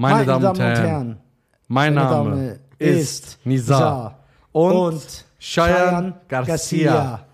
Meine, 0.00 0.24
Damen, 0.24 0.46
und 0.46 0.58
Herren, 0.58 1.20
mein 1.68 1.92
meine 1.92 2.08
Name 2.08 2.30
Dame 2.30 2.58
ist 2.78 3.38
Nizar 3.44 4.24
und, 4.50 4.72
und 4.72 5.26
Cheyenne 5.38 6.14
Garcia. 6.26 6.46
Garcia. 6.46 7.26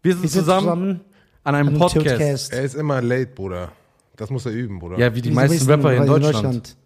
Wir 0.00 0.12
sind, 0.12 0.22
Wir 0.22 0.28
sind 0.28 0.44
zusammen, 0.44 0.60
zusammen 0.60 1.00
an 1.42 1.54
einem 1.56 1.76
Podcast. 1.76 2.06
Podcast. 2.06 2.52
Er 2.52 2.62
ist 2.62 2.76
immer 2.76 3.02
late, 3.02 3.32
Bruder. 3.34 3.72
Das 4.14 4.30
muss 4.30 4.46
er 4.46 4.52
üben, 4.52 4.78
Bruder. 4.78 4.96
Ja, 4.96 5.12
wie 5.12 5.22
die 5.22 5.30
Wie 5.30 5.34
meisten 5.34 5.56
wissen, 5.56 5.70
Rapper 5.70 5.92
in 5.92 6.08
weil 6.08 6.20
Deutschland. 6.20 6.76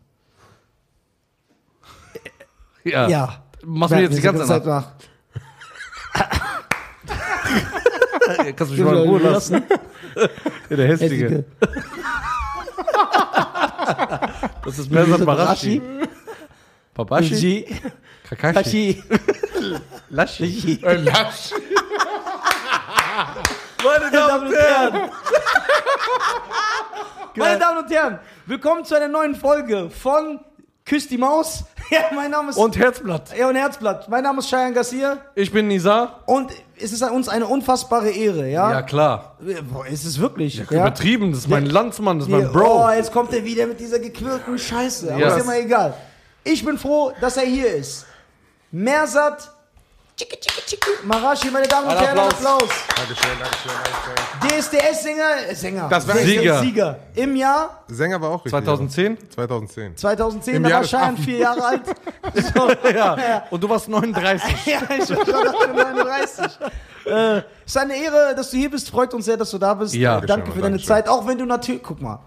Ja. 2.84 3.06
Ja. 3.06 3.42
Machst 3.64 3.92
du 3.92 3.96
mir 3.96 4.02
jetzt 4.04 4.16
die 4.16 4.22
ganze 4.22 4.46
Zeit 4.46 4.64
nach. 4.64 4.92
Kannst 8.56 8.72
du 8.72 8.76
mich 8.76 8.82
mal 8.82 8.96
in 8.96 9.10
Ruhe 9.10 9.20
lassen? 9.20 9.62
Ja, 10.70 10.70
der 10.76 10.88
Hässliche. 10.88 11.44
Das 14.64 14.78
ist 14.78 14.90
Mersat 14.92 15.26
Barashi. 15.26 15.82
Babashi? 16.94 17.66
Kakashi? 18.28 19.02
Hashi. 19.02 19.02
Lashi? 20.10 20.80
Äh, 20.84 20.96
Lasch. 20.98 21.50
Meine 23.82 24.10
Meine 24.10 24.10
Damen 24.12 24.46
und 24.46 24.54
Herren. 24.54 25.10
Meine 27.34 27.58
Damen 27.58 27.78
und 27.78 27.90
Herren, 27.90 28.18
willkommen 28.46 28.84
zu 28.84 28.94
einer 28.94 29.08
neuen 29.08 29.34
Folge 29.34 29.90
von 29.90 30.38
Küss 30.84 31.08
die 31.08 31.18
Maus. 31.18 31.64
Ja, 31.90 32.04
mein 32.14 32.30
Name 32.30 32.48
ist 32.48 32.56
Und 32.56 32.78
Herzblatt. 32.78 33.36
ja, 33.36 33.50
und 33.50 33.54
Herzblatt. 33.54 34.08
Mein 34.08 34.22
Name 34.22 34.38
ist 34.38 34.48
Cheyenne 34.48 34.72
Garcia 34.72 35.18
Ich 35.34 35.52
bin 35.52 35.68
Nizar. 35.68 36.20
und 36.24 36.50
es 36.80 36.90
ist 36.90 37.02
uns 37.02 37.28
eine 37.28 37.46
unfassbare 37.46 38.08
Ehre, 38.08 38.48
ja? 38.48 38.70
Ja, 38.70 38.80
klar. 38.82 39.36
Boah, 39.70 39.84
ist 39.86 40.06
es 40.06 40.18
wirklich? 40.18 40.56
Ja, 40.56 40.64
Übertrieben, 40.70 41.32
das 41.32 41.40
ist 41.40 41.48
mein 41.50 41.66
Landsmann, 41.66 42.18
das 42.18 42.28
ist 42.28 42.32
mein 42.32 42.50
Bro. 42.50 42.86
Oh, 42.86 42.90
jetzt 42.90 43.12
kommt 43.12 43.34
er 43.34 43.44
wieder 43.44 43.66
mit 43.66 43.78
dieser 43.78 43.98
gequirlten 43.98 44.58
Scheiße. 44.58 45.10
Aber 45.12 45.20
Ja. 45.20 45.36
ist 45.36 45.42
immer 45.44 45.58
egal. 45.58 45.92
Ich 46.44 46.64
bin 46.64 46.78
froh, 46.78 47.12
dass 47.20 47.36
er 47.36 47.44
hier 47.44 47.74
ist. 47.74 48.06
Mersat. 48.70 49.50
Marashi, 51.04 51.50
meine 51.50 51.66
Damen 51.66 51.88
und 51.88 51.94
Herren, 52.00 52.18
Applaus. 52.18 52.34
Applaus. 52.34 52.70
Dankeschön, 52.96 53.38
Dankeschön, 53.40 53.72
Dankeschön. 54.40 54.60
DSDS-Sänger, 54.60 55.48
äh, 55.50 55.54
Sänger. 55.54 55.88
Das 55.88 56.06
war- 56.08 56.16
Sieger. 56.16 56.60
Sieger. 56.60 56.98
Im 57.14 57.36
Jahr 57.36 57.82
Sänger 57.88 58.20
war 58.20 58.30
auch 58.30 58.44
richtig. 58.44 58.52
2010? 58.52 59.18
2010. 59.30 59.96
2010, 59.96 60.54
Im 60.56 60.62
da 60.62 60.68
Jahr 60.68 60.92
war 60.92 61.02
Affen. 61.02 61.16
vier 61.18 61.38
Jahre 61.38 61.64
alt. 61.64 61.82
So. 62.54 62.70
Ja. 62.94 63.44
Und 63.50 63.62
du 63.62 63.68
warst 63.68 63.88
39. 63.88 64.54
Ja, 64.66 64.80
ich 64.96 65.10
war 65.10 65.26
schon 65.26 65.76
39. 65.76 66.44
äh, 67.06 67.36
es 67.38 67.44
ist 67.66 67.76
eine 67.76 67.94
Ehre, 67.96 68.34
dass 68.36 68.50
du 68.50 68.56
hier 68.56 68.70
bist. 68.70 68.88
Freut 68.90 69.12
uns 69.14 69.24
sehr, 69.24 69.36
dass 69.36 69.50
du 69.50 69.58
da 69.58 69.74
bist. 69.74 69.94
Ja. 69.94 70.20
danke 70.20 70.46
für 70.52 70.60
deine 70.60 70.76
Dankeschön. 70.76 70.86
Zeit. 70.88 71.08
Auch 71.08 71.26
wenn 71.26 71.38
du 71.38 71.44
natürlich, 71.44 71.82
guck 71.82 72.00
mal, 72.00 72.20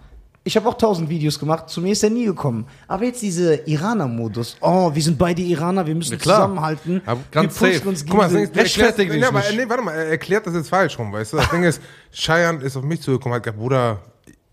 ich 0.47 0.55
habe 0.55 0.69
auch 0.69 0.75
tausend 0.75 1.09
Videos 1.09 1.37
gemacht. 1.39 1.69
Zu 1.69 1.81
mir 1.81 1.91
ist 1.91 2.03
er 2.03 2.11
nie 2.11 2.25
gekommen. 2.25 2.67
Aber 2.87 3.03
jetzt 3.03 3.21
diese 3.21 3.55
Iraner-Modus. 3.67 4.55
Oh, 4.61 4.93
wir 4.93 5.01
sind 5.01 5.17
beide 5.17 5.41
Iraner. 5.41 5.85
Wir 5.87 5.95
müssen 5.95 6.13
Ja, 6.13 6.17
klar. 6.19 6.35
zusammenhalten. 6.37 7.01
Aber 7.05 7.19
ganz 7.31 7.59
wir 7.59 7.67
pushen 7.67 7.77
safe. 7.79 7.89
uns 7.89 8.05
Guck 8.05 8.15
mal, 8.17 8.23
das 8.23 8.31
Ding 8.33 8.43
ist, 8.43 8.55
erklärst- 8.55 8.97
dich 8.99 9.13
ja, 9.13 9.27
aber, 9.27 9.39
nicht. 9.39 9.57
nee, 9.57 9.65
warte 9.67 9.83
mal, 9.83 9.91
er 9.95 10.05
erklärt 10.11 10.45
das 10.47 10.53
jetzt 10.53 10.69
falsch 10.69 10.97
rum, 10.99 11.11
weißt 11.11 11.33
du? 11.33 11.37
Das 11.37 11.49
Ding 11.49 11.63
ist, 11.63 11.81
Cheyenne 12.13 12.61
ist 12.63 12.77
auf 12.77 12.83
mich 12.83 13.01
zugekommen, 13.01 13.35
hat 13.35 13.43
gesagt, 13.43 13.57
Bruder, 13.59 13.99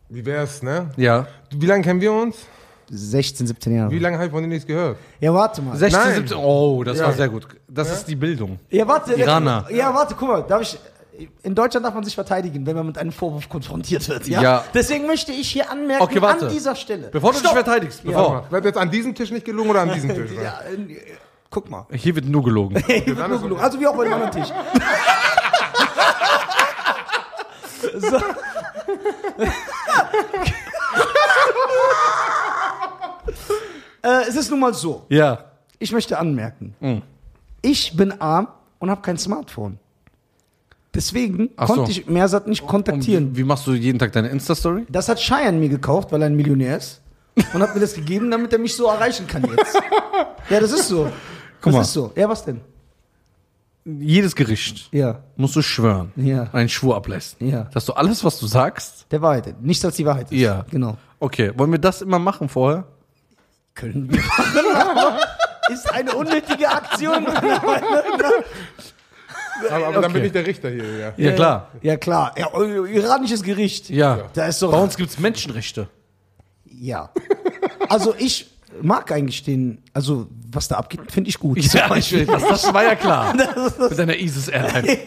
wie 0.08 0.24
wär's, 0.24 0.62
ne? 0.62 0.90
Ja. 0.96 1.26
Wie 1.54 1.66
lange 1.66 1.82
kennen 1.84 2.00
wir 2.00 2.12
uns? 2.12 2.36
16, 2.94 3.46
17 3.46 3.74
Jahre. 3.76 3.90
Wie 3.90 3.98
lange 3.98 4.16
habe 4.16 4.26
ich 4.26 4.32
von 4.32 4.42
dir 4.42 4.48
nichts 4.48 4.66
gehört? 4.66 4.98
Ja, 5.20 5.32
warte 5.32 5.62
mal. 5.62 5.76
16, 5.76 6.00
Nein. 6.02 6.14
17. 6.16 6.36
Oh, 6.36 6.82
das 6.84 6.98
Ja. 6.98 7.06
war 7.06 7.12
sehr 7.14 7.28
gut. 7.28 7.46
Das 7.68 7.90
ist 7.90 8.04
die 8.06 8.16
Bildung. 8.16 8.58
Ja, 8.70 8.86
warte. 8.86 9.14
Iraner. 9.14 9.66
Ja, 9.70 9.94
warte, 9.94 10.14
guck 10.18 10.28
mal. 10.28 10.42
Darf 10.42 10.62
ich, 10.62 10.78
in 11.42 11.54
Deutschland 11.54 11.84
darf 11.86 11.94
man 11.94 12.04
sich 12.04 12.14
verteidigen, 12.14 12.66
wenn 12.66 12.76
man 12.76 12.86
mit 12.86 12.98
einem 12.98 13.12
Vorwurf 13.12 13.48
konfrontiert 13.48 14.08
wird. 14.08 14.26
Ja. 14.28 14.42
Ja. 14.42 14.64
Deswegen 14.74 15.06
möchte 15.06 15.32
ich 15.32 15.50
hier 15.50 15.70
anmerken, 15.70 16.02
Okay, 16.02 16.20
warte. 16.22 16.46
an 16.46 16.52
dieser 16.52 16.74
Stelle. 16.76 17.08
Bevor 17.08 17.30
du 17.32 17.38
dich 17.38 17.46
Stopp. 17.48 17.64
verteidigst, 17.64 18.02
bevor. 18.04 18.46
Wird 18.50 18.64
jetzt 18.64 18.78
an 18.78 18.90
diesem 18.90 19.14
Tisch 19.14 19.30
nicht 19.30 19.44
gelungen 19.44 19.70
oder 19.70 19.80
an 19.82 19.92
diesem 19.92 20.14
Tisch? 20.14 20.30
Ja, 20.42 20.60
äh, 20.70 20.96
guck 21.50 21.68
mal. 21.70 21.86
Hier 21.92 22.14
wird 22.14 22.26
nur 22.26 22.42
gelogen. 22.42 22.76
Hier 22.86 23.16
wird 23.16 23.28
nur 23.28 23.40
gelogen. 23.40 23.62
Also 23.62 23.78
wie 23.80 23.86
auch 23.86 23.96
bei 23.96 24.04
dem 24.04 24.12
anderen 24.14 24.32
Tisch. 24.32 24.48
so. 27.98 28.16
äh, 34.02 34.28
es 34.28 34.36
ist 34.36 34.50
nun 34.50 34.60
mal 34.60 34.74
so. 34.74 35.06
Ja. 35.08 35.44
Ich 35.78 35.92
möchte 35.92 36.18
anmerken. 36.18 36.74
Mhm. 36.80 37.02
Ich 37.60 37.96
bin 37.96 38.20
arm 38.20 38.48
und 38.78 38.90
habe 38.90 39.02
kein 39.02 39.18
Smartphone. 39.18 39.78
Deswegen 40.94 41.50
Ach 41.56 41.66
konnte 41.68 41.86
so. 41.86 41.90
ich 42.00 42.06
Mersat 42.06 42.46
nicht 42.46 42.62
Und 42.62 42.68
kontaktieren. 42.68 43.32
wie, 43.34 43.38
wie 43.38 43.44
machst 43.44 43.66
du 43.66 43.72
jeden 43.72 43.98
Tag 43.98 44.12
deine 44.12 44.28
Insta-Story? 44.28 44.86
Das 44.90 45.08
hat 45.08 45.18
Cheyenne 45.18 45.58
mir 45.58 45.68
gekauft, 45.70 46.12
weil 46.12 46.20
er 46.22 46.26
ein 46.26 46.36
Millionär 46.36 46.76
ist. 46.76 47.00
Und 47.54 47.62
hat 47.62 47.74
mir 47.74 47.80
das 47.80 47.94
gegeben, 47.94 48.30
damit 48.30 48.52
er 48.52 48.58
mich 48.58 48.76
so 48.76 48.86
erreichen 48.86 49.26
kann 49.26 49.42
jetzt. 49.44 49.76
Ja, 50.50 50.60
das 50.60 50.72
ist 50.72 50.88
so. 50.88 51.04
Guck 51.62 51.72
das 51.72 51.72
mal. 51.74 51.80
ist 51.82 51.92
so. 51.92 52.12
Ja, 52.16 52.28
was 52.28 52.44
denn? 52.44 52.60
Jedes 53.84 54.34
Gericht 54.36 54.88
Ja, 54.92 55.20
musst 55.36 55.56
du 55.56 55.62
schwören. 55.62 56.12
Ja. 56.16 56.48
Einen 56.52 56.68
Schwur 56.68 56.94
ableisten. 56.96 57.48
Ja. 57.48 57.64
Dass 57.72 57.84
du 57.86 57.94
alles, 57.94 58.22
was 58.24 58.38
du 58.38 58.46
sagst. 58.46 59.06
der 59.10 59.22
Wahrheit. 59.22 59.60
Nichts 59.62 59.84
als 59.84 59.96
die 59.96 60.04
Wahrheit 60.04 60.30
ist. 60.30 60.38
Ja. 60.38 60.66
Genau. 60.70 60.98
Okay, 61.20 61.52
wollen 61.56 61.70
wir 61.72 61.78
das 61.78 62.02
immer 62.02 62.18
machen 62.18 62.48
vorher? 62.48 62.84
Können 63.74 64.12
wir 64.12 64.20
machen. 64.20 64.66
aber 64.98 65.18
ist 65.72 65.90
eine 65.92 66.12
unnötige 66.14 66.68
Aktion. 66.68 67.22
meiner 67.24 67.62
Meinung 67.64 68.18
nach. 68.18 68.32
Aber, 69.70 69.86
aber 69.86 69.94
dann 69.94 70.04
Okay. 70.04 70.12
bin 70.14 70.24
ich 70.24 70.32
der 70.32 70.46
Richter 70.46 70.70
hier, 70.70 70.84
ja. 70.98 71.12
Ja, 71.16 71.32
klar. 71.32 71.68
Ja, 71.82 71.96
klar. 71.96 72.34
Ja, 72.38 72.52
eu- 72.54 72.84
iranisches 72.86 73.42
Gericht. 73.42 73.90
Ja. 73.90 74.28
Da 74.34 74.46
ist 74.46 74.60
doch. 74.62 74.72
Bei 74.72 74.78
uns 74.78 74.96
gibt's 74.96 75.18
Menschenrechte. 75.18 75.88
Ja. 76.64 77.10
Also 77.88 78.14
ich 78.18 78.50
mag 78.80 79.10
eigentlich 79.12 79.42
den, 79.42 79.82
also 79.92 80.26
was 80.50 80.68
da 80.68 80.76
abgeht, 80.76 81.00
finde 81.12 81.28
ich 81.30 81.38
gut. 81.38 81.58
Ja, 81.74 81.94
ich 81.96 82.10
will, 82.12 82.24
das, 82.26 82.42
das 82.48 82.72
war 82.74 82.82
ja 82.84 82.94
klar. 82.94 83.34
Mit 83.88 83.98
deiner 83.98 84.16
ISIS 84.18 84.48
Airline. 84.48 84.98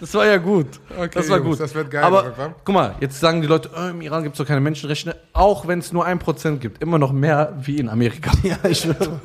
Das 0.00 0.14
war 0.14 0.26
ja 0.26 0.36
gut. 0.36 0.66
Okay, 0.96 1.10
das 1.12 1.28
war 1.28 1.38
Jungs, 1.38 1.50
gut. 1.50 1.60
das 1.60 1.74
wird 1.74 1.90
geil 1.90 2.04
Aber 2.04 2.22
irgendwann. 2.24 2.54
guck 2.64 2.72
mal, 2.74 2.94
jetzt 3.00 3.18
sagen 3.18 3.40
die 3.40 3.48
Leute, 3.48 3.68
oh, 3.76 3.88
im 3.88 4.00
Iran 4.00 4.22
gibt 4.22 4.34
es 4.34 4.38
doch 4.38 4.46
keine 4.46 4.60
Menschenrechte. 4.60 5.16
Auch 5.32 5.66
wenn 5.66 5.80
es 5.80 5.92
nur 5.92 6.04
ein 6.04 6.20
Prozent 6.20 6.60
gibt, 6.60 6.80
immer 6.80 6.98
noch 6.98 7.10
mehr 7.10 7.52
wie 7.60 7.78
in 7.78 7.88
Amerika. 7.88 8.30
Ja, 8.44 8.56
ich 8.68 8.78
schwöre. 8.82 9.20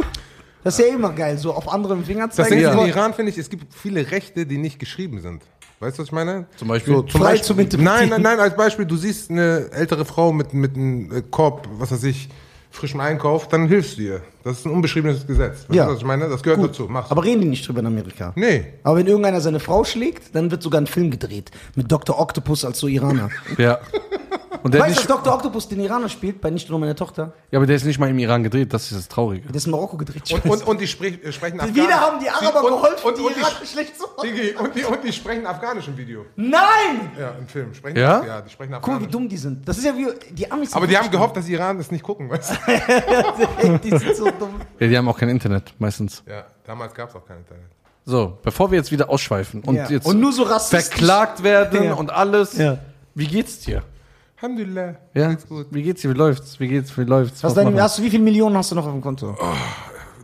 Das 0.63 0.79
ist 0.79 0.85
ja 0.88 0.94
immer 0.94 1.12
geil, 1.12 1.38
so 1.38 1.53
auf 1.53 1.72
anderen 1.72 2.06
Finger 2.06 2.28
Das 2.28 2.35
zeigen. 2.38 2.50
Ding 2.51 2.59
ist, 2.59 2.63
Ja. 2.66 2.81
in 2.81 2.88
Iran 2.88 3.13
finde 3.13 3.31
ich, 3.31 3.38
es 3.38 3.50
gibt 3.50 3.74
viele 3.74 4.09
Rechte, 4.12 4.46
die 4.46 4.57
nicht 4.57 4.79
geschrieben 4.79 5.19
sind. 5.22 5.44
Weißt 5.79 5.97
du, 5.97 6.01
was 6.03 6.07
ich 6.07 6.13
meine? 6.13 6.46
Zum 6.56 6.69
Beispiel? 6.69 6.94
So, 6.94 7.01
zum 7.01 7.19
Beispiel. 7.22 7.68
Nein, 7.79 8.07
nein, 8.09 8.22
nein, 8.22 8.40
als 8.40 8.56
Beispiel, 8.56 8.85
du 8.85 8.96
siehst 8.96 9.29
eine 9.29 9.69
ältere 9.72 10.06
Frau 10.06 10.31
mit, 10.31 10.53
mit 10.53 10.75
einem 10.75 11.12
äh, 11.12 11.22
Korb, 11.29 11.68
was 11.78 11.91
weiß 11.91 12.03
ich, 12.06 12.29
frischem 12.72 13.02
Einkauf, 13.02 13.50
dann 13.50 13.68
hilfst 13.68 13.97
du 13.97 14.02
ihr. 14.03 14.22
Das 14.44 14.59
ist 14.59 14.66
ein 14.66 14.72
unbeschriebenes 14.72 15.28
Gesetz. 15.28 15.66
Weißt 15.68 15.73
Ja. 15.73 15.85
du, 15.85 15.91
was 15.91 16.00
ich 16.00 16.06
meine? 16.06 16.29
Das 16.29 16.41
gehört 16.41 16.59
Gut. 16.62 16.69
dazu. 16.69 16.88
Mach's. 16.90 17.12
Aber 17.12 17.23
reden 17.23 17.41
die 17.41 17.50
nicht 17.50 17.68
drüber 17.68 17.81
in 17.81 17.88
Amerika? 17.88 18.31
nee. 18.35 18.66
Aber 18.84 18.97
wenn 18.97 19.07
irgendeiner 19.07 19.41
seine 19.41 19.59
Frau 19.59 19.84
schlägt, 19.84 20.34
dann 20.34 20.50
wird 20.50 20.63
sogar 20.63 20.79
ein 20.79 20.88
Film 20.88 21.12
gedreht. 21.12 21.52
Mit 21.75 21.91
Dr. 21.91 22.18
Octopus 22.19 22.63
als 22.66 22.79
so 22.79 22.88
Iraner. 22.88 23.29
Ja. 23.57 23.79
Und 24.63 24.74
der 24.74 24.81
weißt 24.81 25.03
du, 25.03 25.07
dass 25.07 25.18
Dr. 25.24 25.34
Octopus 25.34 25.68
den 25.68 25.81
Iraner 25.81 26.07
spielt, 26.09 26.40
bei 26.40 26.50
Nicht 26.50 26.69
nur 26.69 26.79
meine 26.79 26.96
Tochter? 26.96 27.34
ja, 27.51 27.59
aber 27.59 27.66
der 27.68 27.75
ist 27.75 27.84
nicht 27.85 28.00
mal 28.00 28.09
im 28.09 28.18
Iran 28.18 28.44
gedreht, 28.44 28.74
das 28.74 28.90
ist 28.91 28.97
das 28.97 29.07
Traurige. 29.09 29.46
Der 29.47 29.56
ist 29.56 29.66
in 29.66 29.72
Marokko 29.72 29.97
gedreht. 29.97 30.24
Und, 30.31 30.46
und, 30.46 30.66
und 30.68 30.79
die 30.81 30.88
sprich, 30.88 31.24
äh, 31.24 31.31
sprechen 31.34 31.59
Afghanisch. 31.59 31.84
Wieder 31.84 32.00
haben 32.00 32.19
die 32.22 32.29
Araber 32.29 32.63
und, 32.63 32.69
geholfen, 32.81 33.06
und, 33.07 33.18
die 33.18 33.22
und, 33.22 33.38
Iraner 33.38 33.56
die, 33.62 33.68
schlecht 33.68 33.97
zu 34.00 34.03
machen. 34.07 34.22
Digi, 34.23 34.56
und, 34.56 34.75
die, 34.75 34.84
und 34.85 35.03
die 35.03 35.12
sprechen 35.13 35.46
Afghanisch 35.46 35.88
im 35.90 35.97
Video. 35.97 36.25
Nein! 36.38 36.62
Ja, 37.19 37.31
im 37.40 37.47
Film. 37.47 37.73
Sprechen 37.73 37.97
Ja? 37.97 38.22
Die, 38.22 38.28
ja, 38.28 38.41
die 38.41 38.49
sprechen 38.49 38.72
Guck 38.73 38.82
mal, 38.82 38.88
wie 38.88 38.93
Afghanisch. 38.96 39.11
dumm 39.11 39.29
die 39.29 39.38
sind. 39.38 39.67
Das 39.67 39.78
ist 39.78 39.84
ja 39.85 39.93
wie 39.97 40.08
die 40.32 40.49
Amis. 40.52 40.70
sind 40.70 40.78
Aber 40.78 40.88
die 40.88 40.97
haben 40.97 41.11
gehofft, 41.11 41.35
dass 41.35 41.46
die 41.46 41.53
Iran 41.53 41.78
das 41.78 41.91
nicht 41.91 42.03
gucken, 42.03 42.29
weißt 42.29 42.52
du? 42.52 43.78
die 43.84 43.90
sind 43.90 44.16
so 44.16 44.26
dumm. 44.32 44.55
Ja, 44.79 44.88
die 44.88 44.97
haben 44.97 45.08
auch 45.09 45.17
kein 45.17 45.29
Internet 45.29 45.73
meistens. 45.79 46.23
Ja, 46.28 46.46
damals 46.66 46.93
gab 46.93 47.09
es 47.09 47.16
auch 47.16 47.26
kein 47.26 47.38
Internet. 47.38 47.66
So, 48.05 48.38
bevor 48.43 48.70
wir 48.72 48.78
jetzt 48.78 48.91
wieder 48.91 49.09
ausschweifen 49.09 49.61
und 49.61 49.76
Ja. 49.76 49.88
jetzt 49.90 50.05
Und 50.05 50.20
nur 50.20 50.34
so 50.34 50.43
rassistisch. 50.43 50.88
verklagt 50.90 51.43
werden 51.43 51.84
Ja. 51.84 51.93
und 51.93 52.11
alles, 52.11 52.58
Ja. 52.58 52.79
wie 53.16 53.28
geht's 53.28 53.59
dir? 53.59 53.82
Alhamdulillah. 54.43 54.95
Ja, 55.13 55.29
Geht's 55.29 55.47
gut. 55.47 55.67
wie 55.72 55.84
geht's 55.84 56.01
dir? 56.01 56.09
Wie 56.09 56.17
läuft's? 56.17 56.59
Wie 56.59 56.67
geht's? 56.67 56.97
Wie 56.97 57.03
läuft's? 57.05 57.41
Was 57.45 57.53
dein, 57.53 57.73
wir? 57.73 57.81
hast 57.81 57.97
du, 57.97 58.03
wie 58.03 58.09
viele 58.09 58.23
Millionen 58.23 58.57
hast 58.57 58.72
du 58.72 58.75
noch 58.75 58.85
auf 58.85 58.91
dem 58.91 58.99
Konto? 58.99 59.37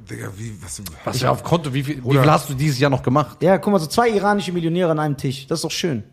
Digga, 0.09 0.29
wie, 0.35 0.61
was, 0.61 0.81
Was 1.05 1.15
ist 1.15 1.23
auf 1.23 1.41
Konto? 1.41 1.73
Wie 1.73 1.81
viel, 1.81 2.03
wie 2.03 2.17
viel 2.17 2.29
hast 2.29 2.49
du 2.49 2.53
dieses 2.53 2.79
Jahr 2.79 2.89
noch 2.89 3.01
gemacht? 3.01 3.41
Ja, 3.41 3.57
guck 3.57 3.71
mal, 3.71 3.79
so 3.79 3.87
zwei 3.87 4.09
iranische 4.09 4.51
Millionäre 4.51 4.91
an 4.91 4.99
einem 4.99 5.15
Tisch. 5.15 5.47
Das 5.47 5.59
ist 5.59 5.63
doch 5.63 5.71
schön. 5.71 6.03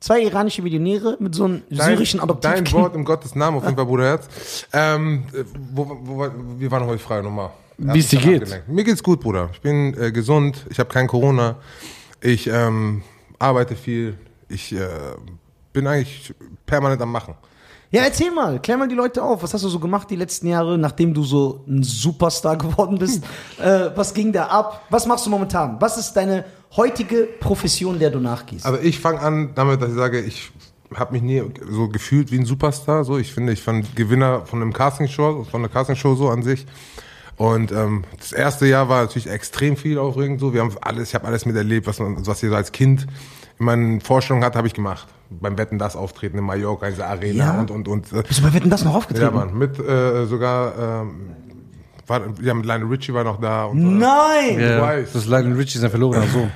Zwei 0.00 0.20
iranische 0.22 0.60
Millionäre 0.60 1.16
mit 1.18 1.34
so 1.34 1.44
einem 1.44 1.62
syrischen 1.70 2.20
dein 2.20 2.28
Adoptivkind. 2.28 2.72
Wort 2.74 2.94
im 2.94 3.06
Gottes 3.06 3.34
Namen, 3.34 3.56
auf 3.56 3.64
jeden 3.64 3.76
Fall, 3.76 3.86
Bruder 3.86 4.04
Herz. 4.04 4.66
Ähm, 4.74 5.24
äh, 5.32 5.44
wo, 5.72 5.88
wo, 5.88 6.18
wo, 6.18 6.30
wie 6.58 6.70
war 6.70 6.80
noch 6.80 6.92
die 6.92 6.98
Frage 6.98 7.22
nochmal? 7.22 7.52
Wie 7.78 8.00
es 8.00 8.08
dir 8.08 8.18
Ich 8.18 8.22
geht. 8.22 8.42
abgelenkt. 8.42 8.68
Mir 8.68 8.84
geht's 8.84 9.02
gut, 9.02 9.20
Bruder. 9.20 9.48
Ich 9.54 9.62
bin 9.62 9.96
äh, 9.98 10.12
gesund, 10.12 10.66
ich 10.68 10.78
habe 10.78 10.90
kein 10.90 11.06
Corona, 11.06 11.56
ich 12.20 12.48
ähm, 12.48 13.02
arbeite 13.38 13.76
viel, 13.76 14.18
ich 14.50 14.74
äh, 14.74 14.88
bin 15.74 15.86
eigentlich 15.86 16.32
permanent 16.64 17.02
am 17.02 17.12
Machen. 17.12 17.34
Ja, 17.90 18.02
erzähl 18.02 18.30
mal, 18.32 18.58
klär 18.60 18.76
mal 18.76 18.88
die 18.88 18.94
Leute 18.94 19.22
auf. 19.22 19.42
Was 19.42 19.52
hast 19.52 19.62
du 19.62 19.68
so 19.68 19.78
gemacht 19.78 20.10
die 20.10 20.16
letzten 20.16 20.48
Jahre, 20.48 20.78
nachdem 20.78 21.12
du 21.12 21.22
so 21.22 21.62
ein 21.68 21.82
Superstar 21.82 22.56
geworden 22.58 22.98
bist? 22.98 23.22
äh, 23.62 23.90
was 23.94 24.14
ging 24.14 24.32
da 24.32 24.46
ab? 24.46 24.86
Was 24.90 25.06
machst 25.06 25.26
du 25.26 25.30
momentan? 25.30 25.76
Was 25.80 25.98
ist 25.98 26.14
deine 26.14 26.44
heutige 26.74 27.28
Profession, 27.38 27.98
der 27.98 28.10
du 28.10 28.18
nachgehst? 28.18 28.64
Also 28.64 28.80
ich 28.80 28.98
fange 28.98 29.20
an 29.20 29.50
damit, 29.54 29.82
dass 29.82 29.90
ich 29.90 29.96
sage, 29.96 30.20
ich 30.20 30.50
habe 30.94 31.12
mich 31.12 31.22
nie 31.22 31.42
so 31.70 31.88
gefühlt 31.88 32.32
wie 32.32 32.38
ein 32.38 32.46
Superstar. 32.46 33.04
So, 33.04 33.18
ich 33.18 33.32
finde, 33.32 33.52
ich 33.52 33.62
fand 33.62 33.94
Gewinner 33.94 34.46
von 34.46 34.62
einem 34.62 34.72
Castingshow, 34.72 35.44
von 35.44 35.60
einer 35.60 35.68
Castingshow 35.68 36.14
so 36.14 36.30
an 36.30 36.42
sich. 36.42 36.66
Und 37.36 37.72
ähm, 37.72 38.04
das 38.18 38.32
erste 38.32 38.66
Jahr 38.66 38.88
war 38.88 39.02
natürlich 39.02 39.28
extrem 39.28 39.76
viel 39.76 39.98
aufregend. 39.98 40.40
So, 40.40 40.52
wir 40.52 40.62
haben 40.62 40.74
alles, 40.80 41.08
ich 41.10 41.14
habe 41.14 41.26
alles 41.26 41.46
miterlebt, 41.46 41.86
was 41.86 41.98
man, 41.98 42.26
was 42.26 42.42
ich 42.42 42.48
so 42.48 42.56
als 42.56 42.72
Kind 42.72 43.06
in 43.58 43.66
meinen 43.66 44.00
Vorstellungen 44.00 44.44
hatte, 44.44 44.58
habe 44.58 44.68
ich 44.68 44.74
gemacht. 44.74 45.06
Beim 45.40 45.58
Wetten 45.58 45.78
das 45.78 45.96
Auftreten 45.96 46.38
in 46.38 46.44
Mallorca, 46.44 46.86
in 46.86 46.92
dieser 46.94 47.08
Arena 47.08 47.44
Ja? 47.54 47.60
und 47.60 47.70
und 47.70 47.88
und. 47.88 48.12
Äh, 48.12 48.22
Bist 48.26 48.40
du 48.40 48.44
bei 48.44 48.54
Wetten 48.54 48.70
das 48.70 48.84
noch 48.84 48.92
ja, 48.92 48.98
aufgetreten? 48.98 49.34
Mann, 49.34 49.56
mit 49.58 49.78
äh, 49.78 50.26
sogar, 50.26 51.02
ähm, 51.02 51.30
war, 52.06 52.20
ja, 52.42 52.54
mit 52.54 52.66
Lionel 52.66 52.88
Richie 52.88 53.14
war 53.14 53.24
noch 53.24 53.40
da. 53.40 53.64
Und, 53.64 53.78
äh, 53.78 54.04
Nein! 54.06 54.60
Ja, 54.60 54.80
weiß. 54.80 55.12
das 55.12 55.22
ist 55.22 55.28
Lionel 55.28 55.54
Richie 55.56 55.78
sein 55.78 55.90
verlorener 55.90 56.26
Sohn. 56.26 56.50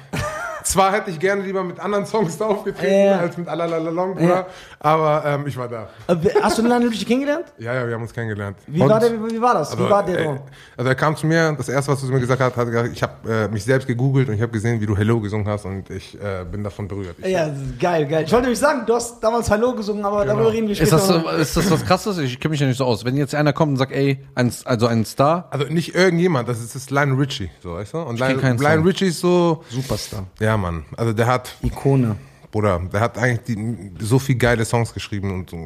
Zwar 0.68 0.92
hätte 0.92 1.10
ich 1.10 1.18
gerne 1.18 1.40
lieber 1.42 1.64
mit 1.64 1.80
anderen 1.80 2.04
Songs 2.04 2.36
da 2.36 2.44
aufgetreten 2.52 3.06
Ja. 3.06 3.18
als 3.20 3.36
mit 3.38 3.48
Alalalong, 3.48 4.14
Bruder, 4.16 4.28
Ja. 4.28 4.46
aber 4.80 5.22
ähm, 5.24 5.46
ich 5.46 5.56
war 5.56 5.66
da. 5.68 5.88
Äh, 6.06 6.16
Hast 6.42 6.58
du 6.58 6.62
den 6.62 6.68
Lionel 6.70 6.88
Richie 6.90 7.06
kennengelernt? 7.06 7.46
Ja, 7.58 7.72
ja, 7.74 7.86
wir 7.86 7.94
haben 7.94 8.02
uns 8.02 8.12
kennengelernt. 8.12 8.58
Wie 8.66 8.82
Und- 8.82 8.88
war, 8.90 9.00
der, 9.00 9.12
wie 9.12 9.40
war 9.40 9.54
das? 9.54 9.70
Wie 9.72 9.76
Also, 9.80 9.90
war 9.90 10.04
der? 10.04 10.18
ey, 10.18 10.24
drauf? 10.26 10.40
also 10.76 10.88
er 10.90 10.94
kam 10.94 11.16
zu 11.16 11.26
mir, 11.26 11.52
das 11.56 11.68
erste, 11.70 11.90
was 11.92 12.02
er 12.02 12.06
zu 12.06 12.12
mir 12.12 12.20
gesagt 12.20 12.40
hat, 12.42 12.54
hat 12.54 12.66
er 12.66 12.70
gesagt, 12.70 12.90
ich 12.92 13.02
habe 13.02 13.32
äh, 13.32 13.48
mich 13.48 13.64
selbst 13.64 13.86
gegoogelt 13.86 14.28
und 14.28 14.34
ich 14.34 14.42
habe 14.42 14.52
gesehen, 14.52 14.78
wie 14.80 14.86
du 14.86 14.94
Hello 14.96 15.20
gesungen 15.20 15.48
hast 15.48 15.64
und 15.64 15.88
ich 15.88 16.14
äh, 16.20 16.44
bin 16.44 16.62
davon 16.62 16.86
berührt. 16.86 17.16
Ich, 17.18 17.28
Ja, 17.28 17.48
geil, 17.80 18.06
geil. 18.06 18.24
Ich 18.26 18.32
wollte 18.32 18.42
nämlich 18.44 18.58
sagen, 18.58 18.82
du 18.86 18.94
hast 18.94 19.20
damals 19.24 19.50
Hallo 19.50 19.72
gesungen, 19.74 20.04
aber 20.04 20.26
darüber 20.26 20.52
reden 20.52 20.66
wir 20.68 20.72
Ist 20.72 20.78
später. 20.88 20.96
das, 20.96 21.08
noch. 21.08 21.32
ist 21.32 21.56
das 21.56 21.70
was 21.70 21.84
krasses? 21.86 22.18
Ich 22.18 22.38
kenne 22.38 22.50
mich 22.50 22.60
ja 22.60 22.66
nicht 22.66 22.76
so 22.76 22.84
aus. 22.84 23.06
Wenn 23.06 23.16
jetzt 23.16 23.34
einer 23.34 23.54
kommt 23.54 23.70
und 23.72 23.76
sagt, 23.78 23.92
ey, 23.92 24.18
ein, 24.34 24.52
also 24.66 24.86
ein 24.86 25.06
Star, 25.06 25.46
Also 25.50 25.64
nicht 25.66 25.94
irgendjemand, 25.94 26.46
das 26.46 26.58
ist, 26.58 26.74
das 26.74 26.82
ist 26.82 26.90
Lionel 26.90 27.16
Richie, 27.16 27.48
so 27.62 27.72
weißt 27.74 27.94
du? 27.94 27.98
Und 28.00 28.18
kenn 28.18 28.58
Lionel. 28.58 28.80
Richie 28.86 29.06
ist 29.06 29.20
so, 29.20 29.64
Superstar. 29.70 30.26
ja 30.40 30.57
Mann, 30.58 30.84
also 30.96 31.12
der 31.12 31.26
hat, 31.26 31.56
Ikone. 31.62 32.16
Bruder, 32.50 32.80
der 32.92 33.00
hat 33.00 33.18
eigentlich 33.18 33.56
die, 33.56 33.92
so 34.04 34.18
viel 34.18 34.36
geile 34.36 34.64
Songs 34.64 34.94
geschrieben 34.94 35.30
und 35.32 35.52
äh, 35.52 35.56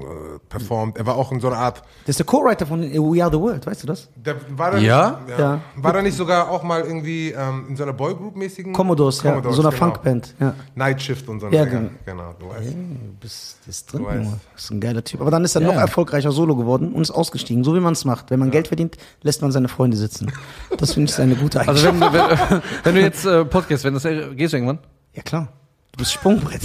performt. 0.49 0.99
Er 0.99 1.07
war 1.07 1.17
auch 1.17 1.31
in 1.31 1.39
so 1.41 1.47
einer 1.49 1.59
Art, 1.59 1.83
Der 2.05 2.09
ist 2.09 2.19
der 2.19 2.27
Co-Writer 2.27 2.67
von 2.67 2.81
We 2.83 3.23
Are 3.23 3.31
the 3.33 3.39
World, 3.39 3.65
weißt 3.67 3.85
du 3.85 3.87
das? 3.87 4.09
der 4.17 4.35
war 4.57 4.73
da 4.73 4.79
Ja? 4.79 5.21
Nicht, 5.27 5.39
Ja. 5.39 5.61
War 5.77 5.93
da 5.93 6.03
nicht 6.03 6.17
sogar 6.17 6.51
auch 6.51 6.63
mal 6.65 6.81
irgendwie 6.83 7.31
ähm, 7.31 7.67
in 7.69 7.77
so 7.77 7.85
einer 7.85 7.93
Boygroup-mäßigen? 7.93 8.73
Commodores, 8.73 9.23
ja. 9.23 9.41
So 9.43 9.49
einer 9.63 9.71
genau. 9.71 9.71
Funkband, 9.71 10.35
ja. 10.41 10.55
Night 10.75 11.01
Shift 11.01 11.29
und 11.29 11.39
so. 11.41 11.49
Ja, 11.51 11.63
eine- 11.63 11.71
genau. 11.71 11.91
genau. 12.05 12.35
Du 12.39 12.49
weißt. 12.49 12.73
Du 12.73 13.17
bist, 13.21 13.93
drin, 13.93 14.03
Du 14.03 14.07
weißt. 14.09 14.25
Junge. 14.25 14.41
Das 14.55 14.65
ist 14.65 14.71
ein 14.73 14.81
geiler 14.81 15.05
Typ. 15.05 15.21
Aber 15.21 15.31
dann 15.31 15.45
ist 15.45 15.55
er 15.55 15.61
noch 15.61 15.75
Ja. 15.75 15.81
erfolgreicher 15.83 16.33
Solo 16.33 16.57
geworden 16.57 16.93
und 16.93 17.03
ist 17.03 17.11
ausgestiegen. 17.13 17.63
So 17.65 17.75
wie 17.77 17.81
man 17.81 17.93
es 17.93 18.05
macht. 18.05 18.31
Wenn 18.31 18.41
man 18.41 18.51
Geld 18.51 18.67
verdient, 18.69 18.97
lässt 19.23 19.41
man 19.43 19.53
seine 19.53 19.69
Freunde 19.69 19.97
sitzen. 19.97 20.33
Das 20.79 20.95
finde 20.95 21.11
ich 21.13 21.19
eine 21.21 21.37
gute 21.37 21.61
also 21.61 21.89
Eigenschaft. 21.89 22.13
wenn, 22.13 22.51
wenn, 22.51 22.63
wenn 22.85 22.95
du 22.97 23.01
jetzt 23.01 23.25
äh, 23.25 23.45
Podcast, 23.45 23.85
wenn 23.85 23.95
das 23.95 24.05
äh, 24.05 24.35
gehst 24.35 24.53
du 24.53 24.57
irgendwann? 24.57 24.79
ja, 25.15 25.23
klar. 25.23 25.49
Du 25.93 25.99
bist 25.99 26.13
Sprungbrett. 26.13 26.63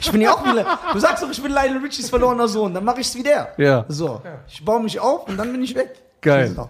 Ich 0.00 0.10
bin 0.10 0.20
ja 0.20 0.32
auch 0.32 0.44
wieder. 0.44 0.78
Du 0.92 0.98
sagst 0.98 1.22
doch, 1.22 1.30
ich 1.30 1.42
bin 1.42 1.52
Lionel 1.52 1.78
Richies 1.78 2.10
verlorener 2.10 2.48
Sohn. 2.48 2.74
Dann 2.74 2.84
mache 2.84 3.00
ich 3.00 3.06
es 3.06 3.14
wie 3.14 3.22
der. 3.22 3.52
Ja. 3.58 3.84
So. 3.86 4.20
Ich 4.48 4.64
baue 4.64 4.82
mich 4.82 4.98
auf 4.98 5.28
und 5.28 5.36
dann 5.36 5.52
bin 5.52 5.62
ich 5.62 5.74
weg. 5.74 5.94
Geil. 6.20 6.52
So. 6.54 6.68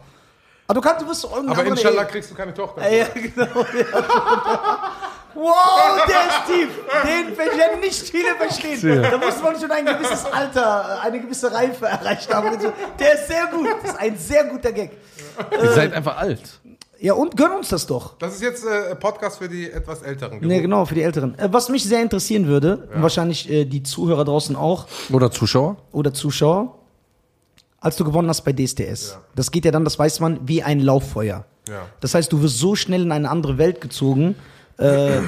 Aber 0.67 0.81
du 0.81 0.87
kannst, 0.87 1.03
du 1.03 1.09
wirst 1.09 1.25
irgendein 1.25 1.59
Aber 1.59 1.65
inshallah 1.65 2.05
kriegst 2.05 2.31
du 2.31 2.35
keine 2.35 2.53
Tochter. 2.53 2.89
Ja, 2.89 3.07
genau. 3.15 3.45
Ja. 3.45 3.87
Wow, 5.35 6.07
der 6.07 6.27
ist 6.27 6.47
tief. 6.47 6.69
Den 7.05 7.39
werden 7.39 7.81
nicht 7.81 8.09
viele 8.09 8.35
verstehen. 8.35 9.03
Da 9.03 9.17
muss 9.17 9.41
man 9.41 9.59
schon 9.59 9.71
ein 9.71 9.87
gewisses 9.87 10.25
Alter, 10.27 11.01
eine 11.01 11.21
gewisse 11.21 11.53
Reife 11.53 11.87
erreicht 11.87 12.33
haben. 12.35 12.53
Und 12.53 12.61
so. 12.61 12.73
Der 12.99 13.15
ist 13.15 13.29
sehr 13.29 13.47
gut. 13.47 13.69
Das 13.83 13.93
ist 13.93 13.99
ein 13.99 14.19
sehr 14.19 14.45
guter 14.45 14.73
Gag. 14.73 14.91
Ihr 15.51 15.71
seid 15.71 15.93
einfach 15.95 16.19
alt. 16.19 16.60
Ja, 17.03 17.15
und 17.15 17.35
gönn 17.37 17.53
uns 17.53 17.71
das 17.71 17.87
doch. 17.87 18.19
Das 18.19 18.35
ist 18.35 18.43
jetzt 18.43 18.65
äh, 18.65 18.91
ein 18.91 18.99
Podcast 18.99 19.39
für 19.39 19.49
die 19.49 19.71
etwas 19.71 20.03
Älteren. 20.03 20.39
Ne, 20.47 20.61
genau, 20.61 20.85
für 20.85 20.95
die 20.95 21.03
Älteren. 21.03 21.39
Äh, 21.39 21.49
Was 21.51 21.71
mich 21.71 21.85
sehr 21.85 22.03
interessieren 22.03 22.47
würde, 22.47 22.89
und 22.95 23.03
wahrscheinlich 23.03 23.51
äh, 23.51 23.65
die 23.65 23.83
Zuhörer 23.83 24.25
draußen 24.27 24.55
auch 24.55 24.87
Oder 25.11 25.31
Zuschauer? 25.31 25.77
oder 25.93 26.13
Zuschauer, 26.13 26.75
als 27.81 27.97
du 27.97 28.05
gewonnen 28.05 28.29
hast 28.29 28.43
bei 28.43 28.53
DSDS. 28.53 29.17
Das 29.35 29.51
geht 29.51 29.65
ja 29.65 29.71
dann, 29.71 29.85
das 29.85 29.99
weiß 29.99 30.21
man, 30.21 30.47
wie 30.47 30.63
ein 30.63 30.79
Lauffeuer. 30.81 31.47
Ja. 31.69 31.83
Das 32.01 32.15
heißt, 32.15 32.31
du 32.33 32.43
wirst 32.43 32.59
so 32.59 32.77
schnell 32.77 33.03
in 33.03 33.13
eine 33.13 33.31
andere 33.31 33.57
Welt 33.57 33.81
gezogen, 33.81 34.35
äh, 34.77 35.21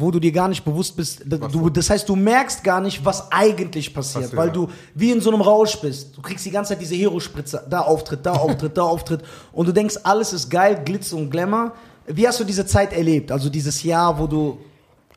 wo 0.00 0.10
du 0.10 0.18
dir 0.20 0.32
gar 0.32 0.48
nicht 0.48 0.64
bewusst 0.64 0.96
bist. 0.96 1.22
Du, 1.26 1.68
das 1.70 1.90
heißt, 1.90 2.08
du 2.08 2.16
merkst 2.16 2.62
gar 2.64 2.80
nicht, 2.80 3.04
was 3.04 3.30
eigentlich 3.32 3.92
passiert, 3.94 4.24
Passiert, 4.24 4.36
weil 4.38 4.48
ja. 4.48 4.52
du 4.54 4.68
wie 4.94 5.10
in 5.10 5.20
so 5.20 5.30
einem 5.30 5.40
Rausch 5.40 5.76
bist. 5.80 6.16
Du 6.16 6.22
kriegst 6.22 6.44
die 6.46 6.50
ganze 6.50 6.70
Zeit 6.70 6.80
diese 6.80 6.94
Hero-Spritze, 6.94 7.66
da 7.68 7.80
Auftritt, 7.80 8.24
da 8.24 8.32
Auftritt, 8.32 8.76
da 8.76 8.82
Auftritt. 8.82 9.22
Und 9.52 9.66
du 9.68 9.72
denkst, 9.72 9.96
alles 10.04 10.32
ist 10.32 10.50
geil, 10.50 10.80
Glitz 10.84 11.12
und 11.12 11.30
Glamour. 11.30 11.72
Wie 12.06 12.26
hast 12.26 12.40
du 12.40 12.44
diese 12.44 12.64
Zeit 12.66 12.92
erlebt? 12.92 13.30
Also 13.32 13.50
dieses 13.50 13.82
Jahr, 13.82 14.18
wo 14.18 14.26
du. 14.26 14.58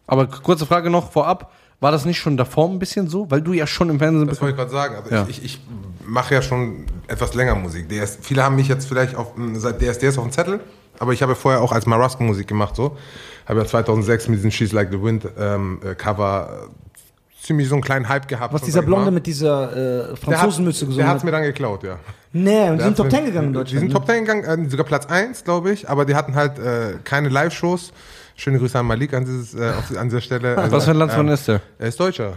Aber 0.08 0.28
kurze 0.28 0.66
Frage 0.66 0.90
noch 0.90 1.12
vorab. 1.12 1.52
War 1.80 1.92
das 1.92 2.06
nicht 2.06 2.20
schon 2.20 2.38
davor 2.38 2.70
ein 2.70 2.78
bisschen 2.78 3.08
so? 3.08 3.32
Weil 3.32 3.42
du 3.42 3.54
ja 3.54 3.66
schon 3.66 3.90
im 3.90 3.98
Fernsehen 3.98 4.28
Das 4.28 4.34
bist. 4.38 4.42
wollte 4.44 4.54
ich 4.54 4.58
gerade 4.58 4.72
sagen. 4.72 4.96
Also 4.98 5.16
Ja. 5.16 5.26
ich, 5.28 5.40
ich, 5.44 5.56
ich 5.56 5.60
mache 6.06 6.36
ja 6.36 6.42
schon 6.44 6.86
etwas 7.08 7.34
länger 7.34 7.56
Musik. 7.56 7.90
DS, 7.90 8.20
viele 8.22 8.44
haben 8.44 8.56
mich 8.56 8.68
jetzt 8.68 8.88
vielleicht 8.88 9.16
auf, 9.16 9.34
seit 9.56 9.82
DSDS 9.82 10.18
auf 10.20 10.26
dem 10.26 10.32
Zettel, 10.32 10.60
aber 11.00 11.14
ich 11.14 11.24
habe 11.24 11.34
vorher 11.34 11.62
auch 11.62 11.72
als 11.72 11.88
Marasco 11.88 12.22
Musik 12.22 12.48
gemacht. 12.48 12.76
So. 12.76 12.98
Habe 13.48 13.60
ja 13.62 13.66
2006 13.66 14.28
mit 14.30 14.38
diesem 14.40 14.52
She's 14.52 14.72
Like 14.72 14.90
the 14.92 15.02
Wind 15.02 15.28
ähm, 15.38 15.80
äh, 15.84 15.96
Cover 15.96 16.68
äh, 16.70 17.46
ziemlich 17.46 17.68
so 17.68 17.76
einen 17.76 17.82
kleinen 17.84 18.08
Hype 18.08 18.28
gehabt. 18.28 18.54
Was 18.54 18.62
dieser 18.62 18.82
ich 18.82 18.86
mal. 18.88 18.96
Blonde 18.96 19.12
mit 19.12 19.26
dieser 19.26 19.72
äh, 19.72 19.76
Der 19.76 20.12
hat- 20.12 20.20
Franzosenmütze 20.20 20.86
gesungen 20.86 20.98
Der 20.98 21.08
hat 21.08 21.12
hat. 21.16 21.18
es 21.20 21.24
mir 21.24 21.32
dann 21.32 21.44
geklaut, 21.44 21.84
ja. 21.84 21.98
Nee, 22.34 22.70
und 22.70 22.74
die 22.74 22.78
Der 22.78 22.86
sind 22.86 22.98
Top 22.98 23.06
hat's 23.08 23.16
10 23.16 23.24
mir- 23.24 23.30
gegangen 23.30 23.48
in 23.48 23.54
Die 23.54 23.58
Deutschland. 23.60 23.80
sind 23.80 23.88
ne? 23.90 23.94
Top 23.94 24.06
10 24.08 24.26
gegangen, 24.26 24.66
äh, 24.66 24.70
sogar 24.70 24.86
Platz 24.86 25.06
1, 25.08 25.44
glaube 25.44 25.72
ich, 25.72 25.90
aber 25.90 26.06
die 26.06 26.16
hatten 26.16 26.36
halt 26.36 26.60
äh, 26.60 26.94
keine 27.04 27.30
Live-Shows. 27.30 27.92
Schöne 28.36 28.58
Grüße 28.60 28.78
an 28.80 28.86
Malik 28.86 29.14
an, 29.14 29.26
dieses, 29.26 29.54
äh, 29.54 29.72
auf, 29.78 29.96
an 29.98 30.08
dieser 30.08 30.22
Stelle. 30.22 30.58
Also, 30.58 30.72
Was 30.76 30.86
für 30.86 30.92
ein 30.92 30.98
Landsmann 30.98 31.28
ist 31.28 31.48
der? 31.48 31.62
Er 31.78 31.88
ist 31.90 32.00
Deutscher. 32.00 32.34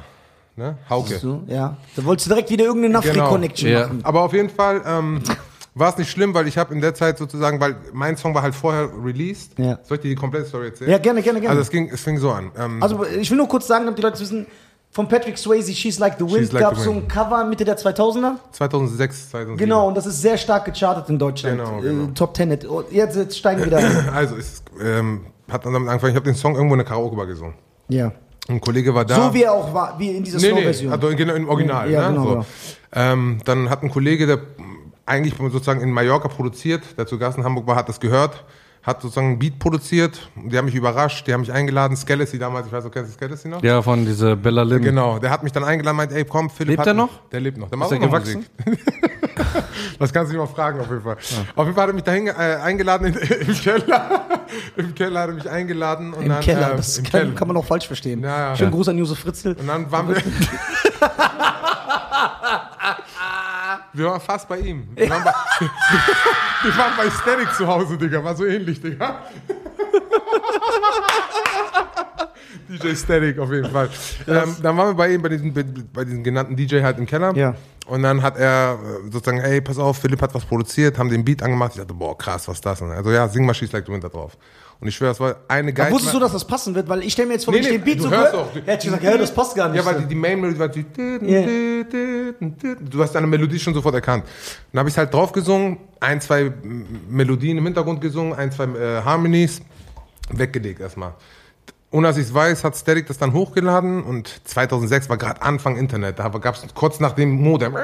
Ne? 0.57 0.77
Hauke. 0.91 1.17
So, 1.19 1.43
ja. 1.47 1.77
Da 1.97 2.05
wolltest 2.05 2.27
du 2.27 2.31
direkt 2.35 2.51
wieder 2.51 2.65
irgendeine 2.65 2.95
Nafri-Connection 2.95 3.69
Ja. 3.71 3.81
machen. 3.87 4.01
Aber 4.05 4.23
auf 4.23 4.33
jeden 4.33 4.51
Fall 4.51 4.83
ähm, 4.87 5.21
war 5.75 5.91
es 5.91 5.99
nicht 5.99 6.11
schlimm, 6.11 6.35
weil 6.35 6.47
ich 6.47 6.57
habe 6.57 6.73
in 6.75 6.81
der 6.81 6.95
Zeit 6.95 7.19
sozusagen, 7.19 7.59
weil 7.61 7.77
mein 7.93 8.17
Song 8.17 8.35
war 8.35 8.43
halt 8.43 8.55
vorher 8.55 8.89
released. 9.05 9.59
Ja. 9.59 9.79
Soll 9.83 9.97
ich 9.97 10.03
dir 10.03 10.09
die 10.09 10.15
komplette 10.15 10.47
Story 10.47 10.67
erzählen? 10.67 10.91
Ja, 10.91 10.99
gerne, 10.99 11.21
gerne, 11.23 11.41
gerne. 11.41 11.51
Also 11.51 11.63
es 11.63 11.71
ging, 11.71 11.91
es 11.93 12.01
fing 12.01 12.19
so 12.19 12.31
an. 12.31 12.51
Ähm, 12.59 12.83
Also 12.83 13.05
ich 13.05 13.31
will 13.31 13.39
nur 13.39 13.49
kurz 13.49 13.67
sagen, 13.67 13.85
damit 13.85 13.99
die 13.99 14.03
Leute 14.03 14.21
wissen, 14.21 14.47
von 14.91 15.09
Patrick 15.09 15.37
Swayze, 15.37 15.73
She's 15.73 15.99
Like 15.99 16.15
the 16.21 16.25
Wind, 16.25 16.53
Like 16.53 16.63
gab 16.63 16.75
es 16.77 16.85
so 16.85 16.93
ein 16.93 17.09
Cover 17.09 17.45
Mitte 17.45 17.65
der 17.65 17.77
2000er. 17.77 18.37
2006, 18.53 19.31
2007. 19.31 19.57
Genau, 19.57 19.89
und 19.89 19.97
das 19.97 20.07
ist 20.07 20.23
sehr 20.23 20.39
stark 20.39 20.65
gechartet 20.67 21.09
in 21.09 21.19
Deutschland. 21.19 21.59
Genau, 21.59 21.81
genau. 21.81 22.05
Äh, 22.11 22.15
Top 22.15 22.37
10. 22.37 22.51
Hit. 22.51 22.65
Und 22.65 22.93
jetzt, 22.93 23.17
jetzt 23.17 23.37
steigen 23.37 23.59
wir 23.59 23.67
wieder. 23.67 23.81
Also 24.15 24.37
es 24.37 24.63
ähm, 24.81 25.27
hat 25.51 25.67
dann 25.67 25.73
damit 25.73 25.89
angefangen, 25.89 26.13
ich 26.13 26.17
habe 26.17 26.27
den 26.27 26.37
Song 26.37 26.55
irgendwo 26.55 26.75
in 26.75 26.79
der 26.79 26.87
Karaoke-Bar 26.87 27.27
gesungen. 27.27 27.55
Ja. 27.89 28.13
Ein 28.47 28.61
Kollege 28.61 28.95
war 28.95 29.05
da. 29.05 29.17
So 29.17 29.35
wie 29.35 29.43
er 29.43 29.53
auch 29.53 29.75
war, 29.75 29.99
wie 29.99 30.11
in 30.11 30.23
dieser 30.23 30.39
Nee, 30.39 30.45
nee, 30.53 30.53
Slow-Version. 30.73 30.93
also 30.93 31.09
genau, 31.17 31.35
im 31.35 31.49
Original. 31.49 31.91
Ja, 31.91 32.03
ne? 32.03 32.09
genau, 32.15 32.23
so. 32.23 32.31
genau. 32.31 32.47
Ähm, 32.93 33.39
dann 33.45 33.71
hat 33.71 33.83
ein 33.83 33.91
Kollege, 33.91 34.27
der 34.29 34.39
eigentlich 35.07 35.35
sozusagen 35.39 35.81
in 35.81 35.91
Mallorca 35.91 36.29
produziert, 36.29 36.83
der 36.99 37.07
zu 37.07 37.19
Gast 37.19 37.39
in 37.39 37.45
Hamburg 37.45 37.67
war, 37.67 37.77
hat 37.77 37.89
das 37.89 38.01
gehört, 38.01 38.45
hat 38.83 39.01
sozusagen 39.03 39.33
ein 39.33 39.39
Beat 39.39 39.59
produziert. 39.59 40.29
Die 40.37 40.57
haben 40.57 40.65
mich 40.67 40.75
überrascht, 40.75 41.27
die 41.27 41.33
haben 41.33 41.41
mich 41.41 41.53
eingeladen. 41.53 41.97
Skeleton 41.97 42.39
damals, 42.41 42.67
ich 42.67 42.73
weiß, 42.73 42.85
du 42.85 42.91
kennst 42.91 43.15
Skeleton 43.15 43.51
noch? 43.53 43.63
Ja, 43.63 43.81
von 43.83 44.05
dieser 44.05 44.37
Bella 44.37 44.63
Lynn. 44.63 44.83
Genau, 44.83 45.19
der 45.19 45.31
hat 45.31 45.43
mich 45.43 45.53
dann 45.53 45.65
eingeladen, 45.65 45.97
meint, 45.97 46.13
ey, 46.13 46.25
komm, 46.25 46.51
Philipp. 46.51 46.71
Lebt 46.71 46.81
hat 46.81 46.87
er 46.89 46.95
noch? 46.95 47.11
Der 47.33 47.41
lebt 47.41 47.59
noch. 47.59 47.69
Der 47.69 47.77
Ist 47.77 47.81
macht 47.81 47.93
er 47.93 47.97
auch 47.97 48.01
noch 48.03 48.09
gewachsen? 48.09 48.47
Musik. 48.65 48.81
Das 49.99 50.13
kannst 50.13 50.33
du 50.33 50.37
dich 50.37 50.45
mal 50.45 50.53
fragen, 50.53 50.81
auf 50.81 50.89
jeden 50.89 51.03
Fall. 51.03 51.17
Auf 51.55 51.65
jeden 51.65 51.75
Fall 51.75 51.83
hat 51.85 51.91
er 51.91 51.93
mich 51.95 52.03
dahin 52.03 52.27
äh, 52.27 52.33
eingeladen 52.33 53.07
in, 53.07 53.15
im 53.49 53.55
Keller. 53.55 54.27
Im 54.77 54.95
Keller 54.95 55.21
hat 55.21 55.29
er 55.29 55.35
mich 55.35 55.49
eingeladen. 55.49 56.13
Und 56.15 56.23
Im 56.25 56.29
dann, 56.31 56.41
Keller, 56.41 56.73
äh, 56.73 56.77
das 56.77 56.99
im 56.99 57.05
kann, 57.05 57.21
Keller. 57.21 57.35
kann 57.35 57.49
man 57.49 57.57
auch 57.57 57.65
falsch 57.65 57.87
verstehen. 57.87 58.21
Ja, 58.23 58.51
ja. 58.51 58.57
Schönen 58.57 58.71
Ja. 58.71 58.77
Gruß 58.77 58.89
an 58.89 58.99
Josef 58.99 59.19
Fritzl. 59.21 59.57
Und 59.59 59.67
dann 59.67 59.91
waren 59.91 60.09
wir. 60.09 60.17
wir 63.95 64.07
waren 64.07 64.21
fast 64.21 64.49
bei 64.49 64.59
ihm. 64.59 64.89
Wir 64.95 65.09
waren 65.09 65.25
bei, 65.25 65.33
wir 66.63 66.77
waren 66.77 66.97
bei 66.97 67.11
Static 67.11 67.55
zu 67.55 67.67
Hause, 67.67 67.97
Digga. 67.97 68.23
War 68.23 68.35
so 68.35 68.45
ähnlich, 68.45 68.81
Digga. 68.81 69.23
DJ 72.69 72.95
Static 72.95 73.39
auf 73.39 73.51
jeden 73.51 73.71
Fall. 73.71 73.89
Ähm, 74.27 74.57
dann 74.63 74.77
waren 74.77 74.89
wir 74.89 74.95
bei 74.95 75.13
ihm, 75.13 75.23
bei 75.23 75.29
diesem, 75.29 75.53
bei 75.93 76.05
diesem 76.05 76.23
genannten 76.23 76.57
DJ 76.57 76.83
halt 76.83 76.99
im 76.99 77.07
Keller. 77.07 77.35
Ja. 77.37 77.55
Und 77.87 78.03
dann 78.03 78.23
hat 78.23 78.39
er 78.39 78.79
äh, 78.83 79.11
sozusagen, 79.11 79.41
ey, 79.41 79.61
pass 79.61 79.79
auf, 79.79 79.99
Philipp 79.99 80.23
hat 80.23 80.35
was 80.35 80.45
produziert, 80.45 80.99
haben 80.99 81.11
den 81.11 81.25
Beat 81.25 81.43
angemacht. 81.43 81.73
Ich 81.75 81.79
dachte, 81.81 81.93
boah, 81.95 82.17
krass, 82.17 82.49
was 82.49 82.57
ist 82.57 82.67
das? 82.67 82.81
Und 82.81 82.91
also 82.91 83.11
ja, 83.11 83.29
sing 83.29 83.45
mal 83.45 83.53
She's 83.55 83.73
Like 83.73 83.87
the 83.87 83.93
Wind 83.93 84.05
da 84.05 84.09
drauf. 84.09 84.37
Und 84.81 84.89
ich 84.89 84.97
schwöre, 84.97 85.11
das 85.11 85.21
war 85.21 85.37
eine 85.49 85.73
geile. 85.73 85.93
Wusstest 85.93 86.15
du, 86.15 86.19
dass 86.19 86.33
das 86.33 86.47
passen 86.47 86.75
wird? 86.75 86.89
Weil 86.89 87.03
ich 87.03 87.13
stelle 87.13 87.29
mir 87.29 87.35
jetzt 87.35 87.45
vor, 87.45 87.55
Nee, 87.55 87.61
wenn 87.61 87.67
ich 87.67 87.73
nee, 87.73 87.79
den 87.79 87.85
Beat 87.85 87.99
du 87.99 88.03
so 88.05 88.11
hörst 88.11 88.35
auch. 88.35 88.55
hätte 88.67 88.87
gesagt, 88.87 89.03
ja, 89.03 89.17
das 89.17 89.33
passt 89.33 89.55
gar 89.55 89.69
nicht. 89.69 89.79
Ja, 89.79 89.87
weil 89.87 90.01
die, 90.01 90.07
die 90.07 90.15
Main 90.15 90.41
Melodie 90.41 90.59
war 90.59 90.69
die, 90.69 90.85
Du 92.91 93.03
hast 93.03 93.13
deine 93.15 93.27
Melodie 93.27 93.59
schon 93.59 93.75
sofort 93.75 93.95
erkannt. 93.95 94.25
Dann 94.73 94.81
habe 94.81 94.89
ich 94.89 94.97
halt 94.97 95.13
drauf 95.13 95.33
gesungen, 95.33 95.79
ein, 96.01 96.21
zwei 96.21 96.53
Melodien 97.09 97.59
im 97.59 97.65
Hintergrund 97.65 98.01
gesungen, 98.01 98.35
ein, 98.35 98.51
zwei 98.51 98.65
äh, 98.65 99.03
Harmonies, 99.03 99.61
weggelegt 100.31 100.81
erstmal. 100.81 101.15
Ohne 101.95 102.09
dass 102.09 102.17
ich 102.17 102.25
es 102.27 102.35
weiß, 102.35 102.65
hat 102.65 102.77
Static 102.77 103.07
das 103.07 103.19
dann 103.19 103.33
hochgeladen 103.33 104.03
und 104.03 104.29
2006 104.49 105.09
war 105.09 105.17
gerade 105.17 105.41
Anfang 105.43 105.77
Internet. 105.77 106.19
Da 106.19 106.29
gab 106.29 106.57
es 106.57 106.63
kurz 106.75 106.99
nach 106.99 107.13
dem 107.13 107.31
Modem, 107.41 107.75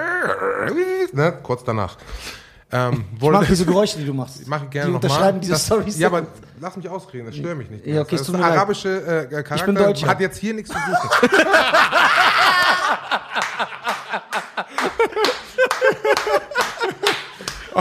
ne, 1.12 1.38
kurz 1.44 1.62
danach. 1.62 1.96
Ähm, 2.72 3.04
Ich 3.16 3.30
mag 3.30 3.46
diese 3.46 3.64
Geräusche, 3.66 3.98
die 3.98 4.04
du 4.06 4.12
machst. 4.12 4.44
Mache 4.48 4.64
ich 4.64 4.70
gerne 4.70 4.88
Die 4.90 4.94
unterschreiben 4.96 5.40
diese 5.40 5.52
Das- 5.52 5.64
Storys. 5.66 5.96
Ja, 5.96 6.08
aber 6.08 6.26
lass 6.60 6.76
mich 6.76 6.88
ausreden, 6.88 7.26
das 7.26 7.36
stört 7.36 7.56
mich 7.56 7.70
nicht. 7.70 7.86
Ja, 7.86 8.00
okay, 8.00 8.16
das 8.16 8.28
ist 8.28 8.34
arabische 8.34 9.28
äh, 9.30 9.42
Charakter 9.44 9.66
bin 9.66 9.74
Deutscher. 9.76 10.08
hat 10.08 10.18
jetzt 10.20 10.38
hier 10.38 10.54
nichts 10.54 10.70
zu 10.70 10.76
suchen. 10.78 11.30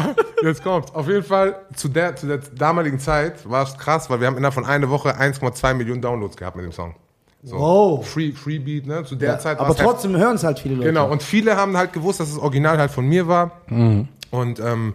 Jetzt 0.44 0.64
kommt's. 0.64 0.94
Auf 0.94 1.08
jeden 1.08 1.24
Fall, 1.24 1.56
zu 1.76 1.88
der, 1.90 2.16
zu 2.16 2.28
der 2.28 2.40
damaligen 2.56 3.00
Zeit 3.00 3.50
war 3.50 3.64
es 3.64 3.78
krass, 3.78 4.10
weil 4.10 4.20
wir 4.20 4.28
haben 4.28 4.38
innerhalb 4.38 4.54
von 4.54 4.66
einer 4.66 4.90
Woche 4.90 5.18
1,2 5.20 5.74
Millionen 5.74 6.02
Downloads 6.02 6.38
gehabt 6.38 6.56
mit 6.56 6.66
dem 6.66 6.72
Song. 6.72 6.96
So. 7.44 7.58
Wow. 7.58 8.08
Free, 8.08 8.32
Free 8.34 8.60
Beat, 8.60 8.86
ne? 8.86 9.04
Zu 9.06 9.16
der 9.16 9.34
Ja, 9.34 9.40
Zeit 9.40 9.58
war 9.60 9.66
aber 9.66 9.74
heftig. 9.76 9.86
trotzdem 9.86 10.18
hören 10.18 10.36
es 10.36 10.44
halt 10.44 10.60
viele 10.60 10.76
Leute. 10.76 10.88
Genau, 10.90 11.10
und 11.10 11.24
viele 11.24 11.56
haben 11.56 11.78
halt 11.78 11.94
gewusst, 11.94 12.20
dass 12.20 12.30
das 12.30 12.38
Original 12.40 12.78
halt 12.78 12.92
von 12.92 13.06
mir 13.08 13.28
war. 13.28 13.62
Und 13.70 14.60
ähm, 14.60 14.94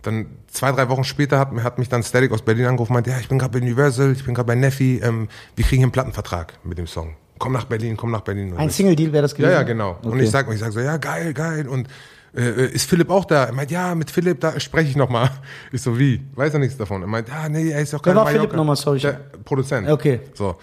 dann 0.00 0.26
zwei, 0.48 0.72
drei 0.72 0.88
Wochen 0.88 1.04
später 1.04 1.38
hat, 1.38 1.50
hat 1.62 1.78
mich 1.78 1.88
dann 1.88 2.02
Static 2.02 2.32
aus 2.32 2.42
Berlin 2.42 2.66
angerufen 2.66 2.92
und 2.92 2.94
meinte, 2.94 3.10
ja, 3.10 3.18
ich 3.20 3.28
bin 3.28 3.38
gerade 3.38 3.52
bei 3.52 3.64
Universal, 3.64 4.10
ich 4.12 4.24
bin 4.24 4.34
gerade 4.34 4.46
bei 4.46 4.54
Neffi, 4.54 5.00
ähm, 5.04 5.28
wir 5.54 5.64
kriegen 5.64 5.78
hier 5.80 5.86
einen 5.86 5.92
Plattenvertrag 5.92 6.54
mit 6.64 6.78
dem 6.78 6.86
Song. 6.86 7.14
Komm 7.38 7.52
nach 7.52 7.64
Berlin, 7.64 7.96
komm 7.96 8.10
nach 8.10 8.20
Berlin. 8.22 8.52
Und 8.52 8.58
Ein 8.58 8.70
Single-Deal 8.70 9.12
wäre 9.12 9.22
das 9.22 9.32
ja, 9.32 9.36
gewesen? 9.36 9.52
ja, 9.52 9.62
genau. 9.62 9.96
Und 10.02 10.12
Okay. 10.14 10.22
ich 10.24 10.30
sag, 10.30 10.50
ich 10.50 10.58
sag 10.60 10.72
so, 10.72 10.80
ja, 10.80 10.96
geil, 10.96 11.34
geil. 11.34 11.68
Und 11.68 11.88
äh, 12.36 12.66
ist 12.66 12.88
Philipp 12.88 13.10
auch 13.10 13.24
da? 13.24 13.44
Er 13.44 13.52
meint, 13.52 13.70
ja, 13.70 13.94
mit 13.94 14.10
Philipp, 14.10 14.40
da 14.40 14.58
spreche 14.60 14.90
ich 14.90 14.96
nochmal. 14.96 15.30
Ich 15.72 15.82
so, 15.82 15.98
wie? 15.98 16.20
Weiß 16.34 16.52
er 16.52 16.58
nichts 16.60 16.76
davon? 16.76 17.02
Er 17.02 17.08
meint, 17.08 17.28
ah, 17.30 17.48
nee, 17.48 17.70
er 17.70 17.80
ist 17.80 17.92
doch 17.92 18.00
Wer 18.04 18.12
kein 18.12 18.16
war 18.16 18.26
Philipp 18.26 18.52
Mallorca. 18.52 18.56
nochmal? 18.56 18.76
Sorry, 18.76 18.98
Der 19.00 19.20
Produzent. 19.44 19.88
Okay. 19.88 20.20
So. 20.34 20.56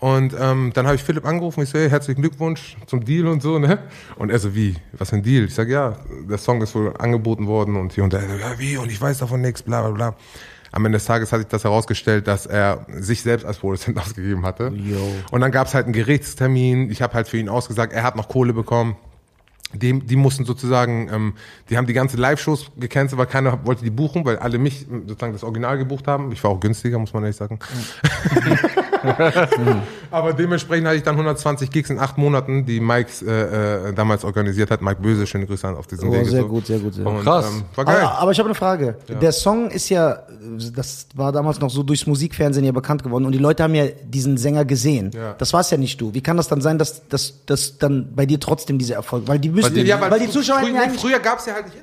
Und 0.00 0.32
ähm, 0.38 0.70
dann 0.74 0.86
habe 0.86 0.94
ich 0.94 1.02
Philipp 1.02 1.26
angerufen, 1.26 1.62
ich 1.64 1.70
so, 1.70 1.78
hey, 1.78 1.90
herzlichen 1.90 2.20
Glückwunsch 2.20 2.76
zum 2.86 3.04
Deal 3.04 3.26
und 3.26 3.42
so, 3.42 3.58
ne? 3.58 3.80
Und 4.16 4.30
er 4.30 4.38
so, 4.38 4.54
wie? 4.54 4.76
Was 4.92 5.10
für 5.10 5.16
ein 5.16 5.22
Deal? 5.24 5.44
Ich 5.44 5.54
sag, 5.54 5.68
ja, 5.68 5.96
der 6.28 6.38
Song 6.38 6.62
ist 6.62 6.74
wohl 6.76 6.94
angeboten 6.98 7.48
worden 7.48 7.74
und 7.76 7.92
hier 7.92 8.04
und 8.04 8.12
da. 8.12 8.20
Ja, 8.20 8.58
wie? 8.58 8.76
Und 8.76 8.92
ich 8.92 9.00
weiß 9.00 9.18
davon 9.18 9.40
nichts, 9.40 9.62
bla 9.62 9.82
bla 9.82 9.90
bla. 9.90 10.14
Am 10.70 10.84
Ende 10.84 10.98
des 10.98 11.06
Tages 11.06 11.32
hat 11.32 11.40
sich 11.40 11.48
das 11.48 11.64
herausgestellt, 11.64 12.28
dass 12.28 12.46
er 12.46 12.86
sich 12.98 13.22
selbst 13.22 13.44
als 13.44 13.56
Produzent 13.58 13.98
ausgegeben 14.00 14.44
hatte. 14.44 14.72
Und 15.32 15.40
dann 15.40 15.50
gab 15.50 15.66
es 15.66 15.74
halt 15.74 15.86
einen 15.86 15.94
Gerichtstermin. 15.94 16.90
Ich 16.92 17.02
habe 17.02 17.14
halt 17.14 17.26
für 17.26 17.38
ihn 17.38 17.48
ausgesagt, 17.48 17.92
er 17.92 18.02
hat 18.04 18.14
noch 18.16 18.28
Kohle 18.28 18.52
bekommen. 18.52 18.96
Die, 19.74 19.98
die 20.00 20.16
mussten 20.16 20.46
sozusagen, 20.46 21.10
ähm, 21.12 21.34
die 21.68 21.76
haben 21.76 21.86
die 21.86 21.92
ganze 21.92 22.16
Live-Shows 22.16 22.70
gecancelt, 22.78 23.18
weil 23.18 23.26
keiner 23.26 23.66
wollte 23.66 23.84
die 23.84 23.90
buchen, 23.90 24.24
weil 24.24 24.38
alle 24.38 24.56
mich 24.58 24.86
sozusagen 25.06 25.34
das 25.34 25.44
Original 25.44 25.76
gebucht 25.76 26.06
haben. 26.06 26.32
Ich 26.32 26.42
war 26.42 26.50
auch 26.52 26.60
günstiger, 26.60 26.98
muss 26.98 27.12
man 27.12 27.22
ehrlich 27.24 27.36
sagen. 27.36 27.58
Aber 30.10 30.32
dementsprechend 30.32 30.86
hatte 30.86 30.96
ich 30.96 31.02
dann 31.02 31.14
120 31.14 31.70
Gigs 31.70 31.90
in 31.90 31.98
acht 31.98 32.16
Monaten, 32.18 32.64
die 32.64 32.80
Mike 32.80 33.10
äh, 33.26 33.88
äh, 33.90 33.92
damals 33.92 34.24
organisiert 34.24 34.70
hat. 34.70 34.80
Mike 34.80 35.00
Böse, 35.02 35.26
schöne 35.26 35.46
Grüße 35.46 35.68
an 35.68 35.76
auf 35.76 35.86
diesen 35.86 36.08
Oh, 36.08 36.12
Wege. 36.12 36.24
sehr 36.24 36.42
so. 36.42 36.48
gut, 36.48 36.66
sehr 36.66 36.78
gut, 36.78 36.94
sehr. 36.94 37.06
Und, 37.06 37.22
Krass. 37.22 37.50
Ähm, 37.50 37.64
war 37.74 37.84
geil. 37.84 38.00
Aber, 38.02 38.18
aber 38.18 38.30
ich 38.32 38.38
habe 38.38 38.48
eine 38.48 38.54
Frage. 38.54 38.96
Der 39.20 39.32
Song 39.32 39.70
ist 39.70 39.88
ja, 39.90 40.22
das 40.74 41.06
war 41.14 41.30
damals 41.32 41.60
noch 41.60 41.70
so 41.70 41.82
durchs 41.82 42.06
Musikfernsehen 42.06 42.64
ja 42.64 42.72
bekannt 42.72 43.02
geworden 43.02 43.26
und 43.26 43.32
die 43.32 43.38
Leute 43.38 43.62
haben 43.62 43.74
ja 43.74 43.86
diesen 43.86 44.38
Sänger 44.38 44.64
gesehen. 44.64 45.10
Ja. 45.14 45.34
Das 45.36 45.52
war 45.52 45.60
es 45.60 45.70
ja 45.70 45.76
nicht 45.76 46.00
du. 46.00 46.14
Wie 46.14 46.22
kann 46.22 46.36
das 46.36 46.48
dann 46.48 46.60
sein, 46.60 46.78
dass, 46.78 47.06
dass, 47.08 47.44
dass 47.44 47.78
dann 47.78 48.14
bei 48.14 48.24
dir 48.26 48.40
trotzdem 48.40 48.78
dieser 48.78 48.94
Erfolg, 48.94 49.28
weil 49.28 49.38
die 49.38 49.54
müssen, 49.62 49.74
dir- 49.74 49.84
ja, 49.84 50.00
weil, 50.00 50.18
die 50.20 50.30
Zuschauer 50.30 50.60
früher, 50.60 50.74
ja 50.74 50.88
früher 50.90 51.18
gab 51.18 51.38
es 51.38 51.46
ja 51.46 51.54
halt 51.54 51.66
nicht, 51.66 51.78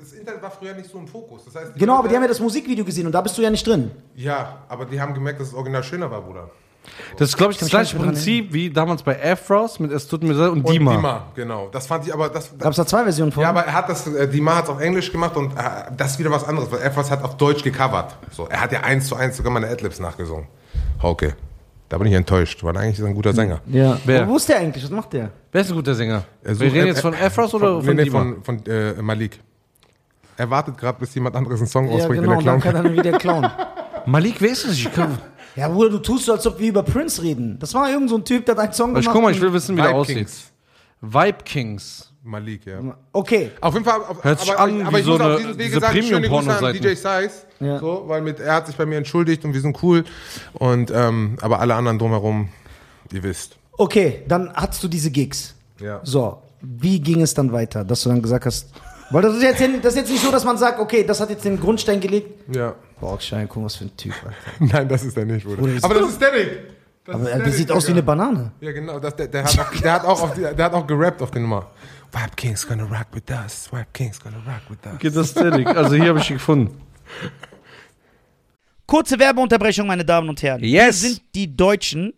das 0.00 0.12
Internet 0.12 0.42
war 0.42 0.50
früher 0.50 0.74
nicht 0.74 0.90
so 0.90 0.98
im 0.98 1.06
Fokus. 1.08 1.44
Das 1.44 1.54
heißt, 1.54 1.74
genau, 1.76 1.98
aber 1.98 2.08
die 2.08 2.14
haben 2.14 2.22
ja 2.22 2.28
das 2.28 2.40
Musikvideo 2.40 2.84
gesehen 2.84 3.06
und 3.06 3.12
da 3.12 3.20
bist 3.20 3.36
du 3.36 3.42
ja 3.42 3.50
nicht 3.50 3.66
drin. 3.66 3.90
Ja, 4.14 4.58
aber 4.68 4.84
die 4.86 5.00
haben 5.00 5.14
gemerkt, 5.14 5.40
dass 5.40 5.48
das 5.48 5.56
Original 5.56 5.82
schöner 5.82 6.10
war, 6.10 6.20
Bruder. 6.22 6.50
Das 7.16 7.30
ist, 7.30 7.36
glaube 7.38 7.50
ich, 7.52 7.58
das 7.58 7.70
gleiche 7.70 7.96
Prinzip 7.96 8.52
wie 8.52 8.68
damals 8.68 9.02
bei 9.02 9.18
Afros 9.32 9.80
mit 9.80 9.90
Es 9.90 10.06
tut 10.06 10.22
mir 10.22 10.34
leid 10.34 10.50
und 10.50 10.66
Und 10.66 10.70
Dima. 10.70 10.94
Dima, 10.94 11.26
genau. 11.34 11.68
Das 11.72 11.86
fand 11.86 12.06
ich 12.06 12.12
aber, 12.12 12.28
das, 12.28 12.50
Gab 12.58 12.70
es 12.72 12.76
da 12.76 12.86
zwei 12.86 13.04
Versionen 13.04 13.32
von? 13.32 13.42
Ja, 13.42 13.48
aber 13.48 13.62
er 13.64 13.72
hat 13.72 13.88
das, 13.88 14.06
äh, 14.06 14.28
Dima 14.28 14.56
hat 14.56 14.64
es 14.64 14.70
auf 14.70 14.80
Englisch 14.82 15.10
gemacht 15.10 15.34
und 15.36 15.52
äh, 15.52 15.60
das 15.96 16.12
ist 16.12 16.18
wieder 16.18 16.30
was 16.30 16.44
anderes, 16.44 16.70
weil 16.70 16.82
Evers 16.82 17.10
hat 17.10 17.24
auf 17.24 17.38
Deutsch 17.38 17.62
gecovert. 17.62 18.14
So, 18.32 18.46
er 18.48 18.60
hat 18.60 18.70
ja 18.70 18.80
eins 18.80 19.06
zu 19.08 19.16
eins 19.16 19.38
sogar 19.38 19.50
meine 19.50 19.66
Adlibs 19.68 19.98
nachgesungen. 19.98 20.46
Hauke. 21.02 21.34
Da 21.88 21.98
bin 21.98 22.06
ich 22.08 22.14
enttäuscht, 22.14 22.62
weil 22.64 22.76
eigentlich 22.76 22.94
ist 22.98 23.00
er 23.00 23.08
ein 23.08 23.14
guter 23.14 23.32
Sänger. 23.32 23.60
ja. 23.66 23.98
Wer? 24.04 24.26
Wo 24.26 24.36
ist 24.36 24.48
der 24.48 24.58
eigentlich? 24.58 24.82
Was 24.84 24.90
macht 24.90 25.12
der? 25.12 25.30
Wer 25.52 25.60
ist 25.60 25.70
ein 25.70 25.76
guter 25.76 25.94
Sänger? 25.94 26.24
Er 26.42 26.58
Wir 26.58 26.72
reden 26.72 26.86
jetzt 26.88 27.00
von 27.00 27.12
er- 27.14 27.26
Afros 27.26 27.54
oder 27.54 27.82
von, 27.82 27.94
nee, 27.94 28.04
nee, 28.04 28.10
von, 28.10 28.42
von 28.42 28.64
äh, 28.66 28.94
Malik. 29.02 29.38
Er 30.36 30.50
wartet 30.50 30.76
gerade, 30.78 30.98
bis 30.98 31.14
jemand 31.14 31.36
anderes 31.36 31.60
einen 31.60 31.68
Song 31.68 31.86
Ja, 31.88 31.94
ausbringt, 31.94 32.22
genau, 32.24 32.38
und 32.38 32.46
er 32.46 32.52
dann 32.52 32.60
kann 32.60 32.74
er 32.74 32.82
dann 32.82 32.92
wieder 32.92 33.12
klauen. 33.18 33.48
Malik, 34.06 34.36
wer 34.40 34.50
ist 34.50 34.64
das? 34.66 34.72
Ich, 34.74 34.92
kann, 34.92 35.16
Ja, 35.56 35.68
Bruder, 35.68 35.90
du 35.90 35.98
tust 35.98 36.24
so, 36.24 36.32
als 36.32 36.44
ob 36.48 36.58
wir 36.58 36.68
über 36.68 36.82
Prince 36.82 37.22
reden. 37.22 37.56
Das 37.60 37.72
war 37.74 37.88
irgend 37.88 38.10
so 38.10 38.16
ein 38.16 38.24
Typ, 38.24 38.44
der 38.46 38.56
hat 38.56 38.62
einen 38.64 38.72
Song 38.72 38.90
ich 38.96 39.02
gemacht. 39.02 39.14
guck 39.14 39.22
mal, 39.22 39.30
ich 39.30 39.40
will 39.40 39.52
wissen, 39.52 39.76
wie 39.76 39.80
der 39.82 39.90
Vibe 39.90 39.98
aussieht. 40.00 40.16
Kings. 40.16 40.50
Vibe 41.00 41.38
Kings. 41.44 42.12
Malik, 42.26 42.64
ja. 42.64 42.80
Okay. 43.12 43.50
Auf 43.60 43.74
jeden 43.74 43.84
Fall, 43.84 44.00
auf, 44.00 44.24
Hört 44.24 44.40
sich 44.40 44.50
aber, 44.50 44.60
an 44.60 44.86
aber 44.86 44.98
ich 44.98 45.04
so 45.04 45.12
muss 45.12 45.20
eine- 45.20 45.34
auf 45.34 45.40
diesen 45.40 45.58
Wege 45.58 45.78
sagen, 45.80 46.02
schöne 46.02 46.28
Grüße 46.28 46.56
an. 46.66 46.72
DJ 46.72 46.88
Size, 46.94 47.30
Ja. 47.60 47.78
so, 47.78 48.04
weil 48.06 48.22
mit, 48.22 48.40
er 48.40 48.54
hat 48.54 48.66
sich 48.66 48.76
bei 48.76 48.86
mir 48.86 48.96
entschuldigt 48.96 49.44
und 49.44 49.52
wir 49.52 49.60
sind 49.60 49.76
cool 49.82 50.04
und 50.54 50.90
ähm, 50.94 51.36
aber 51.42 51.60
alle 51.60 51.74
anderen 51.74 51.98
drumherum, 51.98 52.48
ihr 53.12 53.22
wisst. 53.22 53.56
Okay, 53.76 54.22
dann 54.26 54.50
hattest 54.54 54.82
du 54.82 54.88
diese 54.88 55.10
Gigs. 55.10 55.54
Ja. 55.80 56.00
So, 56.02 56.38
wie 56.62 56.98
ging 56.98 57.20
es 57.20 57.34
dann 57.34 57.52
weiter, 57.52 57.84
dass 57.84 58.02
du 58.02 58.08
dann 58.08 58.22
gesagt 58.22 58.46
hast, 58.46 58.70
weil 59.10 59.20
das 59.20 59.36
ist 59.36 59.42
jetzt, 59.42 59.60
das 59.82 59.92
ist 59.92 59.96
jetzt 59.96 60.10
nicht 60.10 60.24
so, 60.24 60.30
dass 60.32 60.44
man 60.46 60.56
sagt, 60.56 60.80
okay, 60.80 61.04
das 61.04 61.20
hat 61.20 61.28
jetzt 61.28 61.44
den 61.44 61.60
Grundstein 61.60 62.00
gelegt. 62.00 62.48
Ja. 62.54 62.74
Boah, 63.00 63.20
Schein, 63.20 63.46
guck 63.48 63.58
mal, 63.58 63.64
was 63.66 63.76
für 63.76 63.84
ein 63.84 63.96
Typ, 63.98 64.14
Alter. 64.24 64.34
Nein, 64.78 64.88
das 64.88 65.04
ist 65.04 65.14
er 65.18 65.26
nicht, 65.26 65.44
Bruder. 65.44 65.58
Bruder, 65.58 65.74
das 65.74 65.84
aber 65.84 65.94
das 65.94 66.08
ist 66.08 66.16
Static. 66.16 66.58
Das 67.04 67.16
Aber 67.16 67.30
er 67.30 67.38
der 67.38 67.52
sieht 67.52 67.70
aus 67.70 67.86
wie 67.86 67.92
eine 67.92 68.02
Banane. 68.02 68.52
Ja, 68.62 68.72
genau. 68.72 68.98
Das, 68.98 69.14
der, 69.14 69.28
der, 69.28 69.44
hat 69.44 69.58
auch, 69.58 69.70
der, 69.78 69.92
hat 69.92 70.04
auch 70.06 70.22
auf 70.22 70.32
die, 70.32 70.40
der 70.40 70.64
hat 70.64 70.72
auch 70.72 70.86
gerappt 70.86 71.20
auf 71.20 71.30
der 71.30 71.42
Nummer. 71.42 71.66
Vibe 72.14 72.36
King's 72.36 72.64
gonna 72.64 72.84
rock 72.84 73.08
with 73.12 73.28
us. 73.30 73.68
Vibe 73.72 73.92
King's 73.92 74.20
gonna 74.20 74.38
rock 74.46 74.62
with 74.70 74.78
us. 74.86 75.00
Geht 75.00 75.16
das 75.16 75.30
Static? 75.30 75.66
Also 75.66 75.96
hier 75.96 76.10
habe 76.10 76.20
ich 76.20 76.30
ihn 76.30 76.36
gefunden. 76.36 76.80
Kurze 78.86 79.18
Werbeunterbrechung, 79.18 79.88
meine 79.88 80.04
Damen 80.04 80.28
und 80.28 80.40
Herren. 80.40 80.62
Yes. 80.62 81.02
Wir 81.02 81.08
sind 81.10 81.22
die 81.34 81.56
Deutschen, 81.56 82.14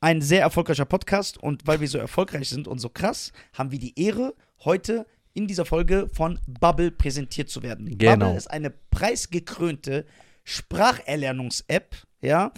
ein 0.00 0.20
sehr 0.20 0.40
erfolgreicher 0.40 0.84
Podcast 0.84 1.38
und 1.38 1.64
weil 1.64 1.80
wir 1.80 1.86
so 1.86 1.98
erfolgreich 1.98 2.48
sind 2.48 2.66
und 2.66 2.80
so 2.80 2.88
krass, 2.88 3.32
haben 3.52 3.70
wir 3.70 3.78
die 3.78 3.96
Ehre, 4.02 4.34
heute 4.64 5.06
in 5.32 5.46
dieser 5.46 5.64
Folge 5.64 6.08
von 6.12 6.40
Bubble 6.48 6.90
präsentiert 6.90 7.50
zu 7.50 7.62
werden. 7.62 7.96
Genau. 7.98 8.16
Bubble 8.16 8.36
ist 8.36 8.50
eine 8.50 8.70
preisgekrönte 8.90 10.06
Spracherlernungs-App, 10.42 11.94
ja, 12.20 12.50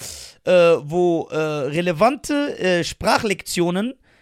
äh, 0.44 0.52
wo 0.52 1.28
äh, 1.30 1.36
relevante 1.36 2.58
äh, 2.58 2.82
Sprachlektionen 2.82 3.92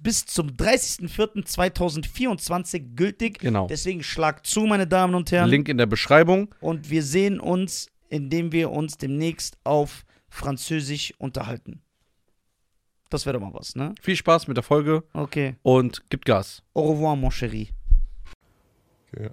bis 0.00 0.26
zum 0.26 0.48
30.04.2024 0.48 2.94
gültig. 2.94 3.38
Genau. 3.38 3.66
Deswegen 3.68 4.02
schlag 4.02 4.46
zu, 4.46 4.60
meine 4.62 4.86
Damen 4.86 5.14
und 5.14 5.30
Herren. 5.32 5.48
Link 5.50 5.68
in 5.68 5.76
der 5.78 5.86
Beschreibung. 5.86 6.54
Und 6.60 6.90
wir 6.90 7.02
sehen 7.02 7.40
uns, 7.40 7.88
indem 8.08 8.52
wir 8.52 8.70
uns 8.70 8.96
demnächst 8.98 9.56
auf 9.64 10.04
Französisch 10.28 11.14
unterhalten. 11.18 11.80
Das 13.10 13.26
wäre 13.26 13.38
doch 13.38 13.44
mal 13.46 13.52
was, 13.52 13.74
ne? 13.76 13.94
Viel 14.00 14.16
Spaß 14.16 14.48
mit 14.48 14.56
der 14.56 14.64
Folge 14.64 15.02
Okay. 15.12 15.56
und 15.62 16.08
gibt 16.08 16.24
Gas. 16.24 16.62
Au 16.74 16.92
revoir, 16.92 17.14
mon 17.14 17.30
chéri. 17.30 17.68
Ja. 19.18 19.28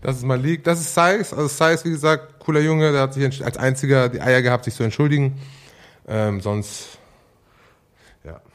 Das 0.00 0.16
ist 0.16 0.24
Malik, 0.24 0.64
das 0.64 0.80
ist 0.80 0.94
Saiz. 0.94 1.32
Also 1.32 1.46
Saiz, 1.46 1.84
wie 1.84 1.90
gesagt, 1.90 2.40
cooler 2.40 2.60
Junge, 2.60 2.90
der 2.90 3.02
hat 3.02 3.14
sich 3.14 3.44
als 3.44 3.56
einziger 3.58 4.08
die 4.08 4.20
Eier 4.20 4.42
gehabt, 4.42 4.64
sich 4.64 4.74
zu 4.74 4.82
entschuldigen. 4.82 5.38
Ähm, 6.08 6.40
sonst, 6.40 6.98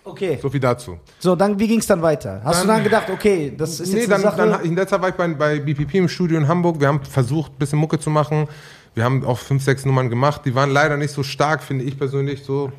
Okay. 0.09 0.39
so 0.41 0.49
viel 0.49 0.59
dazu. 0.59 0.99
So, 1.19 1.35
dann, 1.35 1.59
wie 1.59 1.67
ging 1.67 1.79
es 1.79 1.87
dann 1.87 2.01
weiter? 2.01 2.41
Hast 2.43 2.63
du 2.63 2.67
Dann- 2.67 2.77
dann 2.77 2.83
gedacht, 2.83 3.09
okay, 3.09 3.53
das 3.57 3.79
ist 3.79 3.91
nee, 3.93 3.99
jetzt 3.99 4.11
dann, 4.11 4.21
eine 4.23 4.31
Sache... 4.35 4.49
dann 4.49 4.63
in 4.65 4.75
der 4.75 4.87
Zeit 4.87 5.01
war 5.01 5.09
ich 5.09 5.15
bei, 5.15 5.27
bei 5.29 5.59
BPP 5.59 5.95
im 5.95 6.09
Studio 6.09 6.37
in 6.37 6.47
Hamburg. 6.47 6.79
Wir 6.79 6.87
haben 6.87 7.03
versucht, 7.03 7.53
ein 7.53 7.57
bisschen 7.57 7.79
Mucke 7.79 7.99
zu 7.99 8.09
machen. 8.09 8.47
Wir 8.95 9.03
haben 9.03 9.23
auch 9.25 9.37
fünf, 9.37 9.63
sechs 9.63 9.85
Nummern 9.85 10.09
gemacht. 10.09 10.41
Die 10.45 10.55
waren 10.55 10.69
leider 10.71 10.97
nicht 10.97 11.11
so 11.11 11.21
stark, 11.23 11.61
finde 11.63 11.83
ich 11.85 11.97
persönlich 11.97 12.43
so. 12.43 12.71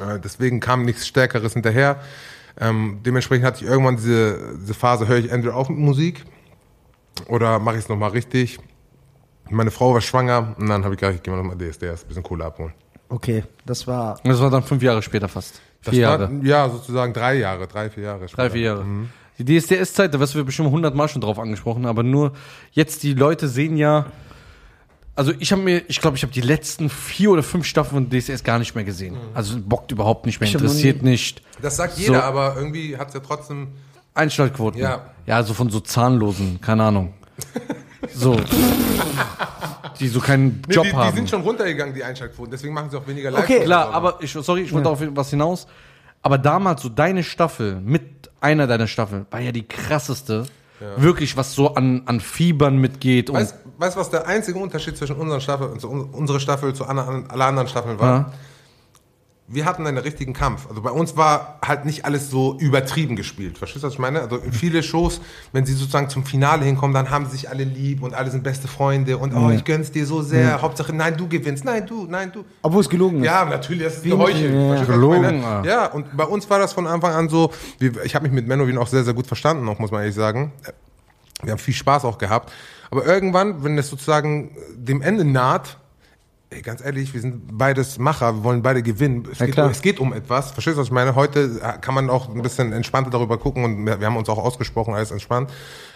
Äh, 0.00 0.18
deswegen 0.22 0.60
kam 0.60 0.84
nichts 0.84 1.06
Stärkeres 1.06 1.54
hinterher. 1.54 1.96
Ähm, 2.60 3.00
dementsprechend 3.04 3.44
hatte 3.46 3.64
ich 3.64 3.70
irgendwann 3.70 3.96
diese, 3.96 4.56
diese 4.60 4.74
Phase, 4.74 5.08
höre 5.08 5.18
ich 5.18 5.30
entweder 5.30 5.56
auf 5.56 5.68
mit 5.68 5.78
Musik 5.78 6.24
oder 7.28 7.58
mache 7.58 7.76
ich 7.76 7.82
es 7.84 7.88
nochmal 7.88 8.10
richtig. 8.10 8.58
Meine 9.50 9.70
Frau 9.70 9.92
war 9.94 10.00
schwanger 10.00 10.54
und 10.58 10.68
dann 10.68 10.84
habe 10.84 10.94
ich 10.94 11.00
gedacht, 11.00 11.16
ich 11.16 11.22
gehe 11.22 11.34
mal 11.34 11.42
nochmal 11.42 11.56
DSDS, 11.58 12.04
ein 12.04 12.08
bisschen 12.08 12.22
Kohle 12.22 12.44
abholen. 12.44 12.72
okay, 13.08 13.42
das 13.66 13.86
war... 13.86 14.18
Das 14.24 14.40
war 14.40 14.48
dann 14.50 14.62
fünf 14.62 14.82
Jahre 14.82 15.02
später 15.02 15.28
fast. 15.28 15.60
Das 15.84 15.94
Vier 15.94 16.06
war, 16.06 16.20
Jahre. 16.20 16.40
ja, 16.42 16.68
sozusagen 16.68 17.12
drei 17.12 17.34
Jahre, 17.38 17.66
drei, 17.66 17.90
vier 17.90 18.04
Jahre. 18.04 18.26
Drei, 18.26 18.50
vier 18.50 18.60
Jahre. 18.62 18.86
Die 19.38 19.44
DSDS-Zeit, 19.58 20.14
da 20.14 20.20
wirst 20.20 20.34
du 20.34 20.44
bestimmt 20.44 20.70
hundertmal 20.70 21.08
schon 21.08 21.20
drauf 21.20 21.38
angesprochen, 21.38 21.86
aber 21.86 22.02
nur 22.02 22.32
jetzt 22.72 23.02
die 23.02 23.14
Leute 23.14 23.48
sehen 23.48 23.76
ja. 23.76 24.06
Also 25.14 25.32
ich 25.40 25.52
habe 25.52 25.60
mir, 25.62 25.82
ich 25.88 26.00
glaube, 26.00 26.16
ich 26.16 26.22
habe 26.22 26.32
die 26.32 26.40
letzten 26.40 26.88
vier 26.88 27.30
oder 27.32 27.42
fünf 27.42 27.66
Staffeln 27.66 28.08
von 28.08 28.20
DSDS 28.20 28.44
gar 28.44 28.58
nicht 28.58 28.74
mehr 28.74 28.84
gesehen. 28.84 29.16
Also 29.34 29.58
bockt 29.60 29.90
überhaupt 29.92 30.24
nicht 30.26 30.40
mehr, 30.40 30.48
Ich 30.48 30.54
interessiert 30.54 31.02
nicht. 31.02 31.42
Das 31.60 31.76
sagt 31.76 31.98
jeder, 31.98 32.14
So. 32.14 32.20
aber 32.22 32.54
irgendwie 32.56 32.96
hat 32.96 33.08
es 33.08 33.14
ja 33.14 33.20
trotzdem. 33.20 33.68
Einschaltquoten. 34.14 34.80
Ja. 34.80 35.06
Ja, 35.26 35.42
so 35.42 35.52
von 35.54 35.68
so 35.70 35.80
Zahnlosen, 35.80 36.60
keine 36.60 36.84
Ahnung. 36.84 37.12
So. 38.14 38.36
die 40.00 40.08
so 40.08 40.20
keinen 40.20 40.62
Nee, 40.66 40.74
Job 40.74 40.84
die, 40.84 40.90
die 40.90 40.96
haben. 40.96 41.16
sind 41.16 41.30
schon 41.30 41.42
runtergegangen, 41.42 41.94
die 41.94 42.02
Einschaltquoten, 42.04 42.50
deswegen 42.50 42.74
machen 42.74 42.90
sie 42.90 42.96
auch 42.96 43.06
weniger 43.06 43.30
live. 43.30 43.44
Okay. 43.44 43.60
Klar, 43.64 43.92
aber 43.92 44.18
ich, 44.20 44.32
sorry, 44.32 44.62
ich 44.62 44.72
wollte 44.72 44.88
auf 44.88 45.00
was 45.14 45.30
hinaus. 45.30 45.66
Aber 46.22 46.38
damals 46.38 46.82
so 46.82 46.88
deine 46.88 47.22
Staffel 47.24 47.80
mit 47.80 48.30
einer 48.40 48.66
deiner 48.66 48.86
Staffeln 48.86 49.26
war 49.30 49.40
ja 49.40 49.52
die 49.52 49.66
krasseste. 49.66 50.46
Wirklich, 50.96 51.36
was 51.36 51.54
so 51.54 51.74
an, 51.76 52.02
an 52.06 52.18
Fiebern 52.18 52.76
mitgeht. 52.78 53.32
Weißt 53.32 53.54
du, 53.78 54.00
was 54.00 54.10
der 54.10 54.26
einzige 54.26 54.58
Unterschied 54.58 54.96
zwischen 54.96 55.14
unseren 55.14 55.40
Staffel, 55.40 55.78
zu 55.78 55.88
un- 55.88 56.10
unserer 56.10 56.40
Staffel 56.40 56.74
zu 56.74 56.84
anderen, 56.86 57.30
alle 57.30 57.44
anderen 57.44 57.68
Staffeln 57.68 58.00
war? 58.00 58.08
Ja. 58.12 58.32
Wir 59.52 59.66
hatten 59.66 59.86
einen 59.86 59.98
richtigen 59.98 60.32
Kampf. 60.32 60.66
Also 60.68 60.80
bei 60.80 60.90
uns 60.90 61.16
war 61.16 61.58
halt 61.64 61.84
nicht 61.84 62.06
alles 62.06 62.30
so 62.30 62.56
übertrieben 62.58 63.16
gespielt. 63.16 63.58
Verstehst 63.58 63.82
du, 63.82 63.86
was 63.86 63.92
ich 63.94 63.98
meine? 63.98 64.20
Also 64.22 64.36
in 64.36 64.52
viele 64.52 64.82
Shows, 64.82 65.20
wenn 65.52 65.66
sie 65.66 65.74
sozusagen 65.74 66.08
zum 66.08 66.24
Finale 66.24 66.64
hinkommen, 66.64 66.94
dann 66.94 67.10
haben 67.10 67.26
sie 67.26 67.32
sich 67.32 67.50
alle 67.50 67.64
lieb 67.64 68.02
und 68.02 68.14
alle 68.14 68.30
sind 68.30 68.44
beste 68.44 68.66
Freunde 68.66 69.18
und 69.18 69.34
oh, 69.34 69.50
ich 69.50 69.64
gönn's 69.64 69.92
dir 69.92 70.06
so 70.06 70.22
sehr. 70.22 70.62
Hauptsache, 70.62 70.94
nein, 70.94 71.16
du 71.16 71.28
gewinnst, 71.28 71.64
nein, 71.64 71.86
du, 71.86 72.06
nein, 72.06 72.32
du. 72.32 72.44
Obwohl 72.62 72.80
es 72.80 72.88
gelogen 72.88 73.18
ist. 73.18 73.26
Ja, 73.26 73.44
natürlich, 73.44 73.84
das 73.84 73.96
ist 73.96 74.04
geheuchelt. 74.04 74.54
ja. 74.54 74.84
Gelogen, 74.84 75.42
ja. 75.64 75.86
Und 75.86 76.16
bei 76.16 76.24
uns 76.24 76.48
war 76.48 76.58
das 76.58 76.72
von 76.72 76.86
Anfang 76.86 77.12
an 77.12 77.28
so, 77.28 77.52
ich 77.78 78.14
habe 78.14 78.24
mich 78.24 78.32
mit 78.32 78.46
Menowin 78.46 78.78
auch 78.78 78.86
sehr, 78.86 79.04
sehr 79.04 79.14
gut 79.14 79.26
verstanden, 79.26 79.64
noch, 79.64 79.78
muss 79.78 79.90
man 79.90 80.00
ehrlich 80.00 80.16
sagen. 80.16 80.52
Wir 81.42 81.52
haben 81.52 81.58
viel 81.58 81.74
Spaß 81.74 82.04
auch 82.04 82.18
gehabt. 82.18 82.52
Aber 82.90 83.06
irgendwann, 83.06 83.64
wenn 83.64 83.76
es 83.78 83.88
sozusagen 83.88 84.56
dem 84.76 85.02
Ende 85.02 85.24
naht, 85.24 85.78
ey, 86.54 86.62
ganz 86.62 86.84
ehrlich, 86.84 87.12
wir 87.14 87.20
sind 87.20 87.42
beides 87.56 87.98
Macher, 87.98 88.34
wir 88.36 88.44
wollen 88.44 88.62
beide 88.62 88.82
gewinnen. 88.82 89.26
Es, 89.32 89.38
Ja, 89.38 89.46
geht, 89.46 89.54
klar. 89.54 89.70
es 89.70 89.82
geht 89.82 89.98
um 90.00 90.12
etwas. 90.12 90.50
Verstehst 90.52 90.76
du, 90.76 90.80
was 90.80 90.86
ich 90.88 90.92
meine? 90.92 91.14
Heute 91.14 91.60
kann 91.80 91.94
man 91.94 92.10
auch 92.10 92.28
ein 92.34 92.42
bisschen 92.42 92.72
entspannter 92.72 93.10
darüber 93.10 93.38
gucken 93.38 93.64
und 93.64 93.86
wir 93.86 93.98
wir 94.00 94.06
haben 94.06 94.16
uns 94.16 94.28
auch 94.28 94.38
ausgesprochen, 94.38 94.94
alles 94.94 95.10
entspannt. 95.10 95.50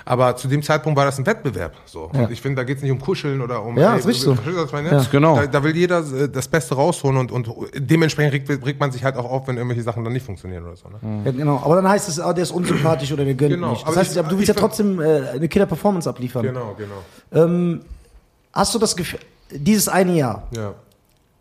Aber 0.08 0.36
zu 0.36 0.46
dem 0.46 0.62
Zeitpunkt 0.62 0.96
war 0.96 1.04
das 1.04 1.18
ein 1.18 1.26
Wettbewerb. 1.26 1.72
So. 1.84 2.02
Und 2.12 2.30
ich 2.30 2.40
finde, 2.40 2.56
da 2.56 2.64
geht 2.64 2.76
es 2.76 2.82
nicht 2.84 2.92
um 2.92 3.00
Kuscheln 3.00 3.40
oder 3.40 3.62
um. 3.64 3.76
Ja, 3.76 3.96
ist 3.96 4.06
richtig 4.06 4.22
so. 4.22 4.34
Verstehst 4.34 4.56
du, 4.56 4.60
was 4.62 4.66
ich 4.68 4.72
meine? 4.72 4.90
Ja. 4.90 5.04
Genau. 5.10 5.34
Da, 5.36 5.46
da 5.48 5.64
will 5.64 5.74
jeder 5.76 5.98
äh, 5.98 6.28
das 6.28 6.46
Beste 6.46 6.76
rausholen 6.76 7.16
und, 7.18 7.32
und 7.32 7.48
dementsprechend 7.74 8.32
regt, 8.32 8.64
regt 8.64 8.78
man 8.78 8.92
sich 8.92 9.02
halt 9.02 9.16
auch 9.16 9.24
auf, 9.28 9.48
wenn 9.48 9.56
irgendwelche 9.56 9.82
Sachen 9.82 10.04
dann 10.04 10.12
nicht 10.12 10.24
funktionieren 10.24 10.64
oder 10.64 10.76
so. 10.76 10.88
Ne? 10.88 11.22
Ja, 11.24 11.32
genau. 11.32 11.60
Aber 11.64 11.74
dann 11.74 11.88
heißt 11.88 12.08
es, 12.08 12.20
ah, 12.20 12.32
der 12.32 12.44
ist 12.44 12.52
unsympathisch 12.52 13.12
oder 13.12 13.24
der 13.24 13.34
gönnt 13.34 13.54
Genau. 13.54 13.70
nicht. 13.70 13.82
Das 13.82 13.88
Aber 13.88 13.96
heißt, 14.00 14.16
ich- 14.16 14.22
du 14.22 14.36
willst 14.38 14.48
ja 14.48 14.54
trotzdem 14.54 15.00
äh, 15.00 15.28
eine 15.30 15.48
Killer-Performance 15.48 16.08
abliefern. 16.08 16.44
Genau, 16.44 16.76
genau. 16.78 17.44
Ähm, 17.44 17.80
hast 18.52 18.72
du 18.76 18.78
das 18.78 18.94
Gefühl, 18.94 19.18
dieses 19.50 19.88
eine 19.88 20.14
Jahr, 20.16 20.48
Ja. 20.56 20.74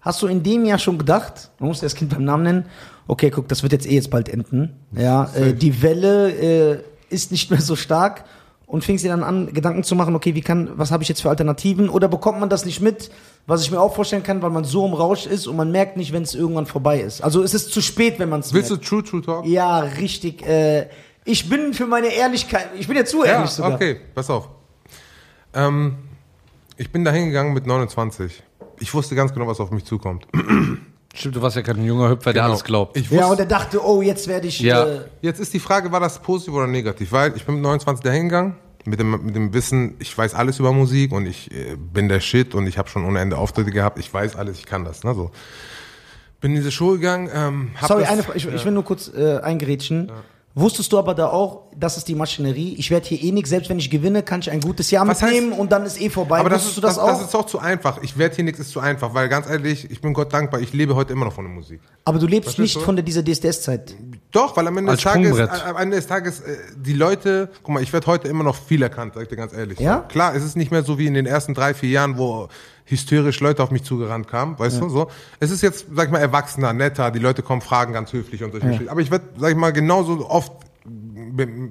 hast 0.01 0.21
du 0.21 0.27
in 0.27 0.43
dem 0.43 0.65
Jahr 0.65 0.79
schon 0.79 0.97
gedacht, 0.97 1.49
man 1.59 1.69
muss 1.69 1.79
das 1.81 1.95
Kind 1.95 2.11
beim 2.13 2.23
Namen 2.23 2.43
nennen, 2.43 2.65
okay, 3.07 3.29
guck, 3.31 3.47
das 3.47 3.63
wird 3.63 3.71
jetzt 3.73 3.87
eh 3.87 3.95
jetzt 3.95 4.09
bald 4.09 4.29
enden. 4.29 4.73
Ja, 4.91 5.29
äh, 5.35 5.53
die 5.53 5.81
Welle 5.81 6.31
äh, 6.31 6.79
ist 7.09 7.31
nicht 7.31 7.51
mehr 7.51 7.61
so 7.61 7.75
stark 7.75 8.25
und 8.67 8.83
fingst 8.83 9.03
dir 9.05 9.09
dann 9.09 9.23
an, 9.23 9.53
Gedanken 9.53 9.83
zu 9.83 9.95
machen, 9.95 10.15
okay, 10.15 10.33
wie 10.33 10.41
kann, 10.41 10.69
was 10.75 10.91
habe 10.91 11.03
ich 11.03 11.09
jetzt 11.09 11.21
für 11.21 11.29
Alternativen? 11.29 11.87
Oder 11.89 12.07
bekommt 12.07 12.39
man 12.39 12.49
das 12.49 12.65
nicht 12.65 12.81
mit, 12.81 13.11
was 13.45 13.61
ich 13.61 13.69
mir 13.69 13.79
auch 13.79 13.93
vorstellen 13.93 14.23
kann, 14.23 14.41
weil 14.41 14.49
man 14.49 14.63
so 14.63 14.85
im 14.87 14.93
Rausch 14.93 15.27
ist 15.27 15.45
und 15.45 15.55
man 15.55 15.71
merkt 15.71 15.97
nicht, 15.97 16.13
wenn 16.13 16.23
es 16.23 16.33
irgendwann 16.33 16.65
vorbei 16.65 16.99
ist. 16.99 17.21
Also 17.21 17.43
es 17.43 17.53
ist 17.53 17.71
zu 17.71 17.81
spät, 17.81 18.17
wenn 18.17 18.29
man 18.29 18.39
es 18.39 18.53
Willst 18.53 18.71
merkt. 18.71 18.83
du 18.83 18.89
True 18.89 19.03
True 19.03 19.21
Talk? 19.21 19.45
Ja, 19.45 19.79
richtig. 19.79 20.43
Äh, 20.47 20.87
ich 21.25 21.47
bin 21.47 21.73
für 21.75 21.85
meine 21.85 22.07
Ehrlichkeit, 22.07 22.69
ich 22.77 22.87
bin 22.87 22.97
ja 22.97 23.05
zu 23.05 23.23
ehrlich 23.23 23.51
sogar. 23.51 23.73
okay, 23.75 23.97
pass 24.15 24.29
auf. 24.31 24.49
Ähm, 25.53 25.95
ich 26.77 26.91
bin 26.91 27.03
da 27.05 27.11
hingegangen 27.11 27.53
mit 27.53 27.65
29. 27.65 28.43
Ich 28.79 28.93
wusste 28.93 29.15
ganz 29.15 29.33
genau, 29.33 29.47
was 29.47 29.59
auf 29.59 29.71
mich 29.71 29.85
zukommt. 29.85 30.27
Stimmt, 31.13 31.35
du 31.37 31.41
warst 31.41 31.55
ja 31.55 31.61
kein 31.61 31.83
junger 31.85 32.09
Hüpfer, 32.09 32.33
der 32.33 32.41
Genau. 32.43 32.53
alles 32.53 32.63
glaubt. 32.65 32.97
Ich 32.97 33.09
Ja, 33.09 33.27
und 33.27 33.39
er 33.39 33.45
dachte, 33.45 33.81
oh, 33.85 34.01
jetzt 34.01 34.27
werde 34.27 34.47
ich. 34.47 34.59
Ja. 34.59 34.85
Äh, 34.85 34.99
Jetzt 35.21 35.39
ist 35.39 35.53
die 35.53 35.59
Frage, 35.59 35.91
war 35.91 36.01
das 36.01 36.19
positiv 36.19 36.53
oder 36.53 36.67
negativ? 36.67 37.11
Weil 37.13 37.33
ich 37.37 37.45
bin 37.45 37.55
mit 37.55 37.63
29 37.63 38.03
da 38.03 38.11
hingegangen, 38.11 38.55
mit 38.83 38.99
dem, 38.99 39.25
mit 39.25 39.33
dem 39.35 39.53
Wissen, 39.53 39.95
ich 39.99 40.15
weiß 40.17 40.33
alles 40.35 40.59
über 40.59 40.73
Musik 40.73 41.13
und 41.13 41.25
ich 41.25 41.49
äh, 41.51 41.77
bin 41.77 42.09
der 42.09 42.19
Shit 42.19 42.53
und 42.53 42.67
ich 42.67 42.77
habe 42.77 42.89
schon 42.89 43.05
ohne 43.05 43.19
Ende 43.21 43.37
Auftritte 43.37 43.71
gehabt. 43.71 43.97
Ich 43.97 44.13
weiß 44.13 44.35
alles, 44.35 44.59
ich 44.59 44.65
kann 44.65 44.83
das. 44.83 45.05
Ne, 45.05 45.13
so. 45.15 45.31
Bin 46.41 46.51
in 46.51 46.57
diese 46.57 46.71
Show 46.71 46.91
gegangen. 46.91 47.29
Ähm, 47.33 47.69
hab 47.79 47.87
sorry, 47.87 48.01
das, 48.01 48.11
eine, 48.11 48.23
Frage, 48.23 48.37
ich, 48.37 48.47
ich 48.53 48.65
will 48.65 48.73
nur 48.73 48.83
kurz 48.83 49.09
äh, 49.15 49.37
eingerätschen. 49.37 50.11
Wusstest 50.57 50.89
du 50.93 50.97
aber 50.97 51.13
da 51.13 51.27
auch, 51.27 51.63
das 51.75 51.97
ist 51.97 52.07
die 52.07 52.15
Maschinerie, 52.15 52.75
ich 52.77 52.89
werde 52.89 53.05
hier 53.05 53.21
eh 53.21 53.33
nichts, 53.33 53.49
selbst 53.49 53.69
wenn 53.69 53.77
ich 53.77 53.89
gewinne, 53.89 54.23
kann 54.23 54.39
ich 54.39 54.49
ein 54.49 54.61
gutes 54.61 54.89
Jahr 54.89 55.05
Was 55.05 55.21
heißt- 55.21 55.25
mitnehmen 55.25 55.51
und 55.51 55.69
dann 55.69 55.85
ist 55.85 55.99
eh 55.99 56.09
vorbei. 56.09 56.39
Aber 56.39 56.47
das 56.49 56.63
Wusstest 56.65 56.77
ist, 56.77 56.77
du 56.77 56.87
das, 56.87 56.95
das, 56.95 57.03
auch? 57.03 57.09
das 57.19 57.27
ist 57.27 57.35
auch 57.35 57.45
zu 57.45 57.59
einfach. 57.59 58.01
Ich 58.03 58.17
werde 58.17 58.35
hier 58.35 58.45
nichts, 58.45 58.61
ist 58.61 58.71
zu 58.71 58.79
einfach, 58.79 59.13
weil 59.13 59.27
ganz 59.27 59.49
ehrlich, 59.49 59.91
ich 59.91 59.99
bin 59.99 60.13
Gott 60.13 60.31
dankbar. 60.31 60.61
Ich 60.61 60.71
lebe 60.71 60.95
heute 60.95 61.11
immer 61.11 61.25
noch 61.25 61.33
von 61.33 61.43
der 61.43 61.53
Musik. 61.53 61.81
aber 62.05 62.19
du 62.19 62.25
lebst 62.25 62.45
Verstehst 62.45 62.59
nicht 62.61 62.75
du? 62.77 62.85
von 62.85 62.95
der, 62.95 63.03
dieser 63.03 63.21
DSDS-Zeit. 63.21 63.95
Doch, 64.31 64.55
weil 64.55 64.65
am 64.67 64.77
Ende 64.77 64.91
Als 64.91 65.01
des 65.03 65.11
Tages, 65.11 65.39
am 65.39 65.75
Ende 65.75 65.97
des 65.97 66.07
Tages, 66.07 66.39
äh, 66.39 66.55
die 66.77 66.93
Leute, 66.93 67.49
guck 67.61 67.73
mal, 67.73 67.83
ich 67.83 67.91
werde 67.91 68.07
heute 68.07 68.29
immer 68.29 68.45
noch 68.45 68.55
viel 68.55 68.81
erkannt, 68.81 69.15
sag 69.15 69.23
ich 69.23 69.27
dir 69.29 69.35
ganz 69.35 69.51
ehrlich. 69.51 69.77
Ja? 69.79 70.05
Klar, 70.07 70.35
es 70.35 70.43
ist 70.45 70.55
nicht 70.55 70.71
mehr 70.71 70.83
so 70.83 70.97
wie 70.97 71.07
in 71.07 71.15
den 71.15 71.25
ersten 71.25 71.53
drei, 71.53 71.73
vier 71.73 71.89
Jahren, 71.89 72.17
wo 72.17 72.47
hysterisch 72.85 73.39
Leute 73.39 73.63
auf 73.63 73.71
mich 73.71 73.83
zugerannt 73.83 74.27
kamen, 74.27 74.57
weißt 74.59 74.79
du, 74.81 74.89
so. 74.89 75.09
Es 75.39 75.49
ist 75.51 75.61
jetzt, 75.63 75.87
sag 75.93 76.05
ich 76.05 76.11
mal, 76.11 76.19
erwachsener, 76.19 76.71
netter, 76.73 77.09
die 77.11 77.19
Leute 77.19 77.41
kommen, 77.41 77.61
fragen 77.61 77.93
ganz 77.93 78.13
höflich 78.13 78.43
und 78.43 78.51
solche 78.51 78.67
Geschichten. 78.67 78.89
Aber 78.89 79.01
ich 79.01 79.09
werde, 79.11 79.25
sag 79.37 79.49
ich 79.51 79.57
mal, 79.57 79.73
genauso 79.73 80.29
oft 80.29 80.51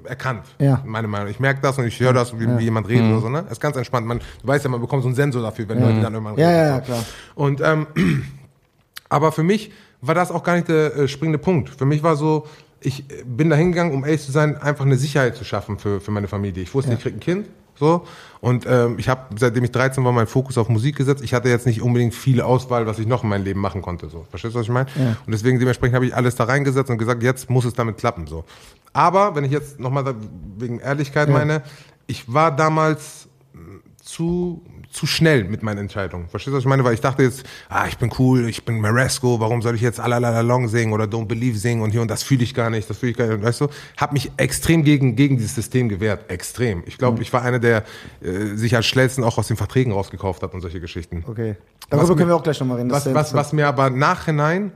erkannt, 0.03 0.43
Ja. 0.59 0.81
meine 0.85 1.07
Meinung. 1.07 1.29
Ich 1.29 1.39
merke 1.39 1.61
das 1.61 1.77
und 1.77 1.85
ich 1.85 1.97
höre 1.99 2.11
das, 2.13 2.37
wie, 2.37 2.57
wie 2.57 2.63
jemand 2.63 2.87
redet 2.89 3.09
oder 3.09 3.21
so, 3.21 3.29
ne? 3.29 3.43
Das 3.43 3.53
ist 3.53 3.61
ganz 3.61 3.77
entspannt. 3.77 4.05
Man, 4.05 4.19
du 4.19 4.47
weißt 4.47 4.65
ja, 4.65 4.69
man 4.69 4.81
bekommt 4.81 5.03
so 5.03 5.07
einen 5.07 5.15
Sensor 5.15 5.41
dafür, 5.41 5.67
wenn 5.69 5.81
Leute 5.81 6.01
dann 6.01 6.13
irgendwann 6.13 6.37
Ja, 6.37 6.47
reden. 6.49 6.59
ja, 6.59 6.67
ja, 6.67 6.79
klar. 6.81 7.05
Und 7.35 7.61
ähm, 7.61 7.87
aber 9.09 9.31
für 9.31 9.43
mich 9.43 9.71
war 10.01 10.15
das 10.15 10.31
auch 10.31 10.43
gar 10.43 10.55
nicht 10.55 10.67
der 10.67 10.95
äh, 10.97 11.07
springende 11.07 11.39
Punkt. 11.39 11.69
Für 11.69 11.85
mich 11.85 12.03
war 12.03 12.15
so, 12.17 12.45
ich 12.81 13.09
äh, 13.09 13.23
bin 13.25 13.49
da 13.49 13.55
hingegangen, 13.55 13.93
um 13.93 14.03
ehrlich 14.03 14.21
zu 14.21 14.31
sein, 14.33 14.57
einfach 14.57 14.85
eine 14.85 14.97
Sicherheit 14.97 15.35
zu 15.37 15.45
schaffen 15.45 15.79
für, 15.79 16.01
für 16.01 16.11
meine 16.11 16.27
Familie. 16.27 16.61
Ich 16.63 16.73
wusste, 16.73 16.93
ich 16.93 16.99
krieg 16.99 17.13
ein 17.15 17.19
Kind. 17.21 17.47
So. 17.77 18.05
Und 18.41 18.65
ähm, 18.67 18.95
ich 18.97 19.09
habe, 19.09 19.35
seitdem 19.37 19.63
ich 19.63 19.71
13 19.71 20.03
war, 20.03 20.11
meinen 20.11 20.27
Fokus 20.27 20.57
auf 20.57 20.69
Musik 20.69 20.95
gesetzt. 20.95 21.23
Ich 21.23 21.33
hatte 21.33 21.49
jetzt 21.49 21.65
nicht 21.65 21.81
unbedingt 21.81 22.13
viel 22.13 22.41
Auswahl, 22.41 22.87
was 22.87 22.99
ich 22.99 23.07
noch 23.07 23.23
in 23.23 23.29
meinem 23.29 23.43
Leben 23.43 23.59
machen 23.59 23.81
konnte. 23.81 24.09
So. 24.09 24.25
Verstehst 24.29 24.55
du, 24.55 24.59
was 24.59 24.65
ich 24.65 24.71
meine? 24.71 24.87
Und 24.95 25.31
deswegen 25.31 25.59
dementsprechend 25.59 25.95
habe 25.95 26.05
ich 26.05 26.15
alles 26.15 26.35
da 26.35 26.45
reingesetzt 26.45 26.89
und 26.89 26.97
gesagt, 26.97 27.23
jetzt 27.23 27.49
muss 27.49 27.65
es 27.65 27.73
damit 27.73 27.97
klappen. 27.97 28.27
So. 28.27 28.45
Aber 28.93 29.35
wenn 29.35 29.43
ich 29.43 29.51
jetzt 29.51 29.79
nochmal 29.79 30.15
wegen 30.57 30.79
Ehrlichkeit 30.79 31.29
meine, 31.29 31.63
ich 32.07 32.31
war 32.31 32.55
damals 32.55 33.27
zu, 34.05 34.63
zu 34.95 35.05
schnell 35.05 35.43
mit 35.43 35.61
meinen 35.63 35.79
Entscheidungen. 35.79 36.27
Verstehst 36.29 36.53
du, 36.53 36.57
was 36.57 36.63
ich 36.63 36.69
meine? 36.69 36.83
Weil 36.83 36.93
ich 36.93 37.01
dachte 37.01 37.23
jetzt, 37.23 37.43
ah, 37.69 37.85
ich 37.87 37.97
bin 37.97 38.11
cool, 38.17 38.47
ich 38.47 38.63
bin 38.65 38.79
Maresco, 38.79 39.39
warum 39.39 39.61
soll 39.61 39.75
ich 39.75 39.81
jetzt 39.81 39.99
Alalala 39.99 40.41
Long 40.41 40.67
singen 40.67 40.93
oder 40.93 41.05
Don't 41.05 41.27
Believe 41.27 41.57
singen 41.57 41.81
und 41.81 41.91
hier 41.91 42.01
und 42.01 42.09
das 42.09 42.23
fühle 42.23 42.43
ich 42.43 42.53
gar 42.53 42.69
nicht, 42.69 42.89
das 42.89 42.97
fühle 42.97 43.11
ich 43.11 43.17
gar 43.17 43.27
nicht, 43.27 43.43
weißt 43.43 43.61
du? 43.61 43.67
Hab 43.97 44.13
mich 44.13 44.31
extrem 44.37 44.83
gegen, 44.83 45.15
gegen 45.15 45.37
dieses 45.37 45.53
System 45.55 45.89
gewehrt, 45.89 46.31
extrem. 46.31 46.83
Ich 46.85 46.97
glaube, 46.97 47.21
ich 47.21 47.31
war 47.33 47.41
einer, 47.41 47.59
der 47.59 47.83
äh, 48.21 48.55
sich 48.55 48.75
als 48.75 48.85
schnellsten 48.85 49.23
auch 49.23 49.37
aus 49.37 49.47
den 49.47 49.57
Verträgen 49.57 49.91
rausgekauft 49.91 50.41
hat 50.43 50.53
und 50.53 50.61
solche 50.61 50.79
Geschichten. 50.79 51.23
Okay. 51.27 51.55
Darüber 51.89 52.09
mir- 52.09 52.15
können 52.15 52.29
wir 52.29 52.35
auch 52.35 52.43
gleich 52.43 52.59
nochmal 52.59 52.77
reden. 52.77 52.89
Was, 52.91 53.13
was, 53.13 53.33
was 53.33 53.53
mir 53.53 53.67
aber 53.67 53.89
nachhinein 53.89 54.71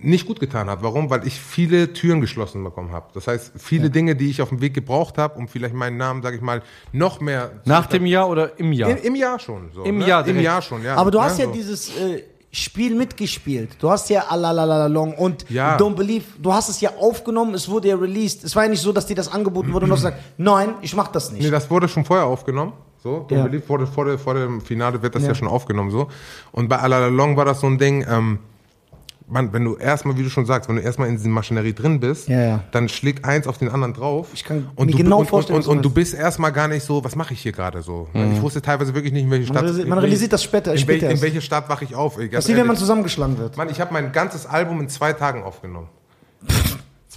nicht 0.00 0.26
gut 0.26 0.40
getan 0.40 0.68
hat. 0.70 0.82
Warum? 0.82 1.10
Weil 1.10 1.26
ich 1.26 1.34
viele 1.40 1.92
Türen 1.92 2.20
geschlossen 2.20 2.62
bekommen 2.64 2.92
habe. 2.92 3.06
Das 3.14 3.26
heißt, 3.26 3.52
viele 3.56 3.90
Dinge, 3.90 4.16
die 4.16 4.30
ich 4.30 4.42
auf 4.42 4.48
dem 4.50 4.60
Weg 4.60 4.74
gebraucht 4.74 5.18
habe, 5.18 5.38
um 5.38 5.48
vielleicht 5.48 5.74
meinen 5.74 5.96
Namen, 5.96 6.22
sage 6.22 6.36
ich 6.36 6.42
mal, 6.42 6.62
noch 6.92 7.20
mehr 7.20 7.50
zu 7.62 7.68
Nach 7.68 7.86
dem 7.86 8.06
Jahr 8.06 8.28
oder 8.28 8.58
im 8.58 8.72
Jahr? 8.72 8.90
Im, 8.90 8.98
Im 8.98 9.14
Jahr 9.14 9.38
schon. 9.38 9.70
So, 9.74 9.82
Im 9.84 9.98
ne? 9.98 10.06
Jahr 10.06 10.20
Im 10.20 10.26
direkt. 10.26 10.44
Jahr 10.44 10.62
schon, 10.62 10.82
ja. 10.82 10.96
Aber 10.96 11.10
du 11.10 11.20
hast 11.20 11.38
ja 11.38 11.46
so. 11.46 11.52
dieses, 11.52 11.88
äh, 11.96 12.22
Spiel 12.50 12.94
mitgespielt. 12.94 13.76
Du 13.78 13.90
hast 13.90 14.08
ja 14.08 14.24
Alalalalong 14.28 15.12
und 15.12 15.48
Ja. 15.50 15.76
Don't 15.76 15.94
Believe, 15.96 16.24
du 16.40 16.52
hast 16.52 16.70
es 16.70 16.80
ja 16.80 16.90
aufgenommen, 16.98 17.52
es 17.52 17.68
wurde 17.68 17.88
ja 17.88 17.96
released. 17.96 18.42
Es 18.42 18.56
war 18.56 18.62
ja 18.62 18.70
nicht 18.70 18.80
so, 18.80 18.90
dass 18.90 19.04
dir 19.06 19.14
das 19.14 19.30
angeboten 19.30 19.72
wurde 19.72 19.84
und 19.84 19.90
du 19.90 19.96
hast 19.96 20.02
gesagt, 20.04 20.22
nein, 20.38 20.70
ich 20.80 20.96
mach 20.96 21.08
das 21.08 21.30
nicht. 21.30 21.42
Nee, 21.42 21.50
das 21.50 21.70
wurde 21.70 21.88
schon 21.88 22.06
vorher 22.06 22.24
aufgenommen. 22.24 22.72
So, 23.02 23.26
Ja. 23.30 23.36
ja. 23.38 23.42
Believe 23.44 23.68
wurde 23.68 23.86
vor, 23.86 24.06
der, 24.06 24.18
vor 24.18 24.32
dem 24.34 24.62
Finale 24.62 25.00
wird 25.02 25.14
das 25.14 25.24
ja, 25.24 25.34
schon 25.34 25.46
aufgenommen. 25.46 25.90
so. 25.90 26.08
Und 26.50 26.68
bei 26.68 26.78
Alalong 26.78 27.36
war 27.36 27.44
das 27.44 27.60
so 27.60 27.66
ein 27.66 27.76
Ding, 27.76 28.04
ähm, 28.08 28.38
man, 29.28 29.52
wenn 29.52 29.64
du 29.64 29.76
erstmal, 29.76 30.16
wie 30.16 30.22
du 30.22 30.30
schon 30.30 30.46
sagst, 30.46 30.68
wenn 30.68 30.76
du 30.76 30.82
erstmal 30.82 31.08
in 31.08 31.16
dieser 31.16 31.28
Maschinerie 31.28 31.72
drin 31.74 32.00
bist, 32.00 32.28
Ja, 32.28 32.40
ja. 32.40 32.64
dann 32.72 32.88
schlägt 32.88 33.24
eins 33.24 33.46
auf 33.46 33.58
den 33.58 33.68
anderen 33.68 33.92
drauf. 33.94 34.28
Ich 34.32 34.44
kann 34.44 34.68
und 34.74 34.86
mir 34.86 34.92
du, 34.92 34.98
genau 34.98 35.18
und, 35.20 35.26
vorstellen, 35.28 35.58
und, 35.58 35.66
und, 35.66 35.76
und 35.78 35.82
du 35.84 35.90
bist 35.90 36.14
erstmal 36.14 36.52
gar 36.52 36.68
nicht 36.68 36.84
so, 36.84 37.04
was 37.04 37.14
mache 37.16 37.34
ich 37.34 37.40
hier 37.40 37.52
gerade 37.52 37.82
so? 37.82 38.08
Ich 38.14 38.40
wusste 38.42 38.62
teilweise 38.62 38.94
wirklich 38.94 39.12
nicht, 39.12 39.24
in 39.24 39.30
welche 39.30 39.46
Stadt. 39.46 39.62
man 39.62 39.68
in 39.74 39.78
welche- 39.78 39.96
realisiert 40.02 40.32
das 40.32 40.42
später- 40.42 40.72
In, 40.72 40.78
später 40.78 41.10
in 41.10 41.20
welche 41.20 41.40
Stadt 41.40 41.68
wache 41.68 41.84
ich 41.84 41.94
auf? 41.94 42.18
Ey, 42.18 42.28
das 42.28 42.44
ist 42.44 42.48
wie 42.48 42.52
wenn 42.52 42.60
man 42.60 42.68
ehrlich. 42.68 42.80
zusammengeschlagen 42.80 43.38
wird. 43.38 43.56
Mann, 43.56 43.68
ich 43.70 43.80
habe 43.80 43.92
mein 43.92 44.12
ganzes 44.12 44.46
Album 44.46 44.80
in 44.80 44.88
zwei 44.88 45.12
Tagen 45.12 45.42
aufgenommen. 45.42 45.88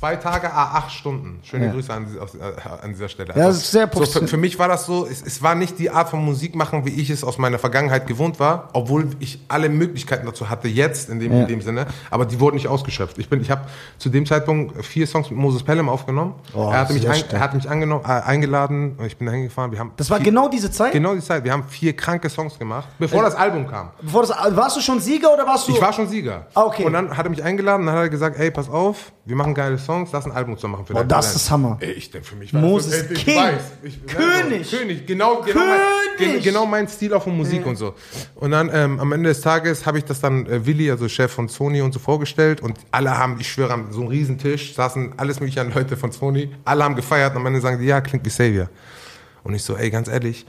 Zwei 0.02 0.16
Tage, 0.16 0.52
a 0.52 0.64
acht 0.78 0.92
Stunden. 0.92 1.40
Schöne 1.44 1.68
Ja. 1.68 1.74
Grüße 1.74 1.94
an, 1.94 2.08
aus- 2.20 2.34
äh, 2.34 2.40
an 2.84 2.90
dieser 2.90 3.08
Stelle. 3.08 3.36
Ja, 3.36 3.46
das 3.50 3.58
ist 3.58 3.70
sehr 3.72 3.88
so, 3.94 4.04
für, 4.04 4.28
für 4.28 4.38
mich 4.38 4.58
war 4.58 4.68
das 4.68 4.88
so, 4.88 5.06
es, 5.06 5.22
es 5.22 5.44
war 5.44 5.54
nicht 5.54 5.78
die 5.78 5.92
Art 5.92 6.10
von 6.10 6.26
Musik 6.26 6.56
machen, 6.56 6.88
wie 6.88 6.90
ich 7.00 7.12
es 7.12 7.24
aus 7.24 7.38
meiner 7.38 7.60
Vergangenheit 7.60 8.08
gewohnt 8.08 8.40
war, 8.40 8.70
obwohl 8.74 9.10
ich 9.20 9.40
alle 9.48 9.70
Möglichkeiten 9.70 10.26
dazu 10.26 10.50
hatte, 10.50 10.68
jetzt 10.70 11.12
in 11.12 11.20
dem, 11.20 11.32
Ja. 11.32 11.42
in 11.44 11.48
dem 11.50 11.62
Sinne, 11.62 11.86
aber 12.10 12.26
die 12.26 12.40
wurden 12.40 12.56
nicht 12.56 12.68
ausgeschöpft. 12.68 13.20
Ich, 13.20 13.30
bin, 13.30 13.42
ich 13.42 13.52
habe 13.52 13.62
zu 14.00 14.10
dem 14.10 14.26
Zeitpunkt 14.26 14.84
vier 14.84 15.06
Songs 15.06 15.30
mit 15.30 15.38
Moses 15.38 15.62
Pelham 15.62 15.88
aufgenommen. 15.88 16.34
Oh, 16.56 16.72
er, 16.72 16.80
hatte 16.80 16.94
mich 16.94 17.08
ein, 17.08 17.24
er 17.32 17.40
hat 17.40 17.54
mich 17.54 17.70
angenommen, 17.70 18.04
äh, 18.04 18.08
eingeladen, 18.08 18.96
und 18.98 19.06
ich 19.06 19.18
bin 19.18 19.28
da 19.28 19.34
hingefahren. 19.34 19.72
Wir 19.72 19.78
haben 19.78 19.92
Das 19.98 20.10
war 20.10 20.18
vier, 20.18 20.26
genau 20.26 20.50
diese 20.50 20.72
Zeit? 20.72 20.94
genau 20.94 21.14
die 21.14 21.22
Zeit. 21.22 21.44
Wir 21.44 21.52
haben 21.54 21.66
vier 21.66 21.96
kranke 21.96 22.28
Songs 22.28 22.58
gemacht, 22.58 22.88
bevor 22.98 23.22
das 23.22 23.36
Album 23.36 23.68
kam. 23.68 23.92
Bevor 24.02 24.24
das, 24.26 24.32
warst 24.56 24.78
du 24.78 24.82
schon 24.82 25.00
Sieger 25.00 25.32
oder 25.32 25.46
warst 25.46 25.68
du... 25.68 25.74
Ich 25.74 25.80
war 25.82 25.94
schon 25.94 26.08
Sieger. 26.08 26.48
Ah, 26.56 26.64
okay. 26.64 26.86
Und 26.86 26.94
dann 26.94 27.16
hat 27.16 27.24
er 27.24 27.30
mich 27.30 27.44
eingeladen 27.44 27.82
und 27.82 27.86
dann 27.86 27.96
hat 27.98 28.06
er 28.06 28.10
gesagt, 28.10 28.40
ey, 28.40 28.50
pass 28.50 28.68
auf, 28.68 29.12
wir 29.26 29.36
machen 29.36 29.54
geile 29.54 29.78
Songs, 29.78 29.91
lass 30.12 30.26
ein 30.26 30.32
Album 30.32 30.58
zu 30.58 30.68
machen. 30.68 30.86
Für 30.86 30.94
Oh, 30.94 30.98
dein 30.98 31.08
das 31.08 31.26
Talent. 31.28 31.36
ist 31.42 31.52
Hammer. 31.52 31.78
Ey, 31.82 31.92
ich 31.92 32.10
denke, 32.12 32.28
für 32.28 32.36
mich 32.36 32.54
war 32.54 32.62
Moses 32.62 32.92
das 32.92 33.08
ey, 33.10 33.14
ich 33.14 33.26
King. 33.26 33.36
weiß. 33.38 33.62
Ich, 33.84 34.06
König. 34.08 34.68
So, 34.68 34.78
König, 34.78 35.06
genau, 35.08 35.42
genau, 35.42 35.60
Mein, 35.60 35.80
König. 36.18 36.34
gen- 36.36 36.44
genau 36.44 36.66
mein 36.66 36.88
Stil 36.88 37.14
auch 37.14 37.24
von 37.24 37.36
Musik 37.36 37.66
und 37.66 37.76
so. 37.76 37.94
Und 38.36 38.52
dann 38.52 38.70
ähm, 38.74 39.00
am 39.00 39.12
Ende 39.12 39.30
des 39.30 39.42
Tages 39.42 39.86
habe 39.86 39.98
ich 39.98 40.06
das 40.06 40.20
dann 40.22 40.46
äh, 40.48 40.66
Willi, 40.66 40.90
also 40.92 41.08
Chef 41.10 41.32
von 41.32 41.48
Sony 41.50 41.82
und 41.82 41.94
so 41.94 42.00
vorgestellt 42.00 42.62
und 42.62 42.78
alle 42.92 43.18
haben, 43.18 43.38
ich 43.40 43.52
schwöre, 43.52 43.72
haben 43.72 43.92
so 43.92 44.02
einen 44.02 44.10
riesen 44.10 44.38
Tisch, 44.38 44.74
saßen 44.76 45.14
alles 45.18 45.40
mögliche 45.40 45.62
an 45.62 45.72
Leute 45.74 45.96
von 45.98 46.12
Sony, 46.12 46.50
alle 46.66 46.84
haben 46.84 46.96
gefeiert 46.96 47.32
und 47.34 47.38
am 47.42 47.46
Ende 47.48 47.62
sagen 47.62 47.80
die, 47.80 47.86
ja, 47.86 48.02
klingt 48.02 48.26
wie 48.26 48.30
Savior. 48.30 48.70
Und 49.44 49.54
ich 49.56 49.64
so, 49.64 49.76
ey, 49.76 49.90
ganz 49.90 50.08
ehrlich, 50.08 50.46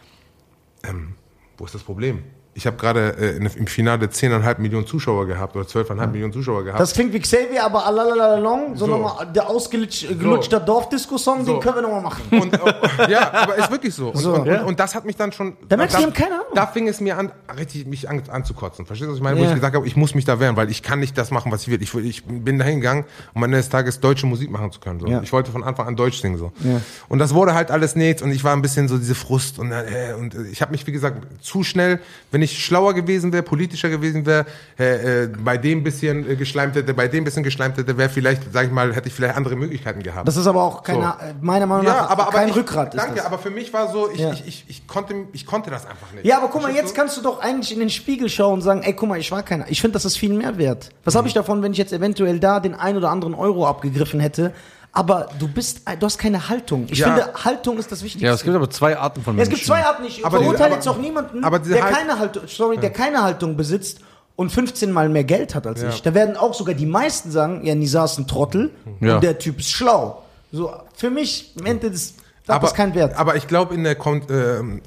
ähm, 0.85 1.15
wo 1.59 1.65
ist 1.65 1.75
das 1.75 1.83
Problem? 1.83 2.23
Ich 2.55 2.67
habe 2.67 2.77
gerade 2.77 3.17
äh, 3.19 3.37
im 3.37 3.67
Finale 3.67 4.07
10,5 4.07 4.61
Millionen 4.61 4.87
Zuschauer 4.87 5.27
gehabt 5.27 5.57
oder 5.57 5.65
12,5 5.65 6.07
Millionen 6.09 6.33
Zuschauer 6.35 6.65
gehabt. 6.65 6.81
Das 6.81 6.93
klingt 6.93 7.13
wie 7.15 7.21
Xavier, 7.21 7.65
aber 7.65 7.87
Alalalalong, 7.87 8.77
so, 8.77 8.85
So. 8.85 8.91
nochmal 8.99 9.27
der 9.33 9.49
ausgelutschte 9.49 10.61
Dorfdisco-Song, 10.61 11.47
So. 11.47 11.53
den 11.55 11.61
können 11.63 11.77
wir 11.77 11.83
nochmal 11.83 12.03
machen. 12.03 12.23
Und, 12.31 12.53
äh, 12.53 12.59
ja, 13.11 13.33
aber 13.33 13.57
ist 13.57 13.71
wirklich 13.71 13.95
so. 13.95 14.09
Und, 14.11 14.19
So, 14.19 14.35
und, 14.35 14.47
ja. 14.47 14.61
und, 14.61 14.67
und 14.69 14.81
das 14.81 14.95
hat 14.95 15.05
mich 15.07 15.17
dann 15.17 15.33
schon. 15.33 15.57
Da 15.69 15.77
merkst 15.79 15.97
du, 15.97 16.11
keine 16.11 16.35
Ahnung. 16.35 16.47
Da 16.55 16.67
fing 16.67 16.89
es 16.89 17.01
mir 17.01 17.17
an, 17.17 17.33
richtig 17.59 17.87
mich 17.87 18.09
an, 18.11 18.23
anzukotzen. 18.29 18.85
Verstehst 18.85 19.07
du, 19.09 19.13
was 19.13 19.17
ich 19.19 19.23
meine? 19.23 19.39
Ja. 19.41 19.45
Wo 19.47 19.49
ich 19.49 19.55
gesagt 19.55 19.75
habe, 19.75 19.87
ich 19.87 19.97
muss 19.97 20.15
mich 20.15 20.27
da 20.27 20.39
wehren, 20.39 20.57
weil 20.57 20.71
ich 20.71 20.83
kann 20.83 21.01
nicht 21.01 21.17
das 21.17 21.31
machen, 21.31 21.51
was 21.51 21.63
ich 21.63 21.69
will. 21.69 21.81
Ich, 21.83 21.95
ich 21.95 22.25
bin 22.25 22.59
da 22.59 22.67
hingegangen, 22.67 23.05
um 23.33 23.43
am 23.43 23.45
Ende 23.45 23.57
des 23.59 23.71
Tages 23.71 24.01
deutsche 24.01 24.27
Musik 24.27 24.51
machen 24.51 24.71
zu 24.73 24.79
können. 24.81 25.01
So. 25.01 25.07
Ja. 25.07 25.23
Ich 25.23 25.33
wollte 25.33 25.51
von 25.51 25.65
Anfang 25.65 25.87
an 25.87 25.97
Deutsch 25.97 26.21
singen. 26.21 26.37
So. 26.37 26.53
Ja. 26.61 26.81
Und 27.09 27.19
das 27.19 27.33
wurde 27.33 27.55
halt 27.55 27.71
alles 27.71 27.97
nichts 27.97 28.21
und 28.21 28.31
ich 28.31 28.45
war 28.45 28.53
ein 28.55 28.61
bisschen 28.61 28.89
so 28.89 28.99
diese 28.99 29.15
Frust. 29.15 29.59
Und, 29.59 29.73
äh, 29.73 30.15
und 30.19 30.35
ich 30.53 30.61
habe 30.61 30.73
mich, 30.73 30.87
wie 30.87 30.93
gesagt, 30.93 31.27
zu 31.43 31.65
schnell, 31.65 31.99
wenn 32.31 32.42
ich 32.43 32.65
schlauer 32.65 32.95
gewesen 32.95 33.33
wäre, 33.33 33.43
politischer 33.43 33.89
gewesen 33.89 34.27
wäre, 34.27 34.45
äh, 34.79 35.25
äh, 35.25 35.29
bei 35.29 35.57
dem 35.57 35.83
bisschen 35.83 36.29
äh, 36.29 36.37
geschleimt 36.37 36.75
hätte, 36.75 36.93
bei 36.95 37.09
dem 37.09 37.25
bisschen 37.25 37.43
geschleimt 37.43 37.77
hätte, 37.79 37.97
wäre 37.97 38.09
vielleicht, 38.09 38.53
sag 38.53 38.67
ich 38.67 38.73
mal, 38.73 38.95
hätte 38.95 39.09
ich 39.09 39.15
vielleicht 39.15 39.37
andere 39.37 39.57
Möglichkeiten 39.57 40.03
gehabt. 40.03 40.27
Das 40.29 40.37
ist 40.37 40.47
aber 40.47 40.63
auch 40.63 40.83
keine, 40.83 41.05
äh, 41.21 41.35
meiner 41.41 41.67
Meinung 41.67 41.87
nach 41.87 41.95
Ja, 41.95 42.07
aber, 42.09 42.25
aber 42.29 42.33
kein 42.33 42.49
ich, 42.49 42.57
Rückgrat. 42.57 42.97
Danke, 42.97 43.25
aber 43.25 43.39
für 43.39 43.51
mich 43.51 43.73
war 43.73 43.91
so, 43.91 44.11
ich, 44.13 44.21
Ja. 44.21 44.33
ich, 44.33 44.47
ich, 44.47 44.65
ich, 44.69 44.87
konnte, 44.87 45.15
ich 45.33 45.47
konnte 45.47 45.71
das 45.71 45.87
einfach 45.87 46.13
nicht. 46.13 46.25
Ja, 46.25 46.39
aber 46.39 46.49
guck 46.49 46.63
mal, 46.63 46.75
jetzt 46.75 46.95
kannst 46.95 47.17
du 47.17 47.23
doch 47.23 47.41
eigentlich 47.41 47.73
in 47.73 47.79
den 47.81 47.91
Spiegel 47.91 48.29
schauen 48.29 48.55
und 48.55 48.63
sagen, 48.63 48.83
ey, 48.83 48.93
guck 48.93 49.09
mal, 49.09 49.19
ich 49.19 49.31
war 49.31 49.43
keiner. 49.43 49.65
Ich 49.69 49.81
finde, 49.81 49.93
das 49.95 50.05
ist 50.05 50.17
viel 50.19 50.33
mehr 50.33 50.59
wert. 50.59 50.91
Was 51.05 51.15
habe 51.15 51.29
ich 51.29 51.35
davon, 51.35 51.63
wenn 51.63 51.73
ich 51.73 51.79
jetzt 51.79 51.93
eventuell 51.93 52.39
da 52.41 52.61
den 52.61 52.75
ein 52.75 52.97
oder 52.97 53.11
anderen 53.11 53.35
Euro 53.35 53.67
abgegriffen 53.67 54.21
hätte? 54.21 54.53
Aber 54.95 55.29
du 55.39 55.49
bist, 55.49 55.83
du 55.99 56.05
hast 56.07 56.19
keine 56.19 56.49
Haltung. 56.51 56.87
Ich 56.91 56.99
Ja. 56.99 57.15
finde, 57.15 57.33
Haltung 57.45 57.79
ist 57.79 57.91
das 57.91 58.03
Wichtigste. 58.03 58.27
Ja, 58.27 58.35
es 58.35 58.43
gibt 58.43 58.55
aber 58.55 58.69
zwei 58.69 58.97
Arten 58.99 59.23
von 59.23 59.37
Ja, 59.37 59.43
es 59.43 59.49
Menschen. 59.49 59.65
gibt 59.65 59.67
zwei 59.67 59.85
Arten. 59.87 60.05
Ich 60.05 60.25
Aber 60.25 60.39
verurteile 60.39 60.75
jetzt 60.75 60.87
auch 60.87 60.99
niemanden, 60.99 61.41
der 61.41 61.51
Halt- 61.51 61.97
keine 61.97 62.19
Haltung, 62.19 62.43
sorry, 62.47 62.77
der 62.77 62.91
keine 62.91 63.23
Haltung 63.23 63.57
besitzt 63.57 64.01
und 64.37 64.51
15 64.53 64.93
Mal 64.93 65.09
mehr 65.09 65.25
Geld 65.25 65.55
hat 65.55 65.67
als 65.67 65.83
ich. 65.83 66.03
Da 66.03 66.13
werden 66.13 66.37
auch 66.37 66.53
sogar 66.53 66.75
die 66.75 66.87
meisten 66.87 67.31
sagen, 67.31 67.65
ja, 67.65 67.75
Nisa 67.75 68.05
ist 68.05 68.19
ein 68.19 68.27
Trottel 68.27 68.71
und 69.01 69.23
der 69.23 69.39
Typ 69.39 69.61
ist 69.61 69.71
schlau. 69.71 70.23
So, 70.53 70.71
für 70.95 71.09
mich, 71.09 71.57
im 71.57 71.65
Ende 71.65 71.91
des, 71.91 72.15
hat 72.47 72.57
aber, 72.57 72.67
das 72.67 72.75
keinen 72.75 72.95
Wert. 72.95 73.17
Aber 73.17 73.37
ich 73.37 73.49
glaube, 73.49 73.75
in 73.75 73.85
der, 73.85 73.97
ähm, 74.29 74.83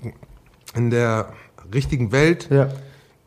in 0.75 0.91
der 0.91 1.29
richtigen 1.73 2.11
Welt 2.11 2.47
ja. 2.51 2.67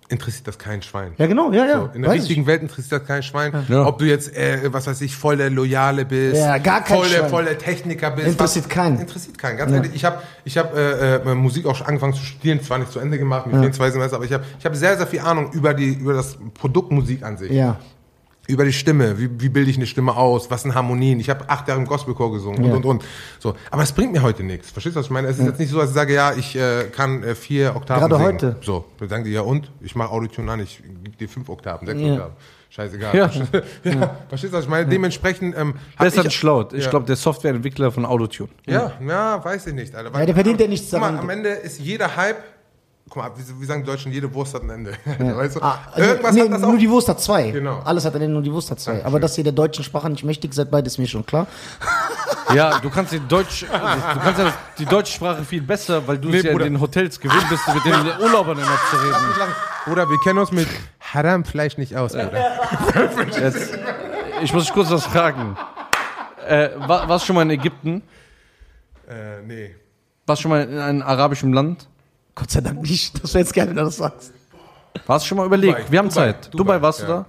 Interessiert 0.09 0.47
das 0.49 0.59
kein 0.59 0.81
Schwein. 0.83 1.13
ja, 1.19 1.27
genau, 1.27 1.53
ja, 1.53 1.67
ja. 1.67 1.81
So, 1.81 1.91
in 1.95 2.03
der 2.03 2.11
weiß 2.11 2.21
richtigen 2.21 2.43
ich. 2.43 2.47
Welt 2.47 2.63
interessiert 2.63 3.03
das 3.03 3.07
kein 3.09 3.23
Schwein. 3.23 3.53
Ja. 3.69 3.87
Ob 3.87 3.99
du 3.99 4.07
jetzt, 4.07 4.35
äh, 4.35 4.73
was 4.73 4.87
weiß 4.87 5.01
ich, 5.03 5.15
voll 5.15 5.37
der 5.37 5.51
Loyale 5.51 6.05
bist, 6.05 6.37
Ja, 6.41 6.59
gar 6.59 6.83
kein 6.83 6.97
voll, 6.99 7.09
der, 7.09 7.19
Schwein. 7.19 7.31
voll 7.31 7.45
der 7.45 7.59
Techniker 7.59 8.11
bist. 8.13 8.27
Interessiert 8.29 8.65
was, 8.67 8.71
keinen. 8.71 9.01
Interessiert 9.01 9.37
keinen, 9.39 9.59
ganz 9.59 9.73
ehrlich. 9.73 9.93
Ich 9.95 10.05
habe 10.05 10.23
ich 10.45 10.57
hab, 10.57 10.75
äh, 10.77 11.17
äh, 11.17 11.35
Musik 11.35 11.67
auch 11.67 11.77
schon 11.77 11.87
angefangen 11.87 12.15
zu 12.15 12.25
studieren, 12.25 12.63
zwar 12.63 12.79
nicht 12.79 12.91
zu 12.91 13.01
Ende 13.01 13.19
gemacht, 13.19 13.47
mit 13.47 13.57
24 13.57 13.93
Semester, 13.93 14.17
aber 14.17 14.25
ich 14.25 14.33
habe 14.33 14.45
ich 14.59 14.65
hab 14.65 14.75
sehr, 14.75 14.97
sehr 14.97 15.07
viel 15.07 15.21
Ahnung 15.21 15.53
über, 15.53 15.75
die, 15.75 15.93
über 15.95 16.15
das 16.15 16.39
Produkt 16.55 16.91
Musik 16.91 17.23
an 17.23 17.37
sich. 17.37 17.51
Ja. 17.53 17.79
Über 18.49 18.65
die 18.65 18.73
Stimme, 18.73 19.19
wie, 19.19 19.29
wie 19.41 19.49
bilde 19.51 19.71
ich 19.71 19.77
eine 19.77 19.87
Stimme 19.87 20.17
aus, 20.17 20.51
was 20.51 20.63
sind 20.63 20.75
Harmonien. 20.75 21.21
Ich 21.21 21.31
habe 21.31 21.49
acht 21.49 21.69
Jahre 21.69 21.79
im 21.81 21.87
Gospelchor 21.87 22.33
gesungen 22.33 22.65
Ja. 22.65 22.71
und 22.75 22.85
und 22.85 23.03
und. 23.03 23.05
So, 23.39 23.55
aber 23.71 23.83
es 23.85 23.93
bringt 23.93 24.13
mir 24.13 24.23
heute 24.23 24.43
nichts. 24.43 24.71
Verstehst 24.71 24.97
du, 24.97 25.01
was 25.01 25.07
ich 25.07 25.11
meine? 25.13 25.29
Es 25.29 25.39
ist 25.39 25.45
jetzt 25.47 25.61
nicht 25.61 25.71
so, 25.71 25.79
dass 25.79 25.91
ich 25.91 25.95
sage, 25.95 26.15
ja, 26.15 26.33
ich 26.35 26.57
äh, 26.57 26.85
kann 26.91 27.23
äh, 27.23 27.35
vier 27.35 27.77
Oktaven 27.77 28.09
Gerade 28.09 28.17
singen. 28.17 28.27
heute. 28.35 28.57
So, 28.63 28.87
dann 28.99 29.09
sagen 29.09 29.25
die 29.25 29.31
ja 29.31 29.43
und 29.43 29.71
ich 29.81 29.95
mache 29.95 30.11
Autotune 30.11 30.51
an, 30.51 30.61
ich 30.61 30.83
gebe 31.05 31.17
dir 31.17 31.29
fünf 31.29 31.49
Oktaven, 31.49 31.87
sechs 31.87 32.01
Ja. 32.01 32.13
Oktaven. 32.15 32.33
Scheißegal. 32.71 33.17
Ja. 33.17 33.31
ja. 33.85 34.17
Verstehst 34.29 34.53
du, 34.53 34.57
was 34.59 34.65
ich 34.65 34.71
meine? 34.71 34.87
Dementsprechend 34.89 35.57
ähm, 35.57 35.75
Besser 35.99 36.19
ich, 36.21 36.25
als 36.27 36.35
schlau. 36.35 36.69
Ich 36.73 36.85
Ja. 36.85 36.91
glaube, 36.91 37.07
der 37.07 37.17
Softwareentwickler 37.17 37.91
von 37.93 38.05
Autotune. 38.05 38.51
Ja, 38.67 38.93
ja, 39.07 39.43
weiß 39.45 39.69
ich 39.69 39.75
nicht, 39.75 39.95
Alter. 39.95 40.19
Ja, 40.19 40.27
der 40.27 40.35
verdient 40.35 40.61
ja 40.61 40.67
nichts 40.69 40.91
Guck 40.91 41.01
mal, 41.01 41.09
daran. 41.13 41.23
am 41.25 41.31
Ende 41.31 41.49
ist 41.51 41.79
jeder 41.81 42.17
Hype. 42.17 42.37
Guck 43.11 43.17
mal, 43.23 43.31
wie, 43.37 43.61
wie 43.61 43.65
sagen 43.65 43.83
die 43.83 43.87
Deutschen, 43.91 44.13
jede 44.13 44.33
Wurst 44.35 44.55
hat 44.55 44.63
ein 44.63 44.71
Ende. 44.71 44.93
weißt 45.19 45.57
du? 45.57 45.63
Ah, 45.63 45.79
Irgendwas 45.97 46.35
nee, 46.35 46.43
hat 46.43 46.53
das 46.53 46.63
auch. 46.63 46.69
nur 46.69 46.79
die 46.79 46.91
Wurst 46.91 47.09
hat 47.09 47.21
zwei. 47.21 47.51
Genau. 47.51 47.81
Alles 47.85 48.05
hat 48.05 48.15
er 48.15 48.29
nur 48.29 48.43
die 48.43 48.53
Wurst 48.53 48.71
hat 48.71 48.81
zwei. 48.81 49.05
Aber 49.05 49.19
dass 49.19 49.39
ihr 49.39 49.45
der 49.45 49.53
deutschen 49.55 49.83
Sprache 49.85 50.11
nicht 50.11 50.25
mächtig 50.25 50.53
seid, 50.53 50.71
beides 50.71 50.99
mir 50.99 51.07
schon 51.09 51.25
klar. 51.25 51.47
Ja, 52.55 52.79
du 52.79 52.89
kannst 52.89 53.13
die 53.13 53.21
Deutsch, 53.21 53.67
du 53.71 54.21
kannst 54.21 54.39
ja 54.41 54.55
die 54.79 54.87
deutsche 54.87 55.13
Sprache 55.13 55.45
viel 55.45 55.61
besser, 55.61 56.07
weil 56.09 56.17
du 56.17 56.29
es 56.29 56.37
Nee, 56.37 56.41
ja 56.41 56.47
in 56.47 56.53
Bruder. 56.57 56.65
den 56.65 56.81
Hotels 56.81 57.21
gewöhnt 57.21 57.45
bist, 57.51 57.63
mit 57.75 57.85
den 57.85 57.93
Urlaubern 58.23 58.57
immer 58.57 58.79
zu 58.91 58.97
reden. 58.97 59.17
Bruder, 59.85 60.09
wir 60.09 60.19
kennen 60.21 60.39
uns 60.39 60.51
mit 60.51 60.67
Haram-Fleisch 60.99 61.77
nicht 61.77 61.95
aus, 61.95 62.13
Bruder. 62.15 62.33
Jetzt, 63.39 63.79
ich 64.43 64.51
muss 64.55 64.65
dich 64.65 64.73
kurz 64.73 64.91
was 64.91 65.05
fragen. 65.05 65.59
Äh, 66.49 66.71
war, 66.87 67.07
warst 67.07 67.25
du 67.25 67.27
schon 67.27 67.37
mal 67.37 67.43
in 67.43 67.51
Ägypten? 67.51 68.01
Äh, 69.07 69.43
nee. 69.47 69.75
Warst 70.25 70.41
du 70.41 70.43
schon 70.45 70.51
mal 70.51 70.63
in 70.67 70.79
einem 70.79 71.03
arabischen 71.03 71.53
Land? 71.53 71.87
Gott 72.39 72.51
sei 72.51 72.61
Dank 72.61 72.81
nicht. 72.83 73.23
Das 73.23 73.35
wäre 73.35 73.43
jetzt 73.43 73.53
geil, 73.55 73.69
wenn 73.69 73.77
du 73.77 73.83
das 73.85 73.97
sagst. 73.97 74.33
Warst 75.07 75.25
du 75.25 75.29
schon 75.29 75.39
mal 75.39 75.47
überlegt? 75.47 75.79
Dubai, 75.79 75.91
Wir 75.93 75.99
haben 75.99 76.09
Dubai, 76.09 76.33
Zeit. 76.33 76.47
Dubai, 76.47 76.57
Dubai, 76.75 76.83
warst 76.83 77.01
du 77.01 77.05
ja. 77.05 77.09
da? 77.09 77.27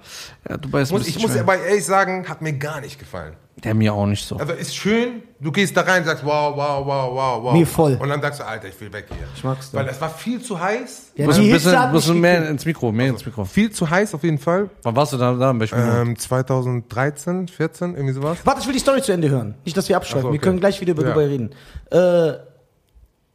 Ja, 0.49 0.57
Dubai 0.57 0.81
ist 0.81 0.91
ein 0.91 0.97
Muss, 0.97 1.07
ich 1.07 1.15
bisschen 1.15 1.29
muss 1.31 1.39
aber 1.39 1.57
ehrlich 1.59 1.85
sagen, 1.85 2.27
hat 2.27 2.41
mir 2.41 2.53
gar 2.53 2.79
nicht 2.81 2.97
gefallen. 2.97 3.33
Der 3.63 3.73
mir 3.73 3.93
auch 3.93 4.05
nicht 4.05 4.25
so. 4.25 4.37
Also 4.37 4.53
ist 4.53 4.73
schön, 4.73 5.21
du 5.41 5.51
gehst 5.51 5.75
da 5.75 5.81
rein, 5.81 6.05
sagst 6.05 6.23
wow, 6.23 6.55
wow, 6.55 6.85
wow, 6.85 7.11
wow, 7.13 7.43
wow. 7.43 7.53
Mir 7.53 7.67
voll. 7.67 7.97
Und 8.01 8.07
dann 8.07 8.21
sagst 8.21 8.39
du, 8.39 8.45
Alter, 8.47 8.69
ich 8.69 8.79
will 8.79 8.91
weg 8.93 9.07
hier. 9.09 9.27
Ich 9.35 9.43
mag's 9.43 9.69
da. 9.71 9.79
Weil 9.79 9.87
es 9.89 9.99
war 9.99 10.09
viel 10.09 10.41
zu 10.41 10.57
heiß. 10.57 11.11
Ja, 11.15 11.25
Du 11.27 11.31
bisschen, 11.51 11.91
musst 11.91 12.07
mich 12.07 12.17
mehr 12.17 12.35
gekillt. 12.35 12.51
ins 12.51 12.65
Mikro, 12.65 12.91
mehr 12.93 13.09
ins 13.09 13.25
Mikro. 13.25 13.43
Viel 13.43 13.69
zu 13.71 13.89
heiß 13.89 14.13
auf 14.13 14.23
jeden 14.23 14.37
Fall. 14.39 14.69
Wann 14.83 14.95
warst 14.95 15.11
du 15.11 15.17
da? 15.17 15.33
da 15.33 15.51
in 15.51 15.59
welchem? 15.59 15.77
Ähm, 15.77 16.17
2013, 16.17 17.47
14, 17.49 17.95
irgendwie 17.95 18.13
sowas. 18.13 18.37
Warte, 18.45 18.61
ich 18.61 18.67
will 18.67 18.73
die 18.73 18.79
Story 18.79 19.01
zu 19.01 19.11
Ende 19.11 19.29
hören. 19.29 19.55
Nicht, 19.65 19.75
dass 19.75 19.89
wir 19.89 19.97
abschreiben. 19.97 20.21
Ach 20.21 20.27
so, 20.27 20.31
Wir 20.33 20.37
okay. 20.39 20.45
können 20.45 20.59
gleich 20.61 20.79
wieder 20.79 20.91
über 20.93 21.03
Ja. 21.03 21.09
Dubai 21.09 21.25
reden. 21.25 21.49
Äh, 21.91 22.48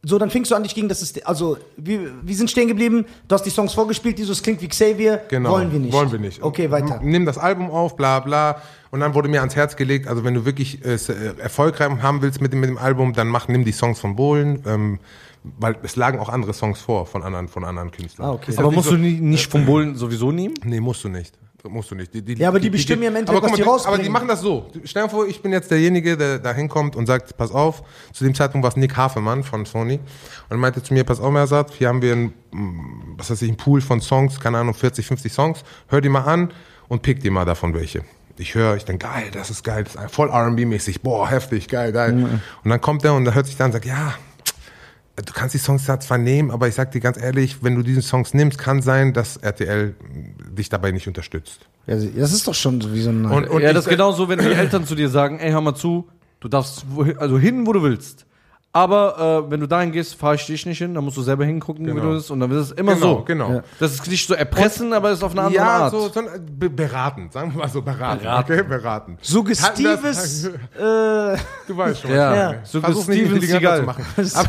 so, 0.07 0.17
dann 0.19 0.29
fingst 0.29 0.51
du 0.51 0.55
an, 0.55 0.63
dich 0.63 0.75
gegen 0.75 0.87
das 0.87 0.99
System. 0.99 1.23
Also, 1.25 1.57
wir, 1.77 2.11
wir 2.21 2.35
sind 2.35 2.51
stehen 2.51 2.67
geblieben. 2.67 3.05
Du 3.27 3.33
hast 3.35 3.43
die 3.43 3.49
Songs 3.49 3.73
vorgespielt, 3.73 4.17
die 4.19 4.23
so, 4.23 4.31
es 4.33 4.43
klingt 4.43 4.61
wie 4.61 4.67
Xavier. 4.67 5.23
Genau. 5.29 5.51
Wollen 5.51 5.71
wir 5.71 5.79
nicht. 5.79 5.93
Wollen 5.93 6.11
wir 6.11 6.19
nicht. 6.19 6.43
Okay, 6.43 6.69
weiter. 6.69 6.99
Nimm 7.01 7.25
das 7.25 7.37
Album 7.37 7.71
auf, 7.71 7.95
bla 7.97 8.19
bla. 8.19 8.61
Und 8.91 8.99
dann 8.99 9.13
wurde 9.15 9.27
mir 9.27 9.39
ans 9.41 9.55
Herz 9.55 9.75
gelegt, 9.75 10.07
also 10.07 10.23
wenn 10.23 10.33
du 10.35 10.45
wirklich 10.45 10.85
äh, 10.85 10.93
s- 10.93 11.09
äh, 11.09 11.33
erfolgreich 11.39 11.89
haben 12.01 12.21
willst 12.21 12.39
mit 12.39 12.53
dem, 12.53 12.59
mit 12.61 12.69
dem 12.69 12.77
Album, 12.77 13.13
dann 13.13 13.27
mach, 13.27 13.47
nimm 13.47 13.65
die 13.65 13.71
Songs 13.73 13.99
von 13.99 14.15
Bohlen. 14.15 14.61
Ähm, 14.65 14.99
weil 15.59 15.75
es 15.83 15.95
lagen 15.95 16.19
auch 16.19 16.29
andere 16.29 16.53
Songs 16.53 16.79
vor 16.81 17.05
von 17.05 17.21
anderen, 17.21 17.47
von 17.47 17.63
anderen 17.65 17.91
Künstlern. 17.91 18.27
Ah, 18.29 18.33
okay. 18.33 18.51
Ist 18.51 18.57
aber 18.59 18.71
musst 18.71 18.91
nicht 18.91 18.97
du 18.99 19.01
nie, 19.01 19.19
nicht 19.29 19.51
vom 19.51 19.65
Bullen 19.65 19.95
sowieso 19.95 20.31
nehmen? 20.31 20.55
Nee, 20.63 20.79
musst 20.79 21.03
du 21.03 21.09
nicht. 21.09 21.37
Musst 21.69 21.91
du 21.91 21.95
nicht. 21.95 22.13
Die, 22.13 22.21
die, 22.21 22.33
Ja, 22.35 22.49
aber 22.49 22.59
die 22.59 22.69
bestimmen 22.69 23.03
ja 23.03 23.09
im 23.09 23.15
Endeffekt, 23.15 23.43
was 23.43 23.53
die 23.53 23.61
mal, 23.61 23.69
rausbringen. 23.69 23.93
Aber 23.95 24.03
die 24.03 24.09
machen 24.09 24.27
das 24.27 24.41
so. 24.41 24.69
Stell 24.83 25.03
dir 25.03 25.09
vor, 25.09 25.27
ich 25.27 25.41
bin 25.41 25.51
jetzt 25.51 25.71
derjenige, 25.71 26.17
der 26.17 26.39
da 26.39 26.53
hinkommt 26.53 26.95
und 26.95 27.05
sagt, 27.05 27.37
pass 27.37 27.51
auf, 27.51 27.83
zu 28.13 28.23
dem 28.23 28.33
Zeitpunkt 28.33 28.63
war 28.63 28.69
es 28.69 28.77
Nick 28.77 28.95
Hafermann 28.95 29.43
von 29.43 29.65
Sony 29.65 29.99
und 30.49 30.59
meinte 30.59 30.81
zu 30.81 30.93
mir, 30.93 31.03
pass 31.03 31.19
auf, 31.19 31.31
Mersat, 31.31 31.71
hier 31.71 31.89
haben 31.89 32.01
wir 32.01 32.13
einen, 32.13 32.33
mm, 32.51 33.15
was 33.17 33.29
weiß 33.29 33.41
ich, 33.41 33.49
einen 33.49 33.57
Pool 33.57 33.81
von 33.81 34.01
Songs, 34.01 34.39
keine 34.39 34.57
Ahnung, 34.57 34.73
40, 34.73 35.05
50 35.05 35.31
Songs, 35.31 35.63
hör 35.87 36.01
die 36.01 36.09
mal 36.09 36.23
an 36.23 36.51
und 36.87 37.01
pick 37.01 37.21
dir 37.21 37.31
mal 37.31 37.45
davon 37.45 37.73
welche. 37.73 38.03
Ich 38.37 38.53
höre, 38.53 38.75
ich 38.75 38.83
denke, 38.83 39.07
geil, 39.07 39.29
das 39.31 39.49
ist 39.49 39.63
geil, 39.63 39.85
das 39.85 39.95
ist 39.95 40.13
voll 40.13 40.29
R&B-mäßig, 40.29 41.01
boah, 41.01 41.29
heftig, 41.29 41.69
geil, 41.69 41.93
geil. 41.93 42.41
Und 42.63 42.69
dann 42.69 42.81
kommt 42.81 43.05
er 43.05 43.13
und 43.13 43.33
hört 43.33 43.45
sich 43.45 43.55
dann 43.55 43.67
und 43.67 43.71
sagt, 43.71 43.85
ja, 43.85 44.13
du 45.15 45.33
kannst 45.33 45.53
die 45.53 45.59
Songs 45.59 45.85
zwar 45.85 46.17
nehmen, 46.17 46.51
aber 46.51 46.67
ich 46.67 46.75
sag 46.75 46.91
dir 46.91 46.99
ganz 46.99 47.17
ehrlich, 47.17 47.63
wenn 47.63 47.75
du 47.75 47.83
diese 47.83 48.01
Songs 48.01 48.33
nimmst, 48.33 48.57
kann 48.57 48.81
sein, 48.81 49.13
dass 49.13 49.37
RTL 49.37 49.95
dich 50.55 50.69
dabei 50.69 50.91
nicht 50.91 51.07
unterstützt. 51.07 51.59
Ja, 51.87 51.95
das 51.95 52.33
ist 52.33 52.47
doch 52.47 52.55
schon 52.55 52.81
so 52.81 52.91
wie 52.93 53.01
so 53.01 53.09
ein. 53.11 53.25
Und, 53.25 53.47
und 53.49 53.61
ja, 53.61 53.71
das 53.73 53.85
ist 53.85 53.89
genauso, 53.89 54.27
wenn 54.29 54.39
die 54.39 54.45
Eltern 54.51 54.85
zu 54.85 54.95
dir 54.95 55.09
sagen, 55.09 55.39
ey, 55.39 55.51
hör 55.51 55.61
mal 55.61 55.75
zu, 55.75 56.07
du 56.39 56.47
darfst 56.47 56.85
wohin, 56.89 57.17
also 57.17 57.37
hin, 57.37 57.67
wo 57.67 57.73
du 57.73 57.83
willst. 57.83 58.25
Aber 58.73 59.45
äh, 59.47 59.51
wenn 59.51 59.61
du 59.61 59.67
dahin 59.67 59.93
gehst, 59.93 60.15
fahre 60.15 60.35
ich 60.35 60.45
dich 60.47 60.65
nicht 60.65 60.79
hin, 60.79 60.93
dann 60.93 61.05
musst 61.05 61.15
du 61.15 61.21
selber 61.21 61.45
hingucken, 61.45 61.85
wie 61.85 61.91
Genau. 61.91 62.03
du 62.09 62.13
bist. 62.15 62.29
Und 62.29 62.41
dann 62.41 62.51
ist 62.51 62.57
es 62.57 62.71
immer 62.71 62.95
Genau, 62.95 63.19
so. 63.19 63.23
genau. 63.23 63.49
Ja. 63.53 63.63
Das 63.79 63.93
ist 63.93 64.05
nicht 64.09 64.27
so 64.27 64.33
erpressen, 64.33 64.91
aber 64.91 65.11
es 65.11 65.19
ist 65.19 65.23
auf 65.23 65.31
eine 65.31 65.43
andere 65.43 65.63
ja, 65.63 65.69
Art. 65.83 65.91
so, 65.91 66.09
so 66.09 66.21
be 66.57 66.69
beraten, 66.69 67.29
sagen 67.31 67.53
wir 67.53 67.59
mal 67.59 67.69
so 67.69 67.81
beraten. 67.81 68.23
Beraten. 68.23 68.51
Okay, 68.51 68.63
beraten. 68.63 69.17
Suggestives. 69.21 70.49
Hatten 70.49 70.55
äh, 70.75 71.37
das- 71.37 71.41
Du 71.67 71.77
weißt 71.77 72.01
schon. 72.01 72.11
Ja. 72.11 72.17
was 72.17 72.33
ich 72.33 72.43
Ja. 72.43 72.47
meine. 72.47 72.59
So 72.65 72.81
Versuch 72.81 73.07
nicht 73.07 73.27
zu 73.27 73.31
machen. 73.85 74.05
Seagal. 74.17 74.45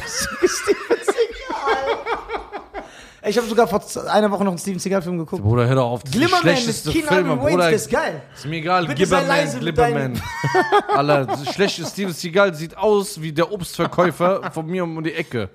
Ich 3.29 3.37
habe 3.37 3.49
sogar 3.49 3.67
vor 3.67 3.83
einer 4.09 4.31
Woche 4.31 4.45
noch 4.45 4.53
einen 4.53 4.59
Steven 4.59 4.79
Seagal-Film 4.79 5.19
geguckt. 5.19 5.43
Bruder, 5.43 5.67
hör 5.67 5.75
doch 5.75 5.91
auf. 5.91 6.03
Das 6.05 6.13
Glimmerman 6.13 6.45
mit 6.45 6.59
schlechteste 6.59 6.91
Keenan 6.93 7.09
Film, 7.09 7.27
Ivory 7.27 7.39
Wayans, 7.39 7.51
Bruder. 7.51 7.71
das 7.71 7.83
ist 7.83 7.91
geil. 7.91 8.23
Ist 8.35 8.47
mir 8.47 8.57
egal, 8.57 8.87
Bitte 8.87 9.17
mit 9.17 9.61
Glibberman. 9.61 10.23
Alter, 10.89 11.39
schlechte 11.53 11.85
Steven 11.85 12.13
Seagal 12.13 12.55
sieht 12.55 12.77
aus 12.77 13.21
wie 13.21 13.33
der 13.33 13.51
Obstverkäufer 13.53 14.51
von 14.53 14.67
mir 14.67 14.85
um 14.85 15.03
die 15.03 15.13
Ecke. 15.13 15.51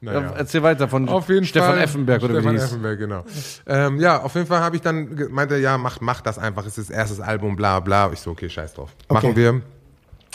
Naja. 0.00 0.20
Ja, 0.20 0.32
erzähl 0.36 0.62
weiter 0.62 0.86
von 0.86 1.08
Auf 1.08 1.30
jeden 1.30 1.46
Stefan 1.46 1.70
Fall. 1.70 1.78
Effenberg 1.82 2.22
oder 2.22 2.34
Stefan 2.34 2.52
wie 2.52 2.58
hieß. 2.58 2.64
Effenberg, 2.66 2.98
genau. 2.98 3.24
Ähm, 3.66 4.00
ja, 4.00 4.20
auf 4.20 4.34
jeden 4.34 4.46
Fall 4.46 4.60
habe 4.60 4.76
ich 4.76 4.82
dann 4.82 5.28
meinte, 5.30 5.56
ja, 5.56 5.78
mach, 5.78 6.00
mach 6.02 6.20
das 6.20 6.38
einfach. 6.38 6.66
Es 6.66 6.76
ist 6.76 6.90
das 6.90 6.96
erstes 6.96 7.20
Album, 7.20 7.56
bla 7.56 7.80
bla. 7.80 8.12
Ich 8.12 8.20
so, 8.20 8.32
okay, 8.32 8.50
scheiß 8.50 8.74
drauf. 8.74 8.90
Machen 9.08 9.34
wir. 9.34 9.62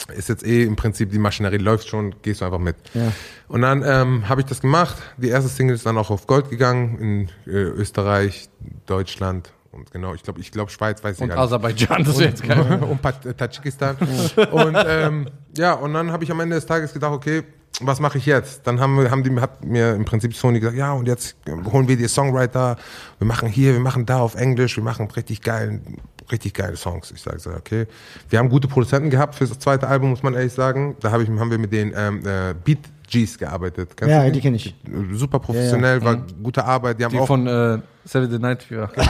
Ist 0.08 0.28
jetzt 0.28 0.44
eh 0.46 0.64
im 0.64 0.76
Prinzip, 0.76 1.10
die 1.10 1.18
Maschinerie 1.18 1.58
läuft 1.58 1.88
schon, 1.88 2.14
gehst 2.22 2.40
du 2.40 2.44
einfach 2.44 2.58
mit. 2.58 2.76
Und 3.48 3.62
dann 3.62 3.82
ähm, 3.84 4.28
habe 4.28 4.40
ich 4.40 4.46
das 4.46 4.60
gemacht. 4.60 4.96
Die 5.18 5.28
erste 5.28 5.48
Single 5.50 5.74
ist 5.74 5.86
dann 5.86 5.98
auch 5.98 6.10
auf 6.10 6.26
Gold 6.26 6.50
gegangen 6.50 6.98
in 6.98 7.28
äh, 7.52 7.56
Österreich, 7.56 8.48
Deutschland 8.86 9.52
und 9.72 9.90
genau, 9.92 10.14
ich 10.14 10.22
glaube, 10.22 10.40
ich 10.40 10.50
glaube 10.50 10.70
Schweiz, 10.70 11.02
weiß 11.02 11.16
ich 11.16 11.22
Und 11.22 11.28
gar 11.28 11.36
nicht. 11.36 11.44
Aserbaidschan, 11.44 12.02
das 12.04 12.18
wäre 12.18 12.30
jetzt 12.30 12.42
geil. 12.42 12.80
und 12.82 13.04
äh, 13.26 13.34
Tadschikistan. 13.36 13.96
und 14.50 14.76
ähm, 14.84 15.28
ja, 15.56 15.74
und 15.74 15.94
dann 15.94 16.10
habe 16.10 16.24
ich 16.24 16.30
am 16.30 16.40
Ende 16.40 16.56
des 16.56 16.66
Tages 16.66 16.92
gedacht, 16.92 17.12
okay, 17.12 17.44
was 17.80 18.00
mache 18.00 18.18
ich 18.18 18.26
jetzt? 18.26 18.66
Dann 18.66 18.80
haben, 18.80 18.96
wir, 18.98 19.10
haben 19.10 19.22
die 19.22 19.40
hat 19.40 19.64
mir 19.64 19.94
im 19.94 20.04
Prinzip 20.04 20.34
Sony 20.34 20.60
gesagt, 20.60 20.76
ja, 20.76 20.92
und 20.92 21.06
jetzt 21.06 21.36
holen 21.72 21.88
wir 21.88 21.96
die 21.96 22.08
Songwriter, 22.08 22.76
wir 23.18 23.26
machen 23.26 23.48
hier, 23.48 23.72
wir 23.72 23.80
machen 23.80 24.06
da 24.06 24.18
auf 24.18 24.34
Englisch, 24.34 24.76
wir 24.76 24.84
machen 24.84 25.08
richtig 25.10 25.40
geil, 25.40 25.80
richtig 26.30 26.54
geile 26.54 26.76
Songs. 26.76 27.10
Ich 27.10 27.22
sage 27.22 27.38
so, 27.38 27.50
okay. 27.50 27.86
Wir 28.28 28.38
haben 28.38 28.48
gute 28.50 28.68
Produzenten 28.68 29.10
gehabt 29.10 29.34
für 29.34 29.46
das 29.46 29.58
zweite 29.58 29.88
Album, 29.88 30.10
muss 30.10 30.22
man 30.22 30.34
ehrlich 30.34 30.52
sagen. 30.52 30.96
Da 31.00 31.10
hab 31.10 31.20
ich, 31.20 31.28
haben 31.28 31.50
wir 31.50 31.58
mit 31.58 31.72
den 31.72 31.92
ähm, 31.96 32.20
äh, 32.26 32.54
Beat 32.64 32.80
Gs 33.10 33.38
gearbeitet. 33.38 33.96
Kennst 33.96 34.10
Ja, 34.12 34.24
du 34.24 34.32
die 34.32 34.40
kenn 34.40 34.54
ich. 34.54 34.74
Super 35.12 35.38
professionell, 35.40 36.02
war 36.04 36.16
gute 36.42 36.64
Arbeit. 36.64 37.00
Die 37.00 37.04
haben 37.04 37.12
Die 37.12 37.18
auch 37.18 37.26
von 37.26 37.46
äh, 37.46 37.78
Saturday 38.04 38.38
Night 38.38 38.62
Fever. 38.62 38.90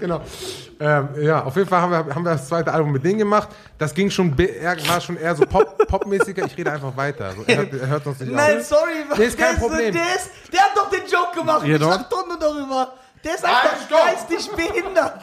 Genau. 0.00 0.22
Ähm, 0.80 1.08
ja, 1.20 1.42
auf 1.42 1.56
jeden 1.56 1.68
Fall 1.68 1.80
haben 1.80 1.90
wir, 1.90 2.14
haben 2.14 2.22
wir 2.24 2.30
das 2.32 2.46
zweite 2.46 2.72
Album 2.72 2.92
mit 2.92 3.04
denen 3.04 3.18
gemacht. 3.18 3.48
Das 3.78 3.92
ging 3.92 4.08
schon, 4.10 4.34
be- 4.34 4.44
eher, 4.44 4.76
war 4.88 5.00
schon 5.00 5.16
eher 5.16 5.34
so 5.34 5.44
Pop, 5.44 5.76
popmäßiger. 5.88 6.44
Ich 6.46 6.56
rede 6.56 6.70
einfach 6.72 6.96
weiter. 6.96 7.32
So, 7.32 7.42
er, 7.46 7.56
hört, 7.56 7.72
er 7.74 7.86
hört 7.88 8.06
uns 8.06 8.20
nicht 8.20 8.32
Nein, 8.32 8.58
auf. 8.58 8.64
sorry. 8.64 8.92
Nee, 9.16 9.24
ist 9.24 9.38
kein 9.38 9.54
der 9.54 9.60
Problem. 9.60 9.92
der, 9.92 10.02
ist, 10.14 10.30
der 10.52 10.60
hat 10.60 10.70
doch 10.76 10.88
den 10.90 11.00
Joke 11.00 11.36
gemacht. 11.36 11.66
Ja, 11.66 11.74
ich 11.74 11.80
doch. 11.80 12.26
nur 12.28 12.38
darüber. 12.38 12.92
Der 13.24 13.34
ist 13.34 13.44
einfach 13.44 13.88
geistig 13.90 14.48
behindert. 14.54 15.22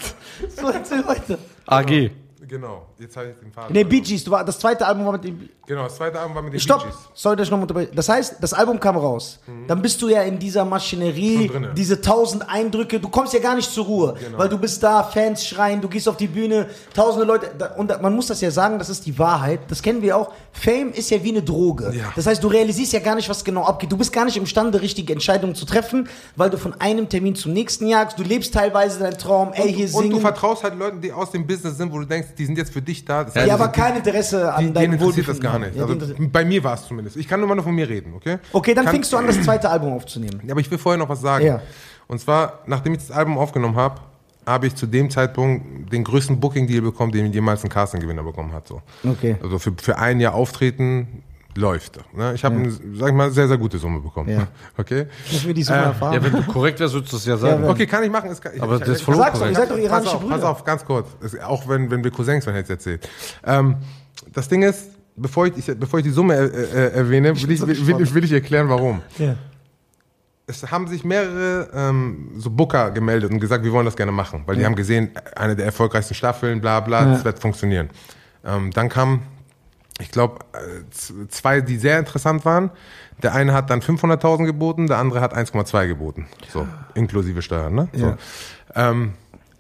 So, 0.59 0.69
erzähl 0.69 1.07
weiter. 1.07 1.37
AG. 1.67 2.11
Genau, 2.47 2.85
jetzt 2.99 3.17
habe 3.17 3.29
ich 3.29 3.39
den 3.39 3.51
Faden. 3.51 3.73
Nee, 3.73 3.83
Bee 3.83 4.01
Gees, 4.01 4.23
du 4.23 4.31
war, 4.31 4.43
das 4.45 4.59
zweite 4.59 4.85
Album 4.85 5.05
war 5.05 5.13
mit 5.13 5.23
dem. 5.23 5.49
Genau, 5.65 5.83
das 5.83 5.95
zweite 5.95 6.19
Album 6.19 6.35
war 6.35 6.41
mit 6.43 6.53
den 6.53 6.57
Bee 6.57 6.61
Stopp! 6.61 6.83
Gees. 6.83 6.93
Sorry, 7.13 7.35
dass 7.35 7.47
ich 7.47 7.51
noch 7.51 7.61
unterbreche. 7.61 7.91
Das 7.93 8.07
heißt, 8.07 8.35
das 8.41 8.53
Album 8.53 8.79
kam 8.79 8.97
raus. 8.97 9.39
Dann 9.67 9.81
bist 9.81 10.01
du 10.01 10.09
ja 10.09 10.21
in 10.21 10.37
dieser 10.37 10.63
Maschinerie, 10.65 11.49
diese 11.75 12.01
tausend 12.01 12.47
Eindrücke. 12.47 12.99
Du 12.99 13.09
kommst 13.09 13.33
ja 13.33 13.39
gar 13.39 13.55
nicht 13.55 13.71
zur 13.71 13.85
Ruhe, 13.85 14.15
weil 14.37 14.49
du 14.49 14.57
bist 14.57 14.83
da, 14.83 15.03
Fans 15.03 15.45
schreien, 15.45 15.81
du 15.81 15.87
gehst 15.87 16.07
auf 16.07 16.17
die 16.17 16.27
Bühne, 16.27 16.67
tausende 16.93 17.25
Leute. 17.25 17.51
Und 17.77 18.01
man 18.01 18.15
muss 18.15 18.27
das 18.27 18.41
ja 18.41 18.51
sagen, 18.51 18.77
das 18.79 18.89
ist 18.89 19.05
die 19.05 19.17
Wahrheit. 19.17 19.61
Das 19.69 19.81
kennen 19.81 20.01
wir 20.01 20.17
auch. 20.17 20.31
Fame 20.51 20.91
ist 20.91 21.09
ja 21.09 21.23
wie 21.23 21.29
eine 21.31 21.41
Droge. 21.41 21.91
Ja. 21.95 22.11
Das 22.15 22.27
heißt, 22.27 22.43
du 22.43 22.47
realisierst 22.47 22.93
ja 22.93 22.99
gar 22.99 23.15
nicht, 23.15 23.27
was 23.29 23.43
genau 23.43 23.63
abgeht. 23.63 23.91
Du 23.91 23.97
bist 23.97 24.13
gar 24.13 24.25
nicht 24.25 24.37
imstande, 24.37 24.81
richtige 24.81 25.11
Entscheidungen 25.13 25.55
zu 25.55 25.65
treffen, 25.65 26.07
weil 26.35 26.49
du 26.49 26.57
von 26.57 26.79
einem 26.79 27.09
Termin 27.09 27.35
zum 27.35 27.53
nächsten 27.53 27.87
jagst. 27.87 28.19
Du 28.19 28.23
lebst 28.23 28.53
teilweise 28.53 28.99
deinen 28.99 29.17
Traum, 29.17 29.51
ey, 29.53 29.73
hier 29.73 29.85
Und 29.87 30.03
du 30.03 30.09
singen. 30.09 30.21
vertraust 30.21 30.63
halt 30.63 30.77
Leuten, 30.77 31.01
die 31.01 31.11
aus 31.11 31.31
dem 31.31 31.45
Business 31.47 31.77
sind, 31.77 31.91
wo 31.91 31.99
du 31.99 32.05
denkst, 32.05 32.29
die 32.35 32.45
sind 32.45 32.57
jetzt 32.57 32.71
für 32.73 32.81
dich 32.81 33.05
da. 33.05 33.23
Das 33.23 33.35
heißt, 33.35 33.47
ja, 33.47 33.55
die 33.55 33.61
aber 33.61 33.73
sind- 33.73 33.75
kein 33.75 33.95
Interesse 33.97 34.53
an 34.53 34.59
die, 34.59 34.63
denen 34.65 34.73
deinem 34.73 34.93
interessiert 34.93 35.27
das 35.27 35.39
gar 35.39 35.53
haben. 35.53 35.63
nicht. 35.63 35.75
Ja, 35.75 35.85
Also, 35.85 36.13
bei 36.19 36.45
mir 36.45 36.63
war 36.63 36.73
es 36.75 36.87
zumindest. 36.87 37.17
Ich 37.17 37.27
kann 37.27 37.39
nur 37.39 37.49
mal 37.49 37.55
nur 37.55 37.63
von 37.63 37.73
mir 37.75 37.87
reden, 37.89 38.13
okay? 38.15 38.37
Okay, 38.53 38.73
dann 38.73 38.85
kann, 38.85 38.93
fängst 38.93 39.11
du 39.13 39.17
an, 39.17 39.27
das 39.27 39.41
zweite 39.41 39.69
Album 39.69 39.93
aufzunehmen. 39.93 40.41
Ja, 40.45 40.51
aber 40.51 40.61
ich 40.61 40.69
will 40.69 40.77
vorher 40.77 40.97
noch 40.99 41.09
was 41.09 41.21
sagen. 41.21 41.45
Ja. 41.45 41.61
Und 42.07 42.19
zwar, 42.19 42.59
nachdem 42.67 42.93
ich 42.93 42.99
das 42.99 43.11
Album 43.11 43.37
aufgenommen 43.37 43.75
habe, 43.75 44.01
habe 44.45 44.67
ich 44.67 44.75
zu 44.75 44.85
dem 44.85 45.09
Zeitpunkt 45.09 45.91
den 45.91 46.03
größten 46.03 46.39
Booking-Deal 46.39 46.81
bekommen, 46.81 47.11
den 47.11 47.33
jemals 47.33 47.63
ein 47.63 47.69
Casting-Gewinner 47.69 48.21
bekommen 48.23 48.53
hat. 48.53 48.67
So. 48.67 48.81
Okay. 49.03 49.37
Also 49.41 49.57
für, 49.57 49.73
für 49.81 49.97
ein 49.97 50.19
Jahr 50.19 50.35
auftreten 50.35 51.23
läuft. 51.57 51.99
Ne? 52.15 52.33
Ich 52.33 52.43
habe, 52.43 52.55
eine, 52.55 52.71
sag 52.71 53.09
ich 53.09 53.13
mal, 53.15 53.31
sehr, 53.31 53.47
sehr 53.47 53.57
gute 53.57 53.77
Summe 53.77 53.99
bekommen. 53.99 54.29
Ja. 54.29 54.47
Okay? 54.77 55.07
Müssen 55.31 55.47
wir 55.47 55.53
die 55.53 55.63
Summe 55.63 55.79
erfahren? 55.79 56.13
Ja, 56.13 56.23
wenn 56.23 56.31
du 56.31 56.43
korrekt 56.43 56.79
wärst, 56.79 56.93
würdest 56.93 57.13
du 57.13 57.17
es 57.17 57.25
ja 57.25 57.37
sagen. 57.37 57.63
Ja, 57.63 57.69
Okay, 57.69 57.87
kann 57.87 58.03
ich 58.03 58.11
machen. 58.11 58.29
Ist, 58.29 58.43
ich, 58.53 58.61
Aber 58.61 58.73
ich, 58.75 58.79
das 58.81 58.89
ist 58.89 58.99
ich, 58.99 59.03
voll 59.05 59.15
Sag's 59.15 59.39
doch, 59.39 59.45
ihr 59.45 59.49
unkorrekt. 59.49 59.69
seid 59.69 59.69
doch 59.69 59.75
pass 59.75 59.85
iranische 59.85 60.15
auf, 60.15 60.21
Brüder. 60.21 60.35
pass 60.35 60.43
auf, 60.43 60.63
ganz 60.63 60.85
kurz. 60.85 61.07
Es, 61.21 61.39
auch 61.39 61.67
wenn, 61.67 61.89
wenn 61.89 62.03
wir 62.03 62.11
Cousins 62.11 62.45
werden, 62.45 62.55
hätte 62.57 62.73
ich 62.73 62.77
erzählt. 62.77 63.09
Ähm, 63.45 63.77
das 64.33 64.47
Ding 64.49 64.63
ist, 64.63 64.89
bevor 65.15 65.47
ich, 65.47 65.57
ich, 65.57 65.79
bevor 65.79 65.99
ich 65.99 66.05
die 66.05 66.11
Summe 66.11 66.35
äh, 66.35 66.45
äh, 66.45 66.91
erwähne, 66.93 67.29
will 67.41 67.51
ich, 67.51 67.61
will, 67.65 67.87
will, 67.99 68.13
will 68.13 68.23
ich 68.23 68.31
erklären, 68.33 68.69
warum. 68.69 69.01
Ja. 69.17 69.35
Es 70.47 70.69
haben 70.69 70.87
sich 70.87 71.03
mehrere 71.03 71.69
ähm, 71.73 72.31
so 72.37 72.51
Booker 72.51 72.91
gemeldet 72.91 73.31
und 73.31 73.39
gesagt, 73.39 73.63
wir 73.63 73.71
wollen 73.71 73.85
das 73.85 73.95
gerne 73.95 74.11
machen, 74.11 74.43
weil 74.45 74.57
die 74.57 74.65
haben 74.65 74.75
gesehen, 74.75 75.09
eine 75.35 75.55
der 75.55 75.65
erfolgreichsten 75.65 76.13
Staffeln, 76.13 76.61
bla 76.61 76.81
bla, 76.81 77.03
das 77.05 77.25
wird 77.25 77.39
funktionieren. 77.39 77.89
Ähm, 78.45 78.69
dann 78.71 78.89
kam, 78.89 79.21
ich 79.99 80.11
glaube, 80.11 80.39
äh, 80.53 81.27
zwei, 81.29 81.61
die 81.61 81.77
sehr 81.77 81.99
interessant 81.99 82.45
waren. 82.45 82.71
Der 83.23 83.33
eine 83.33 83.53
hat 83.53 83.69
dann 83.69 83.81
500.000 83.81 84.45
geboten, 84.45 84.87
der 84.87 84.97
andere 84.97 85.21
hat 85.21 85.35
1,2 85.35 85.87
geboten, 85.87 86.27
so 86.51 86.67
inklusive 86.95 87.41
Steuern. 87.41 87.73
Ne? 87.73 87.87
So. 87.93 88.17
Ähm, 88.75 89.13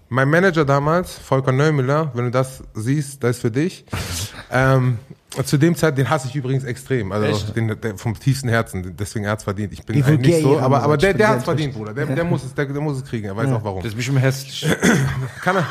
mein 0.09 0.29
Manager 0.29 0.65
damals, 0.65 1.17
Volker 1.17 1.51
Neumüller, 1.51 2.11
wenn 2.13 2.25
du 2.25 2.31
das 2.31 2.63
siehst, 2.73 3.23
das 3.23 3.37
ist 3.37 3.41
für 3.41 3.51
dich. 3.51 3.85
ähm, 4.51 4.99
zu 5.43 5.57
dem 5.57 5.75
Zeit, 5.75 5.97
den 5.97 6.09
hasse 6.09 6.27
ich 6.27 6.35
übrigens 6.35 6.63
extrem, 6.63 7.11
also 7.11 7.51
den, 7.51 7.79
der, 7.81 7.97
vom 7.97 8.17
tiefsten 8.17 8.47
Herzen, 8.47 8.95
deswegen 8.97 9.25
er 9.25 9.31
hat's 9.31 9.43
verdient. 9.43 9.73
Ich 9.73 9.83
bin 9.83 10.01
eigentlich 10.01 10.19
nicht 10.19 10.43
so, 10.43 10.59
aber, 10.59 10.81
aber 10.81 10.95
der, 10.95 11.13
der 11.13 11.29
hat's 11.29 11.43
verdient, 11.43 11.73
Bruder. 11.73 11.93
Der, 11.93 12.05
der, 12.05 12.23
muss 12.23 12.43
es, 12.43 12.53
der, 12.53 12.65
der 12.65 12.81
muss 12.81 12.97
es 12.97 13.03
kriegen, 13.03 13.27
er 13.27 13.35
weiß 13.35 13.51
auch 13.51 13.63
warum. 13.63 13.81
Das 13.81 13.89
ist 13.89 13.95
bestimmt 13.95 14.21
hässlich. 14.21 14.65
Kann 15.41 15.57
er, 15.57 15.67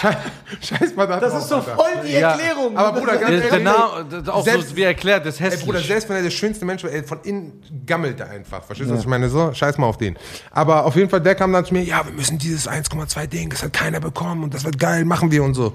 scheiß, 0.00 0.16
scheiß 0.60 0.94
mal 0.96 1.06
da 1.06 1.20
Das 1.20 1.32
drauf, 1.32 1.42
ist 1.42 1.48
so 1.48 1.54
Alter. 1.56 1.74
voll 1.76 1.86
die 2.06 2.12
Ja. 2.12 2.30
Erklärung. 2.32 2.76
Aber 2.76 2.98
Bruder, 3.00 3.16
ganz 3.16 3.30
Der, 3.42 3.50
ehrlich, 3.50 3.64
das- 4.10 4.28
auch 4.28 4.44
Selbst- 4.44 4.68
so 4.70 4.76
wie 4.76 4.82
erklärt, 4.82 5.24
das 5.26 5.34
ist 5.34 5.40
Ey, 5.40 5.46
hässlich. 5.50 5.64
Bruder, 5.66 5.80
selbst 5.80 6.08
wenn 6.08 6.16
er 6.16 6.22
der 6.22 6.30
schönste 6.30 6.64
Mensch 6.64 6.82
war, 6.84 6.90
ey, 6.90 7.02
von 7.02 7.20
innen 7.22 7.62
gammelt 7.86 8.20
er 8.20 8.30
einfach. 8.30 8.62
Verstehst 8.64 8.90
du, 8.90 8.94
was 8.94 9.00
ich 9.02 9.06
meine? 9.08 9.28
So, 9.28 9.52
scheiß 9.52 9.78
mal 9.78 9.86
auf 9.86 9.98
den. 9.98 10.16
Aber 10.50 10.84
auf 10.84 10.96
jeden 10.96 11.10
Fall, 11.10 11.20
der 11.20 11.34
kam 11.34 11.52
dann 11.52 11.64
zu 11.64 11.74
mir, 11.74 11.82
ja, 11.82 12.04
wir 12.04 12.12
müssen 12.12 12.38
dieses 12.38 12.68
1,2 12.68 13.26
Ding, 13.26 13.50
das 13.50 13.62
hat 13.62 13.72
keiner 13.72 14.00
bekommen 14.00 14.44
und 14.44 14.54
das 14.54 14.64
wird 14.64 14.78
geil, 14.78 15.04
machen 15.04 15.30
wir 15.30 15.42
und 15.44 15.54
so. 15.54 15.72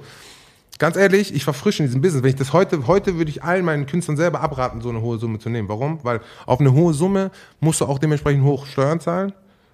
Ganz 0.80 0.96
ehrlich, 0.98 1.36
ich 1.36 1.44
verfrische 1.44 1.84
in 1.84 1.88
diesem 1.90 2.02
Business. 2.02 2.24
Wenn 2.24 2.32
ich 2.32 2.36
das 2.38 2.54
heute, 2.54 2.88
heute 2.88 3.16
würde 3.18 3.30
ich 3.30 3.44
allen 3.44 3.64
meinen 3.64 3.86
Künstlern 3.86 4.18
selber 4.18 4.42
abraten, 4.42 4.82
so 4.82 4.90
eine 4.90 5.00
hohe 5.02 5.20
Summe 5.20 5.38
zu 5.38 5.48
nehmen. 5.50 5.70
Warum? 5.70 6.00
Weil 6.04 6.22
auf 6.48 6.60
eine 6.60 6.74
hohe 6.74 6.94
Summe 6.96 7.30
musst 7.60 7.82
du 7.82 7.86
auch 7.86 8.00
dementsprechend 8.00 8.44
hoch 8.44 8.66
Steuern 8.66 9.00
zahlen. 9.00 9.32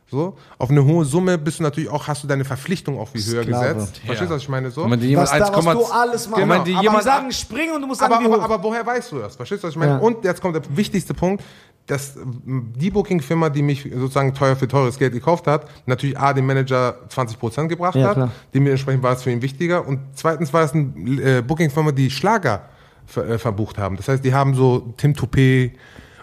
So. 0.09 0.37
Auf 0.57 0.69
eine 0.69 0.85
hohe 0.85 1.03
Summe 1.03 1.37
bist 1.37 1.59
du 1.59 1.63
natürlich 1.63 1.89
auch, 1.89 2.07
hast 2.07 2.23
du 2.23 2.27
deine 2.27 2.45
Verpflichtung 2.45 2.97
auch 2.97 3.09
viel 3.09 3.23
höher 3.25 3.43
Sklave. 3.43 3.73
gesetzt. 3.73 4.01
Verstehst 4.05 4.31
du, 4.31 4.35
was 4.35 4.41
ich 4.41 4.49
meine? 4.49 4.71
So. 4.71 4.83
Wenn 4.83 4.91
man 4.91 4.99
die 5.01 5.07
jemand 5.07 5.29
was, 5.29 5.39
da, 5.39 5.53
was 5.53 5.65
1,2 5.65 5.73
du 5.73 5.85
alles 5.85 6.29
machst. 6.29 6.41
Wenn 6.41 6.47
man 6.47 6.63
die 6.63 6.75
aber 6.75 7.01
sagen 7.01 7.31
springen 7.31 7.75
und 7.75 7.81
du 7.81 7.87
musst 7.87 7.99
sagen, 7.99 8.13
aber, 8.13 8.23
wie 8.23 8.33
aber, 8.33 8.43
aber 8.43 8.63
woher 8.63 8.85
weißt 8.85 9.11
du 9.11 9.19
das? 9.19 9.35
Verstehst 9.35 9.63
du, 9.63 9.67
was 9.67 9.73
ich 9.73 9.79
meine? 9.79 9.93
Ja. 9.93 9.97
Und 9.97 10.23
jetzt 10.23 10.41
kommt 10.41 10.55
der 10.55 10.63
wichtigste 10.75 11.13
Punkt, 11.13 11.43
dass 11.87 12.15
die 12.45 12.89
Booking-Firma, 12.89 13.49
die 13.49 13.61
mich 13.61 13.89
sozusagen 13.93 14.33
teuer 14.33 14.55
für 14.55 14.67
teures 14.67 14.97
Geld 14.97 15.13
gekauft 15.13 15.47
hat, 15.47 15.67
natürlich 15.85 16.17
A, 16.17 16.33
dem 16.33 16.45
Manager 16.45 16.99
20% 17.09 17.67
gebracht 17.67 17.95
Ja, 17.95 18.15
hat. 18.15 18.31
Dementsprechend 18.53 19.03
war 19.03 19.13
es 19.13 19.23
für 19.23 19.31
ihn 19.31 19.41
wichtiger. 19.41 19.85
Und 19.87 19.99
zweitens 20.13 20.53
war 20.53 20.63
es 20.63 20.73
eine 20.73 21.21
äh, 21.21 21.41
Booking-Firma, 21.41 21.91
die 21.91 22.11
Schlager 22.11 22.63
ver, 23.05 23.27
äh, 23.27 23.37
verbucht 23.37 23.77
haben. 23.77 23.97
Das 23.97 24.07
heißt, 24.07 24.23
die 24.23 24.33
haben 24.33 24.53
so 24.53 24.93
Tim 24.97 25.13
Toupé 25.13 25.71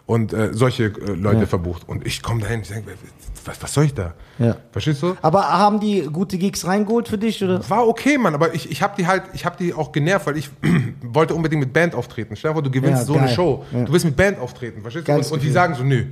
und 0.06 0.34
äh, 0.34 0.52
solche 0.52 0.84
äh, 0.84 1.14
Leute 1.14 1.46
verbucht. 1.46 1.88
Und 1.88 2.06
ich 2.06 2.22
komme 2.22 2.42
dahin, 2.42 2.60
ich 2.60 2.68
denke, 2.68 2.90
was, 3.46 3.62
was 3.62 3.72
soll 3.72 3.84
ich 3.84 3.94
da? 3.94 4.14
Ja. 4.38 4.56
Verstehst 4.72 5.02
du? 5.02 5.16
Aber 5.22 5.42
haben 5.48 5.80
die 5.80 6.02
gute 6.02 6.38
Gigs 6.38 6.66
reingeholt 6.66 7.08
für 7.08 7.18
dich? 7.18 7.42
Oder? 7.42 7.68
War 7.68 7.86
okay, 7.86 8.18
Mann, 8.18 8.34
aber 8.34 8.54
ich, 8.54 8.70
ich 8.70 8.82
habe 8.82 8.94
die 8.96 9.06
halt, 9.06 9.22
ich 9.32 9.44
habe 9.44 9.56
die 9.58 9.74
auch 9.74 9.92
genervt, 9.92 10.26
weil 10.26 10.36
ich 10.36 10.50
wollte 11.02 11.34
unbedingt 11.34 11.60
mit 11.60 11.72
Band 11.72 11.94
auftreten. 11.94 12.36
Stell 12.36 12.50
dir 12.50 12.54
vor, 12.54 12.62
du 12.62 12.70
gewinnst 12.70 13.00
Ja, 13.00 13.04
so 13.04 13.14
eine 13.14 13.26
geil. 13.26 13.34
Show. 13.34 13.64
Ja. 13.72 13.84
Du 13.84 13.92
willst 13.92 14.04
mit 14.06 14.16
Band 14.16 14.38
auftreten, 14.38 14.80
verstehst 14.82 15.08
du? 15.08 15.12
Und, 15.12 15.30
und 15.32 15.42
die 15.42 15.50
sagen 15.50 15.74
so, 15.74 15.84
nö. 15.84 16.04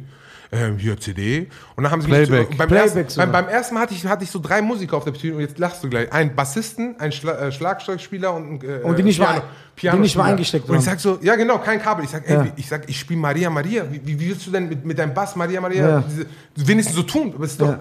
Ähm, 0.55 0.77
hier 0.77 1.01
CD. 1.01 1.49
Und 1.77 1.85
dann 1.85 1.91
haben 1.93 2.03
sie 2.03 2.09
Playback. 2.09 2.51
mich 2.51 2.59
beim, 2.59 2.69
Playback 2.69 2.97
ersten, 3.07 3.17
beim, 3.19 3.33
beim 3.33 3.49
ersten 3.49 3.75
Mal 3.75 3.81
hatte 3.81 3.95
ich, 3.95 4.05
hatte 4.05 4.23
ich 4.25 4.31
so 4.31 4.39
drei 4.39 4.61
Musiker 4.61 4.99
auf 4.99 5.05
der 5.05 5.13
Bühne 5.13 5.37
und 5.37 5.41
jetzt 5.41 5.59
lachst 5.59 5.83
du 5.83 5.89
gleich. 5.89 6.13
Einen 6.13 6.35
Bassisten, 6.35 6.95
einen 7.01 7.11
Schla 7.13 7.33
äh, 7.39 7.51
Schlagzeugspieler 7.53 8.35
und, 8.35 8.63
äh, 8.63 8.81
Und 8.83 8.99
die 8.99 9.03
nicht 9.03 9.19
mal- 9.19 9.43
Piano, 9.75 9.97
die 9.97 10.03
nicht 10.03 10.15
mal 10.15 10.25
Pianospieler. 10.25 10.25
eingesteckt 10.27 10.69
Und 10.69 10.77
ich 10.77 10.85
sag 10.85 11.01
so, 11.01 11.19
ja 11.23 11.37
genau, 11.37 11.57
kein 11.57 11.81
Kabel. 11.81 12.05
Ich 12.05 12.11
sag, 12.11 12.29
ey, 12.29 12.35
Ja. 12.35 12.47
ich 12.55 12.69
sag, 12.69 12.87
ich 12.87 13.01
spiele 13.01 13.19
Maria 13.19 13.49
Maria. 13.49 13.85
Wie, 13.91 14.03
wie, 14.05 14.21
willst 14.29 14.47
du 14.47 14.51
denn 14.51 14.69
mit, 14.69 14.85
mit 14.85 14.99
deinem 14.99 15.15
Bass 15.15 15.35
Maria 15.37 15.59
Maria 15.59 15.89
Ja. 15.89 16.05
diese, 16.55 16.69
wenigstens 16.69 16.97
so 16.97 17.03
tun? 17.05 17.33
Aber 17.35 17.45
es 17.47 17.53
ist 17.53 17.61
doch, 17.63 17.69
Ja. 17.69 17.81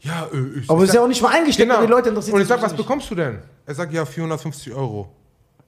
ja, 0.00 0.26
äh, 0.30 0.58
ich, 0.60 0.68
Aber 0.68 0.82
ich 0.82 0.88
ist 0.90 0.94
ja 0.94 1.02
auch 1.02 1.08
nicht 1.08 1.22
mal 1.22 1.30
eingesteckt, 1.34 1.70
Genau. 1.70 1.80
die 1.80 1.86
Leute 1.90 2.10
interessieren 2.10 2.34
Und 2.34 2.42
ich 2.42 2.48
sag, 2.48 2.60
was 2.60 2.72
nicht. 2.72 2.76
bekommst 2.82 3.10
du 3.10 3.14
denn? 3.14 3.38
Er 3.64 3.74
sagt, 3.74 3.94
ja, 3.94 4.04
450 4.04 4.74
Euro. 4.74 5.10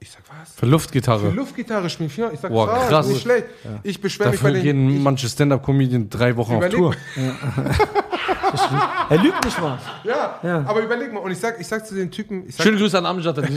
Ich 0.03 0.11
sag, 0.11 0.21
was? 0.27 0.53
Für 0.53 0.65
Luftgitarre. 0.65 1.29
Für 1.29 1.35
Luftgitarre 1.35 1.89
spielen 1.89 2.09
400? 2.09 2.35
Ich 2.35 2.41
sag, 2.41 2.51
Boah, 2.51 2.67
krass, 2.67 2.89
krass. 2.89 3.07
nicht 3.07 3.21
schlecht. 3.21 3.45
Ich 3.83 4.01
beschwere 4.01 4.31
mich 4.31 4.41
bei 4.41 4.49
Dafür 4.51 4.61
den... 4.61 4.87
gehen 4.89 5.01
manche 5.01 5.29
Stand-Up-Comedien 5.29 6.09
drei 6.09 6.35
Wochen 6.35 6.55
auf 6.55 6.67
Tour. 6.67 6.93
Er 9.09 9.17
lügt 9.17 9.45
nicht 9.45 9.61
mal. 9.61 9.79
Ja, 10.03 10.39
Ja. 10.43 10.57
aber 10.67 10.81
überleg 10.81 11.13
mal. 11.13 11.21
Und 11.21 11.31
ich 11.31 11.39
sag, 11.39 11.57
ich 11.59 11.65
sag 11.67 11.87
zu 11.87 11.95
den 11.95 12.11
Typen, 12.11 12.49
ich 12.49 12.55
sag, 12.55 12.65
Schöne 12.65 12.77
Grüße 12.77 12.97
an 12.97 13.05
Amjad, 13.05 13.35
so 13.37 13.41
ein 13.41 13.51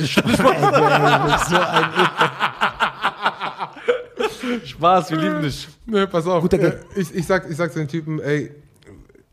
Spaß, 4.64 5.10
wir 5.10 5.18
lieben 5.18 5.42
dich. 5.42 5.68
ne, 5.86 6.06
pass 6.06 6.26
auf. 6.28 6.42
Guter 6.42 6.60
äh, 6.60 6.78
ich, 6.94 7.12
ich, 7.12 7.26
sag, 7.26 7.50
ich 7.50 7.56
sag 7.56 7.72
zu 7.72 7.80
den 7.80 7.88
Typen, 7.88 8.20
ey, 8.20 8.52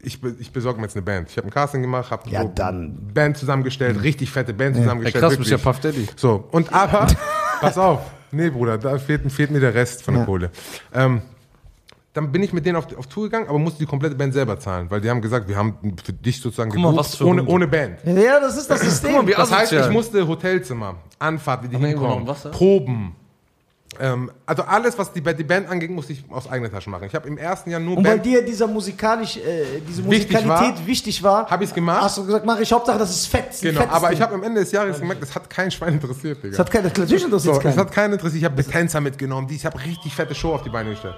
ich, 0.03 0.19
ich 0.39 0.51
besorge 0.51 0.79
mir 0.79 0.85
jetzt 0.85 0.95
eine 0.95 1.01
Band. 1.03 1.29
Ich 1.29 1.37
habe 1.37 1.47
ein 1.47 1.51
Casting 1.51 1.81
gemacht, 1.81 2.11
habe 2.11 2.29
Ja, 2.29 2.41
so 2.43 2.51
dann. 2.53 2.97
Band 3.13 3.37
zusammengestellt, 3.37 4.01
richtig 4.03 4.31
fette 4.31 4.53
Band 4.53 4.75
Ey, 4.75 4.81
zusammengestellt. 4.83 5.23
krass, 5.23 5.33
du 5.33 5.39
bist 5.39 5.51
ja 5.51 5.57
wirklich. 5.57 5.63
Puff 5.63 5.79
Daddy. 5.79 6.07
So, 6.15 6.43
und 6.51 6.73
aber, 6.73 7.07
pass 7.61 7.77
auf. 7.77 8.01
Nee, 8.31 8.49
Bruder, 8.49 8.77
da 8.77 8.97
fehlt, 8.97 9.31
fehlt 9.31 9.51
mir 9.51 9.59
der 9.59 9.73
Rest 9.73 10.03
von 10.03 10.13
der 10.15 10.21
Ja. 10.21 10.25
Kohle. 10.25 10.49
Ähm, 10.93 11.21
dann 12.13 12.31
bin 12.31 12.43
ich 12.43 12.53
mit 12.53 12.65
denen 12.65 12.75
auf, 12.75 12.95
auf 12.95 13.07
Tour 13.07 13.23
gegangen, 13.23 13.47
aber 13.47 13.57
musste 13.57 13.79
die 13.79 13.85
komplette 13.87 14.15
Band 14.15 14.33
selber 14.33 14.59
zahlen, 14.59 14.85
weil 14.89 15.01
die 15.01 15.09
haben 15.09 15.21
gesagt, 15.21 15.47
wir 15.47 15.55
haben 15.57 15.95
für 16.03 16.13
dich 16.13 16.39
sozusagen 16.41 16.69
Guck 16.69 16.79
mal, 16.79 16.89
gebucht, 16.91 17.05
was 17.05 17.15
für 17.15 17.25
ohne, 17.25 17.43
ohne 17.45 17.67
Band. 17.67 17.99
Ja, 18.05 18.39
das 18.39 18.55
ist 18.57 18.69
das 18.69 18.81
System. 18.81 19.13
Guck 19.13 19.21
mal, 19.23 19.27
wie 19.29 19.33
Das 19.33 19.51
heißt, 19.51 19.71
ich 19.71 19.89
musste 19.89 20.27
Hotelzimmer, 20.27 20.95
Anfahrt, 21.17 21.63
wie 21.63 21.69
die 21.69 21.77
hinkommen? 21.77 22.25
Proben. 22.51 23.15
Ähm, 23.99 24.31
also 24.45 24.63
alles, 24.63 24.97
was 24.97 25.11
die, 25.11 25.21
die 25.21 25.43
Band 25.43 25.69
angeht, 25.69 25.89
musste 25.89 26.13
ich 26.13 26.23
aus 26.29 26.49
eigener 26.49 26.71
Tasche 26.71 26.89
machen. 26.89 27.05
Ich 27.05 27.15
habe 27.15 27.27
im 27.27 27.37
ersten 27.37 27.69
Jahr 27.69 27.79
nur 27.79 27.97
Und 27.97 28.05
weil 28.05 28.15
Band, 28.15 28.25
dir 28.25 28.43
dieser 28.43 28.67
musikalisch, 28.67 29.37
äh, 29.37 29.81
diese 29.87 30.07
Wichtig 30.09 30.33
Musikalität 30.33 30.79
war, 30.79 30.87
wichtig 30.87 31.23
war, 31.23 31.49
hab 31.49 31.61
ich's 31.61 31.73
gemacht. 31.73 32.01
Hast 32.01 32.17
du 32.17 32.25
gesagt, 32.25 32.45
mach 32.45 32.59
ich 32.59 32.71
Hauptsache, 32.71 32.97
das 32.97 33.09
ist 33.09 33.27
fett. 33.27 33.47
das 33.49 33.55
ist 33.55 33.61
genau, 33.61 33.81
fettes 33.81 33.95
aber 33.95 34.07
Ding. 34.07 34.17
ich 34.17 34.21
habe 34.21 34.33
am 34.35 34.43
Ende 34.43 34.61
des 34.61 34.71
Jahres 34.71 34.99
gemerkt, 34.99 35.21
das 35.21 35.35
hat 35.35 35.49
kein 35.49 35.71
Schwein 35.71 35.93
interessiert, 35.93 36.37
Digga. 36.43 36.49
Das 36.49 36.59
hat 36.59 36.71
keine, 36.71 36.87
natürlich 36.87 37.23
interessiert 37.23 37.55
so, 37.55 37.61
keinen. 37.61 37.71
es 37.71 37.77
hat 37.77 37.91
keinen 37.91 38.13
interessiert. 38.13 38.41
Ich 38.41 38.45
habe 38.45 38.63
Tänzer 38.63 39.01
mitgenommen, 39.01 39.47
die, 39.47 39.55
ich 39.55 39.65
habe 39.65 39.79
richtig 39.83 40.15
fette 40.15 40.35
Show 40.35 40.53
auf 40.53 40.63
die 40.63 40.69
Beine 40.69 40.91
gestellt. 40.91 41.15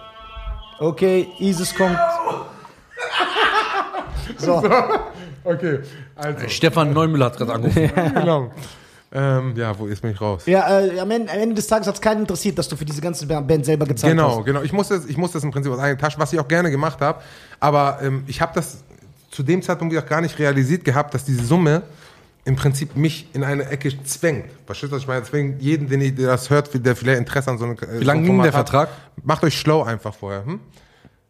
Okay, 0.79 1.29
Isis 1.39 1.73
kommt. 1.73 1.97
So, 4.37 4.63
Okay, 5.45 5.79
also, 6.15 6.49
Stefan 6.49 6.91
Neumüller 6.91 7.25
hat 7.25 7.37
gerade 7.37 7.53
angerufen. 7.53 7.91
genau. 8.15 8.51
Ähm, 9.17 9.53
ja, 9.55 9.77
wo 9.79 9.87
ist 9.87 10.01
bin 10.01 10.11
ich 10.11 10.19
raus? 10.19 10.43
ja, 10.45 10.81
äh, 10.81 10.99
am, 10.99 11.09
Ende, 11.09 11.31
am 11.31 11.39
Ende 11.39 11.55
des 11.55 11.67
Tages 11.67 11.87
hat 11.87 11.95
es 11.95 12.01
keinen 12.01 12.21
interessiert, 12.21 12.57
dass 12.57 12.67
du 12.67 12.75
für 12.75 12.83
diese 12.83 12.99
ganze 13.01 13.25
Band 13.25 13.65
selber 13.65 13.85
gezahlt 13.85 14.11
Genau, 14.11 14.39
hast. 14.39 14.45
genau. 14.45 14.61
Ich 14.61 14.73
musste, 14.73 14.95
das- 14.97 15.05
ich 15.05 15.15
musste 15.17 15.37
das 15.37 15.43
im 15.45 15.51
Prinzip 15.51 15.71
aus 15.71 15.79
eigener 15.79 15.97
Tasche, 15.99 16.19
was 16.19 16.33
ich 16.33 16.39
auch 16.39 16.47
gerne 16.47 16.69
gemacht 16.69 16.99
habe. 16.99 17.21
Aber 17.61 17.99
ähm, 18.01 18.23
ich 18.27 18.41
habe 18.41 18.51
das 18.55 18.83
zu 19.31 19.41
dem 19.41 19.61
Zeitpunkt 19.61 19.95
auch 19.97 20.05
gar 20.05 20.19
nicht 20.21 20.37
realisiert 20.37 20.83
gehabt, 20.83 21.13
dass 21.13 21.23
diese 21.23 21.43
Summe 21.45 21.83
im 22.43 22.55
Prinzip 22.57 22.95
mich 22.95 23.27
in 23.33 23.43
eine 23.43 23.65
Ecke 23.69 23.91
zwängt. 24.03 24.45
Verstehst 24.65 24.91
du, 24.91 24.95
was 24.97 25.01
ich 25.03 25.07
meine? 25.07 25.21
Deswegen 25.21 25.59
jeden, 25.59 25.87
den 25.89 26.01
ich, 26.01 26.13
der 26.15 26.27
das 26.27 26.49
hört, 26.49 26.69
der 26.85 26.95
vielleicht 26.95 27.19
Interesse 27.19 27.49
an 27.51 27.57
so 27.57 27.65
einem 27.65 27.77
Wie 27.99 28.03
lange 28.03 28.23
ging 28.23 28.41
der 28.43 28.51
Vertrag? 28.51 28.89
Macht 29.23 29.43
euch 29.43 29.57
schlau 29.57 29.83
einfach 29.83 30.13
vorher. 30.13 30.45
Hm? 30.45 30.59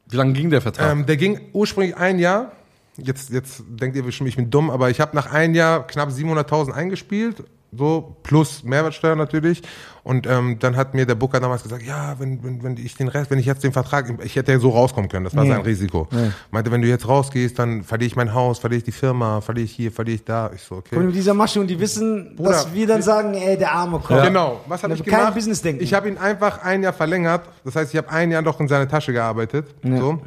Wie 0.08 0.17
lange 0.17 0.34
ging 0.34 0.50
der 0.50 0.62
Vertrag? 0.62 0.91
Ähm, 0.91 1.06
der 1.06 1.17
ging 1.17 1.39
ursprünglich 1.54 1.95
ein 1.95 2.19
Jahr. 2.19 2.52
Jetzt, 2.98 3.30
jetzt 3.30 3.63
denkt 3.67 3.95
ihr 3.95 4.04
bestimmt, 4.04 4.30
ich 4.30 4.36
bin 4.38 4.50
dumm, 4.50 4.69
aber 4.69 4.89
ich 4.89 5.00
habe 5.02 5.15
nach 5.15 5.32
einem 5.32 5.54
Jahr 5.56 5.86
knapp 5.88 6.10
700.000 6.10 6.71
eingespielt, 6.71 7.43
so 7.77 8.15
plus 8.23 8.63
Mehrwertsteuer 8.63 9.15
natürlich. 9.15 9.61
Und 10.03 10.27
ähm, 10.27 10.59
dann 10.59 10.75
hat 10.75 10.93
mir 10.93 11.05
der 11.07 11.15
Booker 11.15 11.39
damals 11.39 11.63
gesagt, 11.63 11.81
ja, 11.83 12.15
wenn, 12.19 12.43
wenn, 12.43 12.61
wenn 12.63 12.77
ich 12.77 12.95
den 12.95 13.07
Rest, 13.07 13.31
wenn 13.31 13.39
ich 13.39 13.47
jetzt 13.47 13.63
den 13.63 13.71
Vertrag, 13.73 14.05
ich 14.23 14.35
hätte 14.35 14.51
ja 14.51 14.59
so 14.59 14.69
rauskommen 14.69 15.09
können, 15.09 15.23
das 15.23 15.35
war 15.35 15.43
Nee. 15.43 15.49
sein 15.49 15.61
Risiko. 15.61 16.07
Meinte, 16.51 16.71
wenn 16.71 16.81
du 16.83 16.88
jetzt 16.88 17.07
rausgehst, 17.07 17.57
dann 17.57 17.83
verliere 17.83 18.07
ich 18.07 18.15
mein 18.15 18.33
Haus, 18.33 18.59
verliere 18.59 18.77
ich 18.77 18.83
die 18.83 18.91
Firma, 18.91 19.41
verliere 19.41 19.65
ich 19.65 19.71
hier, 19.71 19.91
verliere 19.91 20.15
ich 20.15 20.23
da. 20.23 20.51
Ich 20.53 20.61
so, 20.61 20.75
okay. 20.75 20.95
Und 20.95 21.07
mit 21.07 21.15
dieser 21.15 21.33
Masche 21.33 21.59
und 21.59 21.67
die 21.67 21.79
wissen, 21.79 22.35
Bruder, 22.35 22.51
dass 22.51 22.73
wir 22.73 22.85
dann 22.85 23.01
sagen, 23.01 23.33
ey, 23.33 23.57
der 23.57 23.71
Arme 23.71 23.99
kommt. 23.99 24.21
Genau. 24.23 24.61
Was 24.67 24.83
habe 24.83 24.93
Ja, 24.93 24.99
ich 24.99 25.05
kein 25.05 25.19
gemacht? 25.19 25.35
Business-Denken. 25.35 25.83
Ich 25.83 25.93
habe 25.95 26.07
ihn 26.07 26.17
einfach 26.19 26.59
ein 26.63 26.83
Jahr 26.83 26.93
verlängert. 26.93 27.49
Das 27.63 27.75
heißt, 27.75 27.91
ich 27.91 27.97
habe 27.97 28.09
ein 28.11 28.29
Jahr 28.31 28.43
noch 28.43 28.59
in 28.59 28.67
seine 28.67 28.88
Tasche 28.88 29.11
gearbeitet. 29.11 29.67
So. 29.83 30.19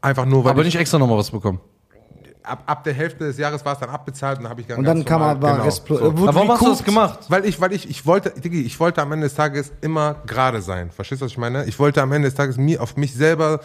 Einfach 0.00 0.26
nur, 0.26 0.44
weil 0.44 0.52
aber 0.52 0.60
ich, 0.60 0.66
nicht 0.66 0.76
extra 0.76 0.98
nochmal 0.98 1.18
was 1.18 1.30
bekommen. 1.32 1.58
Ab, 2.44 2.62
ab 2.66 2.84
der 2.84 2.92
Hälfte 2.92 3.24
des 3.24 3.38
Jahres 3.38 3.64
war 3.64 3.72
es 3.72 3.78
dann 3.78 3.90
abbezahlt 3.90 4.38
und 4.38 4.44
dann 4.44 4.50
habe 4.50 4.60
ich 4.60 4.66
dann 4.66 4.78
Und 4.78 4.84
dann 4.84 4.98
ganz 4.98 5.08
kam 5.08 5.20
normal- 5.20 5.36
aber 5.36 5.52
genau, 5.52 5.64
Rest 5.64 5.82
so. 5.88 5.94
wurde 5.94 6.28
Aber 6.28 6.34
warum 6.34 6.50
hast 6.52 6.62
du 6.62 6.68
das 6.70 6.84
gemacht? 6.84 7.18
Weil 7.28 7.44
ich, 7.46 7.60
weil 7.60 7.72
ich, 7.72 7.88
ich 7.88 8.04
wollte, 8.06 8.30
Diggi, 8.30 8.62
ich 8.62 8.78
wollte 8.78 9.02
am 9.02 9.10
Ende 9.12 9.26
des 9.26 9.34
Tages 9.34 9.72
immer 9.80 10.16
gerade 10.26 10.60
sein. 10.62 10.90
Verstehst 10.90 11.22
du, 11.22 11.24
was 11.26 11.32
ich 11.32 11.38
meine? 11.38 11.64
Ich 11.64 11.78
wollte 11.78 12.02
am 12.02 12.12
Ende 12.12 12.28
des 12.28 12.34
Tages 12.36 12.56
mir 12.56 12.82
auf 12.82 12.96
mich 12.96 13.14
selber 13.14 13.60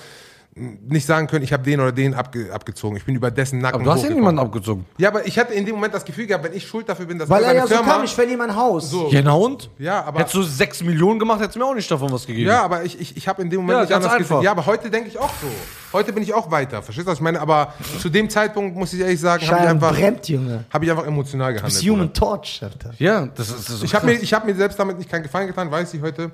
nicht 0.56 1.06
sagen 1.06 1.28
können, 1.28 1.44
ich 1.46 1.54
habe 1.54 1.64
den 1.64 1.80
oder 1.80 1.92
den 1.94 2.14
abge, 2.14 2.52
abgezogen. 2.52 2.98
Ich 2.98 3.06
bin 3.06 3.16
über 3.16 3.32
dessen 3.32 3.60
Nacken 3.60 3.76
Aber 3.76 3.84
du 3.86 3.92
hast 3.92 4.04
ja 4.04 4.10
niemanden 4.10 4.40
abgezogen. 4.40 4.86
Ja, 4.98 5.08
aber 5.10 5.26
ich 5.26 5.40
hatte 5.40 5.54
in 5.54 5.66
dem 5.66 5.76
Moment 5.76 5.94
das 5.94 6.04
Gefühl 6.04 6.26
gehabt, 6.28 6.44
wenn 6.44 6.54
ich 6.54 6.68
schuld 6.68 6.90
dafür 6.90 7.06
bin, 7.06 7.18
dass 7.18 7.30
Weil 7.30 7.44
er 7.44 7.54
ja 7.56 7.62
so 7.68 7.76
Firma, 7.76 7.94
kam, 7.94 8.04
ich 8.04 8.14
verliere 8.14 8.38
mein 8.40 8.54
Haus. 8.56 8.90
so, 8.90 9.08
Ja, 9.10 9.22
na 9.24 9.32
und? 9.34 9.70
ja, 9.78 10.04
aber 10.04 10.20
Hättest 10.20 10.36
du 10.36 10.42
6 10.44 10.84
Millionen 10.84 11.18
gemacht, 11.20 11.40
hättest 11.40 11.56
du 11.56 11.60
mir 11.60 11.66
auch 11.66 11.76
nicht 11.76 11.90
davon 11.90 12.12
was 12.12 12.26
gegeben. 12.26 12.50
Ja, 12.50 12.62
aber 12.64 12.84
ich, 12.84 13.00
ich, 13.00 13.16
ich 13.16 13.28
habe 13.28 13.42
in 13.42 13.50
dem 13.50 13.62
Moment 13.62 13.76
Ja, 13.78 13.82
nicht 13.82 13.90
ganz 13.92 14.04
anders 14.06 14.18
einfach. 14.20 14.36
gesehen. 14.38 14.44
Ja, 14.46 14.52
aber 14.52 14.66
heute 14.66 14.90
denke 14.90 15.08
ich 15.08 15.18
auch 15.18 15.32
so. 15.42 15.48
Heute 15.94 16.12
bin 16.12 16.24
ich 16.24 16.34
auch 16.34 16.52
weiter. 16.52 16.82
Verstehst 16.82 17.08
du, 17.08 17.12
was 17.12 17.20
ich 17.20 17.24
meine? 17.24 17.40
Aber 17.40 17.74
zu 18.00 18.10
dem 18.10 18.30
Zeitpunkt, 18.30 18.76
muss 18.76 18.92
ich 18.92 19.00
ehrlich 19.00 19.20
sagen, 19.20 19.48
habe 19.48 19.62
ich, 19.64 19.68
einfach- 19.70 19.94
brennt, 19.96 20.28
Junge. 20.28 20.66
hab 20.72 20.84
ich 20.84 20.92
einfach 20.92 21.06
emotional 21.08 21.54
Das 21.54 21.62
gehandelt. 21.62 21.84
ist 21.84 21.90
Human 21.90 22.08
Bruder. 22.08 22.14
Torch, 22.20 22.60
Alter. 22.64 22.94
Ja, 22.98 23.28
das 23.28 23.50
ist, 23.50 23.60
das 23.60 23.70
ist 23.70 23.80
so 23.80 23.86
Ich 23.86 23.96
habe 23.96 24.06
mir, 24.08 24.14
ich 24.14 24.34
hab 24.34 24.46
mir 24.46 24.56
selbst 24.56 24.78
damit 24.78 24.98
nicht 24.98 25.10
keinen 25.10 25.24
Gefallen 25.24 25.48
getan, 25.48 25.72
weiß 25.72 25.94
ich 25.94 26.02
heute. 26.02 26.32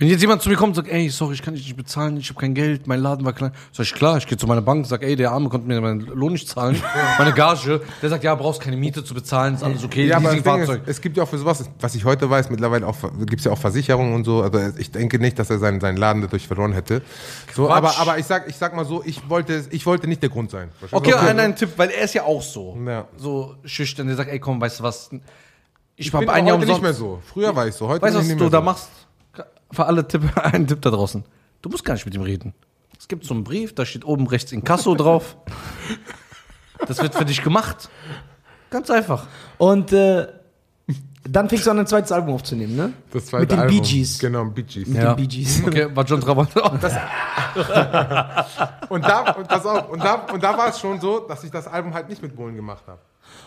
Wenn 0.00 0.08
jetzt 0.08 0.22
jemand 0.22 0.40
zu 0.40 0.48
mir 0.48 0.56
kommt 0.56 0.70
und 0.78 0.82
sagt, 0.86 0.88
ey, 0.88 1.10
sorry, 1.10 1.34
ich 1.34 1.42
kann 1.42 1.52
dich 1.52 1.64
nicht 1.64 1.76
bezahlen, 1.76 2.16
ich 2.16 2.30
habe 2.30 2.40
kein 2.40 2.54
Geld, 2.54 2.86
mein 2.86 3.00
Laden 3.00 3.22
war 3.26 3.34
klein. 3.34 3.52
Sag 3.70 3.84
ich, 3.84 3.92
klar, 3.92 4.16
ich 4.16 4.26
gehe 4.26 4.38
zu 4.38 4.46
meiner 4.46 4.62
Bank, 4.62 4.86
sag, 4.86 5.02
ey, 5.02 5.14
der 5.14 5.30
Arme 5.30 5.50
konnte 5.50 5.68
mir 5.68 5.78
meinen 5.82 6.00
Lohn 6.00 6.32
nicht 6.32 6.48
zahlen, 6.48 6.82
meine 7.18 7.34
Gage. 7.34 7.82
Der 8.00 8.08
sagt, 8.08 8.24
ja, 8.24 8.34
brauchst 8.34 8.62
keine 8.62 8.78
Miete 8.78 9.04
zu 9.04 9.12
bezahlen, 9.12 9.56
ist 9.56 9.62
alles 9.62 9.84
okay, 9.84 10.06
Ja, 10.06 10.16
aber 10.16 10.30
Leasingfahrzeug. 10.30 10.80
ist, 10.84 10.88
es 10.88 11.00
gibt 11.02 11.18
ja 11.18 11.22
auch 11.24 11.28
für 11.28 11.36
sowas, 11.36 11.68
was 11.78 11.94
ich 11.94 12.02
heute 12.06 12.30
weiß, 12.30 12.48
mittlerweile 12.48 12.86
auch, 12.86 12.96
gibt's 13.26 13.44
ja 13.44 13.52
auch 13.52 13.58
Versicherungen 13.58 14.14
und 14.14 14.24
so. 14.24 14.40
Also 14.40 14.58
ich 14.78 14.90
denke 14.90 15.18
nicht, 15.18 15.38
dass 15.38 15.50
er 15.50 15.58
seinen, 15.58 15.80
seinen 15.80 15.98
Laden 15.98 16.22
dadurch 16.22 16.46
verloren 16.46 16.72
hätte. 16.72 17.02
So, 17.54 17.66
Quatsch. 17.66 17.76
aber, 17.76 17.98
aber 17.98 18.18
ich 18.18 18.24
sag, 18.24 18.48
ich 18.48 18.56
sag 18.56 18.74
mal 18.74 18.86
so, 18.86 19.02
ich 19.04 19.28
wollte, 19.28 19.66
ich 19.70 19.84
wollte 19.84 20.06
nicht 20.08 20.22
der 20.22 20.30
Grund 20.30 20.50
sein. 20.50 20.70
Du? 20.80 20.96
Okay, 20.96 21.12
ein, 21.12 21.38
ein 21.38 21.54
Tipp, 21.56 21.72
weil 21.76 21.90
er 21.90 22.04
ist 22.04 22.14
ja 22.14 22.22
auch 22.24 22.40
so. 22.40 22.74
Ja. 22.86 23.06
So 23.18 23.54
schüchtern, 23.66 24.06
der 24.06 24.16
sagt, 24.16 24.30
ey, 24.30 24.38
komm, 24.40 24.62
weißt 24.62 24.80
du 24.80 24.82
was, 24.82 25.10
ich, 25.94 26.06
Ich 26.06 26.12
bin 26.12 26.20
ein 26.20 26.28
auch 26.30 26.34
Jahr 26.34 26.44
heute 26.56 26.58
nicht 26.60 26.68
umsonst. 26.68 26.82
mehr 26.82 26.94
so. 26.94 27.20
Früher 27.30 27.54
war 27.54 27.66
ich 27.68 27.74
so, 27.74 27.86
heute 27.86 28.00
Weißt 28.00 28.14
du, 28.14 28.20
was 28.20 28.28
du 28.28 28.34
nicht 28.34 28.52
da 28.54 28.58
so. 28.58 28.64
machst? 28.64 28.88
Für 29.72 29.86
alle 29.86 30.06
Tipp, 30.06 30.22
einen 30.36 30.66
Tipp 30.66 30.82
da 30.82 30.90
draußen. 30.90 31.24
Du 31.62 31.68
musst 31.68 31.84
gar 31.84 31.94
nicht 31.94 32.04
mit 32.06 32.14
ihm 32.14 32.22
reden. 32.22 32.54
Es 32.98 33.08
gibt 33.08 33.24
so 33.24 33.34
einen 33.34 33.44
Brief, 33.44 33.74
da 33.74 33.84
steht 33.86 34.04
oben 34.04 34.26
rechts 34.26 34.52
Inkasso 34.52 34.94
drauf. 34.94 35.36
Das 36.86 37.02
wird 37.02 37.14
für 37.14 37.26
dich 37.26 37.42
gemacht. 37.42 37.90
Ganz 38.70 38.88
einfach. 38.88 39.26
Und 39.58 39.92
äh, 39.92 40.28
dann 41.28 41.50
fingst 41.50 41.66
du 41.66 41.70
an, 41.72 41.78
ein 41.80 41.86
zweites 41.86 42.10
Album 42.10 42.32
aufzunehmen, 42.34 42.74
ne? 42.74 42.94
Das 43.12 43.26
zweite 43.26 43.42
Mit 43.42 43.52
den 43.52 43.58
Album. 43.60 43.76
Bee 43.76 43.82
Gees. 43.86 44.18
Genau, 44.18 44.46
Bee 44.46 44.62
Gees. 44.62 44.88
Mit 44.88 44.96
Ja. 44.96 45.12
den 45.12 45.16
Bee 45.16 45.26
Gees. 45.26 45.62
Okay, 45.62 45.94
war 45.94 46.04
John 46.06 46.22
Travolta. 46.22 46.60
Und 48.88 49.04
da, 49.04 49.32
und, 49.32 49.46
pass 49.46 49.66
auf, 49.66 49.90
und 49.90 50.02
da, 50.02 50.14
und 50.32 50.42
da 50.42 50.56
war 50.56 50.68
es 50.68 50.80
schon 50.80 50.98
so, 51.00 51.20
dass 51.20 51.44
ich 51.44 51.50
das 51.50 51.66
Album 51.68 51.92
halt 51.92 52.08
nicht 52.08 52.22
mit 52.22 52.34
Bullen 52.34 52.56
gemacht 52.56 52.84
habe. 52.86 52.98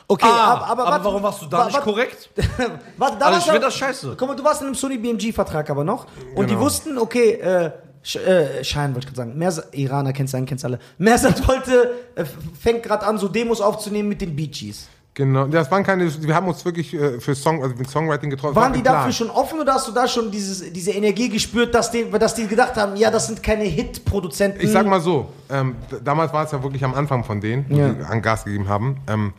Okay, 0.07 0.25
aber, 0.27 0.65
aber, 0.67 0.83
warte, 0.83 1.01
Ah, 1.01 1.05
warum 1.05 1.23
warst 1.23 1.41
du 1.41 1.45
da 1.47 1.59
wa- 1.59 1.65
nicht 1.65 1.81
korrekt? 1.81 2.29
Warte, 2.97 3.17
da 3.19 3.25
Also 3.27 3.39
ich 3.39 3.45
du- 3.45 3.51
find 3.51 3.63
das 3.63 3.75
scheiße. 3.75 4.15
Guck 4.17 4.27
mal, 4.27 4.35
du 4.35 4.43
warst 4.43 4.61
in 4.61 4.67
einem 4.67 4.75
Sony 4.75 4.97
BMG-Vertrag 4.97 5.69
aber 5.69 5.83
noch. 5.83 6.05
Und 6.35 6.49
die 6.49 6.53
Genau. 6.55 6.65
wussten, 6.65 6.97
okay, 6.97 7.31
äh, 7.33 7.71
Sch 8.05 8.17
äh, 8.17 8.63
Schein 8.65 8.93
wollte 8.93 9.07
ich 9.07 9.13
gerade 9.15 9.29
sagen. 9.29 9.37
Mersat, 9.37 9.73
Iraner 9.73 10.11
kennst 10.11 10.33
du 10.33 10.37
einen, 10.37 10.45
kennst 10.45 10.63
du 10.65 10.67
alle. 10.67 10.79
Mersat 10.97 11.47
wollte, 11.47 11.91
äh, 12.15 12.25
fängt 12.59 12.83
gerade 12.83 13.05
an, 13.05 13.17
so 13.17 13.29
Demos 13.29 13.61
aufzunehmen 13.61 14.09
mit 14.09 14.19
den 14.19 14.35
Bee 14.35 14.47
Gees. 14.47 14.89
Genau, 15.15 15.45
das 15.45 15.69
waren 15.69 15.83
keine, 15.83 16.11
wir 16.23 16.33
haben 16.35 16.47
uns 16.47 16.65
wirklich 16.65 16.91
äh, 16.95 17.19
für 17.19 17.35
Song, 17.35 17.61
also 17.61 17.75
mit 17.75 17.87
Songwriting 17.87 18.31
getroffen. 18.31 18.55
Waren 18.55 18.73
die 18.73 18.81
dafür 18.81 19.11
schon 19.13 19.29
offen 19.29 19.59
oder 19.59 19.75
hast 19.75 19.87
du 19.87 19.91
da 19.91 20.07
schon 20.07 20.31
dieses, 20.31 20.73
diese 20.73 20.89
Energie 20.89 21.29
gespürt, 21.29 21.75
dass 21.75 21.91
die, 21.91 22.09
dass 22.09 22.33
die 22.33 22.47
gedacht 22.47 22.75
haben, 22.77 22.95
ja, 22.95 23.11
das 23.11 23.27
sind 23.27 23.43
keine 23.43 23.63
Hit-Produzenten? 23.65 24.59
Ich 24.59 24.71
sag 24.71 24.87
mal 24.87 24.99
so, 24.99 25.29
ähm, 25.51 25.75
damals 26.03 26.33
war 26.33 26.43
es 26.45 26.51
ja 26.51 26.63
wirklich 26.63 26.83
am 26.83 26.95
Anfang 26.95 27.23
von 27.23 27.39
denen, 27.39 27.67
Ja. 27.69 27.89
die 27.89 28.03
an 28.03 28.23
Gas 28.23 28.43
gegeben 28.43 28.67
haben. 28.67 28.97
Ähm, 29.07 29.33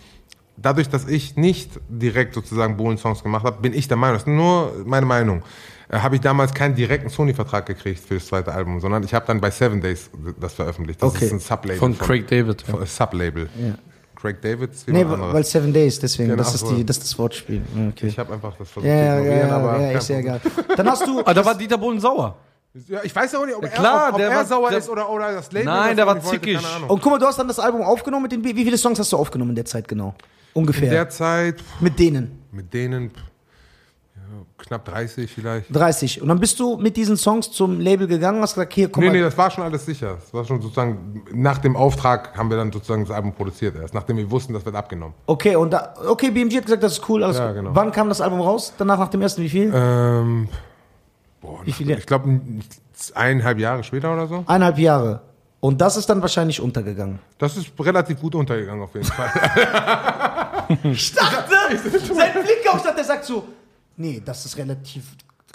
dadurch, 0.57 0.89
dass 0.89 1.07
ich 1.09 1.37
nicht 1.37 1.71
direkt 1.89 2.35
sozusagen 2.35 2.77
Bohlen-Songs 2.77 3.23
gemacht 3.23 3.45
habe, 3.45 3.61
bin 3.61 3.73
ich 3.75 3.89
der 3.89 3.97
Meinung, 3.97 4.15
das 4.17 4.23
ist 4.23 4.29
nur 4.29 4.73
meine 4.85 5.07
Meinung, 5.07 5.43
äh, 5.89 5.99
habe 5.99 6.15
ich 6.17 6.21
damals 6.21 6.55
keinen 6.55 6.75
direkten 6.75 7.09
Sony-Vertrag 7.09 7.67
gekriegt 7.67 8.01
für 8.07 8.15
das 8.15 8.27
zweite 8.27 8.53
Album, 8.53 8.81
sondern 8.81 9.03
ich 9.03 9.13
habe 9.15 9.27
dann 9.27 9.41
bei 9.41 9.51
Seven 9.51 9.81
Days 9.81 10.11
das 10.41 10.55
veröffentlicht. 10.55 11.03
Das 11.03 11.15
Okay. 11.15 11.27
ist 11.27 11.33
ein 11.33 11.41
Sublabel. 11.41 11.77
Von 11.77 11.99
Craig 11.99 12.27
David. 12.29 12.63
Von, 12.63 12.83
äh, 12.83 12.87
Sublabel. 12.87 13.49
Ja. 13.59 13.75
Craig 14.17 14.41
David 14.41 14.73
ist 14.73 14.89
Nee, 14.89 15.03
anderes. 15.03 15.35
weil 15.35 15.45
Seven 15.45 15.73
Days, 15.73 15.99
deswegen, 16.01 16.31
Genau, 16.31 16.43
das, 16.43 16.55
ist 16.55 16.67
die, 16.71 16.85
das 16.87 16.97
ist 16.97 17.05
das 17.05 17.19
Wortspiel. 17.19 17.61
Ja, 17.77 17.89
Okay. 17.89 18.07
Ich 18.07 18.19
habe 18.19 18.33
einfach 18.33 18.57
das 18.57 18.71
versucht 18.71 18.87
Ja, 18.91 18.99
zu 18.99 19.05
ja, 19.05 19.19
ignorieren, 19.19 19.49
ja, 19.49 19.57
aber 19.57 19.81
ja, 19.81 19.99
ist 19.99 20.09
ja 20.09 20.17
egal. 20.19 20.41
Dann 20.77 20.89
hast 20.91 21.07
du. 21.07 21.21
Ah, 21.27 21.35
da 21.35 21.45
war 21.45 21.55
Dieter 21.55 21.77
Bohlen 21.77 22.01
sauer. 22.01 22.37
Ja, 22.89 23.01
ich 23.05 23.15
weiß 23.15 23.35
auch 23.37 23.45
nicht, 23.45 23.55
ob 23.55 23.63
Ja, 23.65 23.69
er, 23.69 23.75
klar, 23.77 24.07
ob, 24.09 24.13
ob 24.15 24.19
der 24.19 24.31
er 24.31 24.37
war- 24.37 24.45
sauer 24.47 24.71
der- 24.71 24.79
ist 24.79 24.89
oder, 24.89 25.09
oder 25.11 25.33
das 25.33 25.53
Label. 25.53 25.67
Nein, 25.67 25.95
der 25.97 26.07
war 26.07 26.15
wollte, 26.17 26.29
zickig. 26.41 26.59
Und 26.89 27.03
guck 27.03 27.13
mal, 27.13 27.19
du 27.19 27.27
hast 27.27 27.39
dann 27.39 27.47
das 27.49 27.59
Album 27.59 27.83
aufgenommen 27.83 28.23
mit 28.23 28.33
den. 28.33 28.43
Wie 28.43 28.55
viele 28.65 28.79
Songs 28.79 28.99
hast 28.99 29.13
du 29.13 29.17
aufgenommen 29.19 29.51
in 29.51 29.57
der 29.57 29.65
Zeit 29.67 29.87
genau? 29.87 30.15
Ungefähr. 30.55 30.85
In 30.89 30.91
der 30.91 31.09
Zeit 31.11 31.57
mit 31.81 31.99
denen. 31.99 32.43
mit 32.53 32.73
denen 32.73 33.11
pff, 33.11 33.19
ja, 34.17 34.23
knapp 34.59 34.85
30 34.87 35.31
vielleicht. 35.31 35.75
30. 35.75 36.23
Und 36.23 36.29
dann 36.29 36.39
bist 36.41 36.59
du 36.61 36.77
mit 36.79 36.97
diesen 36.97 37.17
Songs 37.17 37.51
zum 37.51 37.81
Label 37.81 38.07
gegangen, 38.07 38.41
hast 38.41 38.55
gesagt, 38.55 38.73
hier, 38.73 38.89
komm 38.89 39.03
Nee, 39.03 39.11
mal. 39.11 39.17
nee, 39.17 39.21
das 39.23 39.37
war 39.37 39.51
schon 39.51 39.65
alles 39.65 39.85
sicher. 39.85 40.17
Das 40.21 40.33
war 40.33 40.45
schon 40.45 40.63
sozusagen, 40.63 41.23
nach 41.33 41.59
dem 41.59 41.77
Auftrag 41.77 42.37
haben 42.39 42.49
wir 42.51 42.57
dann 42.57 42.73
sozusagen 42.73 43.03
das 43.05 43.11
Album 43.15 43.33
produziert 43.35 43.75
erst, 43.77 43.93
nachdem 43.95 44.17
wir 44.17 44.31
wussten, 44.31 44.53
das 44.55 44.65
wird 44.65 44.77
abgenommen. 44.77 45.15
Okay, 45.27 45.57
und 45.57 45.73
da, 45.73 45.93
okay, 46.07 46.31
BMG 46.31 46.57
hat 46.59 46.65
gesagt, 46.67 46.83
das 46.83 46.93
ist 46.95 47.09
cool, 47.09 47.23
alles 47.25 47.37
Ja, 47.39 47.53
genau. 47.53 47.71
Wann 47.75 47.91
kam 47.93 48.09
das 48.09 48.21
Album 48.21 48.41
raus? 48.41 48.73
Danach 48.79 48.99
nach 48.99 49.09
dem 49.09 49.21
ersten, 49.23 49.43
wie 49.43 49.49
viel? 49.51 49.73
Ähm, 49.75 50.49
boah, 51.41 51.61
Wie 51.65 51.73
viele? 51.73 51.99
Ich 51.99 52.07
glaube, 52.07 52.41
eineinhalb 53.15 53.59
Jahre 53.59 53.83
später 53.83 54.13
oder 54.13 54.29
so. 54.29 54.45
Eineinhalb 54.47 54.79
Jahre. 54.79 55.21
Und 55.61 55.81
das 55.81 55.97
ist 55.97 56.11
dann 56.11 56.21
wahrscheinlich 56.21 56.61
untergegangen. 56.61 57.19
Das 57.39 57.57
ist 57.57 57.71
relativ 57.81 58.21
gut 58.21 58.35
untergegangen 58.35 58.83
auf 58.83 58.93
jeden 58.95 59.07
Fall. 59.07 59.31
Ich 60.85 61.13
dachte, 61.15 61.55
sein 62.15 62.33
Blick 62.33 62.69
auf 62.73 62.83
der 62.83 63.05
sagt 63.05 63.25
so, 63.25 63.47
nee, 63.97 64.23
das 64.25 64.45
ist 64.47 64.57
relativ 64.57 65.05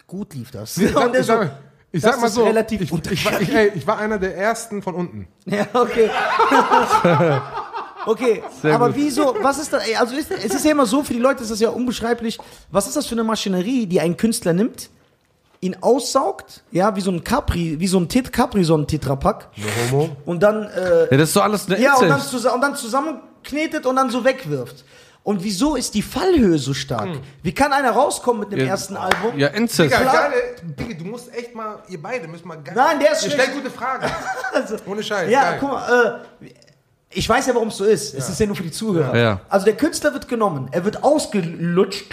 gut 0.07 0.33
lief 0.33 0.51
das. 0.51 0.77
Ich 0.77 0.91
sag, 0.91 1.15
ich 1.15 1.25
sag, 1.25 1.51
ich 1.91 2.01
das 2.01 2.11
sag 2.13 2.21
mal 2.21 2.29
so, 2.29 2.43
relativ 2.43 2.81
ich, 2.81 2.91
ich, 3.11 3.25
war, 3.25 3.41
ich, 3.41 3.53
ey, 3.53 3.71
ich 3.75 3.85
war 3.87 3.97
einer 3.97 4.17
der 4.17 4.35
ersten 4.35 4.81
von 4.81 4.95
unten. 4.95 5.27
Ja, 5.45 5.67
okay. 5.73 6.09
Okay, 8.05 8.41
Sehr 8.61 8.73
aber 8.75 8.87
gut. 8.87 8.95
wieso, 8.95 9.35
was 9.41 9.59
ist 9.59 9.73
da, 9.73 9.79
ey, 9.79 9.95
also 9.95 10.15
ist, 10.15 10.31
es 10.31 10.55
ist 10.55 10.65
ja 10.65 10.71
immer 10.71 10.85
so, 10.85 11.03
für 11.03 11.13
die 11.13 11.19
Leute 11.19 11.43
ist 11.43 11.51
das 11.51 11.59
ja 11.59 11.69
unbeschreiblich, 11.69 12.37
was 12.71 12.87
ist 12.87 12.95
das 12.95 13.05
für 13.05 13.13
eine 13.15 13.23
Maschinerie, 13.25 13.87
die 13.87 13.99
ein 13.99 14.15
Künstler 14.15 14.53
nimmt, 14.53 14.89
ihn 15.61 15.75
aussaugt, 15.81 16.63
ja, 16.71 16.95
wie 16.95 17.01
so 17.01 17.11
ein 17.11 17.23
Capri, 17.23 17.79
wie 17.79 17.87
so 17.87 17.99
ein 17.99 18.07
Tet 18.07 18.31
Capri, 18.31 18.63
so 18.63 18.75
ein 18.77 18.87
Tetrapack, 18.87 19.49
No 19.57 19.67
homo. 19.91 20.09
und 20.25 20.41
dann, 20.41 20.63
äh, 20.63 21.11
Ja, 21.11 21.17
das 21.17 21.29
ist 21.29 21.35
doch 21.35 21.43
alles 21.43 21.67
eine 21.67 21.79
ja, 21.79 21.95
und 21.95 22.07
dann, 22.07 22.21
und 22.21 22.61
dann 22.61 22.75
zusammenknetet 23.49 23.85
und 23.85 23.95
dann 23.95 24.09
so 24.09 24.23
wegwirft. 24.23 24.83
Und 25.23 25.43
wieso 25.43 25.75
ist 25.75 25.93
die 25.93 26.01
Fallhöhe 26.01 26.57
so 26.57 26.73
stark? 26.73 27.09
Wie 27.43 27.53
kann 27.53 27.73
einer 27.73 27.91
rauskommen 27.91 28.39
mit 28.41 28.51
dem 28.53 28.59
Ja. 28.59 28.67
ersten 28.67 28.95
Album? 28.95 29.37
Ja, 29.37 29.47
Inzest. 29.49 29.91
Digga, 29.91 29.99
Klar. 30.01 30.29
geil, 30.29 30.33
ey. 30.33 30.85
Digga, 30.87 31.03
du 31.03 31.05
musst 31.09 31.33
echt 31.35 31.53
mal, 31.53 31.83
ihr 31.89 32.01
beide 32.01 32.27
müsst 32.27 32.45
mal 32.45 32.55
geil. 32.55 32.73
Nein, 32.75 32.99
der 32.99 33.11
ist 33.11 33.21
schlecht. 33.21 33.35
stellt 33.35 33.53
gute 33.53 33.69
Fragen. 33.69 34.05
Also, 34.53 34.77
Ohne 34.85 35.03
Scheiß. 35.03 35.29
Ja, 35.29 35.51
geil. 35.51 35.57
guck 35.59 35.71
mal, 35.71 36.21
äh, 36.41 36.45
ich 37.11 37.27
weiß 37.27 37.47
ja, 37.47 37.53
warum 37.55 37.67
es 37.67 37.77
so 37.77 37.83
ist. 37.85 38.13
Es 38.13 38.29
ist 38.29 38.39
ja 38.39 38.45
nur 38.45 38.55
für 38.55 38.63
die 38.63 38.71
Zuhörer. 38.71 39.15
Ja. 39.17 39.41
Also 39.49 39.65
der 39.65 39.75
Künstler 39.75 40.13
wird 40.13 40.27
genommen, 40.27 40.69
er 40.71 40.85
wird 40.85 41.03
ausgelutscht. 41.03 42.05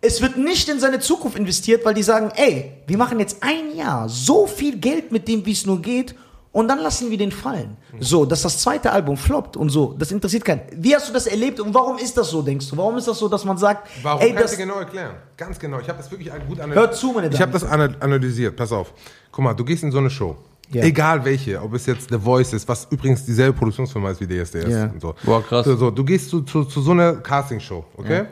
Es 0.00 0.20
wird 0.22 0.36
nicht 0.36 0.68
in 0.68 0.78
seine 0.80 0.98
Zukunft 1.00 1.38
investiert, 1.38 1.84
weil 1.84 1.94
die 1.94 2.02
sagen, 2.02 2.30
ey, 2.36 2.72
wir 2.86 2.96
machen 2.96 3.18
jetzt 3.20 3.42
ein 3.42 3.74
Jahr 3.76 4.08
so 4.08 4.46
viel 4.46 4.78
Geld 4.78 5.10
mit 5.12 5.26
dem, 5.28 5.44
wie 5.46 5.52
es 5.52 5.66
nur 5.66 5.80
geht, 5.82 6.14
und 6.56 6.68
dann 6.68 6.78
lassen 6.78 7.10
wir 7.10 7.18
den 7.18 7.32
fallen. 7.32 7.76
So, 8.00 8.24
dass 8.24 8.40
das 8.40 8.56
zweite 8.62 8.90
Album 8.90 9.18
floppt 9.18 9.58
und 9.58 9.68
so, 9.68 9.94
das 9.98 10.10
interessiert 10.10 10.42
keinen. 10.42 10.62
Wie 10.72 10.96
hast 10.96 11.06
du 11.06 11.12
das 11.12 11.26
erlebt 11.26 11.60
und 11.60 11.74
warum 11.74 11.98
ist 11.98 12.16
das 12.16 12.30
so, 12.30 12.40
denkst 12.40 12.70
du? 12.70 12.78
Warum 12.78 12.96
ist 12.96 13.06
das 13.06 13.18
so, 13.18 13.28
dass 13.28 13.44
man 13.44 13.58
sagt, 13.58 13.86
Warum 14.02 14.22
ey, 14.22 14.28
kann 14.28 14.36
ich 14.36 14.42
das, 14.42 14.50
dir 14.52 14.64
genau 14.64 14.78
erklären? 14.78 15.16
Ganz 15.36 15.58
genau. 15.58 15.80
Ich 15.80 15.88
habe 15.90 15.98
das 15.98 16.10
wirklich 16.10 16.30
gut 16.48 16.58
analysiert. 16.58 16.74
Hört 16.76 16.96
zu, 16.96 17.12
meine 17.12 17.26
Ich 17.26 17.32
Damen 17.34 17.42
habe 17.42 17.52
das 17.52 17.64
ana- 17.64 17.94
analysiert. 18.00 18.56
Pass 18.56 18.72
auf. 18.72 18.94
Guck 19.30 19.44
mal, 19.44 19.52
du 19.52 19.66
gehst 19.66 19.82
in 19.82 19.92
so 19.92 19.98
eine 19.98 20.08
Show. 20.08 20.34
Ja. 20.72 20.82
Egal 20.82 21.22
welche, 21.26 21.60
ob 21.60 21.74
es 21.74 21.84
jetzt 21.84 22.08
The 22.08 22.18
Voice 22.18 22.54
ist, 22.54 22.66
was 22.66 22.86
übrigens 22.90 23.26
dieselbe 23.26 23.52
Produktionsfirma 23.52 24.10
ist 24.12 24.20
wie 24.22 24.26
DSDS. 24.26 24.70
Ja. 24.70 24.84
Und 24.84 25.02
so. 25.02 25.14
Boah, 25.24 25.44
krass. 25.44 25.66
So, 25.66 25.76
so, 25.76 25.90
du 25.90 26.04
gehst 26.04 26.30
zu, 26.30 26.40
zu, 26.40 26.64
zu 26.64 26.80
so 26.80 26.92
einer 26.92 27.16
Castingshow, 27.16 27.84
okay? 27.98 28.24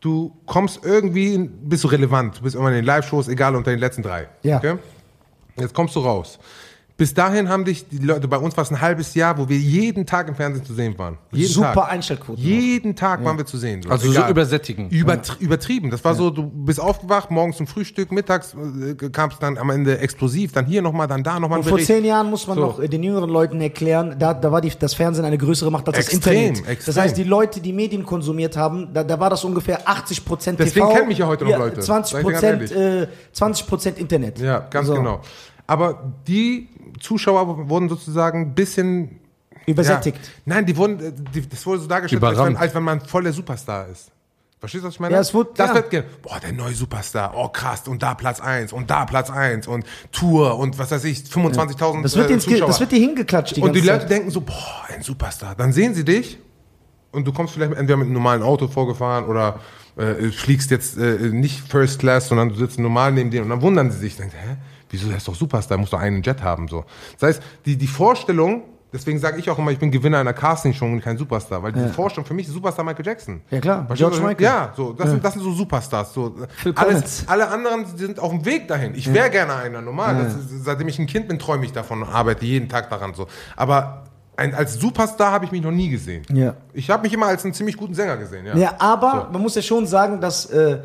Du 0.00 0.36
kommst 0.44 0.84
irgendwie, 0.84 1.38
bist 1.38 1.82
du 1.82 1.88
relevant, 1.88 2.36
du 2.38 2.42
bist 2.42 2.56
immer 2.56 2.68
in 2.68 2.74
den 2.74 2.84
Live-Shows, 2.84 3.28
egal 3.28 3.56
unter 3.56 3.70
den 3.70 3.80
letzten 3.80 4.02
drei. 4.02 4.28
Ja. 4.42 4.58
Okay? 4.58 4.76
Jetzt 5.58 5.72
kommst 5.74 5.96
du 5.96 6.00
raus. 6.00 6.38
Bis 6.98 7.14
dahin 7.14 7.48
haben 7.48 7.64
dich 7.64 7.88
die 7.88 7.98
Leute, 7.98 8.26
bei 8.26 8.38
uns 8.38 8.56
war 8.56 8.64
es 8.64 8.72
ein 8.72 8.80
halbes 8.80 9.14
Jahr, 9.14 9.38
wo 9.38 9.48
wir 9.48 9.56
jeden 9.56 10.04
Tag 10.04 10.26
im 10.26 10.34
Fernsehen 10.34 10.64
zu 10.64 10.74
sehen 10.74 10.98
waren. 10.98 11.16
Jeden 11.30 11.48
Super 11.52 11.74
Tag. 11.74 11.92
Einschaltquoten 11.92 12.42
Jeden 12.42 12.96
Tag 12.96 13.24
waren 13.24 13.38
wir 13.38 13.46
zu 13.46 13.56
sehen. 13.56 13.82
So. 13.84 13.88
Also 13.88 14.10
so 14.10 14.26
übersättigen. 14.26 14.90
Übertri 14.90 15.36
übertrieben. 15.44 15.90
Das 15.92 16.04
war 16.04 16.16
so, 16.16 16.30
du 16.30 16.42
bist 16.50 16.80
aufgewacht, 16.80 17.30
morgens 17.30 17.56
zum 17.58 17.68
Frühstück, 17.68 18.10
mittags 18.10 18.52
äh, 18.54 18.96
kam 19.10 19.30
es 19.30 19.38
dann 19.38 19.58
am 19.58 19.70
Ende 19.70 19.98
explosiv, 19.98 20.50
dann 20.50 20.66
hier 20.66 20.82
nochmal, 20.82 21.06
dann 21.06 21.22
da 21.22 21.38
nochmal 21.38 21.60
Und 21.60 21.68
vor 21.68 21.78
zehn 21.78 22.04
Jahren 22.04 22.28
muss 22.30 22.48
man 22.48 22.56
So. 22.56 22.62
noch 22.66 22.80
äh, 22.80 22.88
den 22.88 23.04
jüngeren 23.04 23.30
Leuten 23.30 23.60
erklären, 23.60 24.16
da, 24.18 24.34
da 24.34 24.50
war 24.50 24.60
die, 24.60 24.72
das 24.76 24.94
Fernsehen 24.94 25.24
eine 25.24 25.38
größere 25.38 25.70
Macht 25.70 25.86
als 25.86 25.98
Extrem, 25.98 26.18
das 26.20 26.24
Internet. 26.32 26.58
Das 26.64 26.68
extrem. 26.72 27.02
heißt, 27.04 27.16
die 27.16 27.22
Leute, 27.24 27.60
die 27.60 27.72
Medien 27.72 28.04
konsumiert 28.04 28.56
haben, 28.56 28.88
da, 28.92 29.04
da 29.04 29.20
war 29.20 29.30
das 29.30 29.44
ungefähr 29.44 29.88
80 29.88 30.24
Prozent 30.24 30.58
Deswegen 30.58 30.86
TV. 30.86 30.92
kennen 30.96 31.06
mich 31.08 31.18
ja 31.18 31.28
heute 31.28 31.44
noch 31.44 31.56
Leute. 31.58 31.78
20 31.80 32.10
Sag 32.12 32.20
ich 32.22 32.26
dir 32.26 32.32
Prozent 32.56 32.72
äh, 32.72 33.08
20 33.30 33.66
Prozent 33.68 33.98
Internet. 33.98 34.40
Ja, 34.40 34.66
ganz 34.68 34.88
So. 34.88 34.94
genau. 34.94 35.20
Aber 35.68 36.12
die 36.26 36.68
Zuschauer 36.98 37.68
wurden 37.68 37.88
sozusagen 37.88 38.40
ein 38.42 38.54
bisschen 38.54 39.20
Übersättigt. 39.66 40.16
Ja, 40.16 40.32
nein, 40.46 40.64
die 40.66 40.74
wurden, 40.78 40.98
die, 41.34 41.46
das 41.46 41.64
wurde 41.66 41.80
so 41.80 41.86
dargestellt, 41.86 42.24
als 42.24 42.38
wenn, 42.38 42.56
als 42.56 42.74
wenn 42.74 42.82
man 42.82 43.02
voll 43.02 43.22
der 43.24 43.34
Superstar 43.34 43.86
ist. 43.88 44.10
Verstehst 44.58 44.82
du, 44.82 44.88
was 44.88 44.94
ich 44.94 45.00
meine? 45.00 45.14
Ja, 45.14 45.20
es 45.20 45.34
wurde- 45.34 45.50
das 45.54 45.68
ja. 45.68 45.74
wird, 45.74 45.90
ge- 45.90 46.04
boah, 46.22 46.40
der 46.40 46.52
neue 46.54 46.72
Superstar, 46.72 47.32
oh 47.36 47.48
krass, 47.48 47.86
und 47.86 48.02
da 48.02 48.14
Platz 48.14 48.40
1 48.40 48.72
und 48.72 48.88
da 48.90 49.04
Platz 49.04 49.28
1 49.30 49.66
und 49.68 49.84
Tour 50.10 50.58
und 50.58 50.78
was 50.78 50.90
weiß 50.90 51.04
ich, 51.04 51.18
25.000 51.18 52.02
Das 52.02 52.16
wird, 52.16 52.30
äh, 52.30 52.38
Zuschauer. 52.38 52.66
das 52.66 52.80
wird 52.80 52.92
dir 52.92 52.98
hingeklatscht 52.98 53.56
die 53.56 53.60
und 53.60 53.74
die 53.76 53.80
Leute 53.82 54.00
Zeit. 54.00 54.10
denken 54.10 54.30
so, 54.30 54.40
boah, 54.40 54.54
ein 54.88 55.02
Superstar. 55.02 55.54
Dann 55.54 55.72
sehen 55.74 55.94
sie 55.94 56.04
dich 56.04 56.38
und 57.12 57.26
du 57.26 57.32
kommst 57.34 57.52
vielleicht 57.52 57.72
entweder 57.72 57.98
mit 57.98 58.06
einem 58.06 58.14
normalen 58.14 58.42
Auto 58.42 58.68
vorgefahren 58.68 59.26
oder 59.26 59.60
äh, 59.96 60.30
fliegst 60.30 60.70
jetzt 60.70 60.96
äh, 60.96 61.28
nicht 61.28 61.60
First 61.68 61.98
Class, 62.00 62.28
sondern 62.28 62.48
du 62.48 62.54
sitzt 62.54 62.78
normal 62.78 63.12
neben 63.12 63.30
dir 63.30 63.42
und 63.42 63.50
dann 63.50 63.60
wundern 63.60 63.90
sie 63.90 63.98
sich, 63.98 64.16
denken, 64.16 64.34
hä, 64.34 64.56
wieso, 64.90 65.08
der 65.08 65.16
ist 65.18 65.28
doch 65.28 65.34
Superstar, 65.34 65.78
muss 65.78 65.90
doch 65.90 66.00
einen 66.00 66.22
Jet 66.22 66.42
haben, 66.42 66.68
so. 66.68 66.84
Das 67.18 67.28
heißt, 67.28 67.42
die, 67.66 67.76
die 67.76 67.86
Vorstellung, 67.86 68.62
deswegen 68.92 69.18
sage 69.18 69.38
ich 69.38 69.50
auch 69.50 69.58
immer, 69.58 69.70
ich 69.70 69.78
bin 69.78 69.90
Gewinner 69.90 70.18
einer 70.18 70.32
Castingshow 70.32 70.86
und 70.86 71.00
kein 71.00 71.18
Superstar, 71.18 71.62
weil 71.62 71.72
diese 71.72 71.88
Vorstellung, 71.90 72.26
für 72.26 72.34
mich 72.34 72.46
ist 72.46 72.54
Superstar 72.54 72.84
Michael 72.84 73.04
Jackson. 73.06 73.40
Ja, 73.50 73.60
klar, 73.60 73.86
George? 73.94 74.20
Michael. 74.20 74.42
Ja, 74.44 74.72
so, 74.76 74.92
das, 74.92 75.10
Sind, 75.10 75.24
das 75.24 75.34
sind 75.34 75.42
so 75.42 75.52
Superstars, 75.52 76.12
so. 76.14 76.34
Alles, 76.74 77.24
alle 77.28 77.48
anderen 77.48 77.84
sind 77.96 78.18
auf 78.18 78.30
dem 78.30 78.44
Weg 78.44 78.68
dahin. 78.68 78.94
Ich 78.94 79.12
wäre 79.12 79.30
gerne 79.30 79.54
einer, 79.54 79.80
normal. 79.82 80.24
Das 80.24 80.34
ist, 80.34 80.64
seitdem 80.64 80.88
ich 80.88 80.98
ein 80.98 81.06
Kind 81.06 81.28
bin, 81.28 81.38
träume 81.38 81.64
ich 81.64 81.72
davon 81.72 82.02
und 82.02 82.08
arbeite 82.08 82.44
jeden 82.46 82.68
Tag 82.68 82.88
daran, 82.90 83.14
so. 83.14 83.26
Aber 83.56 84.04
ein, 84.36 84.54
als 84.54 84.74
Superstar 84.74 85.32
habe 85.32 85.44
ich 85.44 85.52
mich 85.52 85.62
noch 85.62 85.72
nie 85.72 85.88
gesehen. 85.88 86.22
Ja. 86.32 86.54
Ich 86.72 86.90
habe 86.90 87.02
mich 87.02 87.12
immer 87.12 87.26
als 87.26 87.44
einen 87.44 87.54
ziemlich 87.54 87.76
guten 87.76 87.94
Sänger 87.94 88.16
gesehen, 88.16 88.46
ja. 88.46 88.56
Ja, 88.56 88.74
aber 88.78 89.26
So. 89.26 89.32
man 89.32 89.42
muss 89.42 89.54
ja 89.56 89.62
schon 89.62 89.86
sagen, 89.86 90.20
dass 90.20 90.46
äh, 90.46 90.78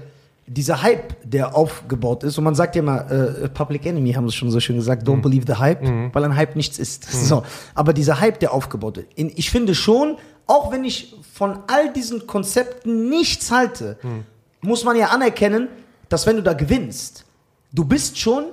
dieser 0.46 0.82
Hype, 0.82 1.16
der 1.24 1.56
aufgebaut 1.56 2.24
ist, 2.24 2.38
und 2.38 2.44
man 2.44 2.54
sagt 2.56 2.76
ja 2.76 2.82
immer, 2.82 3.10
äh, 3.10 3.48
Public 3.50 3.86
Enemy 3.86 4.14
haben 4.14 4.26
es 4.26 4.36
schon 4.36 4.52
so 4.52 4.60
schön 4.60 4.76
gesagt, 4.76 5.08
Mhm. 5.08 5.14
don't 5.14 5.22
believe 5.22 5.46
the 5.48 5.58
hype, 5.60 5.82
weil 6.14 6.24
ein 6.26 6.36
Hype 6.36 6.56
nichts 6.56 6.78
ist. 6.80 7.10
So, 7.12 7.44
aber 7.76 7.94
dieser 7.94 8.20
Hype, 8.20 8.40
der 8.40 8.54
aufgebaut 8.54 8.98
wird, 8.98 9.08
ich 9.16 9.50
finde 9.50 9.74
schon, 9.76 10.18
auch 10.46 10.72
wenn 10.72 10.84
ich 10.84 11.16
von 11.34 11.60
all 11.68 11.94
diesen 11.94 12.28
Konzepten 12.28 13.10
nichts 13.10 13.52
halte, 13.52 13.98
Mhm. 14.04 14.26
muss 14.62 14.84
man 14.84 14.98
ja 14.98 15.08
anerkennen, 15.08 15.70
dass 16.10 16.28
wenn 16.28 16.36
du 16.36 16.44
da 16.44 16.54
gewinnst, 16.54 17.24
du 17.72 17.86
bist 17.86 18.20
schon 18.20 18.46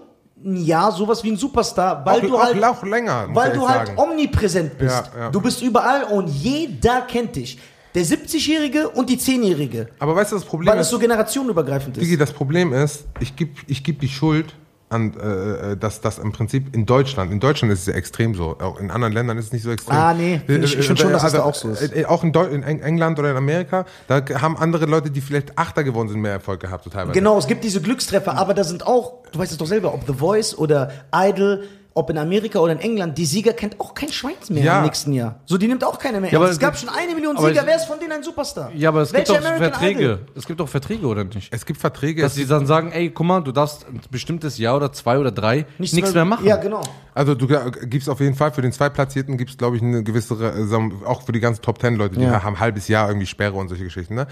ein 0.42 0.56
Jahr 0.64 0.92
sowas 0.92 1.22
wie 1.24 1.32
ein 1.32 1.36
Superstar, 1.36 2.02
weil 2.06 2.20
Auch- 2.20 2.26
du 2.26 2.36
auch- 2.38 2.44
halt, 2.44 2.64
auch 2.64 2.82
länger, 2.84 3.28
weil 3.34 3.52
du 3.52 3.68
halt 3.68 3.88
sagen. 3.88 3.98
omnipräsent 3.98 4.78
bist. 4.78 5.10
Ja, 5.14 5.20
ja. 5.24 5.30
Du 5.30 5.40
bist 5.40 5.60
überall 5.60 6.04
und 6.04 6.28
jeder 6.28 7.02
kennt 7.02 7.36
dich. 7.36 7.58
Der 7.94 8.04
70-Jährige 8.04 8.88
und 8.90 9.10
die 9.10 9.16
10-Jährige. 9.18 9.88
Aber 9.98 10.14
weißt 10.14 10.30
du, 10.32 10.36
das 10.36 10.44
Problem 10.44 10.68
Weil 10.68 10.78
es 10.78 10.86
ist, 10.86 10.90
so 10.92 10.98
generationenübergreifend 10.98 11.96
ist. 11.96 12.04
Digi, 12.04 12.16
das 12.16 12.32
Problem 12.32 12.72
ist, 12.72 13.04
ich 13.18 13.34
gebe 13.36 13.52
ich 13.66 13.82
geb 13.82 14.00
die 14.00 14.08
Schuld 14.08 14.54
an, 14.90 15.14
äh, 15.20 15.72
äh, 15.72 15.76
dass 15.76 16.00
das 16.00 16.18
im 16.18 16.32
Prinzip 16.32 16.74
in 16.74 16.84
Deutschland, 16.84 17.30
in 17.32 17.38
Deutschland 17.38 17.72
ist 17.72 17.80
es 17.80 17.86
ja 17.86 17.92
extrem 17.94 18.34
so, 18.34 18.56
auch 18.60 18.78
in 18.80 18.90
anderen 18.90 19.12
Ländern 19.12 19.38
ist 19.38 19.46
es 19.46 19.52
nicht 19.52 19.62
so 19.62 19.70
extrem. 19.70 19.96
Ah, 19.96 20.14
nee, 20.14 20.40
ich- 20.48 20.78
ich 20.78 20.84
find 20.86 20.98
schon, 20.98 21.12
dass 21.12 21.22
es 21.22 21.32
da 21.32 21.42
auch 21.44 21.54
so 21.54 21.70
ist. 21.70 21.94
äh, 21.94 22.04
Auch 22.06 22.24
in, 22.24 22.32
Deu 22.32 22.44
in 22.46 22.62
Eng- 22.64 22.80
England 22.80 23.18
oder 23.18 23.30
in 23.30 23.36
Amerika, 23.36 23.86
da 24.08 24.20
haben 24.40 24.56
andere 24.56 24.86
Leute, 24.86 25.10
die 25.10 25.20
vielleicht 25.20 25.56
Achter 25.58 25.84
geworden 25.84 26.08
sind, 26.08 26.20
mehr 26.20 26.32
Erfolg 26.32 26.58
gehabt, 26.60 26.84
teilweise. 26.92 27.12
Genau, 27.12 27.38
es 27.38 27.46
gibt 27.46 27.62
diese 27.62 27.80
Glückstreffer, 27.80 28.36
aber 28.36 28.52
da 28.54 28.64
sind 28.64 28.84
auch, 28.84 29.14
du 29.30 29.38
weißt 29.38 29.52
es 29.52 29.58
doch 29.58 29.66
selber, 29.66 29.94
ob 29.94 30.06
The 30.08 30.14
Voice 30.14 30.58
oder 30.58 30.90
Idol, 31.14 31.64
ob 31.94 32.08
in 32.10 32.18
Amerika 32.18 32.58
oder 32.60 32.72
in 32.72 32.78
England, 32.80 33.18
die 33.18 33.26
Sieger 33.26 33.52
kennt 33.52 33.80
auch 33.80 33.94
kein 33.94 34.10
Schwein 34.12 34.34
mehr 34.48 34.62
Ja. 34.62 34.78
im 34.78 34.84
nächsten 34.84 35.12
Jahr. 35.12 35.40
So, 35.44 35.58
die 35.58 35.66
nimmt 35.66 35.82
auch 35.84 35.98
keiner 35.98 36.20
mehr. 36.20 36.30
Ja, 36.30 36.38
aber 36.38 36.48
es 36.48 36.58
gab 36.58 36.76
schon 36.78 36.88
gibt- 36.88 36.98
eine 37.00 37.14
Million 37.14 37.36
Sieger. 37.36 37.62
Wer 37.66 37.76
ist 37.76 37.86
von 37.86 37.98
denen 37.98 38.12
ein 38.12 38.22
Superstar? 38.22 38.70
Ja, 38.74 38.90
aber 38.90 39.02
es 39.02 39.12
gibt 39.12 39.28
Welcher 39.28 39.40
doch 39.40 39.48
American 39.48 39.72
Verträge. 39.80 40.00
Idol? 40.04 40.18
Es 40.36 40.46
gibt 40.46 40.60
doch 40.60 40.68
Verträge, 40.68 41.06
oder 41.06 41.24
nicht? 41.24 41.52
Es 41.52 41.66
gibt 41.66 41.80
Verträge. 41.80 42.22
Dass 42.22 42.34
sie 42.34 42.40
gibt, 42.42 42.52
dann 42.52 42.66
sagen, 42.66 42.92
ey, 42.92 43.10
guck 43.10 43.26
mal, 43.26 43.40
du 43.40 43.52
darfst 43.52 43.86
ein 43.88 44.00
bestimmtes 44.10 44.58
Jahr 44.58 44.76
oder 44.76 44.92
zwei 44.92 45.18
oder 45.18 45.32
drei 45.32 45.66
nichts, 45.78 46.14
mehr 46.14 46.24
machen. 46.24 46.46
Ja, 46.46 46.56
genau. 46.56 46.80
also 47.14 47.34
du 47.34 47.46
gibst 47.86 48.08
auf 48.08 48.20
jeden 48.20 48.34
Fall 48.36 48.52
für 48.52 48.62
den 48.62 48.72
Zweitplatzierten 48.72 49.36
gibt's 49.36 49.58
glaube 49.58 49.76
ich 49.76 49.82
eine 49.82 50.02
gewisse 50.04 50.34
äh, 50.34 51.04
auch 51.06 51.22
für 51.22 51.32
die 51.32 51.40
ganzen 51.40 51.60
Top 51.62 51.78
Ten 51.78 51.96
Leute, 51.96 52.16
die 52.16 52.22
Ja. 52.24 52.42
haben 52.42 52.54
ein 52.54 52.60
halbes 52.60 52.88
Jahr 52.88 53.08
irgendwie 53.08 53.26
Sperre 53.26 53.54
und 53.54 53.68
solche 53.68 53.84
Geschichten. 53.84 54.14
Ne? 54.14 54.26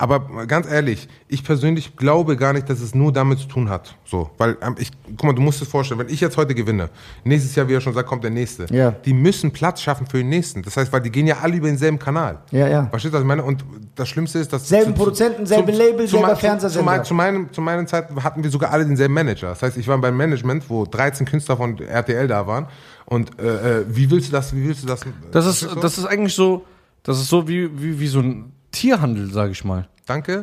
Aber 0.00 0.46
ganz 0.46 0.70
ehrlich, 0.70 1.08
ich 1.26 1.42
persönlich 1.42 1.96
glaube 1.96 2.36
gar 2.36 2.52
nicht, 2.52 2.70
dass 2.70 2.80
es 2.80 2.94
nur 2.94 3.12
damit 3.12 3.40
zu 3.40 3.48
tun 3.48 3.68
hat. 3.68 3.96
So, 4.04 4.30
weil 4.38 4.56
ähm, 4.62 4.76
ich 4.78 4.92
guck 5.16 5.24
mal, 5.24 5.32
du 5.32 5.42
musst 5.42 5.60
es 5.60 5.66
vorstellen, 5.66 5.98
wenn 5.98 6.08
ich 6.08 6.20
jetzt 6.20 6.36
heute 6.36 6.54
gewinne, 6.54 6.88
nächstes 7.24 7.56
Jahr 7.56 7.66
wie 7.68 7.74
er 7.74 7.80
schon 7.80 7.94
sagt, 7.94 8.08
kommt 8.08 8.22
der 8.22 8.30
nächste. 8.30 8.72
Ja. 8.72 8.92
Die 8.92 9.12
müssen 9.12 9.50
Platz 9.50 9.80
schaffen 9.82 10.06
für 10.06 10.18
den 10.18 10.28
nächsten. 10.28 10.62
Das 10.62 10.76
heißt, 10.76 10.92
weil 10.92 11.00
die 11.00 11.10
gehen 11.10 11.26
ja 11.26 11.38
alle 11.42 11.56
über 11.56 11.66
denselben 11.66 11.98
Kanal. 11.98 12.38
Ja, 12.52 12.68
ja. 12.68 12.86
Verstehst 12.86 13.12
du, 13.12 13.16
was 13.16 13.22
ich 13.22 13.26
meine? 13.26 13.42
Und 13.42 13.64
das 13.96 14.08
Schlimmste 14.08 14.38
ist, 14.38 14.52
dass 14.52 14.68
Selben 14.68 14.94
Produzenten, 14.94 15.44
selbe 15.46 15.72
Label, 15.72 16.06
selber 16.06 16.28
mein- 16.28 16.36
Fernsehsender. 16.36 16.78
Zu, 16.78 16.84
mein, 16.84 17.04
zu, 17.04 17.14
meinem, 17.14 17.52
zu 17.52 17.60
meinen 17.60 17.86
Zeiten 17.88 18.22
hatten 18.22 18.44
wir 18.44 18.50
sogar 18.52 18.70
alle 18.70 18.86
denselben 18.86 19.14
Manager. 19.14 19.48
Das 19.48 19.62
heißt, 19.62 19.76
ich 19.78 19.88
war 19.88 19.98
beim 19.98 20.16
Management, 20.16 20.70
wo 20.70 20.86
13 20.86 21.26
Künstler 21.26 21.56
von 21.56 21.76
RTL 21.76 22.28
da 22.28 22.46
waren. 22.46 22.68
Und 23.04 23.36
äh, 23.40 23.80
äh, 23.80 23.84
wie 23.88 24.08
willst 24.12 24.28
du 24.28 24.32
das? 24.32 24.54
Wie 24.54 24.64
willst 24.64 24.84
du 24.84 24.86
das? 24.86 25.00
Das 25.32 25.44
ist, 25.44 25.66
das 25.82 25.98
ist 25.98 26.04
eigentlich 26.04 26.34
so, 26.34 26.64
das 27.02 27.18
ist 27.18 27.28
so 27.28 27.48
wie, 27.48 27.68
wie, 27.82 27.98
wie 27.98 28.06
so 28.06 28.20
ein 28.20 28.52
Tierhandel, 28.72 29.30
sag 29.32 29.50
ich 29.50 29.64
mal. 29.64 29.88
Danke. 30.06 30.40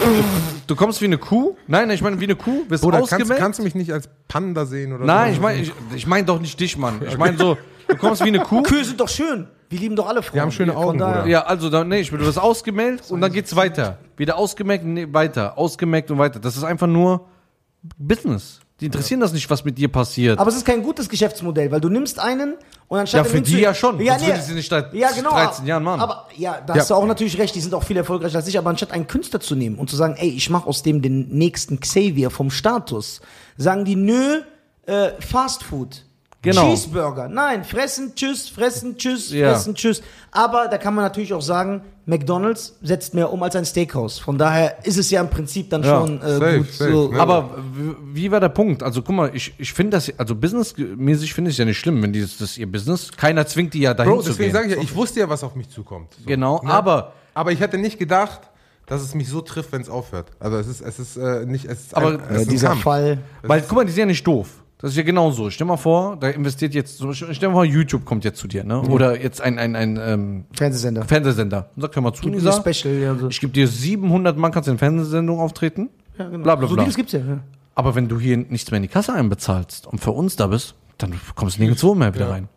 Du 0.67 0.75
kommst 0.75 1.01
wie 1.01 1.05
eine 1.05 1.17
Kuh. 1.17 1.55
Nein, 1.67 1.89
ich 1.89 2.01
meine 2.01 2.19
wie 2.19 2.25
eine 2.25 2.35
Kuh, 2.35 2.65
wirst 2.69 2.83
Oder 2.83 2.99
kannst, 2.99 3.13
ausgemeldet. 3.13 3.37
kannst 3.39 3.59
du 3.59 3.63
mich 3.63 3.73
nicht 3.73 3.91
als 3.91 4.07
Panda 4.27 4.65
sehen 4.65 4.93
oder 4.93 5.05
Nein, 5.05 5.31
so? 5.31 5.35
ich 5.35 5.41
meine 5.41 5.61
ich, 5.61 5.71
ich 5.95 6.07
mein 6.07 6.25
doch 6.25 6.39
nicht 6.39 6.59
dich, 6.59 6.77
Mann. 6.77 7.01
Ich 7.07 7.17
meine 7.17 7.35
so, 7.37 7.57
du 7.87 7.95
kommst 7.97 8.23
wie 8.23 8.27
eine 8.27 8.39
Kuh. 8.41 8.61
Kühe 8.61 8.83
sind 8.83 8.99
doch 8.99 9.09
schön. 9.09 9.47
Wir 9.69 9.79
lieben 9.79 9.95
doch 9.95 10.07
alle 10.07 10.21
Frauen. 10.21 10.35
Die 10.35 10.41
haben 10.41 10.51
schöne 10.51 10.75
Augen, 10.77 10.99
Bruder. 10.99 11.25
Ja, 11.25 11.45
also 11.45 11.71
dann, 11.71 11.87
nee, 11.87 11.99
ich 12.01 12.11
bin, 12.11 12.19
du 12.19 12.25
wirst 12.27 12.37
ausgemeldet 12.39 13.09
und 13.09 13.21
dann 13.21 13.31
geht's 13.33 13.55
weiter. 13.55 13.97
Wieder 14.17 14.37
ausgemerkt, 14.37 14.85
nee, 14.85 15.07
weiter, 15.11 15.57
ausgemerkt 15.57 16.11
und 16.11 16.19
weiter. 16.19 16.39
Das 16.39 16.55
ist 16.55 16.63
einfach 16.63 16.87
nur 16.87 17.27
Business. 17.97 18.59
Die 18.81 18.87
interessieren 18.87 19.21
das 19.21 19.31
nicht, 19.31 19.49
was 19.49 19.63
mit 19.63 19.77
dir 19.77 19.87
passiert. 19.87 20.37
Aber 20.37 20.49
es 20.49 20.57
ist 20.57 20.65
kein 20.65 20.83
gutes 20.83 21.07
Geschäftsmodell, 21.07 21.71
weil 21.71 21.79
du 21.79 21.87
nimmst 21.87 22.19
einen 22.19 22.55
und 22.89 22.99
anstatt 22.99 23.25
Ja, 23.25 23.31
für 23.31 23.41
die 23.41 23.59
ja 23.59 23.73
schon. 23.73 23.97
Sonst 23.97 24.25
würde 24.25 24.37
ich 24.37 24.43
sie 24.43 24.53
nicht 24.53 24.69
seit 24.69 24.91
13 24.93 25.65
Jahren 25.65 25.83
machen. 25.83 26.01
Aber 26.01 26.27
ja, 26.35 26.59
da 26.65 26.73
Ja. 26.73 26.81
hast 26.81 26.89
du 26.89 26.95
auch 26.95 27.05
natürlich 27.05 27.37
recht, 27.37 27.55
die 27.55 27.61
sind 27.61 27.73
auch 27.73 27.83
viel 27.83 27.95
erfolgreicher 27.95 28.35
als 28.35 28.47
ich, 28.47 28.57
aber 28.57 28.69
anstatt 28.69 28.91
einen 28.91 29.07
Künstler 29.07 29.39
zu 29.39 29.55
nehmen 29.55 29.77
und 29.77 29.89
zu 29.89 29.95
sagen, 29.95 30.15
ey, 30.17 30.27
ich 30.29 30.49
mache 30.49 30.67
aus 30.67 30.83
dem 30.83 31.01
den 31.01 31.29
nächsten 31.29 31.79
Xavier 31.79 32.29
vom 32.29 32.51
Status, 32.51 33.21
sagen 33.55 33.85
die, 33.85 33.95
nö, 33.95 34.41
äh, 34.87 35.11
Fast 35.21 35.63
Food. 35.63 36.03
Genau. 36.45 36.69
Cheeseburger. 36.69 37.27
Nein, 37.27 37.63
fressen, 37.63 38.13
tschüss, 38.15 38.47
fressen, 38.49 38.97
tschüss, 38.97 39.31
Ja. 39.31 39.51
fressen, 39.51 39.75
tschüss. 39.75 40.01
Aber 40.31 40.67
da 40.67 40.77
kann 40.77 40.93
man 40.95 41.03
natürlich 41.03 41.33
auch 41.33 41.41
sagen, 41.41 41.81
McDonalds 42.05 42.77
setzt 42.81 43.13
mehr 43.13 43.31
um 43.33 43.41
als 43.43 43.55
ein 43.55 43.65
Steakhouse. 43.65 44.19
Von 44.19 44.37
daher 44.37 44.77
ist 44.85 44.97
es 44.97 45.09
ja 45.11 45.21
im 45.21 45.29
Prinzip 45.29 45.69
dann 45.71 45.83
Ja, 45.83 45.99
schon 45.99 46.21
äh, 46.21 46.37
safe, 46.37 46.57
gut. 46.59 46.71
safe, 46.73 46.91
so. 46.91 47.07
ne? 47.11 47.19
Aber 47.19 47.57
wie 48.13 48.29
war 48.31 48.39
der 48.39 48.49
Punkt? 48.49 48.83
Also 48.83 49.01
guck 49.01 49.15
mal, 49.15 49.31
ich, 49.33 49.53
ich 49.57 49.73
finde 49.73 49.97
das, 49.97 50.11
also 50.17 50.35
businessmäßig 50.35 51.33
finde 51.33 51.49
ich 51.49 51.55
es 51.55 51.59
ja 51.59 51.65
nicht 51.65 51.79
schlimm, 51.79 52.01
wenn 52.03 52.13
die 52.13 52.21
das, 52.21 52.39
ist 52.39 52.57
ihr 52.57 52.71
Business. 52.71 53.11
Keiner 53.11 53.45
zwingt 53.47 53.73
die 53.73 53.79
ja 53.79 53.93
dahin 53.93 54.13
Bro, 54.13 54.21
zu 54.21 54.29
deswegen 54.29 54.51
gehen. 54.53 54.53
sage 54.53 54.67
ich 54.69 54.75
ja, 54.75 54.81
ich 54.81 54.95
wusste 54.95 55.19
ja, 55.21 55.29
was 55.29 55.43
auf 55.43 55.55
mich 55.55 55.69
zukommt. 55.69 56.13
So. 56.19 56.25
Genau, 56.27 56.61
Ne? 56.63 56.69
aber 56.71 57.13
Aber 57.33 57.51
ich 57.51 57.59
hätte 57.59 57.77
nicht 57.77 57.97
gedacht, 57.99 58.41
dass 58.85 59.01
es 59.01 59.15
mich 59.15 59.27
so 59.27 59.41
trifft, 59.41 59.71
wenn 59.71 59.81
es 59.81 59.89
aufhört. 59.89 60.27
Also 60.39 60.57
es 60.57 60.67
ist, 60.67 60.81
es 60.81 60.99
ist 60.99 61.17
äh, 61.17 61.43
nicht, 61.47 61.65
es 61.65 61.85
ist 61.87 61.97
Aber, 61.97 62.09
ein, 62.09 62.19
es 62.29 62.41
ist 62.41 62.41
ein 62.43 62.49
dieser 62.49 62.67
Kampf. 62.69 62.83
Fall. 62.83 63.17
Weil, 63.41 63.61
guck 63.67 63.77
mal, 63.77 63.85
die 63.85 63.91
sind 63.91 64.01
ja 64.01 64.05
nicht 64.05 64.27
doof. 64.27 64.47
Das 64.85 64.91
ist 64.91 64.97
ja 64.97 65.03
genauso. 65.03 65.49
Stell 65.49 65.65
mal 65.65 65.77
vor, 65.77 66.15
da 66.15 66.29
investiert 66.29 66.75
jetzt, 66.75 66.99
so, 66.99 67.11
stell 67.11 67.33
dir 67.33 67.47
mal 67.47 67.53
vor, 67.53 67.65
YouTube 67.65 68.05
kommt 68.05 68.23
jetzt 68.23 68.37
zu 68.37 68.47
dir, 68.47 68.63
ne? 68.63 68.81
Oder 68.81 69.19
jetzt 69.19 69.41
ein, 69.41 69.57
ein, 69.57 69.75
ein 69.75 69.97
ähm, 69.99 70.45
Fernsehsender. 70.53 71.05
Fernsehsender. 71.05 71.71
Und 71.75 71.81
sagt, 71.81 71.95
hör 71.95 72.03
mal 72.03 72.13
zu, 72.13 72.29
Diese 72.29 72.45
Nisa, 72.45 72.51
Special, 72.51 72.93
ja, 72.93 73.15
so. 73.15 73.27
ich 73.29 73.41
gebe 73.41 73.51
dir 73.51 73.67
700 73.67 74.37
Mann, 74.37 74.51
kannst 74.51 74.67
du 74.67 74.71
in 74.73 74.77
Fernsehsendungen 74.77 75.41
auftreten. 75.41 75.89
Ja, 76.19 76.29
genau. 76.29 76.43
Bla, 76.43 76.53
bla, 76.53 76.67
so 76.67 76.75
bla. 76.75 76.83
Deals 76.83 76.95
gibt's 76.95 77.13
ja. 77.13 77.19
ja. 77.19 77.39
Aber 77.73 77.95
wenn 77.95 78.07
du 78.07 78.19
hier 78.19 78.37
nichts 78.37 78.69
mehr 78.69 78.77
in 78.77 78.83
die 78.83 78.87
Kasse 78.87 79.11
einbezahlst 79.13 79.87
und 79.87 80.01
für 80.01 80.11
uns 80.11 80.35
da 80.35 80.45
bist, 80.45 80.75
dann 80.99 81.19
kommst 81.33 81.57
du 81.57 81.63
nirgendwo 81.63 81.95
mehr 81.95 82.13
wieder 82.13 82.29
rein. 82.29 82.47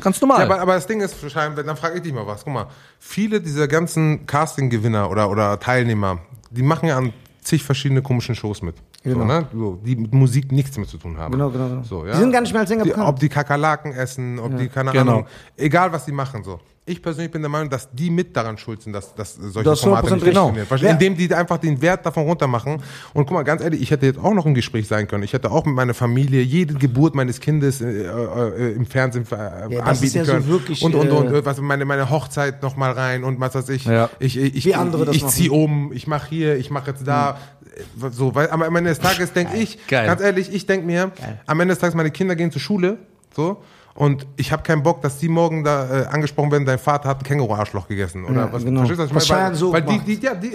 Ganz 0.00 0.20
normal. 0.20 0.40
Ja, 0.40 0.44
aber, 0.46 0.60
aber 0.60 0.74
das 0.74 0.88
Ding 0.88 1.00
ist, 1.00 1.14
scheinbar, 1.30 1.62
dann 1.62 1.76
frage 1.76 1.98
ich 1.98 2.02
dich 2.02 2.12
mal 2.12 2.26
was. 2.26 2.42
Guck 2.42 2.52
mal, 2.52 2.66
viele 2.98 3.40
dieser 3.40 3.68
ganzen 3.68 4.26
Casting-Gewinner 4.26 5.08
oder, 5.08 5.30
oder 5.30 5.60
Teilnehmer, 5.60 6.18
die 6.50 6.62
machen 6.62 6.88
ja 6.88 6.98
an 6.98 7.12
zig 7.42 7.62
verschiedene 7.62 8.02
komischen 8.02 8.34
Shows 8.34 8.60
mit. 8.60 8.74
So, 9.06 9.12
Genau. 9.12 9.24
ne? 9.24 9.46
so, 9.52 9.78
die 9.84 9.94
mit 9.94 10.12
Musik 10.12 10.50
nichts 10.50 10.76
mehr 10.76 10.86
zu 10.86 10.98
tun 10.98 11.16
haben. 11.16 11.30
Genau, 11.32 11.48
genau, 11.50 11.68
genau. 11.68 11.82
So, 11.84 12.04
ja? 12.04 12.12
Die 12.14 12.18
sind 12.18 12.32
gar 12.32 12.40
nicht 12.40 12.52
mehr 12.52 12.60
als 12.60 12.68
Sänger 12.68 12.82
die, 12.82 12.90
bekannt. 12.90 13.08
Ob 13.08 13.18
die 13.20 13.28
Kakerlaken 13.28 13.92
essen, 13.92 14.38
ob 14.40 14.56
die, 14.56 14.68
keine 14.68 14.90
Genau. 14.90 15.12
Ahnung, 15.12 15.26
egal 15.56 15.92
was 15.92 16.04
die 16.06 16.12
machen, 16.12 16.42
so. 16.42 16.58
Ich 16.88 17.02
persönlich 17.02 17.32
bin 17.32 17.42
der 17.42 17.48
Meinung, 17.48 17.68
dass 17.68 17.90
die 17.90 18.10
mit 18.10 18.36
daran 18.36 18.56
schuld 18.58 18.80
sind, 18.80 18.92
dass, 18.92 19.12
dass 19.16 19.34
solche 19.34 19.64
Du 19.64 19.70
hast 19.72 19.80
Formate 19.80 20.06
100% 20.06 20.14
nicht 20.14 20.24
genau. 20.24 20.46
funktionieren. 20.52 20.86
Ja. 20.86 20.90
Indem 20.92 21.16
die 21.16 21.34
einfach 21.34 21.58
den 21.58 21.82
Wert 21.82 22.06
davon 22.06 22.22
runtermachen. 22.22 22.74
Und 23.12 23.26
guck 23.26 23.32
mal, 23.32 23.42
ganz 23.42 23.60
ehrlich, 23.60 23.82
ich 23.82 23.90
hätte 23.90 24.06
jetzt 24.06 24.20
auch 24.20 24.32
noch 24.32 24.46
im 24.46 24.54
Gespräch 24.54 24.86
sein 24.86 25.08
können. 25.08 25.24
Ich 25.24 25.32
hätte 25.32 25.50
auch 25.50 25.64
mit 25.64 25.74
meiner 25.74 25.94
Familie 25.94 26.42
jede 26.42 26.74
Geburt 26.74 27.16
meines 27.16 27.40
Kindes 27.40 27.80
äh, 27.80 28.04
äh, 28.06 28.72
im 28.74 28.86
Fernsehen 28.86 29.26
äh, 29.32 29.34
Ja, 29.34 29.58
das 29.84 30.00
ist 30.00 30.14
anbieten 30.14 30.16
ja 30.18 30.24
so 30.26 30.32
können. 30.32 30.46
wirklich, 30.48 30.82
und, 30.84 30.94
und, 30.94 31.10
und, 31.10 31.26
äh, 31.32 31.38
äh, 31.38 31.44
was, 31.44 31.60
meine, 31.60 31.84
meine 31.86 32.08
Hochzeit 32.08 32.62
noch 32.62 32.76
mal 32.76 32.92
rein 32.92 33.24
und 33.24 33.40
was 33.40 33.56
weiß 33.56 33.68
ich. 33.70 33.84
Ja. 33.86 34.08
Ich, 34.20 34.36
ich, 34.38 34.54
ich, 34.54 34.64
Wie 34.66 34.74
andere 34.76 35.06
das 35.06 35.16
ich 35.16 35.22
machen. 35.22 35.34
ziehe 35.34 35.50
um, 35.50 35.90
ich 35.92 36.06
mache 36.06 36.28
hier, 36.28 36.56
ich 36.56 36.70
mache 36.70 36.92
jetzt 36.92 37.04
da. 37.04 37.38
äh, 37.76 38.10
So, 38.12 38.32
weil 38.36 38.48
am 38.50 38.62
Ende 38.62 38.90
des 38.90 39.00
Tages 39.00 39.32
denke 39.32 39.56
ich, 39.56 39.84
Geil. 39.88 40.06
ganz 40.06 40.20
ehrlich, 40.20 40.54
ich 40.54 40.66
denke 40.66 40.86
mir, 40.86 41.10
am 41.46 41.58
Ende 41.58 41.72
des 41.74 41.80
Tages, 41.80 41.96
meine 41.96 42.12
Kinder 42.12 42.36
gehen 42.36 42.52
zur 42.52 42.60
Schule, 42.60 42.98
so, 43.34 43.60
und 43.96 44.26
ich 44.36 44.52
habe 44.52 44.62
keinen 44.62 44.82
Bock, 44.82 45.02
dass 45.02 45.18
die 45.18 45.28
morgen 45.28 45.64
da 45.64 46.02
äh, 46.02 46.06
angesprochen 46.06 46.50
werden, 46.52 46.64
dein 46.64 46.78
Vater 46.78 47.08
hat 47.08 47.20
ein 47.20 47.24
Känguru-Arschloch 47.24 47.88
gegessen. 47.88 48.24
Oder 48.24 48.34
Ja, 48.46 48.52
was, 48.52 48.64
genau. 48.64 48.84
verstehst 48.84 49.10
du, 49.10 49.14
was 49.14 49.24
ich 49.24 49.30
meine? 49.30 49.54
So 49.54 49.72
Weil, 49.72 49.86
weil 49.86 49.98
die, 49.98 50.16
die, 50.16 50.24
ja, 50.24 50.34
die, 50.34 50.52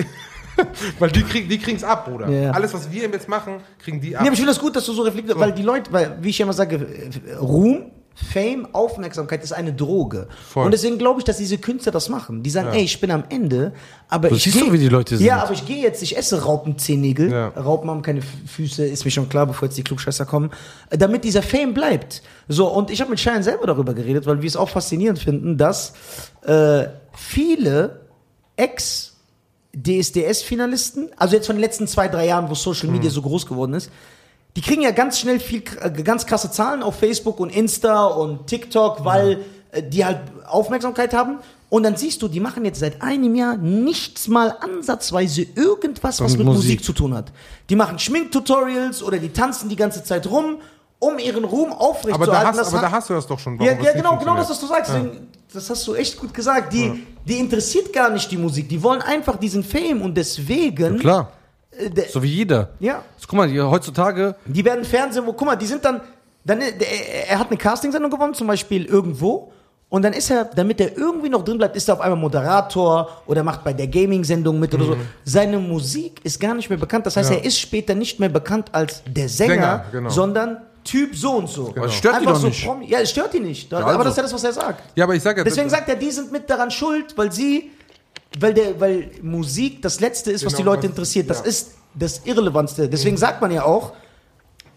weil 0.99 1.11
die 1.11 1.23
kriegen 1.23 1.49
die 1.49 1.57
kriegen's 1.57 1.83
ab, 1.83 2.05
Bruder. 2.05 2.29
Ja. 2.29 2.51
Alles, 2.51 2.73
was 2.73 2.91
wir 2.91 3.09
jetzt 3.09 3.27
machen, 3.27 3.55
kriegen 3.79 3.99
die 3.99 4.15
ab. 4.15 4.21
Nee, 4.21 4.27
aber 4.27 4.33
ich 4.33 4.39
finde 4.39 4.53
das 4.53 4.61
gut, 4.61 4.75
dass 4.75 4.85
du 4.85 4.93
so 4.93 5.01
reflektierst, 5.03 5.39
weil 5.39 5.51
die 5.51 5.63
Leute, 5.63 5.91
weil, 5.91 6.17
wie 6.21 6.29
ich 6.29 6.39
immer 6.39 6.53
sage, 6.53 6.75
äh, 6.75 7.33
Ruhm, 7.35 7.91
Fame, 8.13 8.67
Aufmerksamkeit 8.73 9.43
ist 9.43 9.51
eine 9.53 9.73
Droge. 9.73 10.27
Voll. 10.49 10.65
Und 10.65 10.71
deswegen 10.71 10.97
glaube 10.97 11.19
ich, 11.19 11.23
dass 11.23 11.37
diese 11.37 11.57
Künstler 11.57 11.91
das 11.91 12.09
machen. 12.09 12.43
Die 12.43 12.49
sagen, 12.49 12.69
ey, 12.73 12.83
ich 12.83 12.99
bin 12.99 13.09
am 13.09 13.23
Ende, 13.29 13.73
aber 14.09 14.29
Du 14.29 14.35
ich 14.35 14.43
siehst 14.43 14.57
geh- 14.57 14.65
doch, 14.65 14.73
wie 14.73 14.77
die 14.77 14.89
Leute 14.89 15.17
sind. 15.17 15.25
Ja, 15.25 15.41
aber 15.41 15.53
ich 15.53 15.65
gehe 15.65 15.81
jetzt, 15.81 16.03
ich 16.03 16.15
esse 16.17 16.43
Raupenzehennägel. 16.43 17.31
Ja. 17.31 17.47
Raupen 17.49 17.89
haben 17.89 18.01
keine 18.01 18.21
Füße, 18.21 18.85
ist 18.85 19.05
mir 19.05 19.11
schon 19.11 19.29
klar, 19.29 19.45
bevor 19.47 19.67
jetzt 19.67 19.77
die 19.77 19.83
Klugscheißer 19.83 20.25
kommen. 20.25 20.51
Damit 20.89 21.23
dieser 21.23 21.41
Fame 21.41 21.73
bleibt. 21.73 22.21
So, 22.47 22.67
und 22.67 22.91
ich 22.91 22.99
habe 23.01 23.09
mit 23.09 23.19
Schein 23.19 23.43
selber 23.43 23.65
darüber 23.65 23.93
geredet, 23.93 24.25
weil 24.25 24.41
wir 24.41 24.47
es 24.47 24.55
auch 24.57 24.69
faszinierend 24.69 25.17
finden, 25.19 25.57
dass 25.57 25.93
äh, 26.45 26.85
viele 27.13 28.01
Ex- 28.57 29.07
DSDS-Finalisten, 29.73 31.09
also 31.17 31.35
jetzt 31.35 31.47
von 31.47 31.55
den 31.55 31.61
letzten 31.61 31.87
zwei, 31.87 32.07
drei 32.07 32.27
Jahren, 32.27 32.49
wo 32.49 32.55
Social 32.55 32.89
Media 32.89 33.09
Mhm. 33.09 33.13
so 33.13 33.21
groß 33.21 33.45
geworden 33.45 33.73
ist, 33.73 33.89
die 34.55 34.61
kriegen 34.61 34.81
ja 34.81 34.91
ganz 34.91 35.19
schnell 35.19 35.39
viel, 35.39 35.63
äh, 35.81 35.89
ganz 36.03 36.25
krasse 36.25 36.51
Zahlen 36.51 36.83
auf 36.83 36.95
Facebook 36.99 37.39
und 37.39 37.49
Insta 37.49 38.05
und 38.05 38.47
TikTok, 38.47 39.05
weil 39.05 39.39
äh, 39.71 39.81
die 39.83 40.03
halt 40.05 40.19
Aufmerksamkeit 40.47 41.13
haben. 41.13 41.37
Und 41.69 41.83
dann 41.83 41.95
siehst 41.95 42.21
du, 42.21 42.27
die 42.27 42.41
machen 42.41 42.65
jetzt 42.65 42.79
seit 42.81 43.01
einem 43.01 43.33
Jahr 43.33 43.55
nichts 43.55 44.27
mal 44.27 44.53
ansatzweise 44.59 45.43
irgendwas, 45.55 46.19
was 46.19 46.33
Und 46.33 46.39
mit 46.39 46.47
Musik. 46.47 46.63
Musik. 46.63 46.83
zu 46.83 46.91
tun 46.91 47.13
hat. 47.13 47.31
Die 47.69 47.77
machen 47.77 47.97
Schminktutorials 47.97 49.01
oder 49.01 49.17
die 49.19 49.29
tanzen 49.29 49.69
die 49.69 49.77
ganze 49.77 50.03
Zeit 50.03 50.27
rum, 50.29 50.57
um 50.99 51.17
ihren 51.17 51.45
Ruhm 51.45 51.71
aber 51.71 51.79
aufrechtzuerhalten. 51.81 52.59
aber 52.59 52.71
hat- 52.77 52.83
da 52.83 52.91
hast 52.91 53.09
du 53.09 53.13
das 53.13 53.25
doch 53.25 53.39
schon. 53.39 53.57
ja, 53.61 53.71
ja 53.71 53.93
genau, 53.93 54.17
genau 54.17 54.35
das, 54.35 54.49
was 54.49 54.59
du 54.59 54.67
sagst. 54.67 54.91
Deswegen, 54.93 55.27
Das 55.53 55.69
hast 55.69 55.87
du 55.87 55.95
echt 55.95 56.17
gut 56.19 56.33
gesagt. 56.33 56.73
Die, 56.73 57.05
die 57.25 57.37
interessiert 57.39 57.91
gar 57.93 58.09
nicht 58.09 58.29
die 58.31 58.37
Musik. 58.37 58.67
Die 58.69 58.81
wollen 58.83 59.01
einfach 59.01 59.37
diesen 59.37 59.63
Fame 59.63 60.01
und 60.01 60.15
deswegen. 60.15 60.99
Klar. 60.99 61.31
Äh, 61.77 61.89
So 62.09 62.21
wie 62.21 62.27
jeder. 62.27 62.69
ja. 62.79 63.03
So, 63.17 63.25
guck 63.27 63.37
mal, 63.37 63.47
hier, 63.47 63.69
heutzutage, 63.69 64.35
Die 64.45 64.63
werden 64.65 64.83
Fernsehen, 64.85 65.25
wo, 65.25 65.33
guck 65.33 65.47
mal, 65.47 65.55
die 65.55 65.65
sind 65.65 65.83
dann, 65.85 66.01
dann 66.43 66.59
der, 66.59 67.27
er 67.29 67.39
hat 67.39 67.47
eine 67.49 67.57
Castingsendung 67.57 68.11
gewonnen, 68.11 68.33
zum 68.33 68.47
Beispiel 68.47 68.85
irgendwo. 68.85 69.51
Und 69.89 70.03
dann 70.03 70.13
ist 70.13 70.29
er, 70.31 70.45
damit 70.45 70.79
er 70.79 70.97
irgendwie 70.97 71.27
noch 71.27 71.43
drin 71.43 71.57
bleibt, 71.57 71.75
ist 71.75 71.89
er 71.89 71.95
auf 71.95 71.99
einmal 72.01 72.17
Moderator 72.17 73.09
oder 73.25 73.43
macht 73.43 73.63
bei 73.63 73.73
der 73.73 73.87
Gaming-Sendung 73.87 74.57
mit 74.57 74.73
oder 74.73 74.85
so. 74.85 74.97
Seine 75.25 75.57
Musik 75.59 76.21
ist 76.23 76.39
gar 76.39 76.53
nicht 76.53 76.69
mehr 76.69 76.79
bekannt. 76.79 77.05
Das 77.05 77.17
heißt, 77.17 77.29
Mhm. 77.29 77.35
Ja. 77.35 77.41
er 77.41 77.45
ist 77.47 77.59
später 77.59 77.93
nicht 77.93 78.17
mehr 78.19 78.29
bekannt 78.29 78.69
als 78.73 79.03
der 79.05 79.27
Sänger, 79.27 79.53
Sänger, 79.53 79.85
genau. 79.91 80.09
sondern 80.09 80.57
Typ 80.85 81.15
so 81.15 81.33
und 81.33 81.47
so. 81.49 81.73
Das 81.75 81.93
stört 81.93 82.15
die 82.15 82.19
Einfach 82.19 82.33
doch 82.33 82.39
so 82.39 82.73
nicht. 82.75 82.89
Ja, 82.89 82.99
es 83.01 83.11
stört 83.11 83.33
ihn 83.35 83.43
nicht. 83.43 83.71
aber 83.71 83.85
also. 83.85 83.99
das 84.03 84.11
ist 84.13 84.17
ja 84.17 84.23
das, 84.23 84.33
was 84.33 84.43
er 84.45 84.53
sagt. 84.53 84.81
Ja, 84.95 85.03
aber 85.03 85.13
ich 85.13 85.21
sag 85.21 85.37
ja, 85.37 85.43
Deswegen 85.43 85.69
sagt 85.69 85.87
er, 85.89 85.95
die 85.95 86.09
sind 86.09 86.31
mit 86.31 86.49
daran 86.49 86.71
schuld, 86.71 87.15
weil 87.17 87.31
sie, 87.31 87.69
weil 88.39 88.53
der, 88.53 88.79
weil 88.79 89.11
Musik 89.21 89.81
das 89.81 89.99
Letzte 89.99 90.31
ist, 90.31 90.45
was 90.45 90.53
die 90.53 90.61
Genau, 90.63 90.71
Leute 90.71 90.83
was- 90.83 90.89
interessiert. 90.91 91.29
Das 91.29 91.39
ja. 91.39 91.45
ist 91.45 91.71
das 91.93 92.21
Irrelevantste. 92.25 92.87
Deswegen 92.87 93.17
sagt 93.17 93.41
man 93.41 93.51
ja 93.51 93.63
auch, 93.65 93.93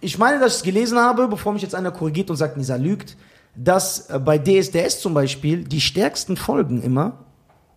ich 0.01 0.19
meine, 0.19 0.39
dass 0.41 0.53
ich 0.55 0.59
es 0.59 0.63
gelesen 0.65 0.99
habe, 0.99 1.29
bevor 1.29 1.53
mich 1.53 1.63
jetzt 1.63 1.75
einer 1.75 1.91
korrigiert 1.91 2.29
und 2.31 2.37
sagt, 2.37 2.57
Nisa 2.57 2.77
lügt, 2.77 3.17
dass 3.57 4.11
äh, 4.11 4.19
bei 4.19 4.37
DSDS 4.39 5.01
zum 5.01 5.15
Beispiel 5.15 5.65
die 5.65 5.81
stärksten 5.81 6.37
Folgen 6.37 6.83
immer 6.83 7.21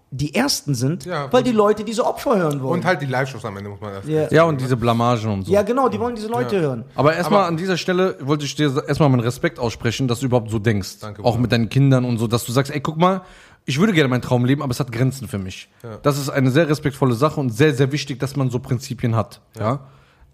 die 0.10 0.34
ersten 0.34 0.74
sind, 0.74 1.04
Ja, 1.06 1.32
weil 1.34 1.44
die 1.44 1.52
Leute 1.52 1.84
diese 1.84 2.06
Opfer 2.06 2.38
hören 2.38 2.62
wollen. 2.64 2.80
Und 2.80 2.86
halt 2.86 3.02
die 3.02 3.06
Live-Shows 3.08 3.44
am 3.44 3.58
Ende, 3.58 3.70
muss 3.70 3.82
man 3.82 3.94
erst 3.94 4.08
Ja. 4.08 4.28
Ja, 4.32 4.44
und 4.46 4.60
diese 4.62 4.78
Blamage 4.78 5.28
und 5.30 5.44
so. 5.44 5.52
ja, 5.52 5.62
genau, 5.64 5.90
die 5.90 6.00
wollen 6.00 6.16
diese 6.16 6.30
Leute 6.30 6.60
hören. 6.62 6.86
Aber 6.96 7.14
erstmal 7.14 7.44
an 7.44 7.58
dieser 7.58 7.76
Stelle 7.76 8.16
wollte 8.22 8.46
ich 8.46 8.56
dir 8.56 8.84
erstmal 8.88 9.10
meinen 9.10 9.20
Respekt 9.20 9.60
aussprechen, 9.60 10.08
dass 10.08 10.22
du 10.22 10.28
überhaupt 10.28 10.50
so 10.50 10.60
denkst. 10.60 11.00
Danke, 11.02 11.22
auch 11.22 11.32
Bruder. 11.32 11.42
mit 11.42 11.52
deinen 11.52 11.68
Kindern 11.70 12.06
und 12.06 12.18
so, 12.20 12.28
dass 12.28 12.46
du 12.46 12.54
sagst, 12.54 12.72
ey, 12.74 12.80
guck 12.80 12.98
mal, 12.98 13.22
ich 13.68 13.80
würde 13.80 13.94
gerne 13.94 14.08
meinen 14.10 14.22
Traum 14.24 14.46
leben, 14.46 14.64
aber 14.64 14.72
es 14.72 14.80
hat 14.80 14.92
Grenzen 14.92 15.28
für 15.28 15.38
mich. 15.38 15.70
Das 16.02 16.18
ist 16.18 16.30
eine 16.30 16.50
sehr 16.50 16.68
respektvolle 16.68 17.14
Sache 17.14 17.40
und 17.40 17.52
sehr, 17.52 17.76
sehr 17.76 17.92
wichtig, 17.92 18.20
dass 18.20 18.36
man 18.36 18.50
so 18.50 18.58
Prinzipien 18.60 19.16
hat. 19.16 19.42
Ja. 19.60 19.82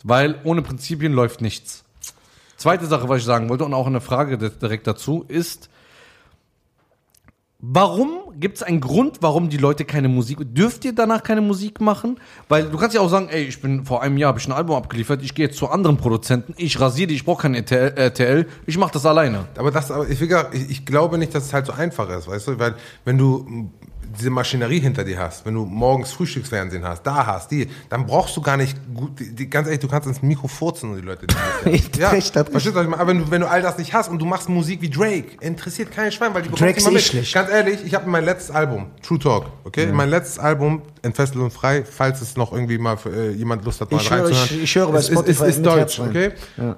Weil 0.03 0.39
ohne 0.45 0.61
Prinzipien 0.61 1.11
läuft 1.13 1.41
nichts. 1.41 1.83
Zweite 2.57 2.85
Sache, 2.85 3.09
was 3.09 3.17
ich 3.19 3.25
sagen 3.25 3.49
wollte, 3.49 3.65
und 3.65 3.73
auch 3.73 3.87
eine 3.87 3.99
Frage 4.01 4.37
di- 4.37 4.49
direkt 4.51 4.87
dazu, 4.87 5.25
ist, 5.27 5.69
Warum 7.65 8.22
gibt 8.39 8.57
es 8.57 8.63
einen 8.63 8.79
Grund, 8.79 9.17
warum 9.21 9.49
die 9.49 9.57
Leute 9.57 9.85
keine 9.85 10.07
Musik? 10.07 10.39
Dürft 10.41 10.85
ihr 10.85 10.93
danach 10.93 11.23
keine 11.23 11.41
Musik 11.41 11.81
machen? 11.81 12.19
Weil 12.49 12.69
du 12.69 12.77
kannst 12.77 12.95
ja 12.95 13.01
auch 13.01 13.09
sagen, 13.09 13.29
ey, 13.29 13.43
ich 13.43 13.61
bin 13.61 13.85
vor 13.85 14.01
einem 14.01 14.17
Jahr 14.17 14.29
habe 14.29 14.39
ich 14.39 14.47
ein 14.47 14.51
Album 14.51 14.75
abgeliefert, 14.75 15.21
ich 15.23 15.33
gehe 15.35 15.47
jetzt 15.47 15.57
zu 15.57 15.69
anderen 15.69 15.97
Produzenten, 15.97 16.53
ich 16.57 16.79
rasiere 16.79 17.07
die, 17.07 17.15
ich 17.15 17.25
brauche 17.25 17.43
kein 17.43 17.55
RTL, 17.55 18.47
ich 18.65 18.77
mache 18.77 18.93
das 18.93 19.05
alleine. 19.05 19.45
Aber 19.57 19.71
das, 19.71 19.91
aber 19.91 20.07
ich, 20.09 20.21
ich, 20.21 20.85
glaube 20.85 21.17
nicht, 21.17 21.33
dass 21.33 21.45
es 21.45 21.53
halt 21.53 21.65
so 21.65 21.73
einfach 21.73 22.09
ist, 22.09 22.27
weißt 22.27 22.47
du, 22.47 22.59
weil 22.59 22.75
wenn 23.05 23.17
du 23.17 23.69
diese 24.17 24.29
Maschinerie 24.29 24.79
hinter 24.79 25.03
dir 25.03 25.19
hast, 25.19 25.45
wenn 25.45 25.53
du 25.55 25.65
morgens 25.65 26.11
Frühstücksfernsehen 26.11 26.83
hast, 26.85 27.03
da 27.03 27.25
hast, 27.25 27.51
die, 27.51 27.67
dann 27.89 28.05
brauchst 28.05 28.35
du 28.37 28.41
gar 28.41 28.57
nicht 28.57 28.77
gut, 28.93 29.19
die, 29.19 29.33
die, 29.35 29.49
ganz 29.49 29.67
ehrlich, 29.67 29.79
du 29.81 29.87
kannst 29.87 30.07
ins 30.07 30.21
Mikro 30.21 30.47
furzen 30.47 30.91
und 30.91 30.97
die 30.97 31.01
Leute. 31.01 31.27
Die 31.27 31.35
Hat 31.83 31.97
ja, 31.97 32.09
recht, 32.09 32.35
recht. 32.35 32.49
verstehst 32.49 32.75
du, 32.75 32.79
was 32.79 32.83
ich 32.85 32.89
meine? 32.89 33.01
Aber 33.01 33.09
wenn 33.09 33.19
du, 33.19 33.31
wenn 33.31 33.41
du 33.41 33.47
all 33.49 33.61
das 33.61 33.77
nicht 33.77 33.93
hast 33.93 34.09
und 34.09 34.19
du 34.19 34.25
machst 34.25 34.49
Musik 34.49 34.81
wie 34.81 34.89
Drake, 34.89 35.37
interessiert 35.41 35.91
kein 35.91 36.11
Schwein, 36.11 36.33
weil 36.33 36.43
die 36.43 36.49
Drake 36.49 36.77
ist 36.77 36.87
eh 36.87 36.99
schlecht. 36.99 37.33
Ganz 37.33 37.49
ehrlich, 37.49 37.79
ich 37.85 37.93
habe 37.95 38.09
mein 38.09 38.23
letztes 38.25 38.51
Album, 38.55 38.87
True 39.01 39.19
Talk, 39.19 39.45
okay, 39.63 39.87
mein 39.91 40.09
letztes 40.09 40.39
Album, 40.39 40.81
Entfesselt 41.01 41.37
und 41.37 41.51
Frei, 41.51 41.83
falls 41.83 42.21
es 42.21 42.37
noch 42.37 42.53
irgendwie 42.53 42.77
mal 42.77 42.97
für, 42.97 43.09
äh, 43.09 43.31
jemand 43.31 43.65
Lust 43.65 43.81
hat, 43.81 43.91
mal 43.91 43.97
Ich 44.01 44.09
höre- 44.09 44.25
reinzuhören. 44.25 44.47
ich- 44.51 44.63
ich 44.63 44.75
höre 44.75 44.91
bei 44.91 44.97
Es 44.99 45.09
ist- 45.09 45.27
ist, 45.27 45.41
ist 45.41 45.65
Deutsch, 45.65 45.99
okay? 45.99 46.31
Ja. 46.57 46.75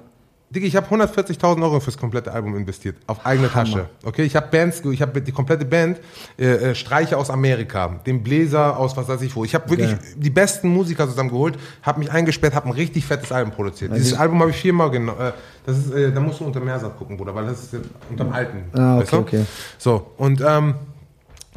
Digga, 0.48 0.66
ich 0.66 0.76
habe 0.76 0.86
140.000 0.94 1.60
Euro 1.62 1.80
fürs 1.80 1.98
komplette 1.98 2.32
Album 2.32 2.56
investiert. 2.56 2.96
Auf 3.08 3.26
eigene 3.26 3.50
Tasche. 3.50 3.88
Okay, 4.04 4.22
ich 4.22 4.36
habe 4.36 4.46
Bands, 4.48 4.80
ich 4.84 5.02
habe 5.02 5.20
die 5.20 5.32
komplette 5.32 5.64
Band, 5.64 5.98
äh, 6.38 6.44
äh, 6.44 6.74
Streicher 6.76 7.18
aus 7.18 7.30
Amerika, 7.30 8.00
den 8.06 8.22
Bläser 8.22 8.78
aus 8.78 8.96
was 8.96 9.08
weiß 9.08 9.22
ich 9.22 9.34
wo. 9.34 9.44
Ich 9.44 9.56
habe 9.56 9.68
wirklich 9.68 9.96
die 10.14 10.30
besten 10.30 10.68
Musiker 10.68 11.08
zusammengeholt, 11.08 11.58
habe 11.82 11.98
mich 11.98 12.12
eingesperrt, 12.12 12.54
habe 12.54 12.68
ein 12.68 12.72
richtig 12.72 13.04
fettes 13.04 13.32
Album 13.32 13.52
produziert. 13.52 13.94
Dieses 13.96 14.14
Album 14.14 14.40
habe 14.40 14.50
ich 14.50 14.56
viermal 14.56 14.90
genommen. 14.90 15.18
Äh, 15.20 15.32
das 15.66 15.78
ist, 15.78 15.90
äh, 15.92 16.12
da 16.12 16.20
musst 16.20 16.38
du 16.38 16.44
unter 16.44 16.60
Meersat 16.60 16.96
gucken, 16.96 17.16
Bruder, 17.16 17.34
weil 17.34 17.46
das 17.46 17.64
ist 17.64 17.74
äh, 17.74 17.78
unterm 18.08 18.32
alten. 18.32 18.64
Ah, 18.72 18.98
okay, 18.98 19.16
okay. 19.16 19.46
So, 19.78 20.12
und 20.16 20.40
ähm, 20.46 20.76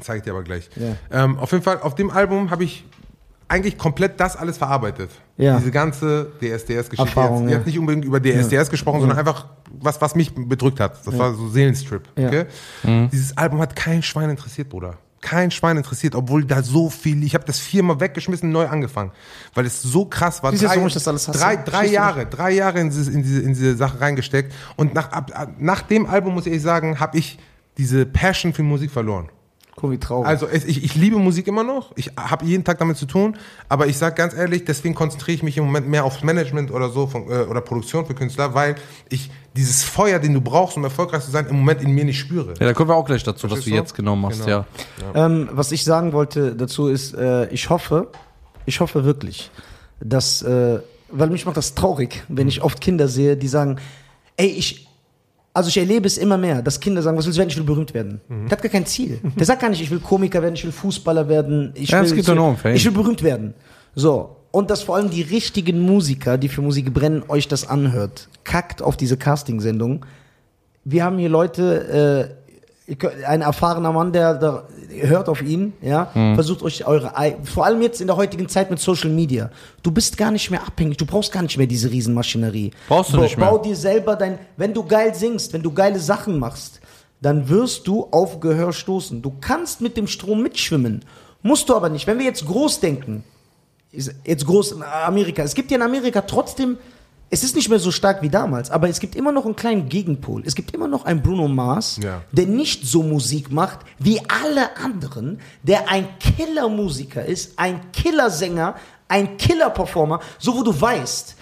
zeige 0.02 0.18
ich 0.18 0.24
dir 0.24 0.32
aber 0.32 0.44
gleich. 0.44 0.68
Ja. 0.76 1.26
Ähm, 1.26 1.38
auf 1.38 1.52
jeden 1.52 1.64
Fall, 1.64 1.80
auf 1.82 1.94
dem 1.94 2.10
Album 2.10 2.50
habe 2.50 2.64
ich 2.64 2.86
eigentlich 3.50 3.78
komplett 3.78 4.20
das 4.20 4.36
alles 4.38 4.58
verarbeitet. 4.58 5.10
Ja. 5.38 5.58
Diese 5.58 5.72
ganze 5.72 6.32
DSDS-Geschichte. 6.40 7.04
Jetzt, 7.20 7.42
ja. 7.44 7.50
jetzt 7.50 7.66
nicht 7.66 7.80
unbedingt 7.80 8.06
über 8.06 8.20
DSDS 8.22 8.70
gesprochen, 8.70 9.00
sondern 9.02 9.18
einfach 9.18 9.48
was, 9.72 10.00
was 10.02 10.16
mich 10.16 10.34
bedrückt 10.36 10.80
hat. 10.80 11.06
Das 11.06 11.18
war 11.18 11.34
so 11.34 11.50
Seelenstrip. 11.50 12.08
Ja. 12.18 12.28
Okay? 12.28 12.46
Dieses 13.12 13.36
Album 13.38 13.60
hat 13.60 13.76
kein 13.76 14.04
Schwein 14.04 14.30
interessiert, 14.30 14.70
Bruder. 14.70 14.98
Kein 15.22 15.52
Schwein 15.52 15.76
interessiert, 15.76 16.16
obwohl 16.16 16.46
da 16.46 16.64
so 16.64 16.90
viel. 16.90 17.24
Ich 17.24 17.34
habe 17.34 17.44
das 17.44 17.60
viermal 17.60 18.00
weggeschmissen, 18.00 18.52
neu 18.54 18.68
angefangen, 18.68 19.12
weil 19.54 19.66
es 19.66 19.82
so 19.82 20.06
krass 20.06 20.42
war. 20.44 20.54
Warum 20.54 20.88
ich 20.88 20.94
das 20.94 21.08
alles 21.10 21.28
hasse? 21.28 21.38
drei, 21.38 21.58
drei 21.58 21.88
Jahre, 21.88 22.26
drei 22.26 22.52
Jahre 22.52 22.80
in 22.80 22.90
diese, 22.90 23.12
in 23.12 23.24
diese, 23.24 23.42
in 23.42 23.50
diese 23.50 23.76
Sache 23.76 24.00
reingesteckt. 24.00 24.54
Und 24.78 24.94
nach, 24.94 25.12
ab, 25.12 25.32
ab- 25.34 25.56
nach 25.58 25.82
dem 25.82 26.06
Album 26.06 26.36
muss 26.36 26.46
ich 26.46 26.52
ehrlich 26.54 26.64
sagen, 26.64 27.02
habe 27.02 27.18
ich 27.18 27.38
diese 27.78 28.06
Passion 28.06 28.54
für 28.54 28.64
Musik 28.64 28.92
verloren. 28.92 29.28
Guck, 29.80 29.92
wie 29.92 29.98
traurig. 29.98 30.28
Also 30.28 30.46
es, 30.46 30.66
ich, 30.66 30.84
ich 30.84 30.96
liebe 30.96 31.18
Musik 31.18 31.48
immer 31.48 31.64
noch. 31.64 31.94
Ich 31.96 32.12
habe 32.18 32.44
jeden 32.46 32.66
Tag 32.66 32.80
damit 32.80 32.98
zu 32.98 33.06
tun. 33.06 33.38
Aber 33.70 33.88
ich 33.88 33.98
sage 33.98 34.16
ganz 34.16 34.34
ehrlich, 34.34 34.66
deswegen 34.66 34.94
konzentriere 34.94 35.36
ich 35.36 35.44
mich 35.44 35.56
im 35.56 35.64
Moment 35.64 35.88
mehr 35.88 36.04
aufs 36.04 36.22
Management 36.22 36.70
oder 36.70 36.90
so 36.90 37.08
von, 37.08 37.32
äh, 37.32 37.44
oder 37.44 37.62
Produktion 37.62 38.06
für 38.06 38.14
Künstler, 38.14 38.54
weil 38.54 38.76
ich 39.08 39.32
dieses 39.56 39.86
Feuer, 39.86 40.20
den 40.20 40.34
du 40.34 40.42
brauchst, 40.42 40.76
um 40.76 40.84
erfolgreich 40.84 41.24
zu 41.24 41.32
sein, 41.32 41.48
im 41.48 41.60
Moment 41.60 41.82
in 41.82 41.92
mir 41.92 42.04
nicht 42.04 42.20
spüre. 42.20 42.56
Ja, 42.60 42.66
da 42.66 42.74
kommen 42.74 42.90
wir 42.90 42.96
auch 42.96 43.06
gleich 43.06 43.24
dazu, 43.24 43.50
was 43.50 43.62
du 43.62 43.70
du? 43.70 43.76
jetzt 43.78 43.94
genau 43.96 44.18
machst, 44.18 44.44
Genau. 44.46 44.66
ja. 45.14 45.26
Ähm, 45.26 45.48
was 45.54 45.72
ich 45.72 45.86
sagen 45.86 46.12
wollte 46.12 46.56
dazu 46.58 46.88
ist, 46.90 47.14
äh, 47.14 47.48
ich 47.48 47.70
hoffe, 47.70 48.10
ich 48.66 48.82
hoffe 48.82 49.06
wirklich, 49.06 49.50
dass, 50.02 50.42
äh, 50.42 50.80
weil 51.10 51.30
mich 51.30 51.46
macht 51.46 51.56
das 51.56 51.74
traurig, 51.74 52.22
wenn 52.28 52.50
ich 52.50 52.62
oft 52.62 52.82
Kinder 52.82 53.08
sehe, 53.08 53.38
die 53.38 53.48
sagen, 53.48 53.78
ey, 54.36 54.48
ich, 54.48 54.89
also 55.60 55.68
ich 55.68 55.78
erlebe 55.78 56.08
es 56.08 56.18
immer 56.18 56.38
mehr, 56.38 56.62
dass 56.62 56.80
Kinder 56.80 57.02
sagen, 57.02 57.18
was 57.18 57.26
willst 57.26 57.38
du 57.38 57.42
werden? 57.42 57.50
Ich 57.50 57.58
will 57.58 57.66
berühmt 57.66 57.94
werden. 57.94 58.22
Der 58.30 58.52
hat 58.52 58.62
gar 58.62 58.72
kein 58.72 58.86
Ziel. 58.86 59.20
Der 59.38 59.46
sagt 59.46 59.62
gar 59.62 59.70
nicht, 59.70 59.82
ich 59.82 59.92
will 59.92 60.00
Komiker 60.00 60.42
werden, 60.42 60.54
ich 60.54 60.64
will 60.64 60.72
Fußballer 60.72 61.28
werden, 61.28 61.74
ich 61.76 61.90
Ja, 61.90 62.00
will, 62.00 62.18
ich 62.18 62.26
will, 62.26 62.74
ich 62.76 62.86
will 62.86 62.94
berühmt 62.94 63.24
werden. 63.24 63.54
So. 63.94 64.38
Und 64.52 64.70
dass 64.70 64.84
vor 64.84 64.96
allem 64.96 65.10
die 65.10 65.22
richtigen 65.22 65.82
Musiker, 65.82 66.38
die 66.38 66.48
für 66.48 66.62
Musik 66.62 66.94
brennen, 66.94 67.24
euch 67.28 67.50
das 67.50 67.68
anhört. 67.68 68.30
Kackt 68.46 68.82
auf 68.82 68.96
diese 68.96 69.18
Casting-Sendung. 69.18 70.06
Wir 70.86 71.04
haben 71.04 71.18
hier 71.18 71.28
Leute, 71.30 72.32
äh, 72.32 72.39
ein 73.28 73.42
erfahrener 73.42 73.92
Mann, 73.92 74.12
der, 74.12 74.34
der 74.36 74.64
hört 75.08 75.30
auf 75.30 75.42
ihn, 75.42 75.74
ja, 75.82 76.10
Mhm. 76.14 76.36
versucht 76.36 76.64
euch 76.64 76.86
eure, 76.88 77.16
ei- 77.18 77.38
vor 77.44 77.66
allem 77.66 77.82
jetzt 77.82 78.02
in 78.02 78.08
der 78.08 78.16
heutigen 78.16 78.48
Zeit 78.50 78.70
mit 78.70 78.80
Social 78.80 79.10
Media. 79.10 79.52
Du 79.84 79.92
bist 79.92 80.18
gar 80.18 80.32
nicht 80.32 80.50
mehr 80.52 80.62
abhängig, 80.66 80.98
du 80.98 81.06
brauchst 81.06 81.32
gar 81.32 81.42
nicht 81.44 81.58
mehr 81.58 81.68
diese 81.68 81.90
Riesenmaschinerie. 81.92 82.72
Brauchst 82.88 83.12
du 83.14 83.18
Bau- 83.18 83.24
nicht 83.24 83.38
mehr. 83.38 83.50
Bau 83.50 83.58
dir 83.60 83.76
selber 83.76 84.16
dein, 84.16 84.40
wenn 84.58 84.74
du 84.74 84.84
geil 84.84 85.14
singst, 85.16 85.54
wenn 85.54 85.62
du 85.62 85.72
geile 85.72 86.00
Sachen 86.00 86.40
machst, 86.40 86.82
dann 87.22 87.50
wirst 87.50 87.88
du 87.88 88.08
auf 88.12 88.40
Gehör 88.40 88.72
stoßen. 88.74 89.22
Du 89.22 89.34
kannst 89.42 89.82
mit 89.82 89.96
dem 89.98 90.08
Strom 90.08 90.42
mitschwimmen, 90.42 91.04
musst 91.42 91.70
du 91.70 91.76
aber 91.76 91.90
nicht. 91.90 92.08
Wenn 92.08 92.18
wir 92.18 92.26
jetzt 92.26 92.46
groß 92.46 92.80
denken, 92.80 93.24
jetzt 93.92 94.46
groß 94.46 94.74
in 94.74 94.84
Amerika. 94.84 95.44
Es 95.44 95.54
gibt 95.56 95.72
ja 95.72 95.78
in 95.78 95.84
Amerika 95.84 96.22
trotzdem, 96.22 96.78
es 97.30 97.44
ist 97.44 97.56
nicht 97.56 97.70
mehr 97.70 97.80
so 97.80 97.92
stark 97.92 98.22
wie 98.22 98.30
damals, 98.30 98.72
aber 98.72 98.90
es 98.90 99.00
gibt 99.00 99.16
immer 99.16 99.32
noch 99.32 99.46
einen 99.46 99.56
kleinen 99.56 99.88
Gegenpol. 99.90 100.42
Es 100.46 100.56
gibt 100.56 100.74
immer 100.74 100.88
noch 100.88 101.06
einen 101.06 101.22
Bruno 101.22 101.48
Mars, 101.48 102.00
Ja. 102.02 102.22
der 102.32 102.48
nicht 102.48 102.86
so 102.88 103.04
Musik 103.04 103.52
macht 103.52 103.80
wie 104.00 104.20
alle 104.44 104.76
anderen, 104.78 105.40
der 105.64 105.90
ein 105.90 106.08
Killer-Musiker 106.20 107.24
ist, 107.24 107.54
ein 107.58 107.92
Killer-Sänger, 107.92 108.76
ein 109.08 109.38
Killer-Performer, 109.38 110.20
so 110.38 110.56
wo 110.58 110.64
du 110.64 110.80
weißt, 110.80 111.36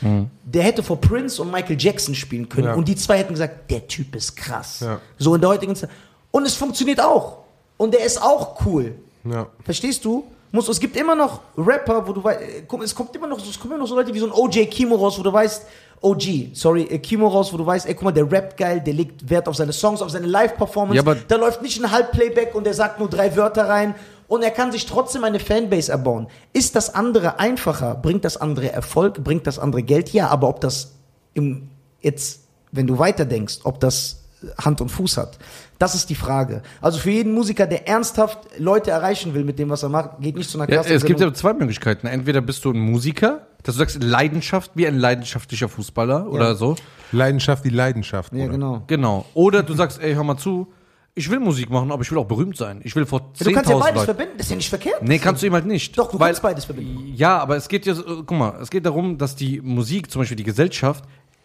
der 0.44 0.64
hätte 0.64 0.84
vor 0.84 1.00
Prince 1.02 1.42
und 1.42 1.52
Michael 1.52 1.78
Jackson 1.80 2.16
spielen 2.16 2.48
können 2.50 2.68
Ja. 2.68 2.74
und 2.76 2.88
die 2.88 2.96
zwei 2.96 3.18
hätten 3.20 3.34
gesagt, 3.34 3.70
der 3.72 3.88
Typ 3.88 4.16
ist 4.16 4.36
krass. 4.36 4.80
Ja. 4.82 5.00
So 5.18 5.36
in 5.36 5.42
der 5.42 5.50
heutigen 5.50 5.76
Zeit. 5.76 5.90
Und 6.32 6.46
es 6.46 6.54
funktioniert 6.54 7.02
auch. 7.02 7.40
Und 7.78 7.94
der 7.94 8.06
ist 8.06 8.22
auch 8.22 8.66
cool. 8.66 8.96
Ja. 9.24 9.48
Verstehst 9.64 10.04
du? 10.06 10.26
Muss, 10.52 10.70
es 10.70 10.80
gibt 10.80 10.95
immer 10.95 11.16
noch 11.16 11.41
Rapper, 11.58 12.08
wo 12.08 12.14
du 12.14 12.24
weißt, 12.24 12.39
es 12.84 12.95
kommt 12.95 13.16
immer 13.16 13.28
noch, 13.28 13.38
es 13.38 13.60
kommen 13.60 13.74
immer 13.74 13.82
noch 13.82 13.88
so 13.88 13.95
Leute 13.95 14.14
wie 14.14 14.20
so 14.20 14.28
ein 14.28 14.32
OJ 14.32 14.66
Kimo 14.68 14.95
raus, 14.95 15.20
wo 15.20 15.24
du 15.24 15.34
weißt, 15.34 15.66
OG, 16.02 16.52
sorry, 16.54 16.84
äh, 16.84 17.00
Kimo 17.00 17.28
raus, 17.28 17.52
wo 17.52 17.58
du 17.58 17.66
weißt, 17.66 17.88
ey, 17.88 17.93
guck 17.95 18.04
mal, 18.04 18.12
der 18.12 18.32
rappt 18.32 18.56
geil, 18.56 18.82
der 18.82 18.93
legt 18.93 19.30
Wert 19.30 19.48
auf 19.48 19.56
seine 19.56 19.74
Songs, 19.74 20.02
auf 20.02 20.10
seine 20.10 20.28
Live-Performance. 20.28 21.04
Ja, 21.04 21.16
da 21.28 21.36
läuft 21.36 21.62
nicht 21.62 21.82
ein 21.84 21.91
Halbplayback 21.91 22.54
und 22.56 22.66
der 22.66 22.74
sagt 22.74 23.00
nur 23.00 23.10
drei 23.10 23.36
Wörter 23.36 23.68
rein 23.68 23.95
und 24.28 24.43
er 24.43 24.52
kann 24.52 24.72
sich 24.72 24.86
trotzdem 24.86 25.24
eine 25.24 25.39
Fanbase 25.39 25.91
erbauen. 25.91 26.28
Ist 26.54 26.76
das 26.76 26.93
andere 26.93 27.39
einfacher? 27.39 27.95
Bringt 27.95 28.26
das 28.26 28.38
andere 28.38 28.72
Erfolg? 28.72 29.24
Bringt 29.24 29.48
das 29.48 29.58
andere 29.58 29.84
Geld? 29.84 30.14
Ja, 30.14 30.28
aber 30.28 30.50
ob 30.50 30.62
das 30.62 30.93
im, 31.34 31.70
jetzt, 32.02 32.41
wenn 32.72 32.88
du 32.88 33.00
weiterdenkst, 33.00 33.62
ob 33.64 33.80
das 33.80 34.24
Hand 34.64 34.82
und 34.82 34.90
Fuß 34.90 35.18
hat, 35.18 35.38
das 35.80 35.96
ist 35.96 36.10
die 36.10 36.16
Frage. 36.16 36.62
Also 36.82 37.00
für 37.00 37.10
jeden 37.12 37.34
Musiker, 37.34 37.66
der 37.66 37.88
ernsthaft 37.88 38.40
Leute 38.60 38.92
erreichen 38.92 39.34
will 39.34 39.44
mit 39.44 39.58
dem, 39.60 39.70
was 39.70 39.84
er 39.84 39.90
macht, 39.90 40.20
geht 40.20 40.36
nicht 40.36 40.50
zu 40.50 40.58
einer 40.60 40.70
Ja, 40.70 40.82
Klasse. 40.82 40.94
es 40.94 41.06
gibt 41.06 41.20
ja 41.20 41.34
zwei 41.34 41.54
Möglichkeiten. 41.54 42.06
Entweder 42.08 42.42
bist 42.42 42.64
du 42.66 42.72
ein 42.72 42.80
Musiker, 42.80 43.48
dass 43.64 43.76
du 43.76 43.80
sagst 43.80 44.04
Leidenschaft, 44.04 44.72
wie 44.76 44.86
ein 44.88 44.98
leidenschaftlicher 44.98 45.70
Fußballer 45.70 46.28
oder 46.28 46.56
so. 46.56 46.76
Leidenschaft, 47.12 47.66
die 47.66 47.70
Leidenschaft. 47.70 48.32
Ja, 48.34 48.40
Bruder. 48.46 48.52
genau. 48.52 48.84
Genau. 48.88 49.26
Oder 49.34 49.64
du 49.64 49.74
sagst, 49.74 50.00
ey, 50.02 50.14
hör 50.14 50.24
mal 50.24 50.38
zu, 50.38 50.68
ich 51.16 51.32
will 51.32 51.40
Musik 51.40 51.72
machen, 51.72 51.92
aber 51.92 52.04
ich 52.04 52.12
will 52.12 52.20
auch 52.20 52.26
berühmt 52.28 52.58
sein. 52.58 52.80
Ich 52.84 52.96
will 52.96 53.08
vor 53.08 53.32
10.000 53.34 53.40
Ja, 53.40 53.46
du 53.46 53.52
kannst 53.54 53.70
ja 53.72 53.78
beides 53.78 53.94
Leuten. 53.96 54.06
verbinden, 54.06 54.34
das 54.38 54.46
ist 54.46 54.50
ja 54.52 54.56
nicht 54.58 54.70
verkehrt. 54.70 55.02
Nee, 55.02 55.18
kannst 55.18 55.42
du 55.42 55.48
ihm 55.48 55.54
halt 55.54 55.66
nicht. 55.66 55.98
Doch, 55.98 56.12
du 56.12 56.20
Weil- 56.20 56.28
kannst 56.30 56.44
beides 56.44 56.66
verbinden. 56.66 57.12
Ja, 57.16 57.40
aber 57.40 57.56
es 57.56 57.68
geht 57.68 57.88
ja, 57.88 57.96
guck 57.96 58.32
mal, 58.32 58.54
es 58.62 58.70
geht 58.70 58.86
darum, 58.86 59.18
dass 59.18 59.36
die 59.36 59.60
Musik, 59.62 60.12
zum 60.12 60.22
Beispiel 60.22 60.38
die 60.38 60.44
Gesellschaft, 60.44 61.04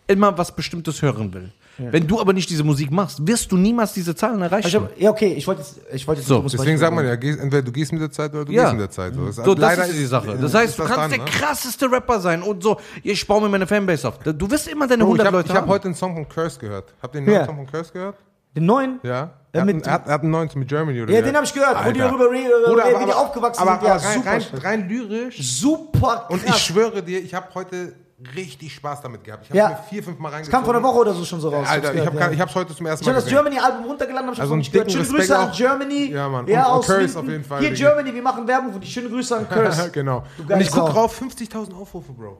immer 0.09 0.37
was 0.37 0.55
Bestimmtes 0.55 1.01
hören 1.01 1.33
will. 1.33 1.53
Wenn 1.91 2.07
du 2.07 2.21
aber 2.21 2.33
nicht 2.33 2.49
diese 2.51 2.63
Musik 2.63 2.91
machst, 2.91 3.27
wirst 3.27 3.51
du 3.51 3.57
niemals 3.57 3.93
diese 3.95 4.15
Zahlen 4.15 4.43
erreichen. 4.43 4.69
Ich 4.69 4.75
hab, 4.77 5.01
ja, 5.01 5.11
okay, 5.11 5.33
ich 5.33 5.47
wollte 5.47 5.63
jetzt, 5.63 5.81
ich 5.93 6.07
wollte 6.07 6.21
jetzt 6.21 6.29
So, 6.29 6.41
Deswegen 6.43 6.59
Beispiel 6.59 6.79
sagt 6.79 6.95
man 6.95 7.07
ja, 7.07 7.17
gehst, 7.17 7.41
entweder 7.41 7.63
du 7.63 7.73
gehst 7.73 7.93
mit 7.93 8.03
der 8.03 8.11
Zeit 8.13 8.33
oder 8.35 8.45
du 8.45 8.53
Ja. 8.53 8.63
gehst 8.65 8.73
mit 8.75 8.81
der 8.83 8.91
Zeit. 8.91 9.15
So, 9.15 9.27
das, 9.27 9.37
So, 9.37 9.55
das 9.55 9.59
leider 9.59 9.87
ist 9.87 9.99
die 9.99 10.05
Sache. 10.07 10.37
Das 10.41 10.55
heißt, 10.55 10.79
du 10.79 10.83
das 10.83 10.91
kannst 10.93 11.03
dann, 11.05 11.11
der 11.11 11.19
ne? 11.21 11.25
krasseste 11.25 11.91
Rapper 11.91 12.21
sein 12.21 12.43
und 12.43 12.63
so, 12.63 12.79
ich 13.03 13.27
baue 13.27 13.41
mir 13.43 13.49
meine 13.49 13.67
Fanbase 13.67 14.07
auf. 14.09 14.19
Du 14.19 14.51
wirst 14.51 14.69
immer 14.69 14.87
deine 14.87 15.03
ich 15.03 15.07
100 15.07 15.27
habe 15.27 15.37
Leute 15.39 15.49
hab 15.55 15.63
haben. 15.63 15.69
heute 15.69 15.85
einen 15.87 15.95
Song 15.95 16.15
von 16.15 16.29
Curse 16.29 16.61
gehört. 16.61 16.93
Habt 17.03 17.15
ihr 17.15 17.21
den 17.21 17.27
neuen 17.27 17.37
Ja. 17.41 17.47
Song 17.47 17.57
von 17.57 17.67
Curse 17.67 17.93
gehört? 17.93 18.17
Den 18.55 18.67
neuen? 18.67 19.01
Ja. 19.03 19.11
Ja, 19.11 19.31
Er, 19.53 19.61
hat, 19.61 19.67
mit- 19.67 19.75
einen, 19.77 19.85
er, 19.85 19.93
hat, 19.93 20.07
er 20.07 20.13
hat 20.15 20.23
einen 20.23 20.31
neuen 20.31 20.51
mit 20.55 20.69
Germany 20.69 21.03
oder 21.03 21.13
Ja, 21.13 21.19
wie? 21.21 21.23
den 21.25 21.35
habe 21.37 21.45
ich 21.47 21.53
gehört, 21.55 21.77
wo 21.77 21.91
die 21.93 22.01
Alter. 22.03 22.17
darüber 22.19 22.31
reden, 22.31 23.01
wie 23.01 23.05
die 23.07 23.13
aufgewachsen 23.13 23.61
aber, 23.67 23.73
sind. 23.73 23.87
Ja, 23.87 23.95
aber 23.95 24.05
rein, 24.05 24.15
super. 24.15 24.31
rein, 24.31 24.81
rein 24.81 24.89
lyrisch. 24.89 25.39
super 25.61 26.27
Und 26.31 26.39
ich 26.43 26.51
krass. 26.51 26.61
schwöre 26.61 27.03
dir, 27.03 27.23
ich 27.23 27.35
habe 27.35 27.47
heute 27.55 27.95
richtig 28.37 28.75
Spaß 28.75 29.01
damit 29.03 29.25
gehabt. 29.25 29.45
Ich 29.45 29.51
habe 29.51 29.59
Ja. 29.59 29.69
mir 29.71 29.79
vier, 29.89 30.03
fünf 30.03 30.19
Mal 30.19 30.29
Das 30.31 30.35
reingezogen. 30.37 30.53
kam 30.59 30.65
vor 30.65 30.75
einer 30.75 30.83
Woche 30.85 30.99
oder 31.01 31.15
so 31.15 31.25
schon 31.25 31.41
so 31.41 31.49
raus. 31.49 31.67
Alter, 31.69 31.95
ich 31.95 32.01
hab's 32.07 32.21
habe 32.21 32.35
ja. 32.37 32.45
es 32.45 32.55
heute 32.55 32.75
zum 32.77 32.87
ersten 32.87 33.05
Ich 33.05 33.09
habe 33.09 33.17
Mal 33.19 33.23
das. 33.23 33.31
Germany-Album 33.31 33.85
runtergeladen, 33.87 34.27
habe 34.27 34.35
ich 34.35 34.41
Also 34.41 34.57
nicht 34.57 34.73
gehört. 34.73 34.91
Schöne 34.93 35.03
Respekt 35.05 35.21
Grüße 35.21 35.39
an 35.39 35.51
auch. 35.51 35.57
Germany. 35.57 36.11
Ja, 36.13 36.29
Mann. 36.29 36.47
Ja, 36.47 36.67
Und- 36.67 36.79
und 36.81 36.87
Curse 36.87 37.01
Linden. 37.01 37.17
auf 37.19 37.29
jeden 37.29 37.45
Fall, 37.45 37.61
Hier. 37.61 37.71
Germany, 37.73 38.15
wir 38.15 38.23
machen 38.23 38.47
Werbung 38.49 38.73
für 38.73 38.81
dich. 38.81 38.93
Schöne 38.93 39.09
Grüße 39.09 39.37
an 39.37 39.49
Curse. 39.49 39.91
genau. 39.91 40.25
Und 40.49 40.61
ich 40.61 40.71
gucke 40.71 40.91
drauf, 40.93 41.21
50.000 41.21 41.75
Aufrufe, 41.75 42.13
Bro. 42.13 42.39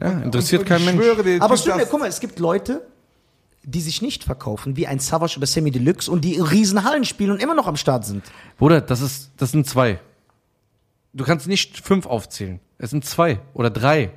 Ja, 0.00 0.10
interessiert 0.20 0.64
kein 0.66 0.84
Mensch. 0.84 1.02
Schwöre, 1.02 1.22
dir, 1.22 1.42
Aber 1.42 1.56
stimmt, 1.56 1.86
guck 1.90 2.00
mal, 2.00 2.06
es 2.08 2.18
gibt 2.18 2.38
Leute, 2.38 2.86
die 3.64 3.80
sich 3.80 4.02
nicht 4.02 4.24
verkaufen, 4.24 4.76
wie 4.76 4.86
ein 4.86 4.98
Savage 4.98 5.36
oder 5.36 5.46
Sammy 5.46 5.70
Deluxe 5.70 6.10
und 6.10 6.24
die 6.24 6.40
riesen 6.40 6.82
Hallen 6.84 7.04
spielen 7.04 7.30
und 7.32 7.42
immer 7.42 7.54
noch 7.54 7.66
am 7.66 7.76
Start 7.76 8.04
sind. 8.06 8.24
Bruder, 8.58 8.80
das 8.80 9.00
ist, 9.02 9.30
das 9.36 9.52
sind 9.52 9.68
zwei. 9.68 10.00
Du 11.12 11.24
kannst 11.24 11.46
nicht 11.46 11.78
fünf 11.84 12.06
aufzählen. 12.06 12.58
Es 12.78 12.90
sind 12.90 13.04
zwei 13.04 13.38
oder 13.54 13.68
drei. 13.70 14.10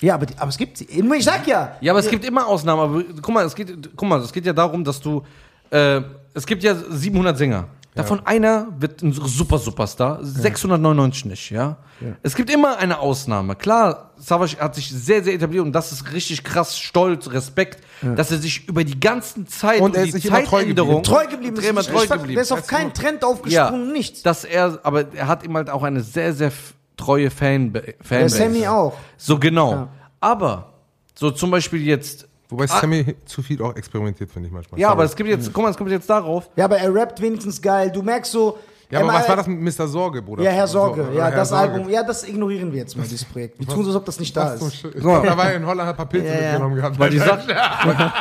Ja, 0.00 0.14
aber, 0.14 0.26
die- 0.26 0.36
aber 0.38 0.48
es 0.48 0.56
gibt 0.58 0.78
sie. 0.78 0.84
Ich 0.86 1.24
sag 1.24 1.46
ja. 1.46 1.76
Ja, 1.80 1.92
aber 1.92 2.00
es 2.00 2.08
gibt 2.08 2.24
immer 2.24 2.46
Ausnahmen. 2.46 2.80
Aber 2.82 3.04
guck 3.20 3.34
mal, 3.34 3.44
es 3.44 3.54
geht, 3.54 3.90
guck 3.96 4.08
mal, 4.08 4.20
es 4.20 4.32
geht 4.32 4.46
ja 4.46 4.52
darum, 4.52 4.82
dass 4.84 5.00
du, 5.00 5.22
äh, 5.70 6.00
es 6.34 6.46
gibt 6.46 6.62
ja 6.62 6.74
700 6.74 7.36
Sänger. 7.36 7.68
Davon 7.92 8.24
einer 8.24 8.68
wird 8.78 9.02
ein 9.02 9.12
super 9.12 9.58
Superstar, 9.58 10.20
699 10.22 11.24
nicht, 11.26 11.50
ja? 11.50 11.76
Es 12.22 12.34
gibt 12.36 12.48
immer 12.48 12.78
eine 12.78 12.98
Ausnahme. 13.00 13.56
Klar, 13.56 14.12
Savage 14.16 14.56
hat 14.58 14.74
sich 14.76 14.88
sehr, 14.88 15.22
sehr 15.24 15.34
etabliert 15.34 15.64
und 15.66 15.72
das 15.72 15.90
ist 15.92 16.10
richtig 16.12 16.44
krass, 16.44 16.78
stolz, 16.78 17.28
Respekt, 17.30 17.82
dass 18.16 18.30
er 18.30 18.38
sich 18.38 18.66
über 18.68 18.84
die 18.84 18.98
ganzen 18.98 19.46
Zeit 19.48 19.80
Und 19.80 19.96
er 19.96 20.04
die 20.04 20.10
ist 20.10 20.14
sich 20.14 20.26
immer 20.26 20.42
treu 20.44 20.58
Zeitänderung 20.60 21.02
Treu 21.02 21.26
geblieben. 21.26 21.56
Ist 21.56 21.66
treu 21.88 22.06
geblieben. 22.06 22.34
Der 22.34 22.42
ist 22.42 22.52
auf 22.52 22.66
keinen 22.68 22.94
Trend 22.94 23.24
aufgesprungen, 23.24 23.92
nichts. 23.92 24.22
Dass 24.22 24.44
er, 24.44 24.78
aber 24.84 25.12
er 25.12 25.26
hat 25.26 25.42
ihm 25.44 25.54
halt 25.56 25.68
auch 25.68 25.82
eine 25.82 26.00
sehr, 26.00 26.32
sehr 26.32 26.52
treue 27.00 27.30
Fan 27.30 27.72
Der 27.72 27.82
Fanbase. 28.02 28.36
Sammy 28.36 28.66
auch. 28.66 28.94
So 29.16 29.38
genau. 29.38 29.72
Ja. 29.72 29.88
Aber, 30.20 30.72
so 31.14 31.30
zum 31.30 31.50
Beispiel 31.50 31.82
jetzt, 31.82 32.26
Wobei 32.48 32.64
Ah. 32.64 32.80
Sammy 32.80 33.14
zu 33.26 33.42
viel 33.42 33.62
auch 33.62 33.76
experimentiert, 33.76 34.30
finde 34.30 34.48
ich 34.48 34.52
manchmal. 34.52 34.80
ja, 34.80 34.88
Sorry. 34.88 34.92
aber 34.96 35.04
es 35.04 35.14
gibt 35.14 35.28
jetzt, 35.28 35.52
guck 35.52 35.62
mal, 35.62 35.70
es 35.70 35.76
kommt 35.76 35.90
jetzt 35.90 36.10
darauf, 36.10 36.50
Ja, 36.56 36.64
aber 36.64 36.78
er 36.78 36.92
rappt 36.92 37.20
wenigstens 37.22 37.62
geil. 37.62 37.90
Du 37.92 38.02
merkst 38.02 38.32
so. 38.32 38.58
Ja, 38.90 38.98
er 38.98 39.04
aber 39.04 39.14
was 39.14 39.28
war 39.28 39.36
das 39.36 39.46
mit 39.46 39.60
Mr. 39.78 39.86
Sorge, 39.86 40.20
Bruder? 40.20 40.42
Ja, 40.42 40.50
Herr 40.50 40.66
Sorge. 40.66 41.04
So, 41.04 41.16
ja, 41.16 41.26
Herr 41.26 41.30
das 41.36 41.48
Sorge. 41.50 41.74
Album. 41.74 41.88
Ja, 41.88 42.02
das 42.02 42.26
ignorieren 42.28 42.72
wir 42.72 42.80
jetzt 42.80 42.96
mal, 42.96 43.04
dieses 43.04 43.24
Projekt. 43.24 43.56
Wir 43.60 43.68
tun 43.68 43.84
so, 43.84 43.90
als 43.90 43.96
ob 43.96 44.04
das 44.04 44.18
nicht 44.18 44.36
da 44.36 44.46
Was 44.54 44.62
ist. 44.62 44.84
Ich 44.84 44.94
glaub, 45.00 45.22
da 45.24 45.36
war 45.36 45.52
in 45.52 45.64
Holland, 45.64 45.86
hat 45.88 45.94
ein 45.94 45.96
paar 45.96 46.06
Pilze 46.06 46.26
Ja, 46.26 46.34
ja. 46.34 46.40
mitgenommen 46.48 46.74
gehabt. 46.74 46.98
weil 46.98 47.10
die 47.10 47.18
Sache, 47.18 47.46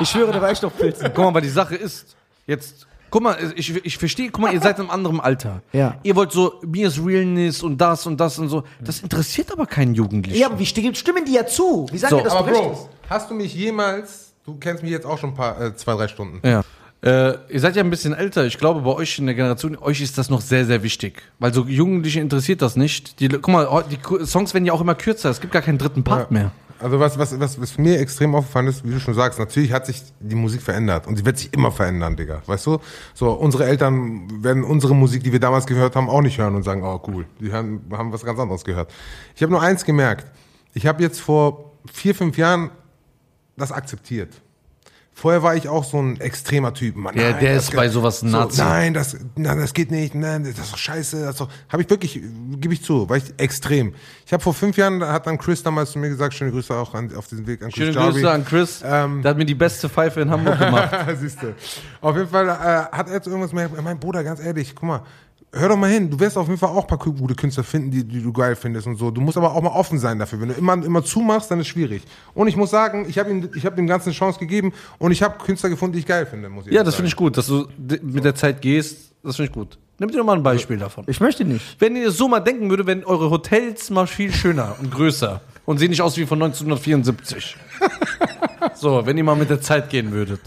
Ich 0.00 0.08
schwöre, 0.08 0.32
der 0.32 0.40
war 0.40 0.48
echt 0.50 0.64
auf 0.64 0.74
Pilzen. 0.76 1.10
guck 1.14 1.24
mal, 1.24 1.34
weil 1.34 1.42
die 1.42 1.48
Sache 1.50 1.74
ist, 1.74 2.16
jetzt, 2.46 2.86
guck 3.16 3.22
mal, 3.22 3.52
ich, 3.56 3.74
ich 3.82 3.96
verstehe, 3.96 4.28
guck 4.30 4.42
mal, 4.42 4.52
ihr 4.52 4.60
seid 4.60 4.76
in 4.78 4.82
einem 4.82 4.90
anderen 4.90 5.20
Alter. 5.20 5.62
Ja. 5.72 5.96
Ihr 6.02 6.14
wollt 6.16 6.32
so, 6.32 6.60
mir 6.66 6.88
ist 6.88 7.00
Realness 7.02 7.62
und 7.62 7.78
das 7.80 8.06
und 8.06 8.20
das 8.20 8.38
und 8.38 8.50
so. 8.50 8.62
Das 8.78 9.00
interessiert 9.00 9.50
aber 9.50 9.64
keinen 9.64 9.94
Jugendlichen. 9.94 10.38
Ja, 10.38 10.48
aber 10.48 10.58
wie 10.58 10.64
sti- 10.64 10.94
stimmen 10.94 11.24
die 11.24 11.32
ja 11.32 11.46
zu? 11.46 11.86
Wie 11.90 11.96
sagen 11.96 12.10
So, 12.10 12.16
wir 12.18 12.24
das 12.24 12.34
Aber 12.34 12.50
Bro, 12.52 12.88
hast 13.08 13.30
du 13.30 13.34
mich 13.34 13.54
jemals, 13.54 14.34
du 14.44 14.56
kennst 14.56 14.82
mich 14.82 14.92
jetzt 14.92 15.06
auch 15.06 15.16
schon 15.16 15.30
ein 15.30 15.34
paar, 15.34 15.58
äh, 15.58 15.74
zwei, 15.76 15.94
drei 15.94 16.08
Stunden. 16.08 16.46
Ja. 16.46 16.62
Äh, 17.02 17.38
ihr 17.48 17.60
seid 17.60 17.74
ja 17.76 17.82
ein 17.82 17.88
bisschen 17.88 18.12
älter. 18.12 18.44
Ich 18.44 18.58
glaube, 18.58 18.82
bei 18.82 18.90
euch 18.90 19.18
in 19.18 19.24
der 19.24 19.34
Generation, 19.34 19.78
euch 19.78 20.02
ist 20.02 20.18
das 20.18 20.28
noch 20.28 20.42
sehr, 20.42 20.66
sehr 20.66 20.82
wichtig. 20.82 21.22
Weil 21.38 21.54
so 21.54 21.64
Jugendliche 21.64 22.20
interessiert 22.20 22.60
das 22.60 22.76
nicht. 22.76 23.18
Die, 23.20 23.28
guck 23.28 23.48
mal, 23.48 23.84
die 23.90 24.26
Songs 24.26 24.52
werden 24.52 24.66
ja 24.66 24.74
auch 24.74 24.80
immer 24.82 24.94
kürzer. 24.94 25.30
Es 25.30 25.40
gibt 25.40 25.54
gar 25.54 25.62
keinen 25.62 25.78
dritten 25.78 26.04
Part 26.04 26.30
mehr. 26.30 26.52
Also 26.78 27.00
was, 27.00 27.18
was, 27.18 27.38
was, 27.40 27.60
was 27.60 27.78
mir 27.78 27.98
extrem 28.00 28.34
aufgefallen 28.34 28.66
ist, 28.66 28.84
wie 28.84 28.92
du 28.92 29.00
schon 29.00 29.14
sagst, 29.14 29.38
natürlich 29.38 29.72
hat 29.72 29.86
sich 29.86 30.02
die 30.20 30.34
Musik 30.34 30.60
verändert 30.60 31.06
und 31.06 31.16
sie 31.16 31.24
wird 31.24 31.38
sich 31.38 31.52
immer 31.54 31.72
verändern, 31.72 32.16
Digga. 32.16 32.42
Weißt 32.46 32.66
du? 32.66 32.78
So, 33.14 33.32
unsere 33.32 33.64
Eltern 33.64 34.42
werden 34.42 34.62
unsere 34.62 34.94
Musik, 34.94 35.24
die 35.24 35.32
wir 35.32 35.40
damals 35.40 35.66
gehört 35.66 35.96
haben, 35.96 36.10
auch 36.10 36.20
nicht 36.20 36.38
hören 36.38 36.54
und 36.54 36.64
sagen, 36.64 36.82
oh 36.82 37.00
cool, 37.08 37.26
die 37.40 37.50
hören, 37.50 37.80
haben 37.92 38.12
was 38.12 38.24
ganz 38.24 38.38
anderes 38.38 38.64
gehört. 38.64 38.92
Ich 39.34 39.42
habe 39.42 39.52
nur 39.52 39.62
eins 39.62 39.84
gemerkt. 39.84 40.26
Ich 40.74 40.86
habe 40.86 41.02
jetzt 41.02 41.20
vor 41.20 41.72
vier, 41.90 42.14
fünf 42.14 42.36
Jahren 42.36 42.70
das 43.56 43.72
akzeptiert. 43.72 44.30
Vorher 45.18 45.42
war 45.42 45.56
ich 45.56 45.66
auch 45.66 45.82
so 45.82 45.98
ein 45.98 46.20
extremer 46.20 46.74
Typ. 46.74 46.94
Mann, 46.94 47.14
Der- 47.14 47.30
nein, 47.30 47.40
der 47.40 47.54
das 47.54 47.64
ist 47.64 47.70
geht- 47.70 47.76
bei 47.78 47.88
sowas 47.88 48.20
ein 48.22 48.30
Nazi. 48.32 48.60
nein, 48.60 48.92
das, 48.92 49.16
nein, 49.34 49.58
das 49.58 49.72
geht 49.72 49.90
nicht. 49.90 50.14
Nein, 50.14 50.44
das 50.44 50.58
ist 50.58 50.72
doch 50.74 50.76
scheiße. 50.76 51.20
Das 51.22 51.30
ist 51.30 51.40
doch, 51.40 51.48
habe 51.70 51.82
ich 51.82 51.88
wirklich, 51.88 52.20
gebe 52.60 52.74
ich 52.74 52.84
zu, 52.84 53.08
war 53.08 53.16
ich 53.16 53.32
extrem. 53.38 53.94
Ich 54.26 54.32
habe 54.34 54.42
vor 54.42 54.52
fünf 54.52 54.76
Jahren, 54.76 55.00
da 55.00 55.10
hat 55.14 55.26
dann 55.26 55.38
Chris 55.38 55.62
damals 55.62 55.92
zu 55.92 55.98
mir 55.98 56.10
gesagt, 56.10 56.34
schöne 56.34 56.50
Grüße 56.50 56.74
auch 56.74 56.92
an, 56.92 57.16
auf 57.16 57.28
diesem 57.28 57.46
Weg 57.46 57.62
an 57.62 57.70
Chris 57.70 57.78
Schöne 57.86 57.92
Jarvie. 57.92 58.12
Grüße 58.12 58.30
an 58.30 58.44
Chris. 58.44 58.82
Ähm, 58.84 59.22
der 59.22 59.30
hat 59.30 59.38
mir 59.38 59.46
die 59.46 59.54
beste 59.54 59.88
Pfeife 59.88 60.20
in 60.20 60.30
Hamburg 60.30 60.58
gemacht. 60.58 60.94
Siehst 61.18 61.42
du. 61.42 61.54
Auf 62.02 62.14
jeden 62.14 62.28
Fall 62.28 62.48
äh, 62.50 62.94
hat 62.94 63.08
er 63.08 63.14
jetzt 63.14 63.26
irgendwas 63.26 63.54
mehr. 63.54 63.70
Mein 63.82 63.98
Bruder, 63.98 64.22
ganz 64.22 64.38
ehrlich, 64.38 64.74
guck 64.74 64.84
mal, 64.86 65.02
hör 65.58 65.68
doch 65.68 65.76
mal 65.76 65.90
hin. 65.90 66.10
Du 66.10 66.18
wirst 66.20 66.36
auf 66.36 66.46
jeden 66.46 66.58
Fall 66.58 66.70
auch 66.70 66.82
ein 66.82 66.86
paar 66.86 66.98
gute 66.98 67.34
Künstler 67.34 67.64
finden, 67.64 67.90
die, 67.90 68.04
die 68.04 68.22
du 68.22 68.32
geil 68.32 68.56
findest 68.56 68.86
und 68.86 68.96
so. 68.96 69.10
Du 69.10 69.20
musst 69.20 69.36
aber 69.36 69.54
auch 69.54 69.62
mal 69.62 69.70
offen 69.70 69.98
sein 69.98 70.18
dafür. 70.18 70.40
Wenn 70.40 70.48
du 70.48 70.54
immer, 70.54 70.74
immer 70.74 71.04
zumachst, 71.04 71.50
dann 71.50 71.60
ist 71.60 71.66
es 71.66 71.72
schwierig. 71.72 72.02
Und 72.34 72.48
ich 72.48 72.56
muss 72.56 72.70
sagen, 72.70 73.06
ich 73.08 73.18
habe 73.18 73.30
ihm, 73.30 73.48
ich 73.54 73.66
habe 73.66 73.76
dem 73.76 73.86
Ganzen 73.86 74.10
eine 74.10 74.16
Chance 74.16 74.38
gegeben 74.38 74.72
und 74.98 75.12
ich 75.12 75.22
habe 75.22 75.38
Künstler 75.38 75.70
gefunden, 75.70 75.94
die 75.94 76.00
ich 76.00 76.06
geil 76.06 76.26
finde, 76.26 76.48
muss 76.48 76.66
ich 76.66 76.72
ja, 76.72 76.84
das 76.84 76.94
finde 76.94 77.08
ich 77.08 77.16
gut, 77.16 77.36
dass 77.36 77.46
du 77.46 77.66
mit 78.02 78.24
der 78.24 78.34
Zeit 78.34 78.60
gehst. 78.62 79.12
Das 79.22 79.36
finde 79.36 79.50
ich 79.50 79.54
gut. 79.54 79.78
Nimm 79.98 80.10
dir 80.10 80.18
doch 80.18 80.24
mal 80.24 80.36
ein 80.36 80.42
Beispiel 80.42 80.76
davon. 80.76 81.04
Ich 81.08 81.20
möchte 81.20 81.44
nicht. 81.44 81.80
Wenn 81.80 81.96
ihr 81.96 82.10
so 82.10 82.28
mal 82.28 82.40
denken 82.40 82.68
würdet, 82.68 82.86
wenn 82.86 83.04
eure 83.04 83.30
Hotels 83.30 83.88
mal 83.90 84.06
viel 84.06 84.30
schöner 84.32 84.76
und 84.78 84.90
größer 84.90 85.40
und 85.64 85.78
sehen 85.78 85.90
nicht 85.90 86.02
aus 86.02 86.16
wie 86.18 86.26
von 86.26 86.42
1974. 86.42 87.56
so, 88.74 89.06
wenn 89.06 89.16
ihr 89.16 89.24
mal 89.24 89.36
mit 89.36 89.48
der 89.48 89.60
Zeit 89.60 89.88
gehen 89.88 90.12
würdet. 90.12 90.40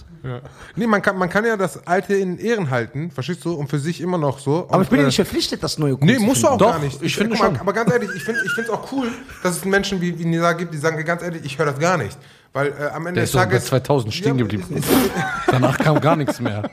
Nee, 0.76 0.88
man 0.88 1.02
kann, 1.02 1.18
man 1.18 1.30
kann 1.30 1.46
ja 1.46 1.56
das 1.58 1.86
Alte 1.88 2.16
in 2.16 2.38
Ehren 2.38 2.70
halten, 2.70 3.12
verstehst 3.12 3.44
du, 3.46 3.54
und 3.54 3.70
für 3.70 3.80
sich 3.80 4.02
immer 4.02 4.18
noch 4.18 4.40
so. 4.40 4.66
Aber 4.68 4.78
und, 4.78 4.84
ich 4.84 4.90
bin 4.90 4.98
ja 5.00 5.04
äh, 5.04 5.06
nicht 5.08 5.16
verpflichtet, 5.16 5.64
das 5.64 5.78
neue 5.78 5.96
Kunst 5.98 6.06
Nee, 6.20 6.26
musst 6.26 6.44
du 6.44 6.48
auch. 6.48 6.58
Doch, 6.58 6.72
gar 6.72 6.80
nicht. 6.80 7.02
ich 7.02 7.16
finde 7.16 7.36
mal, 7.38 7.46
schon. 7.46 7.58
Aber 7.58 7.74
ganz 7.74 7.92
ehrlich, 7.92 8.10
ich 8.16 8.24
finde 8.24 8.42
ich 8.46 8.58
es 8.58 8.70
auch 8.70 8.92
cool, 8.92 9.08
dass 9.44 9.58
es 9.58 9.66
Menschen 9.66 10.02
wie, 10.02 10.18
wie 10.20 10.26
Nisa 10.26 10.54
gibt, 10.54 10.74
die 10.74 10.78
sagen, 10.78 11.04
ganz 11.06 11.22
ehrlich, 11.24 11.44
ich 11.46 11.58
höre 11.58 11.68
das 11.68 11.80
gar 11.80 11.98
nicht. 11.98 12.18
Weil 12.54 12.68
äh, 12.70 12.88
am 12.94 13.06
Ende 13.08 13.20
Der 13.20 13.24
des 13.26 13.32
Tages... 13.32 13.66
2000 13.66 14.14
stehen 14.14 14.38
Ja, 14.38 14.44
geblieben. 14.46 14.66
ist- 14.76 14.90
ist- 14.90 15.12
Danach 15.52 15.78
kam 15.78 16.00
gar 16.02 16.16
nichts 16.16 16.40
mehr. 16.40 16.70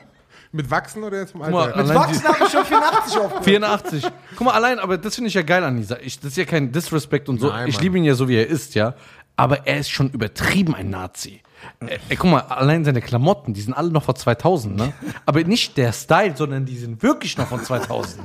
Mit 0.51 0.71
Wachsen 0.71 1.03
oder 1.03 1.19
jetzt 1.19 1.33
vom 1.33 1.41
Guck 1.41 1.51
mal, 1.51 1.65
Alter? 1.71 1.83
Mit 1.83 1.93
Wachsen 1.95 2.23
habe 2.23 2.37
ich 2.45 2.49
schon 2.51 2.65
84 2.65 3.17
aufgehört. 3.17 3.43
84. 3.45 4.03
Guck 4.37 4.45
mal, 4.45 4.53
allein, 4.53 4.79
aber 4.79 4.97
das 4.97 5.15
finde 5.15 5.27
ich 5.27 5.33
ja 5.33 5.41
geil 5.41 5.63
an 5.63 5.75
Nisa. 5.75 5.97
Ich, 6.01 6.19
das 6.19 6.31
ist 6.31 6.37
ja 6.37 6.45
kein 6.45 6.71
Disrespect 6.71 7.27
und 7.29 7.39
so. 7.39 7.47
Nein, 7.49 7.67
ich 7.67 7.79
liebe 7.81 7.97
ihn 7.97 8.03
ja 8.05 8.15
so, 8.15 8.27
wie 8.29 8.37
er 8.37 8.47
ist, 8.47 8.73
ja. 8.75 8.95
Aber 9.35 9.67
er 9.67 9.77
ist 9.79 9.89
schon 9.91 10.09
übertrieben 10.09 10.73
ein 10.73 10.89
Nazi. 10.89 11.41
Ey, 11.79 11.99
ey, 12.09 12.15
guck 12.15 12.29
mal, 12.31 12.39
allein 12.41 12.83
seine 12.85 13.01
Klamotten, 13.01 13.53
die 13.53 13.61
sind 13.61 13.73
alle 13.73 13.89
noch 13.91 14.03
von 14.03 14.15
2000, 14.15 14.75
ne? 14.75 14.93
Aber 15.25 15.43
nicht 15.43 15.75
der 15.77 15.91
Style, 15.93 16.35
sondern 16.35 16.65
die 16.65 16.77
sind 16.77 17.01
wirklich 17.03 17.37
noch 17.37 17.47
von 17.47 17.63
2000. 17.63 18.21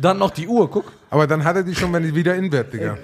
Dann 0.00 0.18
noch 0.18 0.30
die 0.30 0.48
Uhr, 0.48 0.68
guck. 0.70 0.92
Aber 1.10 1.26
dann 1.26 1.44
hat 1.44 1.56
er 1.56 1.62
die 1.62 1.74
schon, 1.74 1.92
wenn 1.92 2.02
die 2.02 2.14
wieder 2.14 2.34
in 2.34 2.50
wird, 2.50 2.72
Digga. 2.72 2.98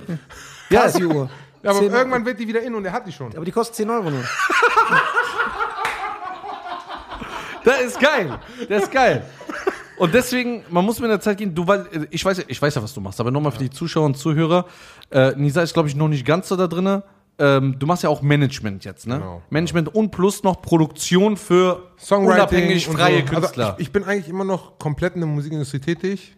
Ja, 0.71 0.83
ist 0.85 0.99
die 0.99 1.05
Uhr. 1.07 1.31
Ja, 1.63 1.71
aber 1.71 1.81
10 1.81 1.93
irgendwann 1.93 2.25
wird 2.25 2.39
die 2.41 2.49
wieder 2.49 2.63
in 2.63 2.75
und 2.75 2.85
er 2.85 2.93
hat 2.93 3.07
die 3.07 3.13
schon. 3.13 3.35
Aber 3.37 3.45
die 3.45 3.53
kostet 3.53 3.77
10 3.77 3.91
Euro 3.91 4.11
nur. 4.11 4.25
Der 7.65 7.81
ist 7.81 8.01
geil. 8.01 8.39
Der 8.69 8.79
ist 8.83 8.91
geil. 8.91 9.23
Und 9.99 10.15
deswegen, 10.15 10.65
man 10.71 10.85
muss 10.85 10.99
mit 10.99 11.11
der 11.11 11.21
Zeit 11.21 11.37
gehen, 11.37 11.55
du, 11.55 11.67
weil, 11.67 11.81
äh, 11.93 12.07
ich 12.11 12.25
weiß, 12.25 12.39
ja- 12.39 12.45
ich 12.49 12.61
weiß 12.61 12.75
ja, 12.75 12.83
was 12.83 12.95
du 12.95 13.03
machst, 13.03 13.21
aber 13.21 13.31
nochmal 13.31 13.53
für 13.53 13.59
die 13.59 13.69
Zuschauer 13.69 14.07
und 14.07 14.17
Zuhörer, 14.17 14.65
äh, 15.11 15.33
Nisa 15.37 15.61
ist, 15.61 15.75
glaube 15.75 15.89
ich, 15.89 15.95
noch 15.95 16.09
nicht 16.09 16.25
ganz 16.25 16.49
so 16.49 16.57
da 16.57 16.67
drinne. 16.67 17.03
Ähm, 17.41 17.77
du 17.79 17.87
machst 17.87 18.03
ja 18.03 18.11
auch 18.11 18.21
Management 18.21 18.85
jetzt, 18.85 19.07
ne? 19.07 19.15
Genau. 19.19 19.43
Management 19.49 19.95
und 19.95 20.11
plus 20.11 20.43
noch 20.43 20.61
Produktion 20.61 21.39
für 21.39 21.91
Songwriting 21.99 22.35
unabhängig 22.35 22.87
freie 22.87 23.21
so. 23.21 23.35
Künstler. 23.35 23.65
Also 23.65 23.79
ich, 23.79 23.87
ich 23.87 23.93
bin 23.93 24.05
eigentlich 24.05 24.29
immer 24.29 24.45
noch 24.45 24.79
komplett 24.79 25.15
in 25.15 25.21
der 25.21 25.29
Musikindustrie 25.29 25.81
tätig. 25.81 26.37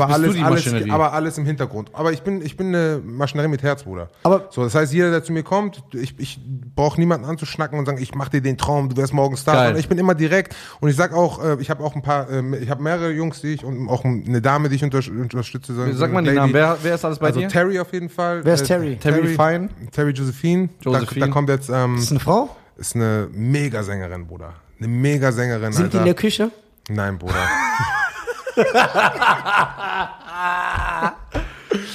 Aber 0.00 0.12
alles, 0.12 0.34
die 0.34 0.42
alles, 0.42 0.90
aber 0.90 1.12
alles 1.12 1.38
im 1.38 1.46
Hintergrund. 1.46 1.90
Aber 1.92 2.12
ich 2.12 2.22
bin, 2.22 2.42
ich 2.42 2.56
bin 2.56 2.68
eine 2.68 3.00
Maschinerie 3.04 3.48
mit 3.48 3.62
Herz, 3.62 3.82
Bruder. 3.84 4.08
Aber- 4.22 4.46
so, 4.50 4.64
das 4.64 4.74
heißt, 4.74 4.92
jeder, 4.92 5.10
der 5.10 5.22
zu 5.22 5.32
mir 5.32 5.42
kommt, 5.42 5.82
ich, 5.92 6.14
ich 6.18 6.40
brauche 6.74 7.00
niemanden 7.00 7.26
anzuschnacken 7.26 7.78
und 7.78 7.86
sagen, 7.86 7.98
ich 8.00 8.14
mach 8.14 8.28
dir 8.28 8.40
den 8.40 8.56
Traum, 8.58 8.88
du 8.88 8.96
wirst 8.96 9.12
morgen 9.12 9.36
Star. 9.36 9.54
Geil. 9.54 9.78
Ich 9.78 9.88
bin 9.88 9.98
immer 9.98 10.14
direkt 10.14 10.54
und 10.80 10.88
ich 10.88 10.96
sag 10.96 11.12
auch, 11.12 11.42
äh, 11.44 11.56
ich 11.60 11.70
habe 11.70 11.82
auch 11.84 11.94
ein 11.94 12.02
paar, 12.02 12.28
äh, 12.30 12.56
ich 12.58 12.70
habe 12.70 12.82
mehrere 12.82 13.10
Jungs, 13.10 13.40
die 13.40 13.54
ich 13.54 13.64
und 13.64 13.88
auch 13.88 14.04
eine 14.04 14.40
Dame, 14.40 14.68
die 14.68 14.76
ich 14.76 14.84
unter, 14.84 15.00
unterstütze. 15.10 15.74
So, 15.74 15.92
Sag 15.92 16.12
mal 16.12 16.22
die 16.22 16.28
Lady. 16.28 16.38
Namen. 16.38 16.54
Wer, 16.54 16.76
wer 16.82 16.94
ist 16.94 17.04
alles 17.04 17.18
bei 17.18 17.28
also 17.28 17.40
dir? 17.40 17.48
Terry 17.48 17.78
auf 17.78 17.92
jeden 17.92 18.08
Fall. 18.08 18.44
Wer 18.44 18.54
ist 18.54 18.66
Terry? 18.66 18.96
Terry 18.96 19.28
Fine? 19.28 19.68
Terry 19.90 20.10
Josephine. 20.12 20.68
Josephine. 20.80 21.20
Da, 21.20 21.26
da 21.26 21.32
kommt 21.32 21.48
jetzt, 21.48 21.70
ähm, 21.72 21.96
Ist 21.96 22.10
eine 22.10 22.20
Frau? 22.20 22.54
ist 22.76 22.96
eine 22.96 23.28
Megasängerin, 23.32 24.26
Bruder. 24.26 24.54
Eine 24.78 24.88
Megasängerin, 24.88 25.72
Sind 25.72 25.92
die 25.92 25.96
Alter. 25.96 25.98
in 25.98 26.04
der 26.06 26.14
Küche? 26.14 26.50
Nein, 26.88 27.18
Bruder. 27.18 27.34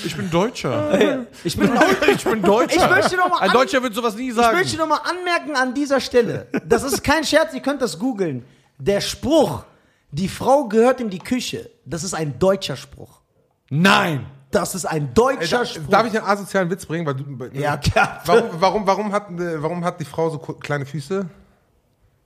Ich 0.05 0.15
bin 0.15 0.29
Deutscher. 0.31 0.99
Ich 1.43 1.57
bin 1.57 1.69
ich 2.15 2.23
bin 2.23 2.41
Deutscher. 2.41 2.75
Ich 2.85 2.89
möchte 2.89 3.15
noch 3.17 3.29
mal 3.29 3.39
Ein 3.39 3.49
an- 3.49 3.55
Deutscher 3.55 3.83
wird 3.83 3.93
sowas 3.93 4.15
nie 4.15 4.29
Ich 4.29 4.35
sagen. 4.35 4.57
möchte 4.57 4.77
noch 4.77 4.87
mal 4.87 4.99
anmerken 5.03 5.55
an 5.55 5.73
dieser 5.73 5.99
Stelle, 5.99 6.47
das 6.65 6.83
ist 6.83 7.03
kein 7.03 7.23
Scherz, 7.23 7.53
ihr 7.53 7.61
könnt 7.61 7.81
das 7.81 7.99
googeln. 7.99 8.43
Der 8.79 9.01
Spruch, 9.01 9.63
die 10.11 10.27
Frau 10.29 10.65
gehört 10.67 10.99
in 11.01 11.09
die 11.09 11.19
Küche, 11.19 11.69
das 11.85 12.03
ist 12.03 12.13
ein 12.13 12.39
deutscher 12.39 12.75
Spruch. 12.75 13.21
Nein. 13.69 14.25
Das 14.49 14.75
ist 14.75 14.85
ein 14.85 15.07
Ey, 15.09 15.13
deutscher 15.13 15.59
da, 15.59 15.65
Spruch. 15.65 15.89
darf 15.89 16.07
ich 16.07 16.17
einen 16.17 16.25
asozialen 16.25 16.69
Witz 16.69 16.85
bringen? 16.85 17.05
Weil 17.05 17.15
du, 17.15 17.59
Ja, 17.59 17.75
klar. 17.77 18.21
Warum, 18.25 18.49
warum, 18.53 18.87
warum, 18.87 19.11
hat, 19.11 19.29
äh, 19.31 19.61
warum 19.61 19.83
hat 19.83 19.99
die 19.99 20.05
Frau 20.05 20.29
so 20.29 20.37
ku- 20.39 20.53
kleine 20.53 20.85
Füße? 20.85 21.25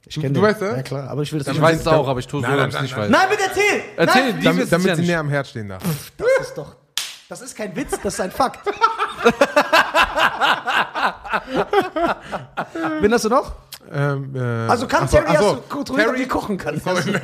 Ich 0.07 0.15
kenn 0.19 0.33
du 0.33 0.41
den. 0.41 0.49
weißt, 0.49 0.61
ne? 0.61 0.67
Ja 0.77 0.81
klar, 0.83 1.09
aber 1.09 1.21
ich 1.21 1.31
will 1.31 1.39
das 1.39 1.47
Ich 1.47 1.53
nicht. 1.53 1.61
weiß 1.61 1.81
es 1.81 1.87
auch, 1.87 2.07
aber 2.07 2.19
ich 2.19 2.27
tue 2.27 2.41
so, 2.41 2.47
Nein, 2.47 2.57
nein, 2.57 2.69
ich 2.69 2.81
nicht 2.81 2.91
nein, 2.97 3.03
weiß. 3.03 3.09
Nein, 3.11 3.27
bitte 3.29 3.43
erzähl! 3.43 3.81
Erzähl, 3.97 4.23
Nein, 4.25 4.39
die 4.39 4.43
Damit, 4.45 4.63
es 4.63 4.69
damit 4.71 4.95
sie 4.95 5.01
nicht. 5.01 5.07
näher 5.09 5.19
am 5.19 5.29
Herz 5.29 5.49
stehen 5.49 5.69
darf. 5.69 5.83
das 6.17 6.47
ist 6.47 6.57
doch. 6.57 6.75
Das 7.29 7.41
ist 7.41 7.55
kein 7.55 7.73
Witz, 7.75 7.91
das 8.03 8.13
ist 8.15 8.19
ein 8.19 8.31
Fakt. 8.31 8.59
Wen 13.01 13.13
hast 13.13 13.25
du 13.25 13.29
noch? 13.29 13.51
Ähm, 13.91 14.35
äh, 14.35 14.39
Also 14.69 14.87
kann 14.87 15.03
ach 15.03 15.09
so, 15.09 15.17
Terry, 15.17 15.27
ach 15.29 15.39
so, 15.39 15.45
hast 15.47 15.55
du 15.55 15.61
kontrolliert, 15.75 16.09
ob 16.09 16.15
die 16.15 16.27
kochen 16.27 16.57
kann. 16.57 16.79
Sorry. 16.79 17.15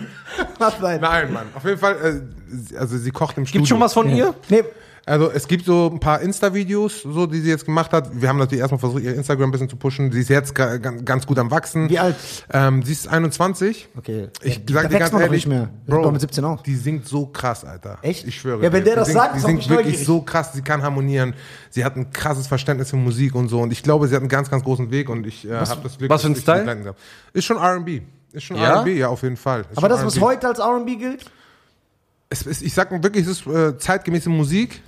Ach, 0.60 0.74
nein. 0.82 1.00
Nein, 1.02 1.34
Mann. 1.34 1.46
Auf 1.56 1.64
jeden 1.66 1.78
Fall, 1.78 1.96
äh, 1.96 2.22
sie- 2.56 2.78
also 2.78 2.98
sie 2.98 3.12
kocht 3.12 3.38
im 3.38 3.46
Studio. 3.46 3.60
Gibt 3.62 3.70
schon 3.70 3.80
was 3.80 3.94
von 3.94 4.10
ihr? 4.10 4.34
Nee, 4.50 4.64
Also 5.08 5.32
es 5.32 5.48
gibt 5.48 5.64
so 5.66 5.90
ein 5.92 6.00
paar 6.02 6.20
Insta-Videos, 6.20 7.02
so 7.02 7.26
die 7.28 7.40
sie 7.40 7.50
jetzt 7.50 7.66
gemacht 7.66 7.94
hat. 7.94 8.10
Wir 8.20 8.28
haben 8.28 8.38
natürlich 8.38 8.60
erstmal 8.60 8.80
versucht, 8.80 9.04
ihr 9.04 9.16
Instagram 9.16 9.48
ein 9.50 9.52
bisschen 9.52 9.70
zu 9.70 9.78
pushen. 9.78 10.12
Sie 10.12 10.20
ist 10.20 10.30
jetzt 10.30 10.54
ga- 10.54 10.78
ga- 10.78 10.92
ganz 10.92 11.26
gut 11.26 11.40
am 11.40 11.50
wachsen. 11.50 11.90
Wie 11.90 11.98
alt? 11.98 12.18
Ähm, 12.52 12.84
sie 12.84 12.92
ist 12.92 13.08
21. 13.08 13.88
Okay. 13.98 14.28
Ich 14.44 14.58
Ja, 14.58 14.62
sag 14.82 14.90
dir 14.90 15.00
wächst 15.00 15.12
ganz 15.12 15.24
ehrlich, 15.24 15.32
nicht 15.32 15.48
mehr. 15.48 15.70
Sind 15.88 16.04
doch 16.04 16.12
mit 16.12 16.20
17 16.22 16.44
auch. 16.44 16.62
Die 16.62 16.76
singt 16.76 17.08
so 17.08 17.26
krass, 17.28 17.64
Alter. 17.64 18.00
Echt? 18.02 18.28
Ich 18.28 18.36
schwöre. 18.36 18.62
Ja, 18.62 18.74
wenn 18.74 18.84
dir. 18.84 18.92
der 18.92 18.96
das 18.98 19.14
sagt, 19.14 19.36
singt, 19.36 19.38
ist 19.38 19.46
die 19.46 19.52
singt 19.52 19.70
wirklich 19.70 19.86
neugierig. 19.94 20.06
so 20.06 20.22
krass. 20.24 20.52
Sie 20.54 20.62
kann 20.62 20.84
harmonieren. 20.84 21.34
Sie 21.70 21.86
hat 21.86 21.96
ein 21.96 22.12
krasses 22.12 22.48
Verständnis 22.48 22.90
für 22.90 22.98
Musik 22.98 23.34
und 23.34 23.48
so. 23.48 23.62
Und 23.62 23.72
ich 23.72 23.84
glaube, 23.84 24.08
sie 24.10 24.14
hat 24.16 24.22
einen 24.22 24.30
ganz, 24.30 24.50
ganz 24.52 24.64
großen 24.66 24.92
Weg. 24.92 25.10
Und 25.10 25.26
ich 25.26 25.48
äh, 25.48 25.54
habe 25.54 25.80
das 25.84 25.98
Glück, 25.98 26.10
was 26.10 26.22
für 26.24 26.28
ein 26.28 26.34
dass 26.34 26.40
ich 26.40 26.44
Style? 26.44 26.58
sie 26.58 26.62
begleiten 26.66 26.84
darf. 26.84 26.96
Ist 27.32 27.46
schon 27.46 27.56
R&B. 27.58 28.02
Ist 28.34 28.44
schon 28.44 28.58
Ja? 28.58 28.76
R&B, 28.76 28.98
ja, 28.98 29.08
auf 29.08 29.24
jeden 29.24 29.38
Fall. 29.38 29.62
Ist 29.72 29.78
Aber 29.78 29.88
das, 29.88 30.06
was 30.06 30.20
heute 30.20 30.48
als 30.50 30.60
R&B 30.60 30.96
gilt? 30.98 31.24
es 32.30 32.42
ist, 32.42 32.62
ich 32.62 32.74
sag 32.74 32.92
mal 32.92 33.02
wirklich, 33.02 33.26
es 33.26 33.40
ist 33.40 33.48
äh, 33.48 33.78
zeitgemäße 33.78 34.30
Musik 34.30 34.82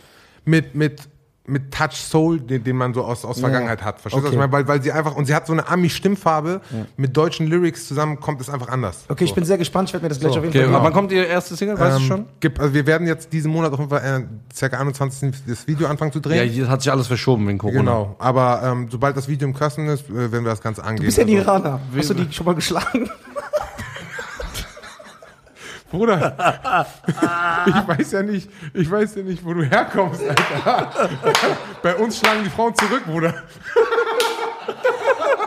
mit, 0.49 0.75
mit, 0.75 1.01
mit 1.45 1.71
Touch 1.73 1.93
Soul, 1.95 2.39
den, 2.39 2.63
den 2.63 2.75
man 2.75 2.93
so 2.93 3.03
aus, 3.03 3.25
aus 3.25 3.39
Vergangenheit 3.39 3.83
hat. 3.83 3.99
Verstehst 3.99 4.13
du, 4.21 4.27
was 4.27 4.33
Okay. 4.33 4.35
ich 4.35 4.39
meine? 4.39 4.51
Weil, 4.51 4.67
weil 4.67 4.83
sie 4.83 4.91
einfach, 4.91 5.15
und 5.15 5.25
sie 5.25 5.33
hat 5.33 5.47
so 5.47 5.53
eine 5.53 5.67
Ami-Stimmfarbe, 5.67 6.61
mit 6.97 7.17
deutschen 7.17 7.47
Lyrics 7.47 7.87
zusammen 7.87 8.19
kommt 8.19 8.39
es 8.41 8.49
einfach 8.51 8.67
anders. 8.67 9.05
Okay, 9.09 9.23
ich 9.23 9.31
so. 9.31 9.35
bin 9.35 9.45
sehr 9.45 9.57
gespannt. 9.57 9.89
Ich 9.89 9.93
werde 9.93 10.05
mir 10.05 10.09
das 10.09 10.19
gleich 10.19 10.29
auf 10.37 10.43
jeden 10.43 10.49
Okay, 10.49 10.65
Fall 10.65 10.75
aber 10.75 10.83
wann 10.85 10.93
kommt 10.93 11.11
ihr 11.11 11.25
erste 11.27 11.55
Single? 11.55 11.79
Weißt 11.79 11.97
du 11.97 12.01
Ähm, 12.01 12.07
schon? 12.07 12.25
Gibt, 12.39 12.59
also 12.59 12.73
wir 12.73 12.85
werden 12.85 13.07
jetzt 13.07 13.33
diesen 13.33 13.51
Monat 13.51 13.73
auf 13.73 13.79
jeden 13.79 13.89
Fall 13.89 14.01
äh, 14.29 14.53
circa 14.53 14.77
21. 14.79 15.31
das 15.47 15.65
Video 15.67 15.87
anfangen 15.87 16.11
zu 16.11 16.19
Ja, 16.19 16.23
drehen. 16.23 16.49
hier 16.49 16.67
hat 16.69 16.81
sich 16.83 16.91
alles 16.91 17.07
verschoben 17.07 17.47
wegen 17.47 17.57
Corona. 17.57 17.79
Genau, 17.79 18.15
aber 18.19 18.61
ähm, 18.63 18.87
sobald 18.91 19.17
das 19.17 19.27
Video 19.27 19.47
im 19.47 19.55
Kasten 19.55 19.87
ist, 19.87 20.07
äh, 20.09 20.31
werden 20.31 20.43
wir 20.45 20.51
das 20.51 20.61
Ganze 20.61 20.83
angehen. 20.83 20.97
Du 20.97 21.05
bist 21.05 21.17
ja 21.17 21.23
Also- 21.23 21.35
Iraner. 21.35 21.79
Hast 21.95 22.09
du 22.11 22.13
die 22.13 22.27
schon 22.31 22.45
mal 22.45 22.53
geschlagen? 22.55 23.09
Bruder, 25.91 26.35
ich 27.65 27.87
weiß 27.87 28.11
ja 28.11 28.21
nicht, 28.21 28.49
ich 28.73 28.89
weiß 28.91 29.15
ja 29.15 29.23
nicht, 29.23 29.43
wo 29.43 29.53
du 29.53 29.63
herkommst, 29.63 30.21
Alter. 30.21 30.91
Bei 31.83 31.95
uns 31.95 32.19
schlagen 32.19 32.43
die 32.43 32.49
Frauen 32.49 32.75
zurück, 32.75 33.03
Bruder. 33.05 33.33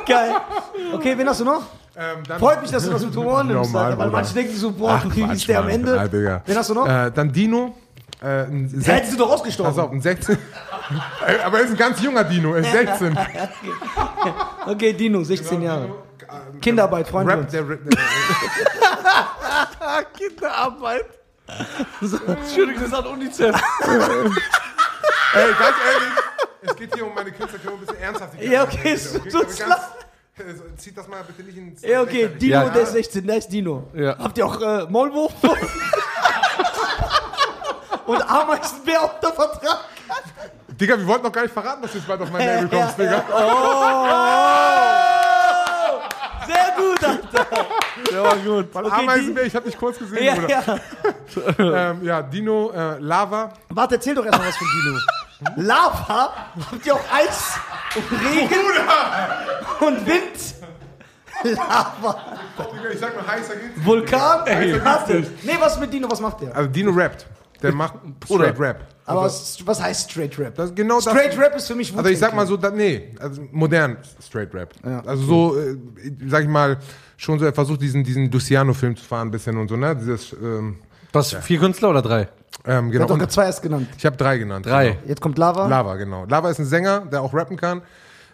Geil. 0.07 0.33
Okay, 0.95 1.17
wen 1.17 1.29
hast 1.29 1.41
du 1.41 1.45
noch? 1.45 1.63
Ähm, 1.97 2.25
Freut 2.39 2.61
mich, 2.63 2.71
dass 2.71 2.85
du 2.85 2.91
das 2.91 3.05
mit 3.05 3.15
Humor 3.15 3.45
nimmst. 3.45 3.71
Normal, 3.73 3.85
Alter, 3.93 3.99
weil 3.99 4.11
manche 4.11 4.35
denken 4.35 4.57
so, 4.57 4.73
boah, 4.73 5.01
wie 5.05 5.23
Quatsch, 5.23 5.33
ist 5.37 5.49
der 5.49 5.61
am. 5.61 5.69
Ende? 5.69 6.01
Ah, 6.01 6.09
Digga. 6.09 6.43
Wen 6.45 6.57
hast 6.57 6.71
du 6.71 6.75
noch? 6.75 6.89
Äh, 6.89 7.11
dann 7.15 7.31
Dino. 7.33 7.75
Äh, 8.21 8.45
ein 8.45 8.69
Der 8.85 8.95
hätte 8.95 9.07
sech- 9.07 9.11
sie 9.13 9.17
doch 9.19 9.31
ausgestorben. 9.31 9.75
Pass 9.75 9.85
auf, 9.85 9.93
ein 9.93 10.01
16. 10.01 10.39
Ey, 11.27 11.37
Aber 11.45 11.59
er 11.59 11.65
ist 11.65 11.71
ein 11.71 11.77
ganz 11.77 12.03
junger 12.03 12.25
Dino, 12.25 12.55
er 12.55 12.61
ist 12.61 12.73
16. 12.73 13.19
Okay, 14.67 14.93
Dino, 14.95 15.23
16 15.23 15.63
Jahre. 15.63 15.89
Kinderarbeit, 16.61 17.07
Freunde. 17.09 17.33
Rap, 17.33 17.51
der, 17.51 17.63
der, 17.63 17.77
der, 17.77 17.99
Kinderarbeit. 20.17 21.07
Entschuldigung, 22.01 22.83
das 22.85 22.93
hat 22.93 23.07
UNICEF. 23.07 23.55
ey, 23.85 25.53
ganz 25.59 25.77
ehrlich, 25.93 26.13
es 26.63 26.77
geht 26.77 26.95
hier 26.95 27.05
um 27.07 27.15
meine 27.15 27.33
Künstler, 27.33 27.59
können 27.59 27.75
wir 27.75 27.81
ein 27.81 27.87
bisschen 27.87 28.01
ernsthaft 28.03 28.41
Ja, 28.41 28.63
okay, 28.65 28.93
es 28.93 29.15
okay, 29.17 29.29
tut's 29.31 29.59
ganz- 29.59 29.75
äh, 30.39 30.77
Zieht 30.79 30.97
das 30.97 31.07
mal 31.09 31.23
bitte 31.25 31.43
nicht 31.43 31.59
ins. 31.59 31.83
Ja, 31.83 32.01
okay, 32.01 32.23
Lächerliche. 32.23 32.39
Dino, 32.39 32.53
Ja. 32.63 32.69
der 32.71 32.83
ist 32.83 32.93
16, 32.93 33.27
der 33.27 33.37
ist 33.37 33.49
Dino. 33.49 33.89
Ja. 33.95 34.17
Habt 34.19 34.39
ihr 34.39 34.47
auch 34.47 34.61
äh, 34.61 34.87
Maulwurf? 34.89 35.33
Und 38.07 38.23
Ameisenbär 38.31 39.03
unter 39.15 39.33
Vertrag? 39.33 39.79
Digga, 40.69 40.99
wir 40.99 41.07
wollten 41.07 41.25
noch 41.25 41.33
gar 41.33 41.43
nicht 41.43 41.53
verraten, 41.53 41.83
dass 41.83 41.93
du 41.93 41.99
jetzt 41.99 42.09
bald 42.09 42.21
auf 42.23 42.31
mein 42.31 42.47
Label 42.47 42.69
kommst, 42.69 42.99
Digga. 42.99 43.25
Sehr 46.53 46.75
gut, 46.77 47.05
Alter. 47.05 47.47
Ja, 48.13 48.23
war 48.25 48.37
gut. 48.37 48.75
Weil 48.75 48.85
Okay, 48.87 48.95
Ameisenbär, 49.03 49.45
ich 49.45 49.55
hab 49.57 49.65
dich 49.65 49.77
kurz 49.79 49.99
gesehen, 49.99 50.25
Ja, 50.25 50.35
Bruder. 50.35 50.49
ja. 50.49 50.79
Ähm, 51.93 52.05
ja, 52.05 52.23
Dino, 52.23 52.71
äh, 52.73 52.99
Lava. 52.99 53.53
Warte, 53.71 53.95
erzähl 53.95 54.15
doch 54.15 54.25
erstmal 54.27 54.49
was 54.49 54.57
von 54.57 54.67
Dino. 54.69 54.99
Lava? 55.69 56.35
Habt 56.71 56.87
ihr 56.87 56.95
auch 56.95 57.01
Eis 57.13 57.55
und 57.97 58.21
Regen 58.21 58.67
und 59.81 60.07
Wind? 60.07 61.57
Lava. 61.57 62.21
Digga, 62.77 62.91
ich 62.93 62.99
sag 63.01 63.17
mal, 63.17 63.27
heißer 63.35 63.57
geht's. 63.57 63.85
Vulkan? 63.85 64.41
Warte. 64.85 65.27
Nee, 65.43 65.57
was 65.59 65.79
mit 65.81 65.93
Dino? 65.93 66.09
Was 66.11 66.21
macht 66.21 66.43
der? 66.43 66.55
Also 66.55 66.69
Dino 66.71 66.93
rappt. 66.93 67.27
Der 67.63 67.73
macht 67.73 67.95
straight 68.25 68.59
Rap. 68.59 68.87
Aber 69.05 69.23
was, 69.23 69.59
was 69.67 69.83
heißt 69.83 70.11
Straight 70.11 70.39
Rap? 70.39 70.55
Das 70.55 70.75
genau 70.75 71.01
das. 71.01 71.13
Straight 71.13 71.39
Rap 71.39 71.57
ist 71.57 71.67
für 71.67 71.75
mich 71.75 71.97
Also 71.97 72.09
ich 72.11 72.19
sag 72.19 72.35
mal 72.35 72.47
so, 72.47 72.57
da, 72.57 72.71
nee, 72.71 73.11
also 73.19 73.43
modern 73.51 73.97
Straight 74.25 74.55
Rap. 74.55 74.75
Ja, 74.85 75.01
also 75.05 75.25
so, 75.25 75.59
äh, 75.59 75.77
sag 76.29 76.43
ich 76.43 76.49
mal, 76.49 76.79
schon 77.17 77.39
so, 77.39 77.45
er 77.45 77.53
versucht 77.53 77.83
diesen, 77.83 78.05
diesen 78.05 78.31
Luciano-Film 78.31 78.97
zu 78.97 79.05
fahren 79.05 79.29
ein 79.29 79.31
bisschen 79.31 79.57
und 79.57 79.69
so, 79.69 79.77
ne? 79.77 79.97
Dieses, 79.97 80.33
ähm, 80.33 80.77
Was, 81.13 81.33
vier 81.35 81.59
Künstler 81.59 81.91
oder 81.91 82.03
drei? 82.03 82.29
ähm, 82.65 82.91
genau. 82.91 83.07
Und 83.07 83.19
gerade 83.19 83.33
zwei 83.33 83.47
erst 83.47 83.63
genannt. 83.63 83.89
ich 83.97 84.07
habe 84.07 84.17
drei 84.17 84.39
genannt. 84.39 84.67
Drei. 84.67 84.91
Genau. 84.91 85.01
Jetzt 85.07 85.21
kommt 85.21 85.39
Lava. 85.39 85.67
Lava, 85.67 85.97
genau. 85.97 86.25
Lava 86.27 86.51
ist 86.51 86.59
ein 86.61 86.67
Sänger, 86.67 87.01
der 87.01 87.23
auch 87.23 87.35
rappen 87.35 87.57
kann. 87.57 87.83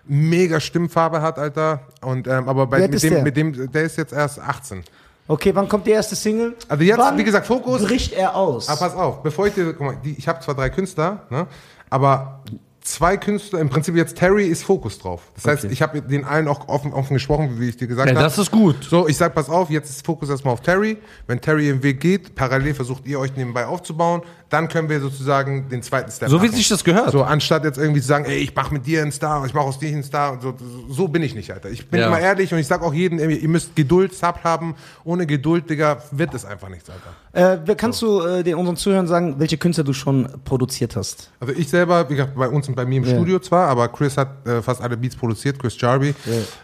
Mega 0.05 0.59
Stimmfarbe 0.59 1.21
hat, 1.23 1.39
Alter. 1.39 1.81
Und, 2.01 2.27
ähm, 2.27 2.49
aber 2.49 2.67
bei, 2.67 2.81
mit 2.81 3.03
dem, 3.03 3.11
der? 3.11 3.23
mit 3.23 3.37
dem, 3.37 3.71
der 3.73 3.83
ist 3.83 3.97
jetzt 3.97 4.13
erst 4.13 4.39
18. 4.39 4.83
Okay, 5.29 5.55
wann 5.55 5.69
kommt 5.69 5.87
die 5.87 5.91
erste 5.91 6.17
Single? 6.17 6.57
Also 6.69 6.83
jetzt, 6.83 6.99
wann 6.99 7.19
wie 7.19 7.25
gesagt, 7.25 7.47
Fokus. 7.47 7.85
bricht 7.85 8.15
er 8.15 8.35
aus? 8.35 8.69
Aber 8.69 8.79
pass 8.81 8.95
auf, 8.95 9.23
bevor 9.23 9.47
ich 9.47 9.55
dir, 9.55 9.73
guck 9.75 9.87
mal, 9.87 9.97
die, 10.03 10.15
ich 10.19 10.27
habe 10.27 10.41
zwar 10.41 10.55
drei 10.55 10.71
Künstler, 10.71 11.27
ne, 11.31 11.47
aber 11.91 12.43
zwei 12.81 13.19
Künstler, 13.19 13.61
im 13.61 13.69
Prinzip 13.69 13.95
jetzt 13.95 14.17
Terry 14.17 14.47
ist 14.47 14.63
Fokus 14.63 14.99
drauf. 14.99 15.31
Das 15.35 15.45
heißt, 15.45 15.65
ich 15.65 15.83
habe 15.83 16.01
den 16.01 16.25
allen 16.25 16.49
auch 16.49 16.69
offen, 16.69 16.95
offen 16.95 17.13
gesprochen, 17.13 17.61
wie 17.61 17.69
ich 17.69 17.77
dir 17.77 17.87
gesagt 17.87 18.09
Ja, 18.09 18.15
habe. 18.15 18.25
das 18.25 18.39
ist 18.39 18.51
gut. 18.51 18.85
So, 18.89 19.07
ich 19.07 19.19
sag, 19.19 19.35
pass 19.35 19.51
auf, 19.51 19.69
jetzt 19.69 19.91
ist 19.91 20.07
Fokus 20.07 20.31
erstmal 20.31 20.55
auf 20.55 20.63
Terry. 20.63 20.97
Wenn 21.27 21.39
Terry 21.41 21.69
im 21.69 21.83
Weg 21.83 22.01
geht, 22.01 22.35
parallel 22.35 22.73
versucht 22.73 23.07
ihr 23.07 23.21
euch 23.21 23.37
nebenbei 23.37 23.67
aufzubauen, 23.67 24.23
dann 24.51 24.69
können 24.69 24.89
wir 24.89 25.01
sozusagen 25.01 25.69
den 25.69 25.83
zweiten 25.83 26.11
Step 26.11 26.29
So 26.31 26.41
wie 26.41 26.47
machen. 26.47 26.57
sich 26.57 26.69
das 26.69 26.83
gehört. 26.83 27.11
So, 27.11 27.23
anstatt 27.23 27.65
jetzt 27.65 27.77
irgendwie 27.79 28.01
zu 28.01 28.07
sagen, 28.07 28.25
ey, 28.25 28.39
ich 28.39 28.55
mach 28.55 28.71
mit 28.71 28.87
dir 28.87 29.03
einen 29.03 29.13
Star, 29.13 29.45
ich 29.45 29.53
mach 29.53 29.63
aus 29.63 29.79
dir 29.79 29.89
einen 29.89 30.03
Star. 30.03 30.33
und 30.33 30.43
So, 30.43 30.55
so 30.89 31.09
bin 31.09 31.23
ich 31.23 31.35
nicht, 31.35 31.53
Alter. 31.53 31.69
Ich 31.71 31.89
bin 31.89 32.01
Ja. 32.01 32.07
immer 32.07 32.19
ehrlich 32.19 32.53
und 32.53 32.59
ich 32.59 32.67
sag 32.67 32.83
auch 32.83 32.95
jedem, 32.95 33.19
ey, 33.19 33.35
ihr 33.37 33.49
müsst 33.49 33.77
Geduld, 33.77 34.15
Sub 34.15 34.41
haben. 34.45 34.75
Ohne 35.05 35.27
Geduld, 35.27 35.69
Digga, 35.69 35.99
wird 36.13 36.33
es 36.35 36.45
einfach 36.45 36.69
nichts, 36.71 36.89
Alter. 36.89 37.53
Äh, 37.57 37.59
wer- 37.67 37.77
kannst 37.77 38.01
du 38.03 38.21
äh, 38.23 38.43
den 38.43 38.55
unseren 38.55 38.77
Zuhörern 38.77 39.07
sagen, 39.07 39.35
welche 39.39 39.59
Künstler 39.59 39.85
du 39.85 39.93
schon 39.93 40.29
produziert 40.45 40.97
hast? 40.97 41.31
Also 41.41 41.53
ich 41.55 41.69
selber, 41.69 42.09
wie 42.09 42.15
gesagt, 42.15 42.35
bei 42.35 42.49
uns 42.49 42.69
und 42.69 42.75
bei 42.75 42.87
mir 42.87 42.97
im 42.97 43.05
Ja. 43.05 43.11
Studio 43.15 43.39
zwar, 43.41 43.69
aber 43.69 43.89
Chris 43.89 44.17
hat 44.17 44.47
äh, 44.47 44.63
fast 44.63 44.81
alle 44.81 44.97
Beats 44.97 45.15
produziert, 45.17 45.59
Chris 45.59 45.79
Jarby. 45.81 46.15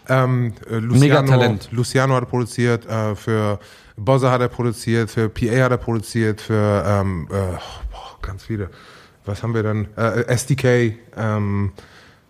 Ähm, 0.09 0.53
äh, 0.69 0.75
Luciano, 0.77 0.99
Mega 0.99 1.21
Talent. 1.23 1.69
Luciano 1.71 2.15
hat 2.15 2.23
er 2.23 2.27
produziert, 2.27 2.85
äh, 2.87 3.15
für 3.15 3.59
Bozza 3.97 4.29
hat 4.31 4.41
er 4.41 4.49
produziert, 4.49 5.09
für 5.09 5.29
PA 5.29 5.63
hat 5.65 5.71
er 5.71 5.77
produziert, 5.77 6.41
für 6.41 6.83
ähm, 6.85 7.27
äh, 7.31 7.33
boah, 7.91 8.17
ganz 8.21 8.43
viele. 8.43 8.69
Was 9.25 9.41
haben 9.41 9.53
wir 9.53 9.63
dann? 9.63 9.87
Äh, 9.95 10.23
SDK, 10.27 10.97
ähm, 11.17 11.71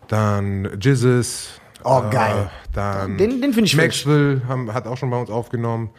dann 0.08 0.70
Jizzes. 0.80 1.60
Oh, 1.84 2.04
geil. 2.10 2.50
Äh, 2.50 2.70
dann 2.74 3.18
Den- 3.18 3.42
den 3.42 3.54
find 3.54 3.68
ich. 3.68 3.76
Maxwell 3.76 4.42
haben, 4.48 4.74
hat 4.74 4.88
auch 4.88 4.98
schon 4.98 5.10
bei 5.10 5.18
uns 5.20 5.30
aufgenommen. 5.30 5.90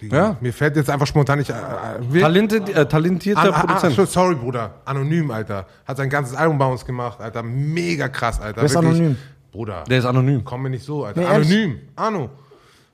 Die, 0.00 0.08
Ja. 0.08 0.36
Mir 0.40 0.52
fällt 0.52 0.76
jetzt 0.76 0.90
einfach 0.90 1.06
spontan 1.08 1.38
nicht. 1.38 1.50
Äh, 1.50 1.54
äh, 1.54 2.20
Talente, 2.20 2.56
äh, 2.72 2.86
talentierter 2.86 3.52
An, 3.54 3.66
Produzent. 3.66 3.98
ah, 3.98 4.06
sorry, 4.06 4.34
Bruder. 4.36 4.74
Anonym, 4.84 5.30
Alter. 5.32 5.66
Hat 5.86 5.96
sein 5.96 6.08
ganzes 6.08 6.36
Album 6.36 6.56
bei 6.56 6.66
uns 6.66 6.84
gemacht, 6.84 7.20
Alter. 7.20 7.42
Mega 7.42 8.08
krass, 8.08 8.40
Alter. 8.40 8.58
Wer 8.58 8.64
ist 8.66 8.76
Anonym? 8.76 9.16
Bruder. 9.50 9.82
Der 9.88 9.98
ist 9.98 10.04
anonym. 10.04 10.44
Komm 10.44 10.62
mir 10.62 10.70
nicht 10.70 10.84
so, 10.84 11.04
Alter. 11.04 11.20
Nee, 11.20 11.26
ehrlich? 11.26 11.48
anonym. 11.96 12.28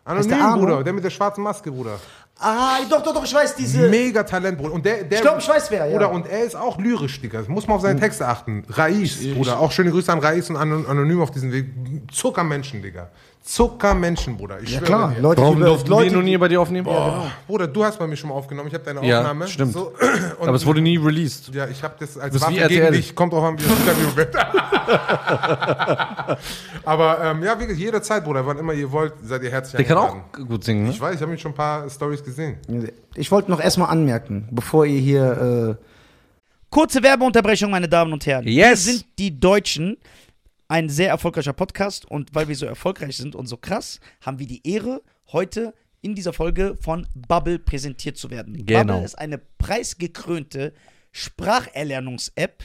Anonym, 0.04 0.28
der? 0.28 0.52
Bruder. 0.56 0.84
Der 0.84 0.92
mit 0.92 1.04
der 1.04 1.10
schwarzen 1.10 1.42
Maske, 1.42 1.70
Bruder. 1.70 1.98
Ah, 2.40 2.78
doch, 2.90 3.00
doch, 3.02 3.14
doch, 3.14 3.24
ich 3.24 3.32
weiß, 3.32 3.54
diese... 3.54 3.88
Mega 3.88 4.24
Talent, 4.24 4.58
Bruder. 4.58 4.74
Und 4.74 4.84
der, 4.84 5.04
der, 5.04 5.18
Ich 5.18 5.22
glaub, 5.22 5.38
ich 5.38 5.48
weiß 5.48 5.70
wer, 5.70 5.86
ja. 5.86 5.92
Bruder, 5.92 6.10
und 6.10 6.26
er 6.26 6.42
ist 6.44 6.56
auch 6.56 6.78
lyrisch, 6.78 7.20
Digga. 7.20 7.42
Muss 7.46 7.66
man 7.68 7.76
auf 7.76 7.82
seine 7.82 7.98
Texte 7.98 8.26
achten. 8.26 8.64
Rais, 8.68 9.18
Bruder. 9.34 9.60
Auch 9.60 9.70
schöne 9.70 9.90
Grüße 9.92 10.12
an 10.12 10.18
Rais 10.18 10.50
und 10.50 10.56
Ano- 10.56 10.84
Anonym 10.88 11.20
auf 11.22 11.30
diesem 11.30 11.52
Weg. 11.52 11.66
Zuckermenschen, 12.12 12.82
Digga. 12.82 13.08
Zuckermenschen, 13.44 14.36
Bruder. 14.36 14.58
Ich 14.60 14.70
ja 14.70 14.78
schwöre 14.78 14.84
klar, 14.86 15.12
dir. 15.14 15.20
Leute, 15.22 15.42
Warum 15.42 15.56
die, 15.58 15.62
durften 15.64 15.90
Leute, 15.90 16.10
wir 16.10 16.16
noch 16.18 16.24
nie 16.24 16.36
bei 16.36 16.48
dir 16.48 16.60
aufnehmen? 16.60 16.88
Bruder, 17.46 17.68
du 17.68 17.84
hast 17.84 17.98
bei 17.98 18.06
mir 18.06 18.16
schon 18.16 18.30
mal 18.30 18.34
aufgenommen. 18.34 18.68
Ich 18.68 18.74
habe 18.74 18.84
deine 18.84 19.06
Ja, 19.06 19.18
Aufnahme. 19.20 19.46
stimmt. 19.46 19.72
So, 19.72 19.92
Aber 20.40 20.54
es 20.54 20.66
wurde 20.66 20.80
nie 20.80 20.96
released. 20.96 21.54
Ja, 21.54 21.68
ich 21.68 21.82
habe 21.84 21.94
das 22.00 22.18
als 22.18 22.40
Waffe 22.40 22.52
gegen 22.68 22.92
dich. 22.92 23.14
Kommt 23.14 23.32
auch 23.32 23.44
an, 23.44 23.58
wie 23.58 23.62
das 23.62 23.78
Interview 23.78 24.16
wird. 24.16 24.34
Aber 26.84 27.22
ähm, 27.22 27.42
ja, 27.42 27.58
wie 27.58 27.66
gesagt, 27.66 27.80
jederzeit, 27.80 28.24
Bruder, 28.24 28.46
wann 28.46 28.58
immer 28.58 28.72
ihr 28.72 28.90
wollt, 28.90 29.14
seid 29.22 29.42
ihr 29.42 29.50
herzlich 29.50 29.76
Der 29.76 29.84
kann 29.84 29.98
eingeladen. 29.98 30.44
auch 30.44 30.48
gut 30.48 30.64
singen, 30.64 30.84
ne? 30.84 30.90
Ich 30.90 31.00
weiß, 31.00 31.14
ich 31.16 31.20
habe 31.20 31.32
mich 31.32 31.40
schon 31.40 31.52
ein 31.52 31.56
paar 31.56 31.88
Stories 31.90 32.22
gesehen. 32.24 32.58
Ich 33.14 33.30
wollte 33.30 33.50
noch 33.50 33.60
erstmal 33.60 33.90
anmerken, 33.90 34.48
bevor 34.50 34.86
ihr 34.86 35.00
hier... 35.00 35.78
Äh, 35.80 35.84
Kurze 36.70 37.02
Werbeunterbrechung, 37.02 37.70
meine 37.70 37.88
Damen 37.88 38.12
und 38.12 38.26
Herren. 38.26 38.48
Yes. 38.48 38.86
Wir 38.86 38.92
sind 38.94 39.06
die 39.18 39.38
Deutschen. 39.38 39.96
Ein 40.66 40.88
sehr 40.88 41.10
erfolgreicher 41.10 41.52
Podcast 41.52 42.04
und 42.10 42.34
weil 42.34 42.48
wir 42.48 42.56
so 42.56 42.64
erfolgreich 42.66 43.16
sind 43.16 43.36
und 43.36 43.46
so 43.46 43.56
krass, 43.58 44.00
haben 44.22 44.38
wir 44.38 44.46
die 44.46 44.66
Ehre, 44.66 45.02
heute 45.30 45.74
in 46.00 46.14
dieser 46.14 46.32
Folge 46.32 46.74
von 46.80 47.06
Bubble 47.14 47.58
präsentiert 47.58 48.16
zu 48.16 48.30
werden. 48.30 48.64
Genau. 48.66 48.94
Bubble 48.94 49.04
ist 49.04 49.18
eine 49.18 49.38
preisgekrönte 49.58 50.72
Spracherlernungs-App, 51.12 52.64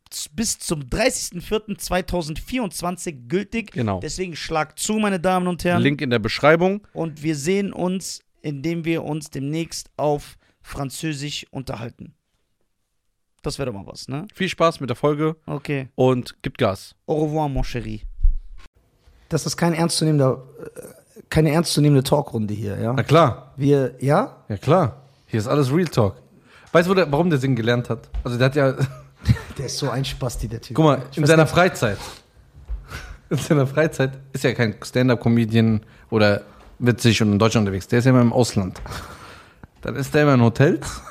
bis 0.33 0.59
zum 0.59 0.81
30.04.2024 0.83 3.27
gültig. 3.27 3.71
Genau. 3.71 3.99
Deswegen 3.99 4.35
schlag 4.35 4.77
zu, 4.79 4.93
meine 4.93 5.19
Damen 5.19 5.47
und 5.47 5.63
Herren. 5.63 5.81
Link 5.81 6.01
in 6.01 6.09
der 6.09 6.19
Beschreibung. 6.19 6.85
Und 6.93 7.23
wir 7.23 7.35
sehen 7.35 7.73
uns, 7.73 8.21
indem 8.41 8.85
wir 8.85 9.03
uns 9.03 9.29
demnächst 9.29 9.89
auf 9.97 10.37
Französisch 10.61 11.45
unterhalten. 11.51 12.13
Das 13.41 13.57
wäre 13.57 13.71
doch 13.71 13.77
mal 13.79 13.87
was, 13.87 14.07
ne? 14.07 14.27
Viel 14.35 14.49
Spaß 14.49 14.79
mit 14.81 14.89
der 14.89 14.95
Folge 14.95 15.35
Okay. 15.47 15.89
und 15.95 16.41
gibt 16.43 16.59
Gas. 16.59 16.95
Au 17.07 17.23
revoir, 17.25 17.49
mon 17.49 17.63
chéri. 17.63 18.01
Das 19.29 19.47
ist 19.47 19.57
kein 19.57 19.73
ernstzunehmender, 19.73 20.43
äh, 20.75 20.81
keine 21.29 21.49
ernstzunehmende 21.51 22.03
Talkrunde 22.03 22.53
hier, 22.53 22.79
ja. 22.79 22.93
Na 22.93 23.01
klar, 23.01 23.53
Wir, 23.57 23.95
ja? 23.99 24.43
ja 24.47 24.57
klar. 24.57 25.07
Hier 25.25 25.39
ist 25.39 25.47
alles 25.47 25.73
Real 25.73 25.87
Talk. 25.87 26.21
Weißt 26.71 26.87
du, 26.87 26.95
warum 26.95 27.31
der 27.31 27.39
singen 27.39 27.55
gelernt 27.55 27.89
hat? 27.89 28.09
Also 28.23 28.37
der 28.37 28.45
hat 28.45 28.55
ja, 28.55 28.75
Der 29.57 29.65
ist 29.67 29.77
so 29.77 29.89
ein 29.89 30.03
Spasti, 30.05 30.47
der 30.47 30.61
Typ. 30.61 30.75
guck 30.75 30.85
mal, 30.85 31.01
Ich 31.11 31.17
in 31.17 31.25
seiner 31.25 31.43
nicht. 31.43 31.51
Freizeit, 31.53 31.97
in 33.29 33.37
seiner 33.37 33.67
Freizeit 33.67 34.11
ist 34.33 34.43
er 34.45 34.53
kein 34.55 34.75
Stand-Up-Comedian 34.83 35.81
oder 36.09 36.41
witzig 36.79 37.21
und 37.21 37.31
in 37.33 37.39
Deutschland 37.39 37.67
unterwegs. 37.67 37.87
Der 37.87 37.99
ist 37.99 38.05
ja 38.05 38.11
immer 38.11 38.21
im 38.21 38.33
Ausland. 38.33 38.81
Dann 39.81 39.95
ist 39.95 40.13
der 40.13 40.23
immer 40.23 40.33
in 40.35 40.41
Hotels. 40.41 41.01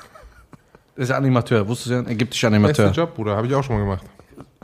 Der 0.97 1.03
ist 1.05 1.09
ja 1.11 1.17
Animateur, 1.17 1.67
wusstest 1.69 1.91
du 1.91 1.95
ja, 1.95 2.01
ägyptischer 2.09 2.49
Animateur. 2.49 2.91
Job, 2.91 3.15
Bruder, 3.15 3.37
habe 3.37 3.47
ich 3.47 3.55
auch 3.55 3.63
schon 3.65 3.77
mal 3.77 3.83
gemacht. 3.85 4.05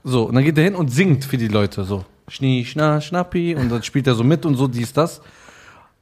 So, 0.04 0.24
und 0.24 0.34
dann 0.34 0.44
geht 0.44 0.56
er 0.58 0.64
hin 0.64 0.74
und 0.74 0.88
singt 0.88 1.24
für 1.24 1.36
die 1.38 1.48
Leute 1.48 1.84
so. 1.84 2.04
Schnie, 2.28 2.64
schna, 2.64 3.00
schnappi 3.00 3.54
und 3.54 3.68
dann 3.70 3.82
spielt 3.82 4.06
er 4.06 4.14
so 4.14 4.24
mit 4.24 4.44
und 4.44 4.56
so 4.56 4.66
dies, 4.68 4.92
das. 4.92 5.20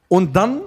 Und 0.07 0.35
dann, 0.35 0.61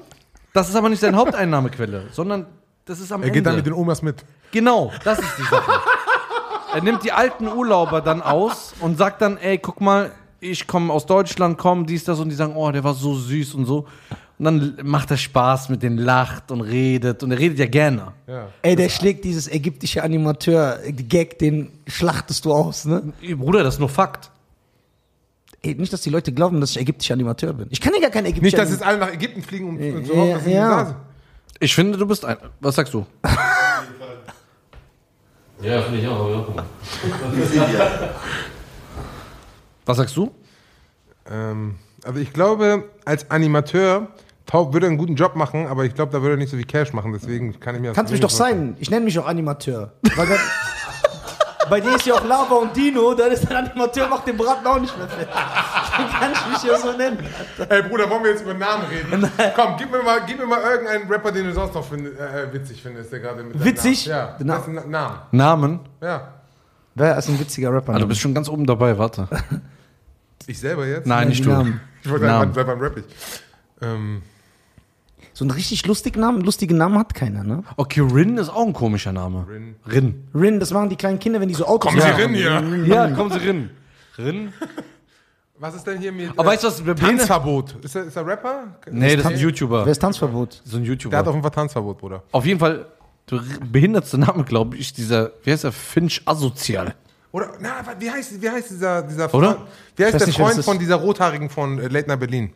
das 0.55 0.69
ist 0.69 0.77
aber 0.77 0.89
nicht 0.89 1.01
seine 1.01 1.17
Haupteinnahmequelle, 1.17 2.07
sondern 2.13 2.47
das 2.85 3.01
ist 3.01 3.13
am 3.13 3.21
Er 3.23 3.27
Ende. 3.27 3.39
geht 3.39 3.47
dann 3.47 3.57
mit 3.57 3.67
den 3.67 3.73
Omas 3.75 4.01
mit. 4.03 4.25
genau, 4.53 4.93
das 5.05 5.19
ist 5.19 5.39
die 5.39 5.43
Sache. 5.43 5.73
Er 6.75 6.83
nimmt 6.83 7.05
die 7.05 7.13
alten 7.13 7.49
Urlauber 7.49 8.01
dann 8.01 8.23
aus 8.23 8.75
und 8.81 8.99
sagt 8.99 9.23
dann, 9.23 9.37
ey, 9.39 9.59
guck 9.59 9.81
mal, 9.81 10.13
ich 10.41 10.67
komme 10.67 10.93
aus 10.93 11.07
Deutschland, 11.07 11.59
komm, 11.59 11.87
dies, 11.87 12.05
das 12.05 12.21
und 12.21 12.29
die 12.29 12.35
sagen, 12.35 12.55
oh, 12.57 12.71
der 12.71 12.85
war 12.85 12.95
so 12.95 13.15
süß 13.15 13.55
und 13.55 13.65
so. 13.67 13.87
Und 14.39 14.45
dann 14.45 14.79
macht 14.85 15.11
er 15.11 15.17
Spaß 15.17 15.69
mit 15.69 15.83
denen, 15.83 15.99
lacht 15.99 16.53
und 16.53 16.61
redet 16.61 17.23
und 17.25 17.33
er 17.33 17.39
redet 17.39 17.59
ja 17.59 17.67
gerne. 17.67 18.13
Ja. 18.29 18.49
Ey, 18.63 18.77
der 18.77 18.89
schlägt 18.89 19.25
dieses 19.25 19.49
ägyptische 19.49 20.03
Animateur-Gag, 20.05 21.39
den 21.41 21.73
schlachtest 21.89 22.45
du 22.45 22.53
aus, 22.53 22.85
ne? 22.85 23.13
Bruder, 23.37 23.65
das 23.65 23.75
ist 23.75 23.81
nur 23.81 23.89
Fakt. 23.89 24.31
Ey, 25.61 25.75
nicht, 25.75 25.93
dass 25.93 26.03
die 26.03 26.11
Leute 26.11 26.33
glauben, 26.33 26.61
dass 26.61 26.71
ich 26.71 26.79
ägyptischer 26.79 27.15
Animateur 27.15 27.53
bin. 27.53 27.67
Ich 27.71 27.81
kann 27.81 27.93
ja 27.95 28.01
gar 28.01 28.11
kein 28.11 28.27
ägyptischer 28.27 28.45
Nicht, 28.45 28.59
dass 28.59 28.71
jetzt 28.71 28.85
alle 28.85 28.99
nach 28.99 29.13
Ägypten 29.13 29.43
fliegen, 29.43 29.69
um, 29.71 29.77
um 29.77 30.05
zu 30.05 30.15
Ja, 30.15 30.39
ja. 30.47 30.97
Ich 31.59 31.75
finde, 31.75 31.99
du 31.99 32.07
bist 32.07 32.25
ein. 32.25 32.37
Was 32.61 32.77
sagst 32.77 32.95
du? 32.95 33.05
Ja, 35.61 35.83
finde 35.83 36.01
ich 36.01 36.09
auch. 36.09 36.31
Ja. 36.31 36.45
Was 39.87 39.97
sagst 39.97 40.17
du? 40.17 40.31
Ähm, 41.31 41.77
also 42.05 42.21
ich 42.21 42.33
glaube, 42.33 42.85
als 43.05 43.31
Animateur 43.31 44.09
Taub 44.49 44.73
würde 44.73 44.87
einen 44.87 44.97
guten 44.97 45.15
Job 45.15 45.37
machen, 45.37 45.67
aber 45.67 45.85
ich 45.85 45.95
glaube, 45.95 46.11
da 46.11 46.23
würde 46.23 46.35
er 46.35 46.39
nicht 46.39 46.49
so 46.49 46.57
viel 46.57 46.65
Cash 46.65 46.95
machen. 46.95 47.13
Deswegen 47.13 47.61
kann 47.61 47.75
ich 47.75 47.83
mir 47.83 47.89
das 47.89 47.97
Kannst 47.97 48.13
mich 48.13 48.21
doch 48.21 48.31
sein. 48.31 48.77
Ich 48.81 48.91
nenne 48.91 49.05
mich 49.05 49.19
auch 49.19 49.27
Animateur. 49.27 49.93
Weil 50.17 50.27
dann, 50.27 50.39
bei 51.71 51.81
dir 51.83 51.95
ist 51.97 52.07
ja 52.07 52.15
auch 52.15 52.25
Lava 52.25 52.55
und 52.55 52.75
Dino, 52.75 53.13
dann 53.13 53.31
ist 53.31 53.47
der 53.47 53.59
Animateur, 53.59 54.09
macht 54.09 54.27
den 54.27 54.39
Braten 54.39 54.67
auch 54.67 54.81
nicht 54.81 54.97
mehr 54.97 55.07
fett. 55.07 55.29
Kann 56.21 56.33
ich 56.33 56.53
mich 56.53 56.63
ja 56.71 56.79
so 56.79 56.93
nennen. 56.97 57.19
Ey 57.69 57.83
Bruder, 57.83 58.09
wollen 58.11 58.25
wir 58.25 58.31
jetzt 58.31 58.43
über 58.43 58.55
Namen 58.55 58.85
reden? 58.87 59.31
Komm, 59.57 59.75
gib 59.79 59.91
mir 59.91 60.03
mal, 60.03 60.21
gib 60.27 60.39
mir 60.39 60.47
mal 60.47 60.61
irgendeinen 60.63 61.09
Rapper, 61.11 61.33
den 61.33 61.47
du 61.47 61.53
sonst 61.53 61.75
noch 61.75 61.85
find, 61.85 62.07
äh, 62.07 62.53
witzig 62.53 62.83
findest, 62.83 63.13
der 63.13 63.21
gerade 63.21 63.43
mit 63.43 63.65
Witzig? 63.65 64.07
Namen. 64.07 64.19
Ja, 64.19 64.37
Na- 64.45 64.55
das 64.59 64.69
ist 64.69 64.79
ein 64.85 64.91
Name. 64.91 65.15
Namen? 65.33 65.81
Ja. 66.01 66.29
Wer 66.95 67.17
ist 67.19 67.29
ein 67.29 67.39
witziger 67.39 67.73
Rapper? 67.73 67.95
Ah, 67.95 67.99
du 67.99 68.07
bist 68.09 68.21
schon 68.21 68.35
ganz 68.35 68.49
oben 68.49 68.67
dabei, 68.67 68.97
warte. 68.99 69.29
Ich 70.47 70.59
selber 70.61 70.87
jetzt? 70.87 71.07
Nein, 71.07 71.29
nicht 71.29 71.45
du. 71.45 71.51
Namen. 71.51 71.79
Ich 72.03 72.09
wollte 72.09 72.25
sagen, 72.25 72.53
wann, 72.55 72.67
wann 72.67 72.81
rapp 72.81 72.97
ich? 72.97 73.05
Ähm, 73.83 74.23
So 75.35 75.45
einen 75.45 75.51
richtig 75.51 75.87
lustigen 75.87 76.21
Namen, 76.21 76.41
lustigen 76.41 76.79
Namen 76.79 76.99
hat 76.99 77.13
keiner, 77.13 77.45
ne? 77.45 77.65
Okay, 77.77 78.01
Rin 78.01 78.39
ist 78.39 78.49
auch 78.49 78.65
ein 78.67 78.73
komischer 78.73 79.13
Name. 79.13 79.45
Rin. 79.47 79.77
Rin. 79.87 80.27
Rin, 80.35 80.59
das 80.59 80.71
machen 80.73 80.89
die 80.89 80.97
kleinen 80.97 81.19
Kinder, 81.19 81.39
wenn 81.41 81.49
die 81.49 81.55
so 81.55 81.67
Autos 81.67 81.91
Kommen 81.91 82.01
Sie 82.01 82.09
rein 82.09 82.33
hier. 82.35 82.63
Ja, 82.87 83.09
kommen 83.11 83.31
Sie 83.31 83.39
Rin. 83.47 83.69
Rin? 84.17 84.53
Was 85.61 85.75
ist 85.75 85.87
denn 85.87 85.99
hier 85.99 86.13
mit 86.13 86.31
Aber 86.31 86.51
weißt 86.51 86.63
du, 86.63 86.69
was 86.69 86.85
wir 86.87 86.95
Tanzverbot? 86.95 87.77
Ist 87.83 87.97
er, 87.97 88.05
ist 88.05 88.17
er 88.17 88.27
Rapper? 88.27 88.77
Nee, 88.91 89.17
das 89.17 89.25
ist 89.27 89.33
ein 89.33 89.39
YouTuber. 89.39 89.85
Wer 89.85 89.93
ist 89.93 89.99
Tanzverbot? 89.99 90.63
So 90.65 90.77
ein 90.77 90.85
Der 90.85 90.93
hat 90.93 91.03
YouTuber. 91.03 91.21
auf 91.21 91.27
jeden 91.35 91.43
Fall 91.43 91.51
Tanzverbot, 91.51 91.99
Bruder. 91.99 92.23
Auf 92.31 92.47
jeden 92.47 92.61
Fall, 92.61 92.87
der 93.31 93.41
behindertste 93.71 94.19
Name, 94.19 94.45
glaube 94.45 94.77
ich, 94.77 94.93
dieser, 94.93 95.33
wie 95.43 95.51
heißt 95.51 95.65
der? 95.65 95.73
Finch 95.73 96.23
Asozial. 96.25 96.95
Oder, 97.33 97.53
na, 97.61 97.85
wie 97.99 98.11
heißt, 98.11 98.41
wie 98.41 98.49
heißt 98.49 98.71
dieser, 98.71 99.03
dieser 99.03 99.35
Oder? 99.35 99.55
Freund, 99.55 99.69
wie 99.97 100.05
heißt 100.05 100.21
der 100.21 100.27
nicht, 100.27 100.39
Freund 100.39 100.59
das 100.59 100.65
von 100.65 100.79
dieser 100.79 100.97
Rothaarigen 100.97 101.51
von 101.51 101.79
äh, 101.79 101.89
Night 101.89 102.21
Berlin? 102.21 102.53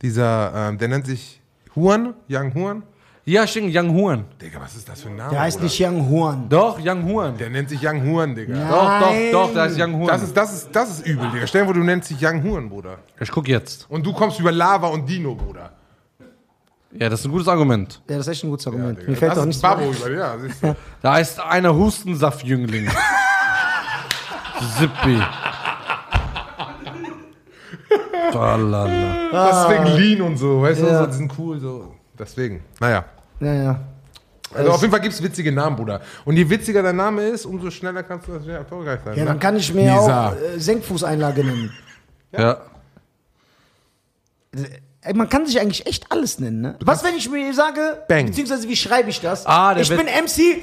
Dieser, 0.00 0.52
ähm, 0.54 0.78
der 0.78 0.88
nennt 0.88 1.06
sich 1.06 1.40
Huan, 1.74 2.14
Young 2.30 2.54
Huan. 2.54 2.82
Ja, 3.28 3.44
stimmt, 3.44 3.74
Young 3.74 3.92
Huan. 3.92 4.24
Digga, 4.40 4.60
was 4.60 4.76
ist 4.76 4.88
das 4.88 5.02
für 5.02 5.08
ein 5.08 5.16
Name? 5.16 5.30
Der 5.30 5.40
heißt 5.40 5.56
Bruder? 5.58 5.64
nicht 5.64 5.80
Young 5.80 6.08
Huan. 6.08 6.48
Doch, 6.48 6.78
Young 6.80 7.04
Huan. 7.06 7.36
Der 7.36 7.50
nennt 7.50 7.68
sich 7.68 7.80
Young 7.84 8.00
Huan, 8.06 8.36
Digga. 8.36 8.54
Doch, 8.68 9.00
doch, 9.00 9.14
doch, 9.32 9.52
der 9.52 9.66
ist 9.66 9.80
Young 9.80 9.94
Huan. 9.96 10.06
Das 10.06 10.22
ist, 10.22 10.36
das 10.36 10.52
ist, 10.54 10.68
das 10.72 10.90
ist 10.90 11.06
übel, 11.06 11.28
Digga. 11.32 11.44
Stell 11.48 11.62
dir 11.62 11.66
vor, 11.66 11.74
du 11.74 11.80
nennst 11.80 12.08
dich 12.08 12.18
Young 12.22 12.40
Huan, 12.44 12.68
Bruder. 12.68 12.98
ich 13.18 13.28
guck 13.32 13.48
jetzt. 13.48 13.86
Und 13.90 14.06
du 14.06 14.12
kommst 14.12 14.38
über 14.38 14.52
Lava 14.52 14.86
und 14.86 15.08
Dino, 15.08 15.34
Bruder. 15.34 15.72
Ja, 16.92 17.08
das 17.08 17.18
ist 17.20 17.26
ein 17.26 17.32
gutes 17.32 17.48
Argument. 17.48 18.00
Ja, 18.08 18.16
das 18.16 18.28
ist 18.28 18.32
echt 18.32 18.44
ein 18.44 18.50
gutes 18.50 18.66
Argument. 18.68 18.96
Digga. 19.00 19.10
Mir 19.10 19.16
fällt 19.16 19.32
das 19.32 19.38
auch 19.38 19.42
ist 19.42 19.46
nichts 19.48 19.62
Babo 19.62 19.90
über, 19.90 20.10
ja, 20.12 20.38
siehst 20.38 20.62
du. 20.62 20.76
Da 21.02 21.14
heißt 21.14 21.40
einer 21.40 21.74
Hustensaft-Jüngling. 21.74 22.88
Sippi. 24.78 25.20
Tralala. 28.30 29.14
Deswegen 29.32 29.86
Lean 29.96 30.22
und 30.22 30.36
so, 30.36 30.62
weißt 30.62 30.80
du, 30.80 30.86
Ja. 30.86 31.00
so, 31.00 31.06
die 31.06 31.12
sind 31.14 31.32
cool, 31.38 31.58
so. 31.58 31.92
Deswegen, 32.18 32.62
naja. 32.80 33.04
Ja, 33.40 33.54
ja. 33.54 33.80
Also 34.54 34.70
auf 34.70 34.80
jeden 34.80 34.90
Fall 34.92 35.00
gibt 35.00 35.14
es 35.14 35.22
witzige 35.22 35.52
Namen, 35.52 35.76
Bruder. 35.76 36.00
Und 36.24 36.36
je 36.36 36.48
witziger 36.48 36.82
dein 36.82 36.96
Name 36.96 37.22
ist, 37.28 37.44
umso 37.44 37.70
schneller 37.70 38.02
kannst 38.02 38.28
du 38.28 38.32
das 38.32 38.46
ja, 38.46 38.54
erfolgreich 38.54 39.00
sein. 39.04 39.14
Ja, 39.14 39.24
ne? 39.24 39.28
dann 39.30 39.40
kann 39.40 39.56
ich 39.56 39.72
mir 39.74 39.92
Nisa. 39.92 40.28
auch 40.30 40.36
äh, 40.36 40.58
Senkfußeinlage 40.58 41.44
nennen. 41.44 41.72
Ja. 42.32 42.60
Ey, 45.02 45.14
man 45.14 45.28
kann 45.28 45.46
sich 45.46 45.60
eigentlich 45.60 45.86
echt 45.86 46.10
alles 46.10 46.38
nennen, 46.38 46.60
ne? 46.60 46.76
Was, 46.80 47.04
wenn 47.04 47.14
ich 47.14 47.28
mir 47.28 47.52
sage, 47.54 48.02
Bang. 48.08 48.26
beziehungsweise 48.26 48.68
wie 48.68 48.76
schreibe 48.76 49.10
ich 49.10 49.20
das? 49.20 49.44
Ah, 49.46 49.74
der 49.74 49.82
ich 49.82 49.88
bin 49.88 50.06
MC. 50.06 50.62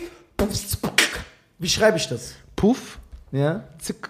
Wie 1.60 1.70
schreibe 1.70 1.98
ich 1.98 2.08
das? 2.08 2.34
Puff, 2.56 2.98
Ja? 3.32 3.64
zick. 3.80 4.10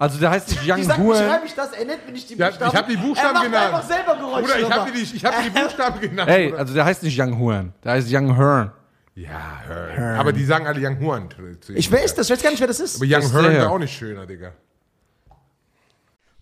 Also 0.00 0.18
der 0.20 0.30
heißt 0.30 0.56
Young 0.64 0.82
sag, 0.84 0.98
wie 0.98 1.02
Huan. 1.02 1.16
schreibe 1.16 1.46
ich 1.46 1.54
das? 1.54 1.72
Er 1.72 1.84
nennt 1.84 2.06
mir 2.06 2.12
nicht 2.12 2.30
die 2.30 2.34
Ja, 2.36 2.48
Buchstaben. 2.48 2.70
ich 2.70 2.76
hab 2.78 2.88
die 2.88 2.96
Buchstaben 2.96 3.28
er 3.28 3.34
macht 3.34 3.44
genannt. 3.44 3.74
einfach 3.74 3.82
selber 3.88 4.16
Geräusche. 4.16 4.42
Bruder, 4.42 4.58
ich 4.60 4.70
habe 4.70 4.92
die, 4.92 5.02
ich 5.16 5.24
hab 5.24 5.42
die 5.42 5.50
Buchstaben 5.60 6.00
genannt. 6.00 6.30
Ey, 6.30 6.46
Bruder. 6.48 6.58
also 6.60 6.74
der 6.74 6.84
heißt 6.84 7.02
nicht 7.02 7.20
Young 7.20 7.38
Huan. 7.38 7.72
Der 7.82 7.92
heißt 7.92 8.08
Young 8.12 8.36
Hearn. 8.36 8.72
Ja, 9.16 9.60
Hearn. 9.66 10.18
Aber 10.20 10.32
die 10.32 10.44
sagen 10.44 10.66
alle 10.68 10.80
Young 10.86 11.00
Huan. 11.00 11.28
zu 11.60 11.72
ihm. 11.72 11.78
Ich 11.78 11.90
weiß 11.90 12.14
das, 12.14 12.26
ich 12.30 12.32
weiß 12.36 12.42
gar 12.42 12.50
nicht, 12.50 12.60
wer 12.60 12.68
das 12.68 12.78
ist. 12.78 12.96
Aber 12.96 13.04
Young 13.06 13.32
Hearn 13.32 13.52
wäre 13.52 13.70
auch 13.70 13.78
nicht 13.78 13.96
schöner, 13.96 14.24
Digga. 14.26 14.52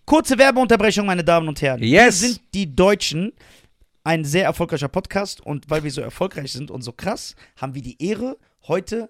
Kurze 0.05 0.37
Werbeunterbrechung, 0.37 1.05
meine 1.05 1.23
Damen 1.23 1.47
und 1.49 1.61
Herren. 1.61 1.81
Yes. 1.83 2.21
Wir 2.21 2.27
sind 2.29 2.41
die 2.53 2.73
Deutschen, 2.75 3.33
ein 4.03 4.23
sehr 4.23 4.45
erfolgreicher 4.45 4.87
Podcast 4.87 5.41
und 5.41 5.69
weil 5.69 5.83
wir 5.83 5.91
so 5.91 5.99
erfolgreich 6.01 6.51
sind 6.53 6.71
und 6.71 6.81
so 6.81 6.93
krass, 6.93 7.35
haben 7.59 7.75
wir 7.75 7.81
die 7.81 8.01
Ehre, 8.01 8.37
heute 8.67 9.09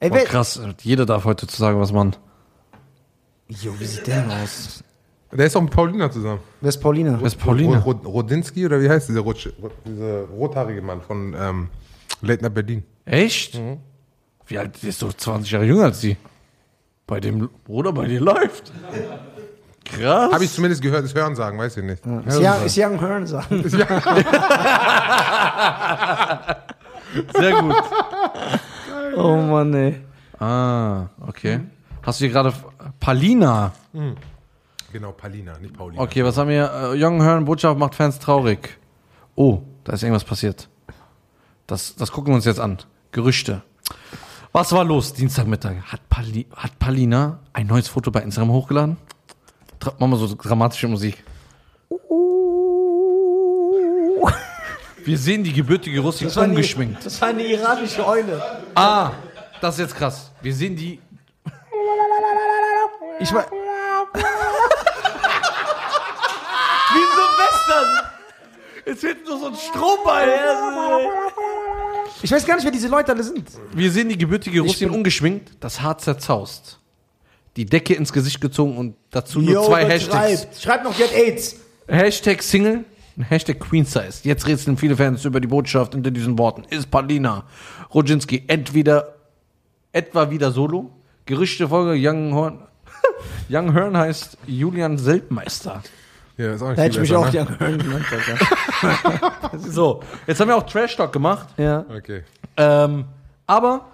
Ey, 0.00 0.08
Boah, 0.08 0.24
krass, 0.24 0.58
jeder 0.82 1.04
darf 1.04 1.24
heute 1.24 1.46
zu 1.46 1.58
sagen, 1.58 1.78
was 1.78 1.92
man. 1.92 2.16
Jo, 3.48 3.74
wie 3.78 3.84
sieht 3.84 4.06
der 4.06 4.22
denn 4.22 4.30
aus? 4.30 4.82
Der 5.32 5.46
ist 5.46 5.54
auch 5.54 5.60
mit 5.60 5.72
Paulina 5.72 6.10
zusammen. 6.10 6.40
Wer 6.62 6.70
ist 6.70 6.78
Paulina? 6.78 7.18
Wer 7.20 7.26
ist 7.26 7.36
Pauline? 7.36 7.78
Rod, 7.78 8.04
Rodinski 8.06 8.64
oder 8.64 8.80
wie 8.80 8.88
heißt 8.88 9.10
dieser, 9.10 9.20
Rutsch, 9.20 9.50
dieser 9.84 10.22
rothaarige 10.24 10.80
Mann 10.82 11.02
von 11.02 11.36
ähm, 11.38 11.68
Late 12.22 12.42
Night 12.42 12.54
Berlin? 12.54 12.82
Echt? 13.04 13.60
Wie 14.46 14.58
alt? 14.58 14.82
Der 14.82 14.88
ist 14.88 15.02
doch 15.02 15.12
20 15.12 15.52
Jahre 15.52 15.66
jünger 15.66 15.84
als 15.84 16.00
sie. 16.00 16.16
Bei 17.06 17.20
dem 17.20 17.50
Bruder, 17.64 17.92
bei 17.92 18.06
dir 18.06 18.20
läuft. 18.20 18.72
Krass. 19.84 20.32
Habe 20.32 20.44
ich 20.44 20.52
zumindest 20.52 20.80
gehört, 20.80 21.04
das 21.04 21.14
Hören 21.14 21.36
sagen, 21.36 21.58
weiß 21.58 21.76
ich 21.76 21.84
nicht. 21.84 22.02
Ist 22.26 22.38
Young, 22.38 22.64
ist 22.64 22.78
Young 22.78 22.98
Hearn 23.00 23.26
sagen. 23.26 23.62
Sehr 23.68 23.84
gut. 27.60 27.74
Oh 29.16 29.36
Mann, 29.36 29.74
ey. 29.74 30.00
Ah, 30.38 31.08
okay. 31.26 31.60
Hast 32.02 32.20
du 32.20 32.24
hier 32.24 32.32
gerade 32.32 32.52
Palina? 32.98 33.72
Genau, 34.92 35.12
Paulina, 35.12 35.58
nicht 35.58 35.76
Paulina. 35.76 36.02
Okay, 36.02 36.24
was 36.24 36.36
haben 36.36 36.48
wir? 36.48 36.92
Äh, 36.94 37.02
Young 37.04 37.22
Hearn, 37.22 37.44
Botschaft 37.44 37.78
macht 37.78 37.94
Fans 37.94 38.18
traurig. 38.18 38.78
Oh, 39.36 39.62
da 39.84 39.92
ist 39.92 40.02
irgendwas 40.02 40.24
passiert. 40.24 40.68
Das, 41.66 41.94
das 41.94 42.10
gucken 42.10 42.32
wir 42.32 42.36
uns 42.36 42.44
jetzt 42.44 42.58
an. 42.58 42.78
Gerüchte. 43.12 43.62
Was 44.52 44.72
war 44.72 44.84
los 44.84 45.12
Dienstagmittag? 45.12 45.82
Hat, 45.92 46.08
Pali, 46.08 46.46
hat 46.56 46.78
Palina 46.80 47.38
ein 47.52 47.68
neues 47.68 47.86
Foto 47.86 48.10
bei 48.10 48.20
Instagram 48.22 48.50
hochgeladen? 48.50 48.96
Tra 49.78 49.92
mach 49.98 50.08
mal 50.08 50.16
so 50.16 50.34
dramatische 50.34 50.88
Musik. 50.88 51.22
Wir 55.04 55.18
sehen 55.18 55.42
die 55.44 55.52
gebürtige 55.52 56.00
Russin 56.00 56.26
Das 56.28 56.36
war, 56.36 56.44
eine, 56.44 56.52
ungeschminkt. 56.54 57.04
das 57.04 57.20
war 57.20 57.28
eine 57.28 57.42
iranische 57.44 58.06
Eule. 58.06 58.42
Ah, 58.74 59.12
das 59.60 59.74
ist 59.76 59.80
jetzt 59.80 59.96
krass. 59.96 60.30
Wir 60.42 60.54
sehen 60.54 60.76
die. 60.76 61.00
Ich 63.18 63.32
war. 63.32 63.46
Wie 66.92 67.06
so 67.16 67.22
Western. 67.38 67.86
Jetzt 68.86 69.02
wird 69.02 69.26
nur 69.26 69.38
so 69.38 69.46
ein 69.48 69.54
Strohball. 69.56 70.28
Ich 72.22 72.30
weiß 72.32 72.44
gar 72.46 72.56
nicht, 72.56 72.64
wer 72.64 72.70
diese 72.72 72.88
Leute 72.88 73.12
alle 73.12 73.22
sind. 73.22 73.48
Wir 73.72 73.90
sehen 73.90 74.08
die 74.08 74.18
gebürtige 74.18 74.60
Russin 74.60 74.90
ungeschminkt, 74.90 75.52
das 75.60 75.80
Haar 75.80 75.98
zerzaust. 75.98 76.78
Die 77.56 77.64
Decke 77.64 77.94
ins 77.94 78.12
Gesicht 78.12 78.40
gezogen 78.40 78.76
und 78.76 78.96
dazu 79.10 79.40
nur 79.40 79.64
zwei 79.64 79.84
Hashtags. 79.84 80.40
Schreibt. 80.42 80.60
Schreibt 80.62 80.84
noch, 80.84 80.94
die 80.94 81.02
hat 81.04 81.12
AIDS. 81.12 81.56
Hashtag 81.88 82.42
Single, 82.42 82.84
Hashtag 83.28 83.60
Queen 83.60 83.84
Size. 83.84 84.20
Jetzt 84.22 84.46
rätseln 84.46 84.76
viele 84.76 84.96
Fans 84.96 85.24
über 85.24 85.40
die 85.40 85.48
Botschaft 85.48 85.94
hinter 85.94 86.10
diesen 86.10 86.38
Worten. 86.38 86.64
Ist 86.70 86.90
Paulina 86.90 87.44
Rodzinski 87.94 88.44
entweder 88.46 89.14
etwa 89.92 90.30
wieder 90.30 90.50
solo? 90.52 90.90
Gerüchte 91.26 91.68
Folge 91.68 91.94
Young 91.98 92.34
Horn. 92.34 92.60
Young 93.50 93.72
Hearn 93.72 93.96
heißt 93.96 94.36
Julian 94.46 94.98
Seltmeister. 94.98 95.82
Ja, 96.36 96.54
ist 96.54 96.62
auch 96.62 96.68
nicht 96.68 96.78
Da 96.78 96.82
hätte 96.82 96.94
ich 97.02 97.10
mich 97.10 97.10
besser, 97.10 97.20
auch 97.20 97.32
ne? 97.32 97.40
Young 97.40 97.58
Hearn 97.58 97.78
genannt. 97.78 98.04
So, 99.70 100.00
jetzt 100.26 100.40
haben 100.40 100.48
wir 100.48 100.56
auch 100.56 100.62
Trash 100.66 100.96
Talk 100.96 101.12
gemacht. 101.12 101.48
Ja. 101.56 101.84
Okay. 101.94 102.22
Ähm, 102.56 103.04
aber 103.46 103.86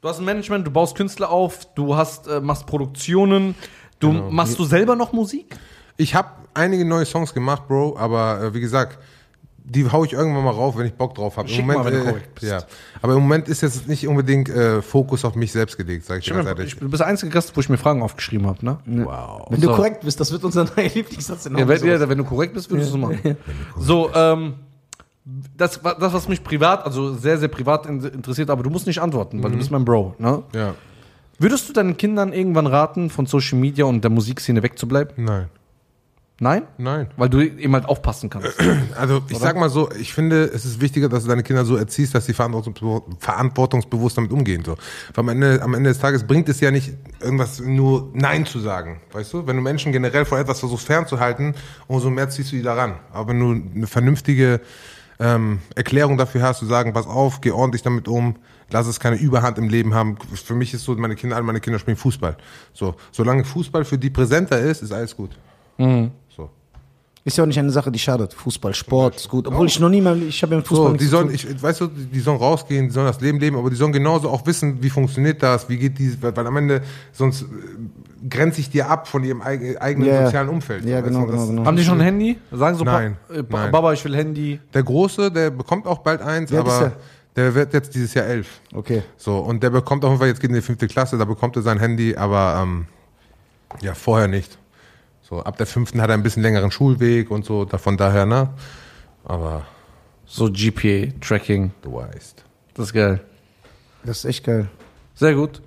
du 0.00 0.08
hast 0.08 0.18
ein 0.18 0.24
Management, 0.24 0.66
du 0.66 0.70
baust 0.70 0.96
Künstler 0.96 1.30
auf, 1.30 1.72
du 1.74 1.94
hast, 1.96 2.26
äh, 2.28 2.40
machst 2.40 2.66
Produktionen. 2.66 3.54
Du 4.00 4.10
Genau. 4.12 4.30
machst 4.30 4.58
du 4.58 4.64
selber 4.64 4.96
noch 4.96 5.12
Musik? 5.12 5.56
Ich 5.96 6.14
habe 6.14 6.28
einige 6.54 6.84
neue 6.84 7.04
Songs 7.04 7.32
gemacht, 7.34 7.68
Bro, 7.68 7.96
aber 7.98 8.42
äh, 8.42 8.54
wie 8.54 8.60
gesagt, 8.60 8.98
die 9.64 9.88
hau 9.90 10.04
ich 10.04 10.12
irgendwann 10.12 10.42
mal 10.44 10.50
rauf, 10.50 10.76
wenn 10.76 10.86
ich 10.86 10.94
Bock 10.94 11.14
drauf 11.14 11.36
habe. 11.36 11.48
Schick 11.48 11.64
mal, 11.64 11.84
wenn 11.84 11.94
du 11.94 12.04
korrekt 12.04 12.34
bist. 12.34 12.50
Ja. 12.50 12.62
Aber 13.00 13.12
im 13.14 13.20
Moment 13.20 13.46
ist 13.48 13.60
jetzt 13.62 13.86
nicht 13.86 14.06
unbedingt 14.08 14.48
äh, 14.48 14.82
Fokus 14.82 15.24
auf 15.24 15.36
mich 15.36 15.52
selbst 15.52 15.76
gelegt, 15.76 16.04
sag 16.04 16.18
ich 16.18 16.24
dir 16.24 16.34
ganz 16.34 16.48
ehrlich. 16.48 16.72
Ich, 16.74 16.78
du 16.80 16.88
bist 16.88 17.00
der 17.00 17.06
einzige 17.06 17.30
Gast, 17.30 17.56
wo 17.56 17.60
ich 17.60 17.68
mir 17.68 17.78
Fragen 17.78 18.02
aufgeschrieben 18.02 18.46
habe, 18.48 18.64
ne? 18.64 18.78
Wow. 18.86 19.46
Wenn 19.50 19.60
du 19.60 19.68
So. 19.68 19.74
korrekt 19.76 20.00
bist, 20.04 20.18
das 20.18 20.32
wird 20.32 20.42
unser 20.44 20.64
neuer 20.76 20.88
Lieblingssatz 20.92 21.46
in 21.46 21.56
Ja, 21.56 21.68
wenn, 21.68 21.86
ja, 21.86 22.08
wenn 22.08 22.18
du 22.18 22.24
korrekt 22.24 22.54
bist, 22.54 22.70
würdest 22.70 22.92
du 22.92 22.96
es 22.96 23.00
machen. 23.00 23.36
So, 23.78 24.10
ähm, 24.14 24.54
das, 25.56 25.80
das, 25.80 26.12
was 26.12 26.28
mich 26.28 26.42
privat, 26.42 26.84
also 26.84 27.14
sehr, 27.14 27.38
sehr 27.38 27.46
privat 27.48 27.86
in- 27.86 28.02
interessiert, 28.02 28.50
aber 28.50 28.64
du 28.64 28.70
musst 28.70 28.88
nicht 28.88 29.00
antworten, 29.00 29.40
weil 29.44 29.52
du 29.52 29.58
bist 29.58 29.70
mein 29.70 29.84
Bro, 29.84 30.16
ne? 30.18 30.42
Ja. 30.54 30.74
Würdest 31.38 31.68
du 31.68 31.72
deinen 31.72 31.96
Kindern 31.96 32.32
irgendwann 32.32 32.66
raten, 32.66 33.10
von 33.10 33.26
Social 33.26 33.58
Media 33.58 33.84
und 33.84 34.02
der 34.02 34.10
Musikszene 34.10 34.62
wegzubleiben? 34.62 35.24
Nein. 35.24 35.48
Nein? 36.42 36.64
Nein. 36.76 37.06
Weil 37.16 37.28
du 37.28 37.40
eben 37.40 37.72
halt 37.72 37.86
aufpassen 37.86 38.28
kannst. 38.28 38.48
Also 38.98 39.22
ich 39.28 39.38
sag 39.38 39.56
mal 39.56 39.68
so, 39.70 39.88
ich 39.92 40.12
finde, 40.12 40.42
es 40.44 40.64
ist 40.64 40.80
wichtiger, 40.80 41.08
dass 41.08 41.22
du 41.22 41.28
deine 41.28 41.44
Kinder 41.44 41.64
so 41.64 41.76
erziehst, 41.76 42.16
dass 42.16 42.26
sie 42.26 42.34
verantwortungsbewusst, 42.34 44.18
damit 44.18 44.32
umgehen. 44.32 44.64
So. 44.64 44.74
Weil 45.14 45.22
am 45.22 45.28
Ende, 45.28 45.62
am 45.62 45.74
Ende 45.74 45.90
des 45.90 46.00
Tages 46.00 46.26
bringt 46.26 46.48
es 46.48 46.58
ja 46.58 46.72
nicht, 46.72 46.94
irgendwas 47.20 47.60
nur 47.60 48.10
Nein 48.12 48.44
zu 48.44 48.58
sagen. 48.58 49.00
Weißt 49.12 49.32
du? 49.32 49.46
Wenn 49.46 49.54
du 49.54 49.62
Menschen 49.62 49.92
generell 49.92 50.24
vor 50.24 50.36
etwas 50.36 50.58
versuchst 50.58 50.84
fernzuhalten, 50.86 51.54
umso 51.86 52.10
mehr 52.10 52.28
ziehst 52.28 52.50
du 52.50 52.56
die 52.56 52.62
daran. 52.62 52.94
Aber 53.12 53.28
wenn 53.28 53.38
du 53.38 53.52
eine 53.76 53.86
vernünftige 53.86 54.60
ähm, 55.20 55.60
Erklärung 55.76 56.18
dafür 56.18 56.42
hast, 56.42 56.58
zu 56.58 56.66
sagen, 56.66 56.92
pass 56.92 57.06
auf, 57.06 57.40
geh 57.40 57.52
ordentlich 57.52 57.82
damit 57.82 58.08
um, 58.08 58.34
Lass 58.72 58.86
es 58.86 58.98
keine 58.98 59.16
Überhand 59.16 59.58
im 59.58 59.68
Leben 59.68 59.94
haben. 59.94 60.16
Für 60.34 60.54
mich 60.54 60.72
ist 60.72 60.84
so, 60.84 60.94
meine 60.94 61.14
Kinder, 61.14 61.36
alle 61.36 61.44
meine 61.44 61.60
Kinder 61.60 61.78
spielen 61.78 61.98
Fußball. 61.98 62.38
So, 62.72 62.94
solange 63.10 63.44
Fußball 63.44 63.84
für 63.84 63.98
die 63.98 64.08
präsenter 64.08 64.58
ist, 64.58 64.82
ist 64.82 64.92
alles 64.92 65.14
gut. 65.14 65.36
So. 65.76 66.10
Ist 67.24 67.36
ja 67.36 67.44
auch 67.44 67.46
nicht 67.46 67.58
eine 67.58 67.70
Sache, 67.70 67.92
die 67.92 68.00
schadet. 68.00 68.34
Fußball, 68.34 68.74
Sport 68.74 69.14
ist 69.16 69.28
gut. 69.28 69.46
Obwohl 69.46 69.68
ich 69.68 69.78
noch 69.78 69.88
nie 69.88 70.00
mal, 70.00 70.20
ich 70.22 70.42
habe 70.42 70.54
ja 70.54 70.58
im 70.58 70.64
Fußball 70.64 70.90
So, 70.90 70.96
die 70.96 71.04
sollen, 71.04 71.32
ich, 71.32 71.62
weißt 71.62 71.80
du, 71.82 71.86
die 71.86 72.18
sollen 72.18 72.38
rausgehen, 72.38 72.86
die 72.88 72.90
sollen 72.92 73.06
das 73.06 73.20
Leben 73.20 73.38
leben, 73.38 73.56
aber 73.56 73.70
die 73.70 73.76
sollen 73.76 73.92
genauso 73.92 74.28
auch 74.28 74.44
wissen, 74.44 74.82
wie 74.82 74.90
funktioniert 74.90 75.40
das, 75.40 75.68
wie 75.68 75.76
geht 75.76 75.98
die, 76.00 76.20
weil, 76.20 76.36
weil 76.36 76.46
am 76.48 76.56
Ende 76.56 76.82
sonst 77.12 77.42
äh, 77.42 77.46
grenze 78.28 78.60
ich 78.60 78.70
dir 78.70 78.90
ab 78.90 79.06
von 79.06 79.22
ihrem 79.22 79.40
eig 79.40 79.80
eigenen 79.80 80.08
Ja, 80.08 80.14
ja. 80.14 80.24
sozialen 80.26 80.48
Umfeld. 80.48 80.84
Ja, 80.84 81.00
genau, 81.00 81.26
genau, 81.26 81.46
genau. 81.46 81.64
Haben 81.64 81.76
die 81.76 81.84
schon 81.84 81.98
ein 82.00 82.04
Handy? 82.04 82.38
Sagen 82.50 82.76
so, 82.76 82.82
Nein, 82.84 83.16
Pa- 83.28 83.34
äh, 83.34 83.42
Pa- 83.44 83.60
nein. 83.60 83.70
Baba, 83.72 83.92
ich 83.92 84.04
will 84.04 84.16
Handy. 84.16 84.58
Der 84.74 84.82
Große, 84.82 85.30
der 85.30 85.50
bekommt 85.50 85.86
auch 85.86 85.98
bald 85.98 86.22
eins, 86.22 86.50
ist 86.50 86.58
aber 86.58 86.90
der 87.36 87.54
wird 87.54 87.72
jetzt 87.72 87.94
dieses 87.94 88.14
Jahr 88.14 88.26
elf. 88.26 88.48
Okay. 88.74 89.02
So, 89.16 89.38
und 89.38 89.62
der 89.62 89.70
bekommt 89.70 90.04
auf 90.04 90.10
jeden 90.10 90.18
Fall, 90.18 90.28
jetzt 90.28 90.40
geht 90.40 90.50
in 90.50 90.56
die 90.56 90.60
fünfte 90.60 90.88
Klasse, 90.88 91.16
da 91.18 91.24
bekommt 91.24 91.54
er 91.54 91.62
sein 91.62 91.78
Handy, 91.78 92.16
aber 92.16 92.60
ähm, 92.64 92.86
ja, 93.80 93.94
vorher 93.94 94.26
nicht. 94.26 94.58
So, 95.32 95.40
ab 95.42 95.56
der 95.56 95.64
fünften 95.64 96.02
hat 96.02 96.10
er 96.10 96.14
ein 96.14 96.22
bisschen 96.22 96.42
längeren 96.42 96.70
Schulweg 96.70 97.30
und 97.30 97.46
so, 97.46 97.64
da, 97.64 97.78
von 97.78 97.96
daher, 97.96 98.26
ne? 98.26 98.50
Aber 99.24 99.62
So 100.26 100.50
GPA-Tracking. 100.52 101.70
du 101.80 101.94
weißt. 101.94 102.44
Das 102.74 102.88
ist 102.88 102.92
geil. 102.92 103.18
Das 104.04 104.18
ist 104.18 104.24
echt 104.26 104.44
geil. 104.44 104.68
Sehr 105.14 105.34
gut. 105.34 105.62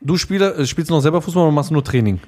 Du 0.00 0.16
Spieler, 0.16 0.58
äh, 0.58 0.64
spielst 0.64 0.88
du 0.90 0.94
noch 0.94 1.02
selber 1.02 1.20
Fußball 1.20 1.42
oder 1.42 1.52
machst 1.52 1.68
du 1.68 1.74
nur 1.74 1.84
Training? 1.84 2.20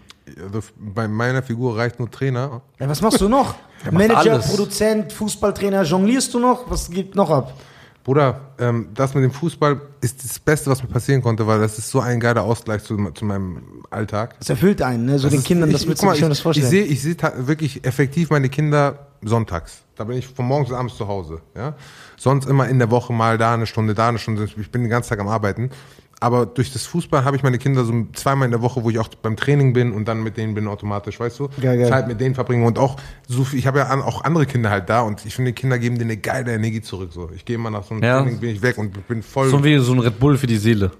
Also, 0.45 0.61
bei 0.77 1.09
meiner 1.09 1.43
Figur 1.43 1.75
reicht 1.75 1.99
nur 1.99 2.11
Trainer. 2.11 2.61
Ja, 2.79 2.87
was 2.87 3.01
machst 3.01 3.23
du 3.23 3.29
noch? 3.31 3.55
Manager, 3.91 4.33
alles. 4.33 4.49
Produzent, 4.51 5.11
Fußballtrainer, 5.11 5.85
jonglierst 5.85 6.35
du 6.35 6.39
noch? 6.39 6.71
Was 6.71 6.91
geht 6.91 7.15
noch 7.15 7.31
ab? 7.31 7.55
Bruder, 8.05 8.41
ähm, 8.59 8.89
das 8.95 9.15
mit 9.15 9.25
dem 9.25 9.31
Fußball 9.33 9.81
ist 10.03 10.23
das 10.23 10.39
Beste, 10.39 10.71
was 10.71 10.83
mir 10.83 10.91
passieren 10.91 11.23
konnte, 11.23 11.47
weil 11.47 11.59
das 11.59 11.79
ist 11.79 11.91
so 11.91 12.01
ein 12.01 12.21
geiler 12.21 12.43
Ausgleich 12.43 12.85
zu, 12.85 12.97
zu 13.13 13.25
meinem 13.25 13.83
Alltag. 13.91 14.39
Das 14.39 14.51
erfüllt 14.51 14.83
einen, 14.83 15.07
ne? 15.07 15.19
So 15.19 15.25
Das 15.25 15.33
den 15.33 15.39
ist- 15.41 15.47
Kindern, 15.47 15.73
das 15.73 15.85
ich, 15.87 15.99
du 15.99 16.05
mal, 16.07 16.13
dir 16.13 16.19
schönes 16.21 16.37
ich, 16.37 16.41
ich 16.41 16.43
vorstellen. 16.43 16.69
sehe 16.69 16.85
ich 16.85 17.01
seh 17.03 17.17
wirklich 17.39 17.85
effektiv 17.87 18.29
meine 18.29 18.51
Kinder 18.51 19.07
sonntags. 19.23 19.79
Da 19.97 20.05
bin 20.05 20.19
ich 20.19 20.27
von 20.29 20.45
morgens 20.45 20.69
bis 20.69 20.77
abends 20.77 20.97
zu 20.97 21.09
Hause. 21.09 21.41
Ja? 21.57 21.75
Sonst 22.19 22.47
immer 22.47 22.69
in 22.69 22.79
der 22.79 22.91
Woche 22.91 23.13
mal 23.15 23.39
da 23.39 23.55
eine 23.55 23.67
Stunde, 23.67 23.95
da 23.95 24.09
eine 24.09 24.19
Stunde. 24.19 24.45
Ich 24.45 24.71
bin 24.71 24.83
den 24.83 24.91
ganzen 24.91 25.09
Tag 25.09 25.21
am 25.21 25.29
Arbeiten. 25.29 25.71
Aber 26.21 26.47
durch 26.47 26.73
das 26.73 26.87
Fußball 26.87 27.25
habe 27.25 27.37
ich 27.37 27.43
meine 27.43 27.59
Kinder 27.59 27.85
so 27.85 27.93
zweimal 28.15 28.47
in 28.47 28.51
der 28.53 28.63
Woche, 28.63 28.83
wo 28.83 28.91
ich 28.91 28.99
auch 28.99 29.09
beim 29.09 29.37
Training 29.37 29.73
bin 29.73 29.93
und 29.93 30.07
dann 30.07 30.23
mit 30.23 30.37
denen 30.37 30.55
bin 30.55 30.69
automatisch, 30.69 31.21
weißt 31.21 31.39
du? 31.41 31.49
Geil, 31.61 31.77
geil. 31.79 31.89
Zeit 31.89 32.09
mit 32.09 32.21
denen 32.21 32.35
verbringen 32.35 32.65
und 32.65 32.79
auch 32.79 32.97
so 33.29 33.45
viel, 33.45 33.59
ich 33.59 33.67
habe 33.67 33.79
ja 33.81 33.91
auch 34.05 34.23
andere 34.25 34.47
Kinder 34.47 34.71
halt 34.71 34.89
da 34.89 35.03
und 35.03 35.25
ich 35.27 35.35
finde, 35.35 35.51
die 35.53 35.55
Kinder 35.55 35.79
geben 35.79 35.97
dir 35.99 36.05
eine 36.05 36.17
geile 36.17 36.55
Energie 36.55 36.81
zurück. 36.81 37.11
So. 37.13 37.31
Ich 37.35 37.45
gehe 37.45 37.57
immer 37.57 37.71
nach 37.71 37.85
so 37.85 37.95
einem 37.95 38.05
Ja. 38.05 38.21
Training, 38.23 38.39
bin 38.41 38.51
ich 38.51 38.63
weg 38.63 38.79
und 38.79 39.07
bin 39.09 39.23
voll. 39.23 39.49
So 39.51 39.63
wie 39.65 39.77
so 39.79 39.93
ein 39.93 39.99
Red 39.99 40.19
Bull 40.19 40.39
für 40.39 40.47
die 40.47 40.57
Seele. 40.59 40.93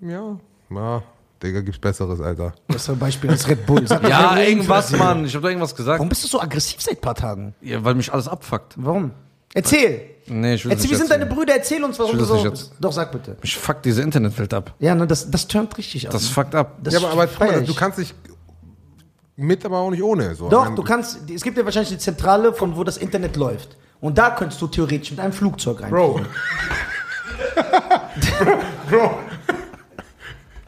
ja, 0.00 0.36
ja, 0.70 1.02
Digga, 1.42 1.60
gibt's 1.60 1.78
Besseres, 1.78 2.20
Alter. 2.20 2.54
Bessere 2.68 2.96
Beispiel 2.96 3.30
als 3.30 3.48
Red 3.48 3.66
Bull. 3.66 3.84
Ja, 4.08 4.22
mal 4.32 4.42
irgendwas. 4.42 4.92
Mann. 4.96 5.24
Ich 5.26 5.34
habe 5.34 5.42
da 5.42 5.48
irgendwas 5.48 5.74
gesagt. 5.76 5.98
Warum 5.98 6.08
bist 6.08 6.24
du 6.24 6.28
so 6.28 6.40
aggressiv 6.40 6.80
seit 6.80 6.98
ein 6.98 7.00
paar 7.00 7.14
Tagen? 7.14 7.54
Ja, 7.60 7.84
weil 7.84 7.94
mich 7.94 8.12
alles 8.12 8.28
abfuckt. 8.28 8.74
Warum? 8.76 9.10
Erzähl. 9.54 10.10
Nee, 10.26 10.54
ich 10.54 10.64
will 10.64 10.72
Erzähl, 10.72 10.82
nicht 10.82 10.90
wir 10.90 10.98
sind 10.98 11.10
deine. 11.10 11.26
Brüder, 11.26 11.54
erzähl 11.54 11.84
uns, 11.84 11.98
warum 11.98 12.12
Ich 12.12 12.18
du 12.18 12.24
so 12.24 12.52
Doch, 12.80 12.92
sag 12.92 13.12
bitte. 13.12 13.36
Mich 13.40 13.56
fuckt 13.56 13.84
diese 13.84 14.02
Internetwelt 14.02 14.52
ab. 14.54 14.74
Ja, 14.78 14.94
ne, 14.94 15.06
das, 15.06 15.30
das 15.30 15.46
turnt 15.46 15.76
richtig 15.76 16.06
ab. 16.06 16.12
Das 16.12 16.28
fuckt 16.28 16.54
ab. 16.54 16.78
Das 16.82 16.94
ja, 16.94 17.00
aber, 17.00 17.10
aber 17.10 17.26
guck 17.26 17.40
mal, 17.40 17.60
ich. 17.62 17.66
du 17.66 17.74
kannst 17.74 17.98
dich 17.98 18.14
mit, 19.36 19.64
aber 19.64 19.78
auch 19.78 19.90
nicht 19.90 20.02
ohne. 20.02 20.34
So. 20.34 20.46
Ich 20.46 20.50
Doch, 20.50 20.64
meine, 20.64 20.76
du 20.76 20.82
kannst, 20.82 21.30
es 21.30 21.42
gibt 21.42 21.58
ja 21.58 21.64
wahrscheinlich 21.64 21.90
die 21.90 21.98
Zentrale, 21.98 22.52
von 22.52 22.76
wo 22.76 22.84
das 22.84 22.96
Internet 22.96 23.36
läuft. 23.36 23.76
Und 24.00 24.16
da 24.18 24.30
könntest 24.30 24.60
du 24.60 24.66
theoretisch 24.66 25.10
mit 25.10 25.20
einem 25.20 25.32
Flugzeug 25.32 25.82
rein. 25.82 25.90
Bro. 25.90 26.20
Bro. 28.90 29.18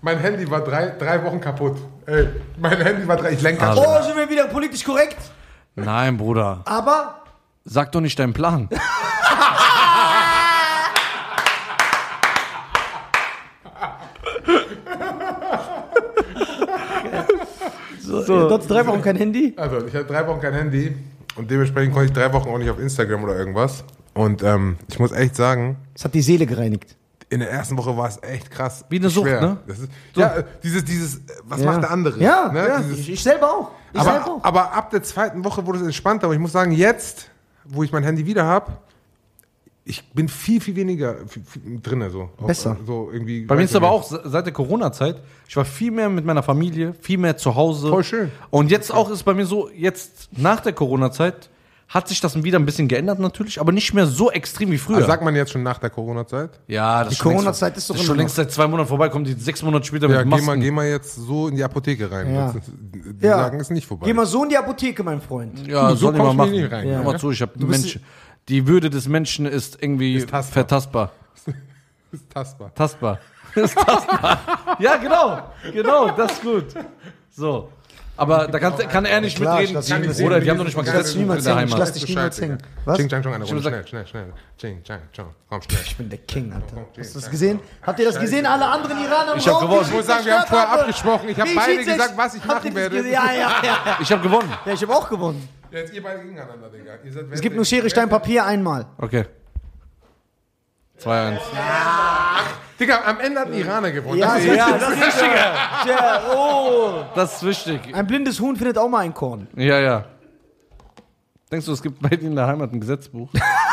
Mein 0.02 0.18
Handy 0.18 0.48
war 0.50 0.60
drei, 0.62 0.90
drei 0.90 1.24
Wochen 1.24 1.40
kaputt. 1.40 1.76
Ey, 2.06 2.28
mein 2.58 2.80
Handy 2.80 3.08
war 3.08 3.16
drei. 3.16 3.32
Ich 3.32 3.42
lenke 3.42 3.66
Also. 3.66 3.82
Oh, 3.82 4.02
sind 4.02 4.16
wir 4.16 4.28
wieder 4.28 4.46
politisch 4.46 4.84
korrekt? 4.84 5.16
Nein, 5.74 6.16
Bruder. 6.16 6.62
Aber 6.64 7.22
Sag 7.68 7.90
doch 7.92 8.00
nicht 8.00 8.16
deinen 8.18 8.32
Plan. 8.32 8.68
so, 18.00 18.22
du 18.48 18.50
hattest 18.54 18.70
drei 18.70 18.86
Wochen 18.86 19.02
kein 19.02 19.16
Handy? 19.16 19.54
Also, 19.56 19.86
ich 19.86 19.94
hatte 19.94 20.06
drei 20.06 20.26
Wochen 20.26 20.40
kein 20.40 20.54
Handy 20.54 20.96
und 21.36 21.50
dementsprechend 21.50 21.92
konnte 21.94 22.06
ich 22.08 22.12
drei 22.12 22.32
Wochen 22.32 22.48
auch 22.48 22.58
nicht 22.58 22.70
auf 22.70 22.78
Instagram 22.78 23.24
oder 23.24 23.36
irgendwas. 23.36 23.84
Und 24.14 24.42
ähm, 24.42 24.76
ich 24.88 24.98
muss 24.98 25.12
echt 25.12 25.36
sagen, 25.36 25.76
Es 25.94 26.04
hat 26.04 26.14
die 26.14 26.22
Seele 26.22 26.46
gereinigt. 26.46 26.96
in 27.28 27.40
der 27.40 27.50
ersten 27.50 27.76
Woche 27.76 27.96
war 27.96 28.08
es 28.08 28.18
echt 28.22 28.50
krass. 28.50 28.84
Wie 28.88 28.96
eine 28.98 29.10
Sucht, 29.10 29.28
schwer. 29.28 29.40
ne? 29.40 29.56
Das 29.66 29.78
ist, 29.80 29.90
Ja, 30.14 30.36
äh, 30.36 30.44
dieses, 30.62 30.84
dieses, 30.84 31.20
was 31.44 31.60
Ja. 31.60 31.66
macht 31.72 31.82
der 31.82 31.90
andere? 31.90 32.18
Ja, 32.20 32.50
ne? 32.52 32.66
ja 32.66 32.78
Dieses, 32.80 33.00
ich, 33.00 33.12
ich 33.12 33.22
selber 33.22 33.50
auch. 33.50 33.70
Ich 33.92 34.00
selber 34.02 34.22
aber, 34.24 34.30
auch. 34.32 34.44
aber 34.44 34.72
ab 34.72 34.90
der 34.90 35.02
zweiten 35.02 35.44
Woche 35.44 35.66
wurde 35.66 35.78
es 35.80 35.84
entspannter. 35.84 36.24
Aber 36.26 36.34
ich 36.34 36.40
muss 36.40 36.52
sagen, 36.52 36.72
jetzt, 36.72 37.28
wo 37.68 37.82
ich 37.82 37.92
mein 37.92 38.02
Handy 38.04 38.26
wieder 38.26 38.44
habe, 38.44 38.72
ich 39.88 40.02
bin 40.12 40.28
viel, 40.28 40.60
viel 40.60 40.74
weniger 40.74 41.14
drin. 41.82 42.04
So. 42.10 42.30
Auch, 42.38 42.46
Besser. 42.48 42.76
So 42.84 43.08
irgendwie, 43.12 43.42
Bei 43.44 43.54
mir 43.54 43.62
ist 43.62 43.76
aber 43.76 43.86
ich 43.86 43.92
auch 43.92 44.02
se- 44.02 44.20
seit 44.24 44.44
der 44.46 44.52
Corona-Zeit, 44.52 45.20
ich 45.48 45.56
war 45.56 45.64
viel 45.64 45.92
mehr 45.92 46.08
mit 46.08 46.24
meiner 46.24 46.42
Familie, 46.42 46.92
viel 47.00 47.18
mehr 47.18 47.36
zu 47.36 47.54
Hause. 47.54 47.88
Voll 47.88 48.02
schön. 48.02 48.32
Und 48.50 48.70
jetzt 48.72 48.92
auch 48.92 49.08
ist 49.10 49.22
bei 49.22 49.32
mir 49.34 49.46
so, 49.46 49.70
jetzt 49.70 50.28
nach 50.36 50.58
der 50.60 50.72
Corona-Zeit 50.72 51.50
hat 51.88 52.08
sich 52.08 52.20
das 52.20 52.42
wieder 52.42 52.58
ein 52.58 52.66
bisschen 52.66 52.88
geändert 52.88 53.20
natürlich, 53.20 53.60
aber 53.60 53.70
nicht 53.70 53.94
mehr 53.94 54.06
so 54.06 54.30
extrem 54.30 54.70
wie 54.72 54.78
früher. 54.78 54.96
Also 54.96 55.06
sagt 55.06 55.22
man 55.22 55.36
jetzt 55.36 55.52
schon 55.52 55.62
nach 55.62 55.78
der 55.78 55.90
Corona-Zeit? 55.90 56.50
ja, 56.66 57.00
das 57.04 57.08
Die 57.10 57.12
ist 57.12 57.18
schon 57.18 57.28
längst- 57.30 57.38
Corona-Zeit 57.44 57.76
ist 57.76 57.88
doch 57.90 57.96
schon 57.96 58.16
längst 58.16 58.34
seit 58.34 58.50
zwei 58.50 58.66
Monaten 58.66 58.88
vorbei, 58.88 59.08
kommt 59.08 59.28
die 59.28 59.34
sechs 59.34 59.62
Monate 59.62 59.84
später 59.86 60.08
Ja, 60.08 60.16
mit 60.18 60.24
geh 60.24 60.30
Masken. 60.30 60.46
mal, 60.46 60.58
geh 60.58 60.70
mal 60.72 60.86
jetzt 60.86 61.14
so 61.14 61.46
in 61.48 61.54
die 61.56 61.62
Apotheke 61.64 62.10
rein. 62.10 62.34
Ja. 62.34 62.50
Ist- 62.50 62.56
Die 62.92 63.24
Ja. 63.26 63.38
sagen, 63.38 63.56
es 63.60 63.68
ist 63.68 63.70
nicht 63.70 63.86
vorbei. 63.86 64.06
Geh 64.06 64.12
mal 64.14 64.26
so 64.26 64.42
in 64.42 64.48
die 64.50 64.56
Apotheke, 64.58 65.04
mein 65.04 65.20
Freund. 65.20 65.64
ja, 65.66 65.90
So 65.90 65.96
soll 65.96 66.12
ich 66.14 66.18
mal 66.18 66.24
kommst 66.24 66.32
du 66.34 66.36
machen. 66.38 66.50
nicht 66.52 66.72
rein, 66.72 66.84
Hör 66.88 66.92
ja. 66.92 67.02
mal 67.02 67.18
zu, 67.20 67.30
ich 67.30 67.40
hab 67.42 67.54
bist- 67.54 67.68
Mensch. 67.68 68.00
Die 68.48 68.66
Würde 68.66 68.90
des 68.90 69.06
Menschen 69.08 69.46
ist 69.46 69.78
irgendwie 69.80 70.16
Ist 70.16 70.28
tastbar. 70.30 70.52
vertastbar. 70.52 71.12
ist 72.12 72.30
tastbar. 72.30 72.74
Tastbar. 72.74 73.18
ist 73.54 73.74
tastbar. 73.76 74.38
ja, 74.80 74.96
genau. 74.96 75.38
Genau, 75.72 76.10
das 76.16 76.32
ist 76.32 76.42
gut. 76.42 76.66
So. 77.30 77.68
Aber 78.18 78.46
da 78.48 78.58
kann, 78.58 78.76
kann 78.78 79.04
er 79.04 79.20
nicht 79.20 79.36
Klar, 79.36 79.60
mitreden. 79.60 79.82
ihn 79.82 80.00
nicht 80.08 80.20
Oder 80.22 80.36
sehen, 80.36 80.40
die 80.44 80.50
haben 80.50 80.56
doch 80.58 80.64
nicht 80.64 80.76
mal 80.76 80.82
das- 80.84 80.92
Gesetz 80.94 81.06
lass 81.06 81.14
in 81.14 81.26
der 81.28 81.36
hängen, 81.36 81.38
ich 81.44 81.46
Heimat. 81.74 81.78
lass 81.78 81.92
dich 81.92 82.08
niemals 82.08 82.40
hängen. 82.40 82.58
Was? 82.86 82.96
Ching, 82.96 83.08
chang, 83.10 83.22
chong, 83.22 83.34
eine 83.34 83.44
Runde. 83.44 83.62
Schnell, 83.62 83.86
schnell, 83.86 84.06
schnell. 84.06 84.32
Ching, 84.58 84.82
chang, 84.84 85.00
chong. 85.14 85.26
Komm, 85.50 85.62
schnell. 85.62 85.80
Ich 85.84 85.96
bin 85.96 86.08
der 86.08 86.18
King, 86.20 86.52
Alter. 86.52 86.86
Hast 86.98 87.14
du 87.14 87.20
das 87.20 87.30
gesehen? 87.30 87.60
Habt 87.82 87.98
ihr 88.00 88.06
das 88.06 88.18
gesehen? 88.18 88.46
Alle 88.46 88.64
anderen 88.66 89.04
Iraner 89.04 89.32
im 89.32 89.38
Ich 89.38 89.46
hab 89.48 89.60
gewonnen. 89.60 89.82
Ich 89.86 89.92
muss 89.92 90.06
sagen, 90.06 90.24
wir 90.24 90.38
haben 90.40 90.46
vorher 90.48 90.72
abgesprochen. 90.72 91.28
Ich 91.28 91.38
habe 91.40 91.50
beide 91.54 91.84
gesagt, 91.84 92.16
was 92.16 92.34
ich 92.34 92.44
machen 92.44 92.74
werde. 92.74 92.96
Ja, 93.08 93.32
ja, 93.32 93.50
ja. 93.62 93.98
Ich 94.00 94.10
habe 94.10 94.22
gewonnen. 94.22 94.50
Ja, 94.64 94.72
ich 94.72 94.82
habe 94.82 94.94
auch 94.94 95.08
gewonnen. 95.10 95.46
Jetzt 95.70 95.92
ihr 95.92 96.02
beide 96.02 96.20
gegeneinander, 96.20 96.68
Digga. 96.70 96.92
Ihr 97.04 97.12
seid 97.12 97.24
Es 97.30 97.40
gibt 97.40 97.54
nur 97.54 97.64
Schere, 97.66 97.90
Stein, 97.90 98.08
Papier 98.08 98.46
einmal. 98.46 98.86
Okay. 98.98 99.26
2-1. 101.02 101.38
Digga, 102.78 103.00
am 103.06 103.20
Ende 103.20 103.40
hat 103.40 103.46
ein 103.48 103.54
Iraner 103.54 103.90
gewonnen. 103.90 104.18
Ja, 104.18 104.34
Das 104.34 104.44
ist- 104.44 104.54
ja, 104.56 104.78
das 104.78 104.90
ist 104.90 105.00
wichtiger. 105.06 105.54
Tja, 105.84 106.22
oh. 106.34 107.04
Das 107.14 107.36
ist 107.36 107.42
wichtig. 107.46 107.94
Ein 107.94 108.06
blindes 108.06 108.38
Huhn 108.40 108.54
findet 108.56 108.76
auch 108.78 108.88
mal 108.88 108.98
ein 109.00 109.14
Korn. 109.14 109.46
Ja, 109.56 109.78
ja. 109.78 110.04
Denkst 111.50 111.66
du, 111.66 111.72
es 111.72 111.82
gibt 111.82 112.00
bei 112.02 112.10
dir 112.10 112.26
in 112.28 112.36
der 112.36 112.46
Heimat 112.46 112.72
ein 112.72 112.80
Gesetzbuch? 112.80 113.30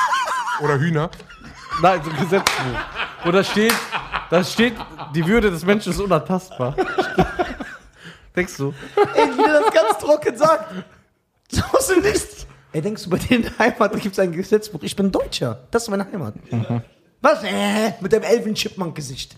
Oder 0.64 0.80
Hühner. 0.80 1.10
Nein, 1.82 2.02
so 2.04 2.12
ein 2.12 2.18
Gesetzbuch. 2.18 2.80
Wo 3.26 3.32
da 3.32 3.44
steht, 3.44 3.74
da 4.30 4.44
steht, 4.44 4.76
die 5.16 5.26
Würde 5.26 5.50
des 5.50 5.66
Menschen 5.66 5.92
ist 5.92 6.00
unantastbar. 6.00 6.76
Denkst 8.36 8.58
du? 8.58 8.74
Ey, 9.16 9.30
wie 9.38 9.44
der 9.44 9.62
das 9.62 9.72
ganz 9.74 9.98
trocken 10.00 10.36
sagt. 10.38 10.74
So 11.52 11.62
aus 11.74 11.88
dem 11.88 12.02
Nichts. 12.02 12.48
Ey, 12.72 12.82
denkst 12.82 13.04
du, 13.04 13.10
bei 13.12 13.18
dir 13.18 13.36
in 13.38 13.42
der 13.44 13.58
Heimat 13.60 13.92
gibt 14.00 14.14
es 14.14 14.20
ein 14.20 14.32
Gesetzbuch? 14.32 14.80
Ich 14.82 14.96
bin 14.96 15.12
Deutscher. 15.12 15.60
Das 15.70 15.84
ist 15.84 15.90
meine 15.90 16.06
Heimat. 16.06 16.34
Was? 17.24 17.42
Äh, 17.44 17.94
mit 18.02 18.12
dem 18.12 18.22
Elfen-Chipmunk-Gesicht. 18.22 19.36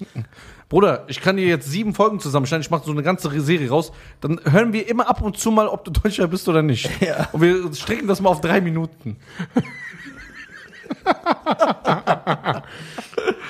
Bruder, 0.69 1.03
ich 1.07 1.21
kann 1.21 1.37
dir 1.37 1.45
jetzt 1.45 1.69
sieben 1.69 1.93
Folgen 1.93 2.19
zusammenstellen. 2.19 2.63
Ich 2.63 2.71
mache 2.71 2.83
so 2.83 2.91
eine 2.91 3.03
ganze 3.03 3.29
Serie 3.39 3.69
raus. 3.69 3.91
Dann 4.21 4.41
hören 4.43 4.73
wir 4.73 4.89
immer 4.89 5.07
ab 5.07 5.21
und 5.21 5.37
zu 5.37 5.51
mal, 5.51 5.67
ob 5.67 5.85
du 5.85 5.91
Deutscher 5.91 6.27
bist 6.27 6.49
oder 6.49 6.63
nicht. 6.63 6.89
Ja. 6.99 7.29
Und 7.31 7.41
wir 7.41 7.73
strecken 7.75 8.07
das 8.07 8.19
mal 8.19 8.29
auf 8.29 8.41
drei 8.41 8.59
Minuten. 8.59 9.17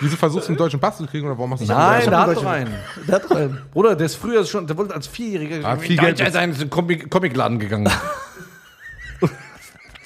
Wieso 0.01 0.17
versuchst 0.17 0.47
du 0.47 0.51
einen 0.51 0.57
deutschen 0.57 0.79
Pass 0.81 0.97
zu 0.97 1.05
kriegen 1.05 1.25
oder 1.25 1.37
warum 1.37 1.51
machst 1.51 1.63
du 1.63 1.67
das? 1.67 1.77
Nein, 1.77 2.11
da 2.11 2.27
hat 2.27 2.35
doch 2.35 2.45
einen. 2.45 2.73
Der 3.07 3.15
hat 3.15 3.23
doch 3.23 3.31
einen. 3.37 3.61
Bruder, 3.71 3.95
der 3.95 4.05
ist 4.07 4.15
früher 4.15 4.45
schon, 4.45 4.67
der 4.67 4.75
wollte 4.77 4.93
als 4.93 5.07
Vierjähriger 5.07 5.63
Hat 5.65 5.81
viel 5.81 5.95
Deutscher 5.95 6.13
Geld 6.25 6.33
sein, 6.33 6.49
ist 6.51 6.61
in 6.61 6.67
den 6.67 6.69
Comic- 6.69 7.09
Comicladen 7.09 7.57
gegangen. 7.59 7.89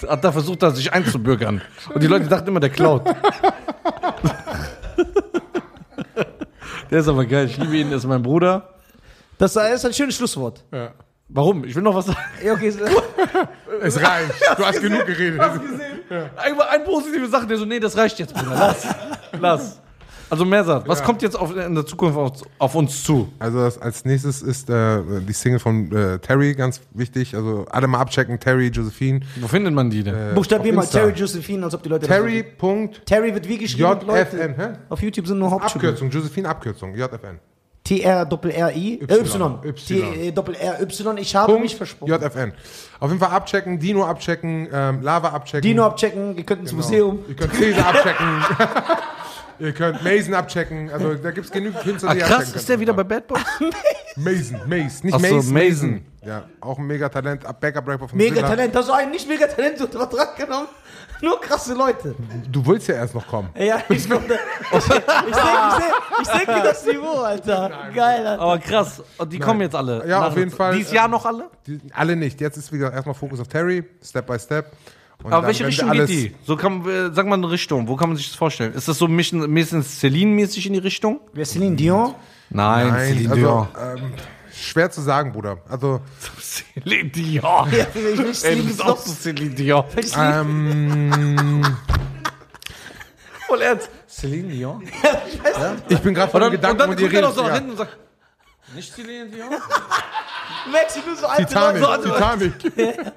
Hat 0.08 0.24
da 0.24 0.32
versucht, 0.32 0.64
da 0.64 0.72
sich 0.72 0.92
einzubürgern. 0.94 1.62
Und 1.94 2.02
die 2.02 2.08
Leute 2.08 2.28
dachten 2.28 2.48
immer, 2.48 2.60
der 2.60 2.70
klaut. 2.70 3.06
der 6.92 7.00
ist 7.00 7.08
aber 7.08 7.26
geil. 7.26 7.46
Ich 7.48 7.58
liebe 7.58 7.78
ihn, 7.78 7.90
der 7.90 7.98
ist 7.98 8.06
mein 8.06 8.22
Bruder. 8.22 8.74
Das 9.38 9.56
ist 9.56 9.86
ein 9.86 9.94
schönes 9.94 10.16
Schlusswort. 10.16 10.64
Ja. 10.72 10.92
Warum? 11.30 11.64
Ich 11.64 11.76
will 11.76 11.84
noch 11.84 11.94
was 11.96 12.08
sagen. 12.08 12.18
Ja, 12.44 12.54
okay. 12.54 12.74
Es 13.82 14.02
reicht. 14.02 14.34
Du 14.58 14.66
hast 14.66 14.82
genug 14.82 15.06
geredet. 15.06 15.40
Einfach 15.40 16.70
ein 16.72 16.84
positive 16.84 17.28
Sache, 17.28 17.46
der 17.48 17.58
so, 17.58 17.66
nee, 17.66 17.80
das 17.80 17.96
reicht 17.96 18.20
jetzt, 18.20 18.34
Bruder. 18.34 18.56
Lass. 18.56 18.88
Lass. 19.40 19.82
Also 20.30 20.46
Mersat, 20.46 20.88
was 20.88 21.00
Ja. 21.00 21.06
kommt 21.06 21.22
jetzt 21.22 21.36
auf, 21.38 21.56
in 21.56 21.74
der 21.76 21.86
Zukunft 21.86 22.18
auf, 22.18 22.32
auf 22.60 22.76
uns 22.76 23.04
zu? 23.04 23.30
Also 23.40 23.60
das, 23.60 23.78
als 23.82 24.06
nächstes 24.06 24.42
ist 24.42 24.70
äh, 24.70 25.02
die 25.28 25.34
Single 25.34 25.60
von 25.60 25.92
äh, 25.92 26.20
Terry 26.20 26.54
ganz 26.54 26.82
wichtig. 26.94 27.36
Also 27.36 27.66
alle 27.70 27.88
mal 27.88 28.00
abchecken, 28.00 28.40
Terry, 28.40 28.68
Josephine. 28.68 29.22
Wo 29.42 29.48
findet 29.48 29.74
man 29.74 29.90
die 29.90 30.04
denn? 30.04 30.14
Äh, 30.16 30.34
Buchstabier 30.36 30.74
mal. 30.74 30.86
Terry 30.86 31.14
Josephine, 31.14 31.66
als 31.66 31.74
ob 31.74 31.84
die 31.84 31.90
Leute 31.90 32.06
Terry. 32.08 32.44
Punkt 32.44 33.06
Terry 33.06 33.34
wird 33.34 33.48
wie 33.48 33.58
geschrieben, 33.58 34.00
Leute. 34.06 34.38
JFN, 34.38 34.56
hä? 34.56 34.68
Auf 34.90 35.02
YouTube 35.02 35.26
sind 35.28 35.40
nur 35.40 35.50
Hauptschulden. 35.52 35.90
Abkürzung, 35.90 36.10
Josephine 36.12 36.48
Abkürzung, 36.50 36.96
JFN. 36.96 37.40
Äh, 37.90 38.22
Y. 38.22 39.60
Y. 39.64 39.74
T-Doppel-R-Y, 39.74 41.18
ich 41.18 41.36
habe 41.36 41.58
mich 41.60 41.76
versprochen. 41.76 42.12
JFN. 42.14 42.54
Auf 43.00 43.10
jeden 43.10 43.20
Fall 43.20 43.32
abchecken, 43.32 43.80
Dino 43.80 44.06
abchecken, 44.06 44.68
ähm, 44.72 45.02
Lava 45.02 45.30
abchecken. 45.30 45.62
Dino 45.68 45.86
abchecken, 45.86 46.38
ihr 46.38 46.44
könnt 46.44 46.62
ins 46.62 46.70
Genau. 46.70 46.84
Museum. 46.84 47.20
Ihr 47.28 47.36
könnt 47.36 47.54
Cäsar 47.56 47.88
abchecken. 47.88 48.28
Ihr 49.60 49.73
könnt 49.73 50.03
Mason 50.03 50.34
abchecken. 50.34 50.90
Also 50.91 51.15
da 51.15 51.31
gibt 51.31 51.45
es 51.48 51.52
genügend 51.52 51.81
Künstler, 51.84 52.10
Ah, 52.11 52.14
die 52.14 52.19
krass, 52.22 52.31
abchecken 52.38 52.56
ist 52.56 52.69
der 52.69 52.80
wieder 52.80 52.94
bei 52.94 53.03
Bad 53.03 53.27
Boys? 53.27 53.41
Mason, 54.15 54.60
Mason. 54.68 54.99
Nicht 55.03 55.14
Ach 55.15 55.19
so, 55.19 55.36
Mason, 55.36 55.53
Mason. 55.53 55.53
Mason. 55.53 56.06
Ja, 56.26 56.44
auch 56.61 56.77
ein 56.77 56.86
Megatalent, 56.88 57.44
Backup-Rapper 57.60 58.07
von 58.10 58.18
Mega 58.18 58.36
Zilla. 58.36 58.48
Talent, 58.49 58.76
hast 58.76 58.90
du 58.90 58.94
einen 58.94 59.11
nicht 59.11 59.27
Mega 59.27 59.48
Talent 59.48 59.80
unter 59.81 59.99
Vertrag 59.99 60.36
genommen? 60.36 60.68
Nur 61.22 61.40
krasse 61.41 61.73
Leute. 61.73 62.15
Du 62.49 62.65
willst 62.65 62.88
ja 62.88 62.95
erst 62.95 63.14
noch 63.15 63.27
kommen. 63.27 63.49
Ja, 63.57 63.81
ich 63.90 64.10
komme. 64.10 64.23
Ich, 64.72 64.77
ich, 64.77 64.84
senke, 64.84 65.03
ich, 65.30 65.36
senke, 65.36 65.86
ich 66.22 66.27
senke 66.27 66.61
das 66.64 66.86
Niveau, 66.86 67.22
Alter. 67.22 67.72
Geil, 67.94 68.26
Alter. 68.27 68.41
Aber 68.41 68.60
krass. 68.60 69.02
Und 69.18 69.34
die 69.34 69.40
kommen 69.40 69.61
jetzt 69.61 69.76
alle. 69.76 70.06
Ja, 70.07 70.19
nach- 70.19 70.27
auf 70.27 70.38
jeden 70.38 70.52
Fall. 70.52 70.76
Dieses 70.76 70.91
Jahr 70.94 71.07
noch 71.07 71.26
alle? 71.26 71.49
Die, 71.65 71.80
alle 71.94 72.15
nicht. 72.15 72.40
Jetzt 72.40 72.57
ist 72.57 72.72
wieder 72.72 72.94
erstmal 72.94 73.15
Fokus 73.15 73.40
auf 73.40 73.48
Terry, 73.48 73.84
Step 74.03 74.27
by 74.27 74.38
Step. 74.40 74.72
Und 75.24 75.34
Aber 75.34 75.48
welche 75.48 75.68
Richtung 75.68 75.91
geht 75.91 76.08
die? 76.08 76.36
So 76.46 76.56
kann, 76.56 76.88
äh, 76.88 77.14
sag 77.14 77.26
mal 77.28 77.36
eine 77.36 77.52
Richtung. 77.52 77.88
Wo 77.90 77.96
kann 77.98 78.08
man 78.10 78.16
sich 78.18 78.28
das 78.30 78.36
vorstellen? 78.38 78.74
Ist 78.74 78.88
das 78.88 78.98
so 78.98 79.06
ein 79.06 79.18
bisschen, 79.18 79.44
ein 79.44 79.54
bisschen 79.54 79.84
Celine-mäßig 79.84 80.66
in 80.68 80.74
die 80.74 80.80
Richtung? 80.80 81.20
Wer 81.34 81.44
ist 81.44 81.52
Celine 81.52 81.76
Dion? 81.76 82.16
Nein, 82.50 82.88
Nein, 82.88 83.08
Celine 83.08 83.30
also, 83.30 83.41
Dion. 83.41 83.68
ähm, 83.98 84.14
schwer 84.54 84.90
zu 84.91 85.02
sagen, 85.02 85.34
Bruder. 85.34 85.58
Also, 85.68 86.00
Celine 86.40 87.10
Dion. 87.10 87.44
Ja, 87.44 87.66
Ey, 87.66 87.86
Celine 87.91 88.16
du 88.16 88.24
bist 88.24 88.46
ist 88.80 88.86
auch 88.86 88.98
so 88.98 89.12
Celine 89.12 89.56
Dion. 89.56 89.84
ähm, 90.18 91.64
Voll 93.48 93.62
ernst. 93.62 93.90
Celine 94.08 94.48
Dion? 94.48 94.84
ich 95.90 96.00
bin 96.00 96.14
gerade 96.14 96.32
von 96.32 96.41
den 96.41 96.52
Gedanken 96.52 96.74
und 96.74 96.80
dann 96.80 96.90
und 96.91 97.00
ihr 97.00 97.08
guckt 97.10 97.16
er 97.16 97.22
noch 97.24 97.30
redet. 97.32 97.36
so 97.36 97.44
nach 97.44 97.54
hinten 97.56 97.72
und 97.72 97.78
sagt, 97.78 97.98
nicht 98.74 98.94
Celine 98.94 99.30
Dion? 99.30 99.50
Nur 101.06 101.16
so 101.16 101.28
alte 101.28 101.46
Titanic, 101.46 101.84
Titanic. 102.60 103.14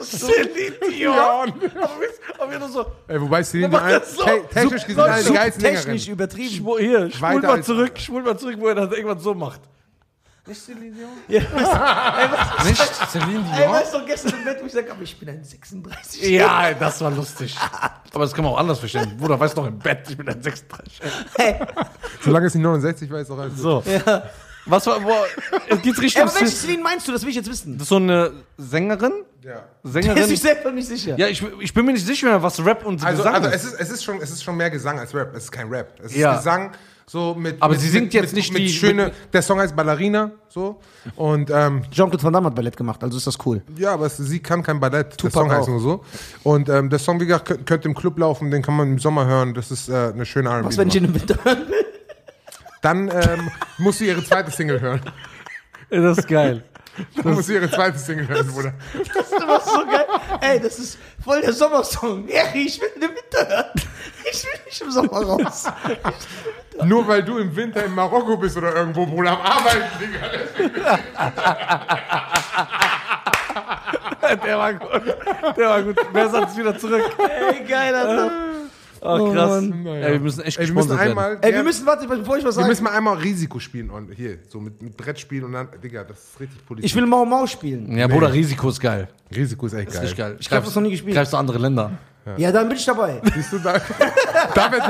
So, 0.00 0.26
Celine 0.26 0.76
Dion. 0.90 1.52
Aber 2.38 2.50
wir- 2.50 2.58
nur 2.58 2.68
so, 2.68 2.86
Ey, 3.08 3.20
wobei 3.20 3.42
Celine 3.42 3.70
Dion 3.70 4.00
so? 4.04 4.24
te 4.24 4.42
technisch 4.52 4.86
gesehen 4.86 5.00
eine 5.02 5.22
der 5.22 5.32
geilsten 5.32 5.62
technisch 5.62 6.08
übertrieben. 6.08 6.54
schwul, 6.56 6.80
hier, 6.80 7.10
schwul 7.10 7.40
mal 7.42 7.62
zurück, 7.62 7.98
schwul 7.98 8.22
mal 8.22 8.38
zurück, 8.38 8.56
wo 8.58 8.68
er 8.68 8.74
das 8.74 8.92
irgendwann 8.92 9.18
so 9.18 9.34
macht. 9.34 9.60
Nicht 10.46 10.60
Celine 10.62 10.94
Dion? 10.94 11.08
Ja, 11.28 11.40
weißt, 11.54 12.66
Nicht 12.66 13.10
Celine 13.10 13.44
ey, 13.56 13.68
weißt 13.68 13.94
du, 13.94 14.04
gestern 14.04 14.34
im 14.34 14.44
Bett, 14.44 14.58
wo 14.60 14.66
ich 14.66 14.72
sag, 14.72 14.90
aber 14.90 15.02
ich 15.02 15.18
bin 15.18 15.28
ein 15.30 15.42
36. 15.42 16.22
Ja, 16.30 16.74
das 16.74 17.00
war 17.00 17.10
lustig. 17.10 17.56
Aber 18.12 18.24
das 18.24 18.34
kann 18.34 18.44
man 18.44 18.52
auch 18.52 18.58
anders 18.58 18.78
verstehen. 18.78 19.16
Bruder, 19.16 19.40
weißt 19.40 19.56
noch 19.56 19.66
im 19.66 19.78
Bett, 19.78 20.00
ich 20.08 20.16
bin 20.16 20.28
ein 20.28 20.42
36. 20.42 21.00
Hey, 21.36 21.60
Solange 22.20 22.46
es 22.46 22.54
nicht 22.54 22.62
69 22.62 23.10
war, 23.10 23.20
ist 23.20 23.30
auch 23.30 23.38
alles. 23.38 23.56
So. 23.56 23.82
Was 24.66 24.86
war, 24.86 25.00
boah, 25.00 25.24
geht's 25.82 25.98
ey, 25.98 26.04
Richtung 26.04 26.22
aber 26.22 26.34
welche 26.34 26.46
Celine? 26.46 26.56
Celine 26.56 26.82
meinst 26.82 27.08
du? 27.08 27.12
Das 27.12 27.22
will 27.22 27.30
ich 27.30 27.36
jetzt 27.36 27.50
wissen. 27.50 27.74
Das 27.78 27.82
ist 27.84 27.88
so 27.88 27.96
eine 27.96 28.32
Sängerin? 28.58 29.12
Ja. 29.44 29.50
Der 29.52 29.60
ist 29.84 29.92
Sängerin? 29.92 30.24
sich 30.28 30.40
selber 30.40 30.72
nicht 30.72 30.88
sicher. 30.88 31.16
Ja, 31.18 31.26
ich, 31.26 31.44
ich 31.60 31.74
bin 31.74 31.84
mir 31.84 31.92
nicht 31.92 32.06
sicher, 32.06 32.42
was 32.42 32.64
Rap 32.64 32.84
und 32.86 33.04
Also, 33.04 33.18
Gesang 33.22 33.34
also 33.34 33.48
ist. 33.50 33.54
es, 33.56 33.64
ist, 33.64 33.80
es, 33.80 33.90
ist 33.90 34.04
schon, 34.04 34.20
es 34.22 34.30
ist 34.30 34.42
schon 34.42 34.56
mehr 34.56 34.70
Gesang 34.70 34.98
als 34.98 35.14
Rap. 35.14 35.34
Es 35.36 35.44
ist 35.44 35.52
kein 35.52 35.68
Rap. 35.68 35.88
Es 35.98 36.12
ist 36.12 36.16
Ja. 36.16 36.36
Gesang 36.36 36.72
so 37.06 37.34
mit. 37.34 37.60
Aber 37.60 37.72
mit, 37.74 37.80
sie 37.82 37.88
singt 37.90 38.04
mit, 38.06 38.14
jetzt 38.14 38.28
mit, 38.28 38.36
nicht 38.36 38.52
mit 38.54 38.62
die- 38.62 38.68
schöne. 38.70 39.04
mit- 39.06 39.14
der 39.34 39.42
Song 39.42 39.58
heißt 39.60 39.76
Ballerina 39.76 40.30
so 40.48 40.80
und 41.16 41.50
ähm, 41.50 41.82
Jean-Claude 41.90 42.22
Van 42.22 42.32
Damme 42.32 42.46
hat 42.46 42.54
Ballett 42.54 42.76
gemacht, 42.78 43.02
also 43.04 43.18
ist 43.18 43.26
das 43.26 43.36
cool. 43.44 43.60
ja, 43.76 43.92
aber 43.92 44.06
es, 44.06 44.16
sie 44.16 44.38
kann 44.40 44.62
kein 44.62 44.80
Ballett. 44.80 45.10
der 45.10 45.16
Tupac 45.18 45.32
Song 45.34 45.50
heißt 45.52 45.62
auch. 45.64 45.68
nur 45.68 45.80
so. 45.80 46.04
Und 46.44 46.70
ähm, 46.70 46.88
der 46.88 46.98
Song 46.98 47.20
wie 47.20 47.26
gesagt 47.26 47.44
könnt, 47.46 47.66
könnt 47.66 47.84
im 47.84 47.94
Club 47.94 48.18
laufen, 48.18 48.50
den 48.50 48.62
kann 48.62 48.74
man 48.76 48.92
im 48.92 48.98
Sommer 48.98 49.26
hören. 49.26 49.52
Das 49.52 49.70
ist 49.70 49.90
äh, 49.90 50.12
eine 50.14 50.24
schöne 50.24 50.48
R&B. 50.48 50.68
Was, 50.68 50.78
wenn 50.78 50.88
ich 50.88 50.96
in 50.96 51.02
den 51.04 51.14
Winter 51.14 51.36
hören 51.44 51.68
will? 51.68 51.84
Dann 52.80 53.08
ähm, 53.08 53.50
muss 53.78 53.98
sie 53.98 54.06
ihre 54.06 54.24
zweite 54.24 54.50
Single 54.50 54.80
hören. 54.80 55.00
Das 55.90 56.16
ist 56.18 56.26
geil. 56.28 56.64
Dann 57.22 57.34
muss 57.34 57.46
sie 57.46 57.54
ihre 57.54 57.70
zweite 57.70 57.98
Single 57.98 58.28
hören, 58.28 58.46
Bruder. 58.46 58.74
Das 59.14 59.30
ist 59.30 59.42
immer 59.42 59.60
so 59.60 59.84
geil. 59.86 60.06
Ey, 60.40 60.60
das 60.60 60.78
ist 60.78 60.98
voll 61.22 61.40
der 61.40 61.52
Sommersong. 61.52 62.28
Ja, 62.28 62.44
ich 62.54 62.80
will 62.80 62.88
in 62.94 63.00
den 63.00 63.10
Winter 63.10 63.48
hören. 63.48 63.70
Ich 64.30 64.44
will 64.44 64.60
nicht 64.66 64.80
im 64.80 64.90
Sommer 64.90 65.22
raus. 65.22 65.64
Nur 66.84 67.06
weil 67.06 67.22
du 67.22 67.38
im 67.38 67.54
Winter 67.54 67.84
in 67.84 67.94
Marokko 67.94 68.36
bist 68.36 68.56
oder 68.56 68.74
irgendwo, 68.74 69.06
Bruder, 69.06 69.32
am 69.32 69.40
Arbeiten, 69.40 69.84
Digga. 70.00 70.98
Der 74.44 74.58
war 74.58 74.72
gut. 74.72 74.88
Der 75.56 75.68
war 75.68 75.82
gut. 75.82 75.96
Wer 76.12 76.28
sagt 76.28 76.56
wieder 76.56 76.76
zurück? 76.78 77.04
Ey, 77.18 77.64
geil, 77.64 77.94
Alter. 77.94 78.53
Oh, 79.04 79.32
krass. 79.32 79.60
Mann. 79.62 79.86
Ey, 79.86 80.12
wir 80.12 80.20
müssen 80.20 80.40
echt 80.42 80.58
Ey, 80.58 80.66
wir 80.66 80.74
müssen 80.74 80.88
gesponsert 80.88 80.98
werden. 80.98 81.08
einmal. 81.10 81.38
Ey, 81.42 81.52
wir 81.52 81.62
müssen, 81.62 81.86
warte, 81.86 82.08
bevor 82.08 82.36
ich 82.38 82.44
was 82.44 82.56
Wir 82.56 82.62
sage. 82.62 82.68
müssen 82.68 82.84
mal 82.84 82.92
einmal 82.92 83.16
Risiko 83.18 83.58
spielen 83.58 83.90
und 83.90 84.12
hier, 84.14 84.38
so 84.48 84.60
mit, 84.60 84.80
mit 84.80 84.96
Brettspielen 84.96 85.44
und 85.44 85.52
dann, 85.52 85.68
Digga, 85.82 86.04
das 86.04 86.18
ist 86.18 86.40
richtig 86.40 86.66
Politik. 86.66 86.90
Ich 86.90 86.96
will 86.96 87.06
Mau 87.06 87.24
Mau 87.24 87.46
spielen. 87.46 87.96
Ja, 87.96 88.06
Bruder, 88.06 88.32
Risiko 88.32 88.68
ist 88.70 88.80
geil. 88.80 89.08
Risiko 89.34 89.66
ist 89.66 89.74
echt 89.74 89.86
geil. 89.88 89.94
ist 89.96 90.02
richtig 90.02 90.18
geil. 90.18 90.36
Ich 90.40 90.50
hab 90.50 90.64
das 90.64 90.74
noch 90.74 90.82
nie 90.82 90.90
gespielt. 90.90 91.14
Greifst 91.14 91.32
du 91.32 91.36
andere 91.36 91.58
Länder. 91.58 91.90
Ja, 92.38 92.50
dann 92.50 92.68
bin 92.68 92.78
ich 92.78 92.86
dabei. 92.86 93.20
Siehst 93.34 93.52
du, 93.52 93.58
da, 93.58 93.74
damit, 94.54 94.80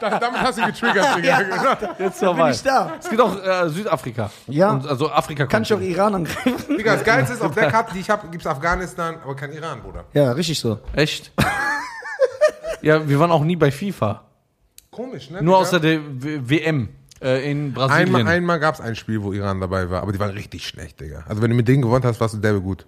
da, 0.00 0.18
damit 0.18 0.40
hast 0.42 0.58
du 0.58 0.66
getriggert, 0.66 1.16
Digga. 1.16 1.28
Ja. 1.40 1.78
Jetzt 1.98 2.20
Bin 2.20 2.28
vorbei. 2.28 2.50
ich 2.50 2.62
da. 2.62 2.92
Es 3.00 3.08
geht 3.08 3.18
auch 3.18 3.42
äh, 3.42 3.70
Südafrika. 3.70 4.30
Ja. 4.48 4.72
Und, 4.72 4.86
also 4.86 5.10
Afrika 5.10 5.46
Kann 5.46 5.62
ich 5.62 5.72
auch. 5.72 5.80
Iran 5.80 6.14
angreifen? 6.16 6.76
Digga, 6.76 6.96
das 6.96 7.04
Geilste 7.04 7.32
ist, 7.32 7.40
auf 7.42 7.54
der 7.54 7.70
Karte, 7.70 7.94
die 7.94 8.00
ich 8.00 8.10
habe, 8.10 8.28
gibt 8.28 8.42
es 8.44 8.46
Afghanistan, 8.46 9.16
aber 9.24 9.34
kein 9.34 9.52
Iran, 9.52 9.80
Bruder. 9.80 10.04
Ja, 10.12 10.32
richtig 10.32 10.60
so. 10.60 10.78
Echt? 10.94 11.32
Ja, 12.84 13.08
wir 13.08 13.18
waren 13.18 13.30
auch 13.30 13.44
nie 13.44 13.56
bei 13.56 13.70
FIFA. 13.70 14.24
Komisch, 14.90 15.30
ne? 15.30 15.42
Nur 15.42 15.58
außer 15.58 15.80
der 15.80 16.00
w 16.00 16.40
WM 16.44 16.88
äh, 17.20 17.50
in 17.50 17.72
Brasilien. 17.72 18.14
Einmal, 18.14 18.32
einmal 18.32 18.60
gab 18.60 18.74
es 18.74 18.80
ein 18.80 18.94
Spiel, 18.94 19.22
wo 19.22 19.32
Iran 19.32 19.60
dabei 19.60 19.90
war, 19.90 20.02
aber 20.02 20.12
die 20.12 20.20
waren 20.20 20.30
richtig 20.30 20.66
schlecht, 20.66 21.00
Digga. 21.00 21.24
Also 21.28 21.42
wenn 21.42 21.50
du 21.50 21.56
mit 21.56 21.66
denen 21.66 21.82
gewonnen 21.82 22.04
hast, 22.04 22.20
warst 22.20 22.34
du 22.34 22.38
derbe 22.38 22.60
gut. 22.60 22.86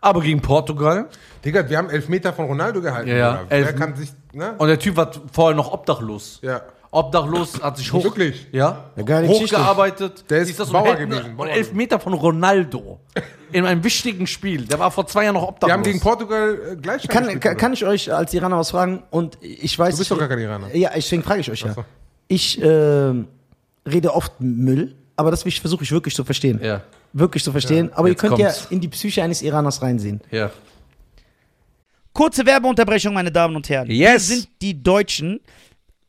Aber 0.00 0.20
gegen 0.22 0.40
Portugal. 0.40 1.06
Digga, 1.44 1.68
wir 1.68 1.76
haben 1.78 1.90
elf 1.90 2.08
Meter 2.08 2.32
von 2.32 2.46
Ronaldo 2.46 2.80
gehalten, 2.80 3.08
Ja, 3.10 3.16
ja. 3.16 3.30
Bruder. 3.34 3.46
Wer 3.50 3.58
Elf- 3.58 3.76
kann 3.76 3.94
sich, 3.96 4.12
ne? 4.32 4.54
Und 4.58 4.68
der 4.68 4.78
Typ 4.78 4.96
war 4.96 5.10
vorher 5.32 5.54
noch 5.54 5.72
obdachlos. 5.72 6.38
Ja. 6.42 6.62
Obdachlos 6.96 7.60
hat 7.62 7.76
sich 7.76 7.92
hoch, 7.92 8.02
Wirklich? 8.04 8.46
ja, 8.52 8.90
Ja, 8.96 9.02
geile 9.02 9.28
Geschichte. 9.28 9.56
hochgearbeitet. 9.56 10.24
Der 10.30 10.38
ist 10.40 10.48
Dies, 10.48 10.56
das 10.56 10.68
und 10.68 10.72
Bauer 10.72 10.94
hält- 10.96 11.08
gewesen, 11.10 11.30
Und 11.30 11.36
Bauer 11.36 11.48
elf 11.48 11.72
Meter 11.72 12.00
von 12.00 12.12
Ronaldo. 12.14 12.98
in 13.52 13.64
einem 13.64 13.84
wichtigen 13.84 14.26
Spiel. 14.26 14.64
Der 14.64 14.78
war 14.78 14.90
vor 14.90 15.06
zwei 15.06 15.24
Jahren 15.24 15.34
noch 15.34 15.42
obdachlos. 15.46 15.68
Wir 15.68 15.74
haben 15.74 15.82
gegen 15.84 16.00
Portugal 16.00 16.58
äh, 16.72 16.76
Gleichstand 16.76 17.12
Kann, 17.12 17.22
gespielt, 17.24 17.42
kann, 17.42 17.56
kann 17.56 17.72
ich 17.74 17.84
euch 17.84 18.12
als 18.12 18.34
Iraner 18.34 18.58
was 18.58 18.70
fragen? 18.70 19.02
Und 19.10 19.38
ich 19.40 19.78
weiß. 19.78 19.94
Du 19.94 19.98
bist 19.98 20.10
doch 20.10 20.18
gar 20.18 20.28
kein 20.28 20.38
Iraner. 20.40 20.74
Ja, 20.74 20.90
deswegen 20.94 21.22
frage 21.22 21.40
ich 21.40 21.50
euch 21.50 21.60
ja. 21.60 21.72
So. 21.74 21.84
Ich 22.28 22.60
äh, 22.60 22.66
rede 23.86 24.12
oft 24.14 24.32
Müll, 24.40 24.96
aber 25.16 25.30
das 25.30 25.42
versuche 25.44 25.84
ich 25.84 25.92
wirklich 25.92 26.14
zu 26.14 26.24
verstehen. 26.24 26.58
Ja, 26.62 26.82
Wirklich 27.12 27.44
zu 27.44 27.52
verstehen. 27.52 27.90
aber 27.94 28.08
ihr 28.08 28.12
jetzt 28.12 28.20
könnt 28.20 28.34
kommt's. 28.34 28.64
ja 28.64 28.70
in 28.70 28.80
die 28.80 28.88
Psyche 28.88 29.22
eines 29.22 29.42
Iraners 29.42 29.80
reinsehen. 29.80 30.20
ja. 30.30 30.50
Kurze 32.12 32.46
Werbeunterbrechung, 32.46 33.12
meine 33.12 33.30
Damen 33.30 33.56
und 33.56 33.68
Herren. 33.68 33.90
Yes. 33.90 34.28
Wir 34.30 34.36
sind 34.36 34.48
die 34.62 34.82
Deutschen, 34.82 35.38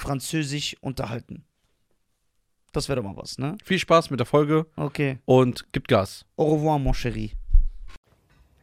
Französisch 0.00 0.76
unterhalten. 0.80 1.44
Das 2.72 2.88
wäre 2.88 3.00
doch 3.02 3.08
mal 3.08 3.16
was, 3.16 3.38
ne? 3.38 3.56
Viel 3.64 3.78
Spaß 3.78 4.10
mit 4.10 4.20
der 4.20 4.26
Folge 4.26 4.66
Okay. 4.76 5.18
und 5.24 5.72
gibt 5.72 5.88
Gas. 5.88 6.24
Au 6.36 6.54
revoir, 6.54 6.78
mon 6.78 6.92
chéri. 6.94 7.32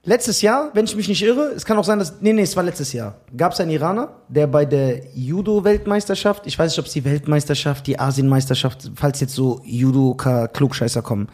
Letztes 0.04 0.42
Jahr, 0.42 0.72
wenn 0.74 0.86
ich 0.86 0.96
mich 0.96 1.10
nicht 1.10 1.22
irre, 1.22 1.52
es 1.54 1.66
kann 1.66 1.78
auch 1.78 1.84
sein, 1.84 2.00
dass. 2.00 2.22
Nee, 2.22 2.32
nee, 2.32 2.44
es 2.44 2.56
war 2.56 2.64
letztes 2.64 2.94
Jahr. 2.94 3.20
Gab 3.36 3.52
es 3.52 3.60
einen 3.60 3.72
Iraner, 3.72 4.22
der 4.30 4.48
bei 4.48 4.64
der 4.64 5.02
Judo-Weltmeisterschaft, 5.14 6.48
ich 6.48 6.58
weiß 6.58 6.72
nicht, 6.72 6.80
ob 6.80 6.86
es 6.86 6.94
die 6.94 7.04
Weltmeisterschaft, 7.04 7.86
die 7.88 8.00
Asienmeisterschaft, 8.00 8.90
falls 8.96 9.20
jetzt 9.20 9.34
so 9.36 9.62
Judoka-Klugscheißer 9.66 11.02
kommen. 11.02 11.28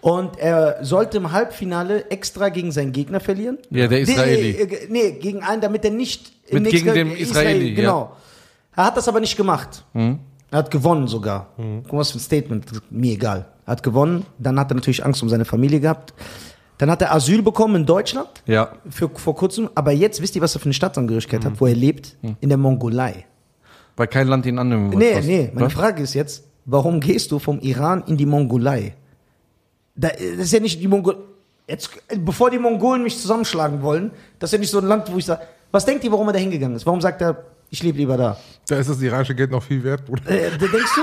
Und 0.00 0.38
er 0.38 0.82
sollte 0.82 1.18
im 1.18 1.30
Halbfinale 1.32 2.10
extra 2.10 2.48
gegen 2.48 2.72
seinen 2.72 2.92
Gegner 2.92 3.20
verlieren. 3.20 3.58
Ja, 3.70 3.86
der 3.86 4.00
Israeli. 4.00 4.52
Nee, 4.52 4.74
äh, 4.74 4.86
nee 4.88 5.10
gegen 5.20 5.42
einen, 5.42 5.60
damit 5.60 5.84
er 5.84 5.90
nicht. 5.90 6.32
Mit- 6.50 6.70
gegen 6.70 6.94
den 6.94 7.10
Israeli, 7.14 7.68
ja. 7.70 7.74
Genau. 7.76 8.16
Er 8.76 8.84
hat 8.86 8.96
das 8.96 9.08
aber 9.08 9.20
nicht 9.20 9.36
gemacht. 9.36 9.84
Hm? 9.92 10.18
Er 10.50 10.58
hat 10.58 10.70
gewonnen 10.70 11.06
sogar. 11.08 11.48
Guck 11.56 11.92
mal, 11.92 11.98
was 12.00 12.10
für 12.10 12.18
ein 12.18 12.20
Statement. 12.20 12.66
Mir 12.90 13.12
egal. 13.14 13.46
Er 13.66 13.72
hat 13.72 13.82
gewonnen. 13.82 14.26
Dann 14.38 14.58
hat 14.58 14.70
er 14.70 14.74
natürlich 14.74 15.04
Angst 15.04 15.22
um 15.22 15.28
seine 15.28 15.44
Familie 15.44 15.80
gehabt. 15.80 16.12
Dann 16.78 16.90
hat 16.90 17.00
er 17.00 17.14
Asyl 17.14 17.42
bekommen 17.42 17.76
in 17.76 17.86
Deutschland 17.86 18.28
Ja. 18.46 18.72
für, 18.90 19.08
vor 19.08 19.34
kurzem. 19.36 19.70
Aber 19.74 19.92
jetzt 19.92 20.20
wisst 20.20 20.34
ihr, 20.36 20.42
was 20.42 20.54
er 20.54 20.58
für 20.60 20.66
eine 20.66 20.74
Staatsangehörigkeit 20.74 21.44
hat, 21.44 21.60
wo 21.60 21.66
er 21.66 21.74
lebt? 21.74 22.16
In 22.40 22.48
der 22.48 22.58
Mongolei. 22.58 23.24
Weil 23.96 24.06
kein 24.08 24.26
Land 24.26 24.46
ihn 24.46 24.58
annehmen 24.58 24.86
wollte. 24.92 24.98
Nee, 24.98 25.16
was? 25.18 25.26
nee. 25.26 25.50
Meine 25.54 25.66
Was? 25.66 25.72
Frage 25.74 26.02
ist 26.02 26.14
jetzt, 26.14 26.44
warum 26.64 26.98
gehst 27.00 27.30
du 27.30 27.38
vom 27.38 27.60
Iran 27.60 28.02
in 28.06 28.16
die 28.16 28.26
Mongolei? 28.26 28.94
Da, 29.94 30.08
das 30.08 30.18
ist 30.46 30.52
ja 30.52 30.60
nicht 30.60 30.80
die 30.80 30.88
Mongol. 30.88 31.16
Jetzt, 31.68 31.90
bevor 32.24 32.50
die 32.50 32.58
Mongolen 32.58 33.02
mich 33.02 33.18
zusammenschlagen 33.18 33.82
wollen, 33.82 34.10
das 34.38 34.48
ist 34.48 34.52
ja 34.54 34.58
nicht 34.58 34.70
so 34.70 34.78
ein 34.78 34.86
Land, 34.86 35.12
wo 35.12 35.18
ich 35.18 35.24
sage, 35.26 35.42
was 35.70 35.84
denkt 35.84 36.02
ihr, 36.04 36.10
warum 36.10 36.26
er 36.28 36.32
da 36.32 36.38
hingegangen 36.38 36.74
ist? 36.76 36.84
Warum 36.86 37.00
sagt 37.00 37.20
er, 37.22 37.44
ich 37.72 37.82
lebe 37.82 37.98
lieber 37.98 38.16
da? 38.16 38.36
Da 38.68 38.76
ist 38.76 38.88
das 38.88 39.00
iranische 39.02 39.34
Geld 39.34 39.50
noch 39.50 39.62
viel 39.62 39.82
wert, 39.82 40.04
Bruder. 40.06 40.22
Äh, 40.30 40.50
denkst 40.56 40.94
du? 40.94 41.02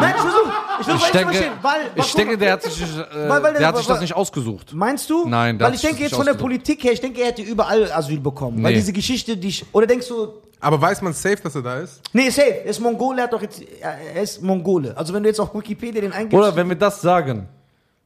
Nein, 0.00 0.14
ich 0.16 0.22
versuche. 0.22 0.52
Ich 0.80 0.86
versuche 0.86 1.06
Ich 1.06 1.12
denke, 1.12 1.32
verstehen, 1.34 1.52
weil, 1.62 1.80
weil, 1.94 2.04
ich 2.04 2.14
denke, 2.14 2.38
der 2.38 2.52
hat 2.52 2.62
sich, 2.62 2.82
äh, 2.82 2.86
Weil- 3.28 3.28
weil 3.42 3.42
der- 3.52 3.52
der 3.60 3.68
hat 3.68 3.76
sich 3.76 3.86
weil- 3.88 3.94
das 3.94 4.00
nicht 4.00 4.16
ausgesucht. 4.16 4.72
Meinst 4.74 5.08
du? 5.10 5.28
Nein, 5.28 5.58
der 5.58 5.68
Weil 5.68 5.74
ich 5.74 5.82
denke 5.82 6.02
jetzt 6.02 6.14
von 6.14 6.24
der. 6.26 6.34
Politik 6.34 6.82
her, 6.82 6.92
ich 6.92 7.00
denke, 7.00 7.20
er 7.20 7.28
hätte 7.28 7.42
überall 7.42 7.92
Asyl 7.92 8.18
bekommen. 8.18 8.62
Weil 8.62 8.72
Nee. 8.72 8.78
diese 8.78 8.92
Geschichte, 8.92 9.36
die 9.36 9.48
ich. 9.48 9.64
Oder 9.72 9.86
denkst 9.86 10.08
du, 10.08 10.28
Aber 10.58 10.80
weiß 10.80 11.00
man 11.02 11.12
safe, 11.12 11.36
dass 11.42 11.54
er 11.54 11.62
da 11.62 11.78
ist? 11.80 12.00
nee, 12.12 12.28
safe, 12.30 12.48
er 12.64 12.64
ist 12.64 12.80
Mongole, 12.80 13.18
er 13.20 13.24
hat 13.24 13.32
doch 13.32 13.42
jetzt. 13.42 13.62
Er 13.80 14.22
ist 14.22 14.42
Mongole. 14.42 14.96
Also 14.96 15.12
wenn 15.14 15.22
du 15.22 15.28
jetzt 15.28 15.38
auf 15.40 15.54
Wikipedia 15.54 16.00
den 16.00 16.12
eingibst, 16.12 16.36
Oder 16.36 16.56
wenn 16.56 16.68
wir 16.68 16.76
das 16.76 17.00
sagen, 17.00 17.46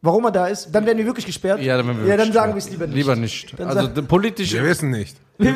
warum 0.04 0.24
er 0.26 0.30
da 0.30 0.46
ist, 0.46 0.68
dann 0.70 0.86
werden 0.86 0.98
wir 0.98 1.06
wirklich 1.06 1.26
gesperrt. 1.26 1.60
ja, 1.60 1.76
dann, 1.76 1.86
werden 1.86 2.02
wir 2.02 2.08
ja, 2.08 2.16
dann 2.16 2.32
sagen 2.32 2.52
wir 2.52 2.58
es 2.58 2.70
lieber 2.70 2.86
nicht. 2.86 2.96
Lieber 2.96 3.16
nicht. 3.16 3.58
Dann 3.58 3.68
also 3.68 4.02
politisch. 4.04 4.52
Wir 4.52 4.64
wissen 4.64 4.90
nicht. 4.90 5.16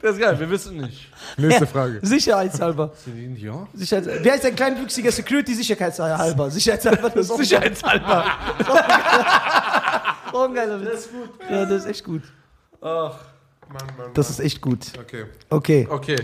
Das 0.00 0.16
ist 0.16 0.22
geil, 0.22 0.40
wir 0.40 0.48
wissen 0.48 0.78
nicht. 0.78 1.10
Nächste 1.36 1.66
Frage. 1.66 1.98
Sicherheitshalber. 2.02 2.92
Ja. 3.36 3.66
Sicherheits 3.74 4.08
Wer 4.22 4.36
ist 4.36 4.46
ein 4.46 4.56
kleinwüchsiger 4.56 5.12
Security 5.12 5.54
Sicherheitshalber? 5.54 6.50
Sicherheitshalber. 6.50 7.10
Das 7.10 7.28
ist 7.28 7.36
Sicherheitshalber. 7.36 8.24
auch 10.32 10.44
ein 10.44 10.54
geiler 10.54 10.80
Witz. 10.80 10.90
Das 10.90 11.00
ist 11.00 11.12
gut. 11.12 11.30
Ja, 11.50 11.66
das 11.66 11.82
ist 11.82 11.90
echt 11.90 12.04
gut. 12.04 12.22
Mann, 13.72 13.82
Mann, 13.96 14.10
Das 14.14 14.30
ist 14.30 14.40
echt 14.40 14.60
gut. 14.60 14.86
Okay. 15.00 15.24
Okay. 15.50 15.86
Okay. 15.90 16.16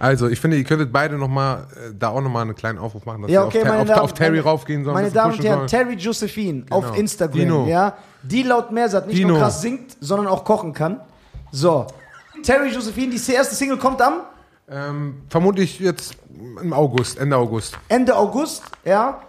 Also, 0.00 0.28
ich 0.28 0.40
finde, 0.40 0.56
ihr 0.56 0.64
könntet 0.64 0.92
beide 0.92 1.16
noch 1.16 1.26
mal, 1.28 1.66
äh, 1.74 1.92
da 1.98 2.08
auch 2.10 2.20
nochmal 2.20 2.42
einen 2.42 2.54
kleinen 2.54 2.78
Aufruf 2.78 3.04
machen, 3.04 3.22
dass 3.22 3.30
Ja, 3.32 3.44
okay, 3.44 3.64
meine 3.64 3.80
auf, 3.82 3.88
Damen, 3.88 4.00
auf 4.00 4.14
Terry 4.14 4.30
meine- 4.36 4.42
raufgehen 4.44 4.84
sollen. 4.84 4.94
Meine 4.94 5.10
Damen 5.10 5.34
und 5.34 5.42
Herren. 5.44 5.66
Terry 5.66 5.94
Josephine 5.94 6.62
Genau. 6.62 6.76
auf 6.76 6.96
Instagram, 6.96 7.38
Dino. 7.38 7.66
ja, 7.66 7.96
die 8.22 8.44
laut 8.44 8.70
Mersat 8.70 9.08
nicht 9.08 9.18
Dino. 9.18 9.30
nur 9.30 9.38
krass 9.40 9.60
singt, 9.60 9.96
sondern 10.00 10.28
auch 10.28 10.44
kochen 10.44 10.72
kann. 10.72 11.00
So, 11.50 11.86
Terry 12.44 12.68
Josephine, 12.68 13.12
die 13.16 13.32
erste 13.32 13.54
Single 13.56 13.78
kommt 13.78 14.00
am 14.00 14.20
Ähm, 14.70 15.22
vermutlich 15.30 15.80
jetzt 15.80 16.14
im 16.60 16.72
August, 16.74 17.18
Ende 17.18 17.36
August. 17.38 17.76
Ende 17.88 18.14
August, 18.14 18.62
ja, 18.84 19.22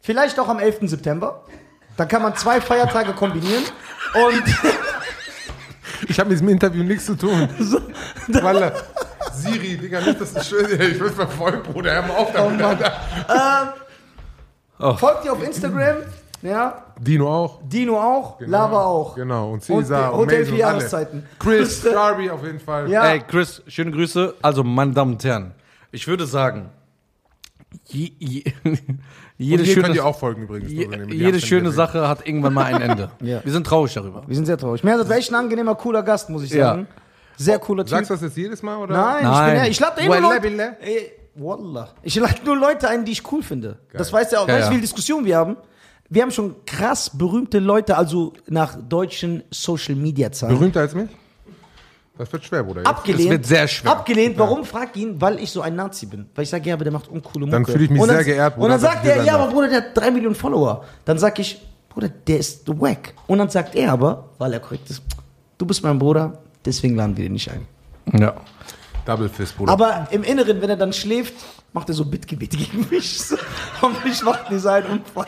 vielleicht 0.00 0.40
auch 0.40 0.48
am 0.48 0.58
11. 0.58 0.88
September. 0.88 1.44
Dann 1.98 2.08
kann 2.08 2.22
man 2.22 2.34
zwei 2.34 2.62
Feiertage 2.62 3.12
kombinieren 3.12 3.62
und 4.14 4.42
Ich 6.10 6.18
habe 6.18 6.28
mit 6.28 6.38
diesem 6.38 6.48
Interview 6.48 6.82
nichts 6.82 7.06
zu 7.06 7.14
tun. 7.14 7.48
Weil, 8.42 8.62
äh, 8.64 8.72
Siri, 9.32 9.76
Digga, 9.76 10.00
nicht, 10.00 10.20
dass 10.20 10.34
ich 10.34 10.42
schwöre, 10.42 10.72
ich 10.72 10.98
will 10.98 11.10
verfolgt, 11.10 11.72
Bruder, 11.72 11.92
hör 11.92 12.02
mal 12.02 12.16
auf 12.16 12.32
damit. 12.32 12.60
Alter. 12.60 13.76
folgt 14.96 15.24
ihr 15.24 15.32
auf 15.32 15.40
Instagram, 15.40 15.98
ja, 16.42 16.84
Dino 16.98 17.32
auch. 17.32 17.60
Dino 17.62 17.96
auch, 17.96 18.40
Lava 18.40 18.82
auch. 18.82 19.14
Genau, 19.14 19.52
und 19.52 19.70
Und 19.70 19.82
Caesar, 19.82 20.12
Hotel 20.12 20.42
und 20.42 20.48
alle. 20.48 20.58
Jahreszeiten. 20.58 21.26
Chris, 21.38 21.80
Darby 21.80 22.28
auf 22.28 22.42
jeden 22.42 22.58
Fall. 22.58 22.90
Ja. 22.90 23.04
Ey, 23.04 23.20
Chris, 23.20 23.62
schöne 23.68 23.92
Grüße. 23.92 24.34
Also, 24.42 24.64
meine 24.64 24.90
Damen 24.90 25.12
und 25.12 25.22
Herren, 25.22 25.54
ich 25.92 26.08
würde 26.08 26.26
sagen, 26.26 26.70
je, 27.86 28.10
je, 28.18 28.42
jede 29.44 29.62
hier 29.64 29.74
könnt 29.74 29.86
schöne, 29.86 29.96
ihr 29.96 30.04
auch 30.04 30.18
folgen 30.18 30.42
übrigens. 30.42 30.70
je, 30.70 30.88
jede 31.10 31.40
schöne. 31.40 31.70
Sache 31.72 32.06
hat 32.08 32.26
irgendwann 32.26 32.52
mal 32.54 32.64
ein 32.74 32.80
Ende. 32.80 33.10
Ja. 33.20 33.40
Wir 33.44 33.52
sind 33.52 33.66
traurig 33.66 33.92
darüber. 33.94 34.22
Wir 34.26 34.34
sind 34.36 34.46
sehr 34.46 34.58
traurig. 34.58 34.84
Mersat 34.84 35.08
war 35.08 35.16
echt 35.16 35.30
ein 35.30 35.34
angenehmer, 35.34 35.74
cooler 35.74 36.02
Gast, 36.02 36.28
muss 36.30 36.42
ich 36.44 36.50
Ja. 36.50 36.66
sagen. 36.70 36.88
Sehr 37.36 37.58
cooler 37.58 37.84
Typ. 37.84 37.90
Sagst 37.90 38.10
du 38.10 38.14
das 38.14 38.22
jetzt 38.22 38.36
jedes 38.36 38.62
Mal? 38.62 38.76
Oder? 38.76 38.94
Nein, 38.94 39.16
ich 39.16 39.22
bin 39.22 39.30
Nein. 39.30 39.56
ja, 39.56 39.64
ich 39.66 39.80
lade 39.80 40.04
nur 40.04 40.14
Wallah, 40.14 40.28
Leute, 40.28 40.40
billah. 40.42 40.76
Ey, 40.80 41.12
Wallah. 41.36 41.88
Ich 42.02 42.14
lade 42.16 42.34
nur 42.44 42.56
Leute 42.56 42.88
ein, 42.88 43.04
die 43.04 43.12
ich 43.12 43.32
cool 43.32 43.42
finde. 43.42 43.78
Das 43.92 44.12
weißt 44.12 44.32
du 44.32 44.36
auch, 44.40 44.48
Ja, 44.48 44.54
weißt 44.54 44.62
du, 44.62 44.64
ja. 44.64 44.70
wie 44.70 44.74
viele 44.74 44.82
Diskussionen 44.82 45.24
wir 45.24 45.36
haben? 45.38 45.56
Wir 46.10 46.22
haben 46.22 46.32
schon 46.32 46.56
krass 46.66 47.10
berühmte 47.16 47.60
Leute, 47.60 47.96
also 47.96 48.32
nach 48.48 48.76
deutschen 48.76 49.42
Social 49.50 49.94
Media 49.94 50.30
Zahlen. 50.32 50.54
Berühmter 50.58 50.80
als 50.80 50.94
mich? 50.94 51.08
Das 52.20 52.30
wird 52.34 52.44
schwer, 52.44 52.62
Bruder. 52.62 52.80
Jetzt. 52.82 52.88
Abgelehnt. 52.90 53.20
Es 53.24 53.30
wird 53.30 53.46
sehr 53.46 53.66
schwer. 53.66 53.92
Abgelehnt. 53.92 54.38
Warum? 54.38 54.62
Frag 54.66 54.94
ihn, 54.94 55.18
weil 55.22 55.38
ich 55.38 55.50
so 55.50 55.62
ein 55.62 55.74
Nazi 55.74 56.04
bin. 56.04 56.26
Weil 56.34 56.42
ich 56.44 56.50
sage, 56.50 56.68
ja, 56.68 56.74
aber 56.74 56.84
der 56.84 56.92
macht 56.92 57.08
uncoole 57.08 57.46
Mucke. 57.46 57.50
Dann 57.52 57.64
fühle 57.64 57.84
ich 57.84 57.90
mich 57.90 57.98
Und 57.98 58.08
dann- 58.08 58.16
sehr 58.18 58.24
geehrt, 58.26 58.54
Bruder, 58.56 58.64
Und 58.66 58.70
dann 58.72 58.80
sagt 58.80 59.06
er, 59.06 59.24
ja, 59.24 59.36
aber 59.38 59.50
Bruder, 59.50 59.68
der 59.68 59.76
hat 59.78 59.96
drei 59.96 60.10
Millionen 60.10 60.34
Follower. 60.34 60.84
Dann 61.06 61.18
sag 61.18 61.38
ich, 61.38 61.62
Bruder, 61.88 62.10
der 62.10 62.38
ist 62.38 62.68
wack. 62.78 63.14
Und 63.26 63.38
dann 63.38 63.48
sagt 63.48 63.74
er 63.74 63.90
aber, 63.92 64.28
weil 64.36 64.52
er 64.52 64.60
korrekt 64.60 64.90
ist, 64.90 65.02
du 65.56 65.64
bist 65.64 65.82
mein 65.82 65.98
Bruder, 65.98 66.42
deswegen 66.62 66.94
laden 66.94 67.16
wir 67.16 67.24
den 67.24 67.32
nicht 67.32 67.50
ein. 67.50 67.66
Ja. 68.20 68.34
Double 69.06 69.28
Fist, 69.28 69.56
Bruder. 69.56 69.72
Aber 69.72 70.06
im 70.10 70.22
Inneren, 70.22 70.60
wenn 70.60 70.70
er 70.70 70.76
dann 70.76 70.92
schläft, 70.92 71.34
macht 71.72 71.88
er 71.88 71.94
so 71.94 72.04
Bittgebete 72.04 72.56
gegen 72.56 72.86
mich. 72.90 73.20
Und 73.82 74.04
mich 74.04 74.22
macht 74.22 74.50
nicht 74.50 74.60
sein 74.62 74.84
Unfall. 74.86 75.26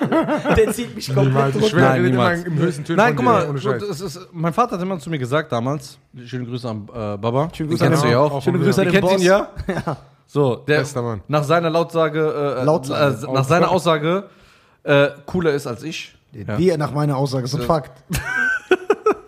Der 0.56 0.72
zieht 0.72 0.94
mich 0.94 1.12
komplett. 1.14 1.56
Ich 1.56 1.62
runter. 1.62 1.76
Nein, 1.76 2.02
niemals. 2.04 2.44
im 2.44 2.58
höchsten 2.58 2.84
Tönen 2.84 2.96
Nein, 2.98 3.16
von 3.16 3.24
guck 3.24 3.64
mal, 3.64 3.82
ist, 3.90 4.20
mein 4.32 4.52
Vater 4.52 4.76
hat 4.76 4.82
immer 4.82 4.98
zu 4.98 5.08
mir 5.10 5.18
gesagt 5.18 5.50
damals, 5.52 5.98
schöne 6.26 6.44
Grüße 6.46 6.68
an 6.68 6.82
äh, 6.88 7.16
Baba, 7.16 7.48
Schöne 7.54 7.68
den 7.68 7.78
Grüße 7.78 7.84
an 7.84 7.90
kennst 7.90 8.02
du 8.02 8.06
den- 8.08 8.12
ja 8.12 8.18
auch 8.20 8.32
auch. 8.32 8.42
Schöne 8.42 8.58
Grüße 8.58 8.80
mir. 8.82 8.86
an 8.88 8.92
Ihr 8.94 9.00
den 9.00 9.08
kennt 9.08 9.20
ihn 9.20 9.26
ja? 9.26 9.48
Ja. 9.86 9.96
So, 10.26 10.56
der 10.56 10.78
Bester 10.78 11.02
Mann. 11.02 11.22
nach 11.28 11.44
seiner 11.44 11.70
Lautsage, 11.70 12.56
äh, 12.60 12.64
Lautsage. 12.64 13.26
äh, 13.26 13.32
nach 13.32 13.44
seiner 13.44 13.70
Aussage 13.70 14.24
äh, 14.84 15.08
cooler 15.26 15.52
ist 15.52 15.66
als 15.66 15.82
ich. 15.82 16.14
Ja. 16.32 16.58
Wie 16.58 16.70
er 16.70 16.78
nach 16.78 16.92
meiner 16.92 17.16
Aussage, 17.16 17.44
ist 17.44 17.54
ein 17.54 17.62
Fakt. 17.62 18.02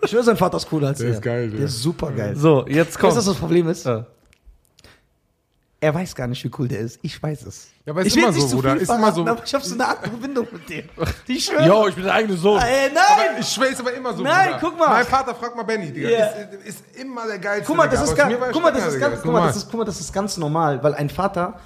Ich 0.03 0.11
schwöre, 0.11 0.23
sein 0.23 0.37
Vater 0.37 0.57
ist 0.57 0.69
cooler 0.69 0.89
als 0.89 0.99
Der 0.99 1.07
er. 1.07 1.13
ist 1.15 1.21
geil, 1.23 1.49
der. 1.49 1.57
Der 1.57 1.65
ist 1.65 1.81
super 1.81 2.11
geil. 2.11 2.35
So, 2.35 2.63
jetzt 2.67 2.89
Weißt 2.89 2.95
du, 2.95 2.99
kommt. 2.99 3.15
was 3.17 3.25
das 3.25 3.35
Problem 3.37 3.67
ist? 3.69 3.85
Ja. 3.87 4.05
Er 5.85 5.93
weiß 5.93 6.15
gar 6.15 6.25
nicht, 6.25 6.43
wie 6.43 6.49
cool 6.57 6.67
der 6.67 6.79
ist. 6.79 6.97
Ich 7.03 7.21
weiß 7.21 7.43
es. 7.43 7.67
Ja, 7.85 7.93
aber 7.93 8.01
ist 8.01 8.07
ich 8.07 8.17
immer 8.17 8.31
nicht 8.31 8.41
so, 8.41 8.47
zu 8.47 8.55
Bruder. 8.55 8.75
Ist 8.75 8.89
immer 8.89 9.11
so. 9.11 9.21
Aber 9.21 9.43
ich 9.45 9.53
habe 9.53 9.63
so 9.63 9.75
eine 9.75 9.87
Art 9.87 9.99
Verbindung 9.99 10.47
mit 10.51 10.67
dem. 10.67 10.89
Die 11.27 11.39
schwöre. 11.39 11.67
Jo, 11.67 11.87
ich 11.87 11.93
bin 11.93 12.05
der 12.05 12.13
eigene 12.15 12.35
Sohn. 12.35 12.59
Ey, 12.59 12.89
nein! 12.91 13.35
Ich 13.39 13.47
schwöre, 13.49 13.69
ist 13.69 13.79
aber 13.81 13.93
immer 13.93 14.11
so, 14.15 14.23
Nein, 14.23 14.53
Bruder. 14.53 14.59
guck 14.61 14.79
mal. 14.79 14.89
Mein 14.89 15.05
Vater 15.05 15.35
fragt 15.35 15.55
mal 15.55 15.61
Benny, 15.61 15.91
Digga. 15.93 16.09
Ja. 16.09 16.25
Ist, 16.25 16.79
ist 16.81 16.95
immer 16.99 17.27
der 17.27 17.37
geilste. 17.37 17.67
Guck 17.67 17.77
mal, 17.77 17.87
das 17.87 17.99
Digga. 17.99 18.03
ist 18.03 18.09
Aber 18.09 18.17
ganz, 18.17 18.31
zu 18.31 18.35
mir 18.35 18.41
war 18.41 18.51
guck 18.51 18.63
mal, 18.63 18.71
das 18.71 18.79
strenger, 18.81 18.87
ist 18.87 18.95
Digga. 18.95 19.09
ganz, 19.09 19.21
guck 19.21 19.25
mal, 19.25 19.31
normal. 19.33 19.47
das 19.49 19.57
ist, 19.57 19.69
guck 19.69 19.77
mal, 19.77 19.85
das 19.85 19.99
ist 19.99 20.13
ganz 20.13 20.37
normal, 20.37 20.83
weil 20.83 20.93
ein 20.95 21.09
Vater 21.11 21.59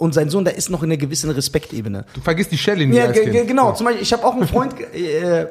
und 0.00 0.14
sein 0.14 0.30
Sohn, 0.30 0.44
der 0.44 0.56
ist 0.56 0.70
noch 0.70 0.82
in 0.82 0.90
einer 0.90 0.96
gewissen 0.96 1.30
Respektebene. 1.30 2.06
Du 2.14 2.22
vergisst 2.22 2.50
die 2.50 2.56
Shelley 2.58 2.86
nicht 2.86 2.96
Ja, 2.96 3.04
als 3.04 3.20
Kind. 3.20 3.32
ge 3.32 3.44
genau. 3.44 3.72
Zum 3.72 3.84
Beispiel, 3.84 4.02
ich 4.02 4.12
habe 4.14 4.24
auch 4.24 4.32
einen 4.34 4.48
Freund, 4.48 4.74
äh, 4.94 5.42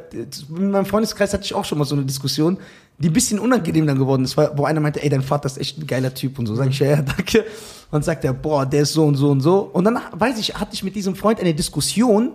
in 0.50 0.72
meinem 0.72 0.88
Freundeskreis 0.88 1.32
hatte 1.34 1.44
ich 1.44 1.54
auch 1.54 1.64
schon 1.64 1.78
mal 1.78 1.86
so 1.86 1.94
eine 1.96 2.04
Diskussion, 2.04 2.58
die 2.98 3.10
ein 3.10 3.14
bisschen 3.14 3.38
unangenehm 3.38 3.86
dann 3.86 4.00
geworden 4.00 4.26
ist, 4.26 4.36
weil, 4.38 4.50
wo 4.56 4.66
einer 4.66 4.80
meinte, 4.80 5.04
ey, 5.04 5.10
dein 5.10 5.22
Vater 5.22 5.46
ist 5.46 5.60
echt 5.60 5.78
ein 5.78 5.86
geiler 5.86 6.14
Typ 6.16 6.40
und 6.40 6.48
so. 6.48 6.56
Sag 6.56 6.68
ich, 6.70 6.80
ja, 6.80 6.88
ja, 6.88 7.02
danke. 7.04 7.46
Und 7.92 8.04
sagt 8.04 8.26
er, 8.26 8.34
boah, 8.34 8.66
der 8.66 8.82
ist 8.82 8.94
so 8.94 9.06
und 9.06 9.16
so 9.16 9.30
und 9.30 9.42
so. 9.42 9.70
Und 9.72 9.84
dann, 9.86 10.00
weiß 10.14 10.40
ich, 10.40 10.56
hatte 10.56 10.74
ich 10.74 10.84
mit 10.84 10.96
diesem 10.96 11.16
Freund 11.16 11.40
eine 11.40 11.54
Diskussion 11.54 12.32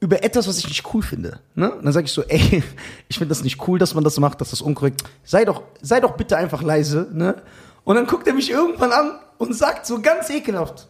über 0.00 0.24
etwas, 0.24 0.48
was 0.48 0.58
ich 0.58 0.66
nicht 0.66 0.92
cool 0.92 1.02
finde. 1.02 1.38
Ne? 1.54 1.70
Und 1.72 1.84
dann 1.84 1.92
sage 1.92 2.06
ich 2.06 2.12
so, 2.12 2.22
ey, 2.24 2.64
ich 3.08 3.16
finde 3.18 3.28
das 3.28 3.44
nicht 3.44 3.66
cool, 3.68 3.78
dass 3.78 3.94
man 3.94 4.02
das 4.02 4.18
macht, 4.18 4.40
dass 4.40 4.50
das 4.50 4.60
unkorrekt. 4.60 5.04
Sei 5.22 5.44
doch, 5.44 5.62
sei 5.80 6.00
doch 6.00 6.16
bitte 6.16 6.36
einfach 6.36 6.62
leise. 6.62 7.06
Ne? 7.12 7.36
Und 7.84 7.96
dann 7.96 8.06
guckt 8.06 8.26
er 8.26 8.34
mich 8.34 8.50
irgendwann 8.50 8.92
an 8.92 9.18
und 9.38 9.54
sagt 9.56 9.86
so 9.86 10.00
ganz 10.00 10.30
ekelhaft. 10.30 10.88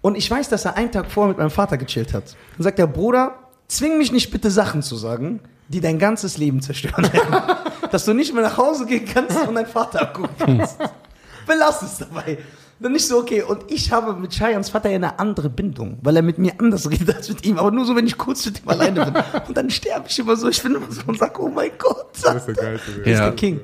Und 0.00 0.16
ich 0.16 0.30
weiß, 0.30 0.48
dass 0.48 0.64
er 0.64 0.76
einen 0.76 0.92
Tag 0.92 1.10
vorher 1.10 1.28
mit 1.30 1.38
meinem 1.38 1.50
Vater 1.50 1.76
gechillt 1.76 2.12
hat. 2.14 2.36
Dann 2.56 2.64
sagt 2.64 2.78
er, 2.78 2.86
Bruder, 2.86 3.34
zwing 3.68 3.98
mich 3.98 4.12
nicht 4.12 4.30
bitte 4.30 4.50
Sachen 4.50 4.82
zu 4.82 4.96
sagen, 4.96 5.40
die 5.68 5.80
dein 5.80 5.98
ganzes 5.98 6.38
Leben 6.38 6.60
zerstören 6.62 7.12
werden. 7.12 7.42
dass 7.90 8.04
du 8.04 8.12
nicht 8.14 8.32
mehr 8.34 8.42
nach 8.42 8.58
Hause 8.58 8.86
gehen 8.86 9.06
kannst 9.06 9.36
und 9.46 9.54
deinen 9.54 9.66
Vater 9.66 10.02
abgucken 10.02 10.34
kannst. 10.38 10.76
Belass 11.46 11.82
es 11.82 11.98
dabei. 11.98 12.38
Dann 12.80 12.92
nicht 12.92 13.08
so, 13.08 13.18
okay. 13.18 13.42
Und 13.42 13.64
ich 13.72 13.90
habe 13.90 14.12
mit 14.12 14.30
Cheyans 14.30 14.68
Vater 14.68 14.88
ja 14.90 14.96
eine 14.96 15.18
andere 15.18 15.48
Bindung, 15.50 15.98
weil 16.02 16.14
er 16.14 16.22
mit 16.22 16.38
mir 16.38 16.52
anders 16.58 16.88
redet 16.88 17.16
als 17.16 17.28
mit 17.28 17.44
ihm. 17.44 17.58
Aber 17.58 17.70
nur 17.72 17.84
so, 17.86 17.96
wenn 17.96 18.06
ich 18.06 18.16
kurz 18.16 18.46
mit 18.46 18.62
ihm 18.62 18.68
alleine 18.68 19.04
bin. 19.06 19.14
Und 19.48 19.56
dann 19.56 19.68
sterbe 19.70 20.06
ich 20.08 20.18
immer 20.18 20.36
so. 20.36 20.48
Ich 20.48 20.62
bin 20.62 20.74
immer 20.76 20.90
so 20.90 21.00
und 21.06 21.18
sage, 21.18 21.42
oh 21.42 21.48
mein 21.48 21.70
Gott, 21.76 22.06
Das 22.22 22.36
ist 22.36 22.46
der 22.46 22.54
geilste. 22.54 22.90
ist 22.92 23.06
Ja. 23.06 23.20
der 23.26 23.32
King. 23.32 23.60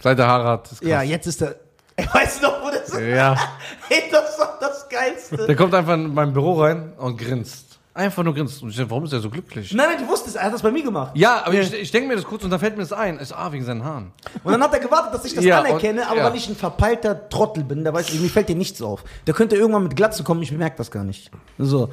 Seit 0.00 0.18
der 0.18 0.26
Haare 0.26 0.44
hat, 0.48 0.70
ist 0.72 0.80
krass. 0.80 0.88
Ja, 0.88 1.02
jetzt 1.02 1.26
ist 1.26 1.42
er. 1.42 1.56
Weißt 2.12 2.40
du 2.42 2.46
noch, 2.46 2.62
wo 2.62 2.70
der 2.70 2.86
so. 2.86 2.98
Ja. 2.98 3.32
Ey, 3.90 4.04
das 4.10 4.30
ist 4.30 4.38
doch 4.38 4.58
das 4.60 4.88
Geilste. 4.88 5.36
Der 5.46 5.56
kommt 5.56 5.74
einfach 5.74 5.94
in 5.94 6.14
mein 6.14 6.32
Büro 6.32 6.60
rein 6.62 6.92
und 6.96 7.16
grinst. 7.18 7.66
Einfach 7.94 8.22
nur 8.22 8.32
grinst. 8.32 8.62
Und 8.62 8.68
ich 8.70 8.76
denke, 8.76 8.92
warum 8.92 9.02
ist 9.06 9.12
er 9.12 9.18
so 9.18 9.28
glücklich? 9.28 9.72
Nein, 9.74 9.86
nein, 9.90 9.98
du 10.04 10.08
wusstest, 10.08 10.36
er 10.36 10.44
hat 10.44 10.54
das 10.54 10.62
bei 10.62 10.70
mir 10.70 10.84
gemacht. 10.84 11.10
Ja, 11.16 11.42
aber 11.44 11.54
ich, 11.54 11.72
ich 11.72 11.90
denke 11.90 12.06
mir 12.06 12.14
das 12.14 12.24
kurz 12.24 12.44
und 12.44 12.50
dann 12.50 12.60
fällt 12.60 12.76
mir 12.76 12.84
das 12.84 12.92
ein. 12.92 13.18
So, 13.24 13.34
ah, 13.34 13.50
wegen 13.50 13.64
seinen 13.64 13.82
Haaren. 13.82 14.12
Und 14.44 14.52
dann 14.52 14.62
hat 14.62 14.72
er 14.72 14.78
gewartet, 14.78 15.14
dass 15.14 15.24
ich 15.24 15.34
das 15.34 15.42
Ja, 15.44 15.58
anerkenne, 15.58 16.02
und- 16.02 16.06
aber 16.06 16.16
ja. 16.18 16.24
weil 16.26 16.36
ich 16.36 16.48
ein 16.48 16.54
verpeilter 16.54 17.28
Trottel 17.28 17.64
bin, 17.64 17.82
da 17.82 17.92
weiß 17.92 18.10
ich, 18.10 18.20
mir 18.20 18.28
fällt 18.30 18.48
dir 18.48 18.54
nichts 18.54 18.80
auf. 18.80 19.02
Der 19.26 19.34
könnte 19.34 19.56
irgendwann 19.56 19.82
mit 19.82 19.96
Glatze 19.96 20.22
kommen, 20.22 20.40
ich 20.42 20.52
bemerke 20.52 20.76
das 20.76 20.92
gar 20.92 21.02
nicht. 21.02 21.32
So. 21.58 21.88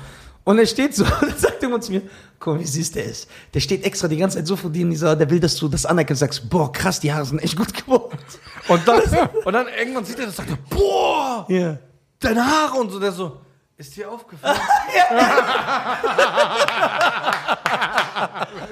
Und 0.45 0.59
er 0.59 0.65
steht 0.67 0.95
so 0.95 1.03
und 1.21 1.37
sagt 1.37 1.61
irgendwann 1.61 1.81
zu 1.81 1.91
mir, 1.91 2.03
guck 2.39 2.53
mal, 2.53 2.59
wie 2.61 2.65
süß 2.65 2.91
der 2.93 3.03
ist. 3.05 3.27
Der 3.53 3.59
steht 3.59 3.83
extra 3.83 4.07
die 4.07 4.15
ganze 4.17 4.37
Zeit 4.37 4.47
so 4.47 4.55
vor 4.55 4.69
dir 4.69 4.85
und 4.85 4.91
dieser, 4.91 5.15
der 5.15 5.29
will, 5.29 5.39
dass 5.39 5.55
du 5.57 5.67
das 5.67 5.85
anerkennst, 5.85 6.19
sagst, 6.21 6.49
boah, 6.49 6.71
krass, 6.71 6.99
die 6.99 7.11
Haare 7.11 7.25
sind 7.25 7.39
echt 7.39 7.57
gut 7.57 7.73
geworden. 7.73 8.17
Und 8.67 8.87
dann, 8.87 8.99
und 9.45 9.53
dann 9.53 9.67
irgendwann 9.77 10.05
sieht 10.05 10.17
er 10.17 10.25
das 10.25 10.39
und 10.39 10.47
sagt, 10.47 10.49
er, 10.59 10.75
boah, 10.75 11.45
Ja. 11.49 11.77
deine 12.19 12.43
Haare 12.43 12.77
und 12.79 12.89
so. 12.89 12.99
Der 12.99 13.11
so, 13.11 13.39
ist 13.77 13.95
dir 13.95 14.09
aufgefallen? 14.09 14.57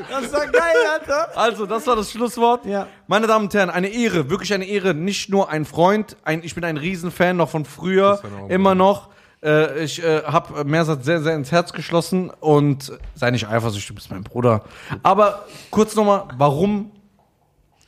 Das 0.09 0.31
war 0.33 0.47
geil, 0.47 0.75
Alter. 0.93 1.37
Also, 1.37 1.65
das 1.65 1.85
war 1.87 1.95
das 1.95 2.11
Schlusswort. 2.11 2.65
Ja. 2.65 2.87
Meine 3.07 3.27
Damen 3.27 3.45
und 3.45 3.53
Herren, 3.53 3.69
eine 3.69 3.89
Ehre, 3.89 4.29
wirklich 4.29 4.53
eine 4.53 4.65
Ehre. 4.65 4.93
Nicht 4.93 5.29
nur 5.29 5.49
ein 5.49 5.65
Freund, 5.65 6.15
ein, 6.23 6.43
ich 6.43 6.55
bin 6.55 6.63
ein 6.63 6.77
Riesenfan 6.77 7.37
noch 7.37 7.49
von 7.49 7.65
früher, 7.65 8.19
dann 8.21 8.49
immer 8.49 8.75
noch. 8.75 9.09
Äh, 9.43 9.83
ich 9.83 10.01
äh, 10.01 10.23
habe 10.23 10.63
Mersat 10.63 11.03
sehr, 11.03 11.21
sehr 11.21 11.35
ins 11.35 11.51
Herz 11.51 11.73
geschlossen 11.73 12.29
und 12.29 12.93
sei 13.15 13.31
nicht 13.31 13.47
eifersüchtig, 13.47 13.89
du 13.89 13.95
bist 13.95 14.11
mein 14.11 14.23
Bruder. 14.23 14.63
Aber 15.03 15.45
kurz 15.69 15.95
nochmal, 15.95 16.25
warum 16.37 16.91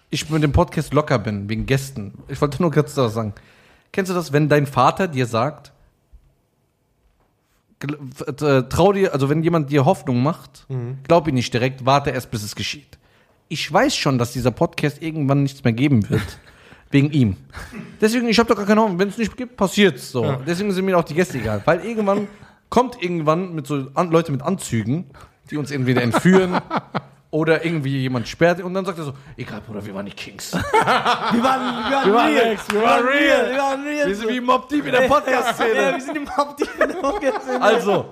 ich 0.10 0.30
mit 0.30 0.44
dem 0.44 0.52
Podcast 0.52 0.94
locker 0.94 1.18
bin, 1.20 1.50
wegen 1.50 1.66
Gästen. 1.66 2.14
Ich 2.28 2.40
wollte 2.42 2.62
nur 2.62 2.72
kurz 2.72 2.94
das 2.94 3.14
sagen. 3.14 3.34
Kennst 3.92 4.12
du 4.12 4.16
das, 4.16 4.34
wenn 4.34 4.50
dein 4.50 4.68
Vater 4.68 5.08
dir 5.08 5.26
sagt, 5.26 5.72
äh, 7.82 8.64
trau 8.64 8.94
dir, 8.94 9.14
also 9.14 9.30
wenn 9.30 9.44
jemand 9.44 9.70
dir 9.72 9.86
Hoffnung 9.86 10.24
macht, 10.24 10.66
glaub 11.04 11.28
ihn 11.28 11.36
nicht 11.36 11.54
direkt, 11.54 11.86
warte 11.86 12.10
erst, 12.10 12.32
bis 12.32 12.44
es 12.44 12.56
geschieht. 12.56 12.98
Ich 13.48 13.72
weiß 13.72 13.96
schon, 13.96 14.18
dass 14.18 14.34
dieser 14.34 14.52
Podcast 14.52 15.02
irgendwann 15.02 15.44
nichts 15.44 15.64
mehr 15.64 15.74
geben 15.74 16.10
wird. 16.10 16.40
Wegen 16.96 17.12
ihm. 17.12 17.36
Deswegen, 18.00 18.28
ich 18.28 18.40
habe 18.40 18.48
doch 18.48 18.56
gar 18.56 18.66
keine 18.66 18.82
Hoffnung. 18.82 18.98
Wenn 18.98 19.10
es 19.10 19.18
nicht 19.18 19.36
gibt, 19.36 19.58
passiert's 19.58 20.12
so. 20.12 20.38
Deswegen 20.48 20.72
sind 20.72 20.86
mir 20.86 20.98
auch 20.98 21.04
die 21.04 21.14
Gäste 21.14 21.38
egal. 21.38 21.62
Weil 21.66 21.86
irgendwann 21.86 22.28
kommt 22.70 23.02
irgendwann 23.04 23.54
mit 23.54 23.68
so 23.68 23.88
an, 23.94 24.12
Leute 24.12 24.32
mit 24.32 24.42
Anzügen, 24.42 25.06
die 25.52 25.58
uns 25.58 25.72
entweder 25.72 26.02
entführen 26.02 26.60
oder 27.32 27.66
irgendwie 27.66 28.00
jemand 28.00 28.30
sperrt 28.30 28.64
und 28.64 28.74
dann 28.74 28.86
sagt 28.86 28.98
er 28.98 29.04
so, 29.04 29.14
egal, 29.36 29.60
Bruder, 29.60 29.86
wir 29.86 29.94
waren 29.94 30.06
die 30.06 30.14
Kings. 30.14 30.54
Wir 30.54 30.64
waren, 30.64 31.34
wir 31.34 31.44
waren, 31.44 32.06
Wir 32.06 32.14
waren 32.14 32.34
real. 32.34 32.48
Rex, 32.48 32.64
wir 32.72 32.82
waren 32.82 33.06
real. 33.06 33.50
Wir 33.52 33.58
waren 33.58 33.84
real. 33.84 34.08
Wir 34.08 34.16
sind 34.16 34.30
wie 34.30 34.40
Mob 34.40 34.70
Deep 34.70 34.86
in 34.86 34.92
der 34.94 35.02
Podcast-Szene. 35.02 35.76
Ja, 35.76 35.94
wir 35.94 36.02
sind 36.02 36.16
im 36.16 36.38
Hauptteam 36.38 36.68
in 36.82 36.88
der 36.88 36.96
Podcast-Szene. 36.96 37.62
Also, 37.62 38.06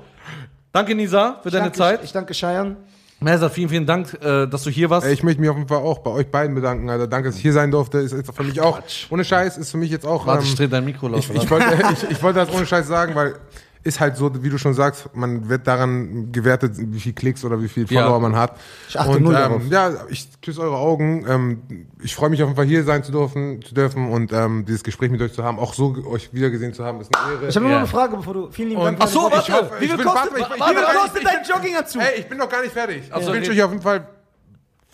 danke 0.74 0.94
Nisa 0.94 1.40
für 1.42 1.52
deine 1.52 1.66
danke, 1.66 1.78
Zeit. 1.78 2.04
Ich 2.04 2.12
danke 2.12 2.34
Cheyenne. 2.34 2.76
Mersat, 3.24 3.54
vielen, 3.54 3.70
vielen 3.70 3.86
Dank, 3.86 4.14
äh, 4.22 4.48
dass 4.48 4.64
du 4.64 4.70
hier 4.70 4.90
warst. 4.90 5.08
Ich 5.08 5.24
möchte 5.24 5.42
mich 5.42 5.50
auf 5.50 5.58
jeden 5.58 5.68
Fall 5.68 5.80
auch 5.80 6.00
bei 6.00 6.12
euch 6.12 6.28
beiden 6.30 6.54
bedanken, 6.56 6.90
Alter. 6.90 7.08
Danke, 7.08 7.30
dass 7.30 7.38
ich 7.38 7.42
hier 7.42 7.54
sein 7.54 7.72
durfte. 7.72 8.00
Ist, 8.00 8.12
ist 8.12 8.32
für 8.32 8.44
mich 8.44 8.62
auch, 8.62 8.80
Quatsch. 8.80 9.08
ohne 9.10 9.24
Scheiß, 9.24 9.58
ist 9.58 9.72
für 9.72 9.78
mich 9.78 9.90
jetzt 9.90 10.06
auch. 10.06 10.28
Warte, 10.28 10.44
ähm, 10.44 10.50
ich 10.50 10.56
dreh 10.56 10.68
dein 10.68 10.86
Mikro 10.86 11.08
ich, 11.16 11.28
laut. 11.28 11.44
ich, 11.44 11.50
wollte, 11.50 11.66
ich, 11.94 12.12
ich 12.12 12.24
wollte 12.24 12.40
das 12.40 12.54
ohne 12.54 12.66
Scheiß 12.66 12.88
sagen, 12.88 13.16
weil 13.16 13.36
ist 13.86 14.00
halt 14.00 14.16
so, 14.16 14.44
wie 14.44 14.50
du 14.50 14.58
schon 14.58 14.74
sagst, 14.74 15.10
man 15.14 15.50
wird 15.50 15.68
daran 15.68 16.32
gewertet, 16.32 16.74
wie 16.78 17.00
viel 17.00 17.12
Klicks 17.14 17.44
oder 17.44 17.62
wie 17.62 17.68
viel 17.68 17.86
Ja. 17.92 18.04
Follower 18.04 18.20
man 18.22 18.36
hat. 18.36 18.58
Ich 18.88 18.98
achte 19.00 19.12
und 19.18 19.26
darauf. 19.32 19.62
ähm, 19.62 19.70
ja, 19.72 19.92
ich 20.10 20.30
küsse 20.42 20.62
eure 20.62 20.78
Augen. 20.78 21.26
Ähm, 21.28 21.62
ich 22.02 22.16
freue 22.16 22.30
mich 22.30 22.42
auf 22.42 22.48
jeden 22.50 22.56
Fall 22.56 22.66
hier 22.66 22.84
sein 22.86 23.04
zu 23.04 23.12
dürfen, 23.12 23.62
zu 23.62 23.74
dürfen 23.74 24.10
und 24.10 24.32
ähm, 24.32 24.64
dieses 24.66 24.84
Gespräch 24.84 25.12
mit 25.12 25.22
euch 25.22 25.34
zu 25.34 25.44
haben, 25.44 25.60
auch 25.60 25.74
so 25.74 25.96
euch 26.10 26.34
wiedergesehen 26.34 26.74
zu 26.74 26.84
haben, 26.86 27.02
ist 27.02 27.12
eine 27.16 27.34
Ehre. 27.36 27.48
Ich 27.50 27.56
habe 27.56 27.66
nur 27.66 27.74
Ja. 27.74 27.82
noch 27.82 27.88
eine 27.94 28.00
Frage, 28.00 28.16
bevor 28.16 28.34
du. 28.34 28.52
Vielen 28.52 28.70
lieben 28.70 28.82
Und- 28.82 28.86
Dank. 28.88 28.98
Ach 29.02 29.08
so, 29.08 29.20
warte, 29.24 29.52
ich 29.52 29.82
Wie 29.82 29.88
viel 29.88 29.98
bin- 29.98 30.06
kostet, 30.06 30.32
warte, 30.32 30.38
ich- 30.40 30.56
ich- 30.56 30.60
warte, 30.62 30.98
kostet 30.98 31.22
ich- 31.22 31.28
dein 31.28 31.44
Jogginganzug? 31.56 32.02
Ey, 32.02 32.20
ich 32.22 32.28
bin 32.30 32.38
noch 32.38 32.50
gar 32.50 32.62
nicht 32.62 32.74
fertig. 32.74 33.04
Also, 33.12 33.30
ich 33.32 33.36
wünsche 33.38 33.52
euch 33.52 33.64
auf 33.64 33.72
jeden 33.72 33.84
Fall 33.84 34.08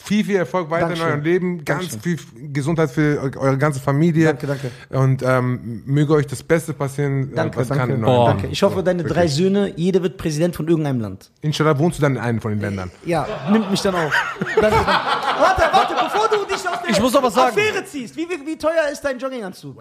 viel, 0.01 0.23
viel 0.25 0.35
Erfolg 0.37 0.69
weiter 0.69 0.85
Dankeschön. 0.87 1.05
in 1.07 1.11
eurem 1.13 1.23
Leben. 1.23 1.65
Ganz 1.65 1.95
viel 2.01 2.17
Gesundheit 2.53 2.89
für 2.89 3.21
eu- 3.21 3.39
eure 3.39 3.57
ganze 3.57 3.79
Familie. 3.79 4.25
Danke, 4.25 4.47
danke. 4.47 4.71
Und 4.89 5.21
ähm, 5.23 5.83
möge 5.85 6.13
euch 6.13 6.25
das 6.25 6.41
Beste 6.41 6.73
passieren, 6.73 7.31
äh, 7.33 7.35
Danke, 7.35 7.57
was 7.59 7.67
danke. 7.67 7.81
kann 7.85 7.95
in 7.95 8.01
Boah. 8.01 8.09
eurem 8.11 8.25
Danke. 8.27 8.41
Leben. 8.43 8.53
Ich 8.53 8.63
hoffe, 8.63 8.81
deine 8.81 9.03
drei 9.03 9.27
Söhne, 9.27 9.73
jeder 9.75 10.01
wird 10.01 10.17
Präsident 10.17 10.55
von 10.55 10.67
irgendeinem 10.67 11.01
Land. 11.01 11.29
Inshallah 11.41 11.77
wohnst 11.77 11.97
du 11.99 12.01
dann 12.01 12.13
in 12.15 12.21
einem 12.21 12.41
von 12.41 12.51
den 12.51 12.61
Ländern. 12.61 12.89
Ja, 13.05 13.27
nimmt 13.51 13.69
mich 13.69 13.81
dann 13.81 13.95
auch. 13.95 14.11
Danke, 14.39 14.61
danke. 14.61 14.77
Warte, 14.77 15.61
warte, 15.71 15.93
bevor 15.93 16.27
du 16.29 16.48
dich 16.61 16.69
aus 16.71 16.81
der 16.81 16.89
Ich 16.91 16.99
muss 16.99 17.13
was 17.13 17.33
sagen. 17.33 17.57
Affäre 17.57 17.85
ziehst. 17.85 18.15
Wie, 18.15 18.29
wie, 18.29 18.45
wie 18.45 18.57
teuer 18.57 18.89
ist 18.91 19.01
dein 19.01 19.17
Jogginganzug? 19.19 19.77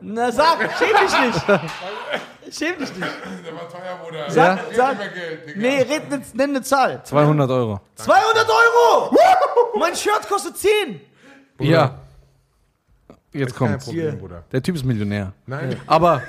Na, 0.00 0.32
sag, 0.32 0.58
schäm 0.78 0.88
dich 1.06 1.20
nicht. 1.20 2.58
Schäm 2.58 2.78
dich 2.78 2.96
nicht. 2.96 3.12
Der 3.46 3.54
war 3.54 3.68
teuer, 3.68 3.98
Bruder. 4.02 4.30
Sag, 4.30 4.60
sag. 4.74 4.96
Nee, 5.56 5.82
red, 5.82 6.10
ne- 6.10 6.22
nenn 6.34 6.50
eine 6.50 6.62
Zahl. 6.62 7.02
200 7.04 7.50
Euro. 7.50 7.80
200 7.96 8.48
Euro! 8.48 9.16
mein 9.78 9.94
Shirt 9.94 10.28
kostet 10.28 10.56
10. 10.56 11.00
Ja. 11.60 11.98
Jetzt 13.32 13.54
kommt's. 13.54 13.84
Problem, 13.84 14.18
Bruder. 14.18 14.44
Der 14.50 14.62
Typ 14.62 14.74
ist 14.74 14.84
Millionär. 14.84 15.32
Nein. 15.46 15.80
Aber, 15.86 16.22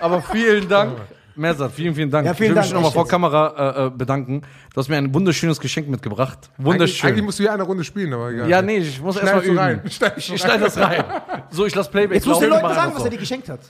aber 0.00 0.20
vielen 0.22 0.68
Dank. 0.68 0.98
Mersat, 1.36 1.72
vielen, 1.72 1.94
vielen 1.94 2.10
Dank. 2.10 2.26
Ja, 2.26 2.34
vielen 2.34 2.50
ich 2.50 2.56
will 2.56 2.62
mich 2.62 2.72
nochmal 2.72 2.92
vor. 2.92 3.08
Kamera 3.08 3.84
äh, 3.84 3.86
äh, 3.86 3.90
bedanken. 3.90 4.42
Du 4.72 4.80
hast 4.80 4.88
mir 4.88 4.96
ein 4.96 5.12
wunderschönes 5.12 5.58
Geschenk 5.58 5.88
mitgebracht. 5.88 6.50
Eigentlich, 6.52 6.64
Wunderschön. 6.66 7.08
eigentlich 7.10 7.24
musst 7.24 7.38
du 7.38 7.42
hier 7.42 7.52
eine 7.52 7.62
Runde 7.64 7.82
spielen, 7.84 8.12
aber 8.12 8.30
egal. 8.30 8.48
ja, 8.48 8.62
nee, 8.62 8.78
ich 8.78 9.00
muss 9.00 9.16
erst 9.16 9.26
mal 9.34 9.42
Schneidest 9.42 9.46
du 9.46 9.50
üben. 9.52 9.58
rein. 9.58 9.90
Schneidest 9.90 10.28
Ich, 10.30 10.40
schneide 10.40 10.64
das 10.64 10.78
rein. 10.78 11.04
So, 11.50 11.66
ich 11.66 11.74
lasse 11.74 11.90
Playback 11.90 12.16
Jetzt 12.16 12.26
musst 12.26 12.40
du 12.40 12.44
den 12.44 12.50
Leuten 12.50 12.74
sagen, 12.74 12.92
was 12.94 13.04
er 13.04 13.10
dir 13.10 13.18
geschenkt 13.18 13.48
hat. 13.48 13.60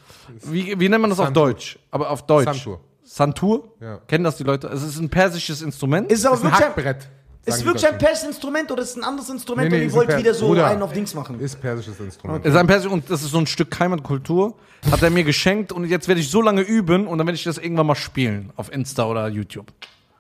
Wie, 0.45 0.79
wie 0.79 0.89
nennt 0.89 1.01
man 1.01 1.11
das 1.11 1.19
auf 1.19 1.27
Santur. 1.27 1.47
Deutsch? 1.47 1.79
Aber 1.91 2.11
auf 2.11 2.27
Deutsch. 2.27 2.45
Santur. 2.45 2.81
Santur? 3.03 3.73
Ja. 3.81 3.99
Kennen 4.09 4.25
das 4.25 4.37
die 4.37 4.45
Leute? 4.45 4.67
Es 4.69 4.83
ist 4.83 4.99
ein 4.99 5.09
persisches 5.09 5.63
Instrument. 5.63 6.11
Ist 6.11 6.21
es 6.21 6.27
aber 6.27 6.37
Das 6.37 6.45
ist 6.45 6.53
ein, 6.53 6.67
Hackbrett. 6.67 7.09
Ist 7.47 7.61
die 7.61 7.65
wirklich 7.67 7.87
ein 7.87 7.99
persisches 7.99 8.29
Instrument 8.29 8.71
oder 8.73 8.83
ist 8.83 8.91
es 8.91 8.97
ein 8.97 9.05
anderes 9.05 9.29
Instrument 9.29 9.71
Nee, 9.71 9.77
nee, 9.77 9.77
und 9.77 9.83
ihr 9.83 9.87
ist 9.89 9.93
ein 9.93 9.97
wollt 9.99 10.09
Per- 10.09 10.19
wieder 10.19 10.35
so 10.35 10.47
Bruder. 10.49 10.67
einen 10.67 10.83
auf 10.83 10.93
Dings 10.93 11.15
machen? 11.15 11.39
Ist 11.41 11.61
persisches 11.61 12.01
Instrument. 12.01 12.45
Es 12.45 12.53
ist 12.53 12.59
ein 12.59 12.67
persisches 12.67 12.93
und 12.93 13.11
das 13.11 13.23
ist 13.23 13.31
so 13.31 13.39
ein 13.39 13.47
Stück 13.47 13.79
Heimatkultur. 13.79 14.55
Hat 14.91 15.03
er 15.03 15.11
mir 15.11 15.25
geschenkt 15.25 15.73
und 15.73 15.85
jetzt 15.87 16.09
werde 16.09 16.21
ich 16.21 16.31
so 16.31 16.41
lange 16.43 16.61
üben 16.63 17.07
und 17.07 17.19
dann 17.19 17.27
werde 17.27 17.37
ich 17.37 17.45
das 17.45 17.59
irgendwann 17.59 17.87
mal 17.87 17.95
spielen 17.95 18.51
auf 18.57 18.71
Insta 18.73 19.05
oder 19.07 19.29
YouTube. 19.29 19.67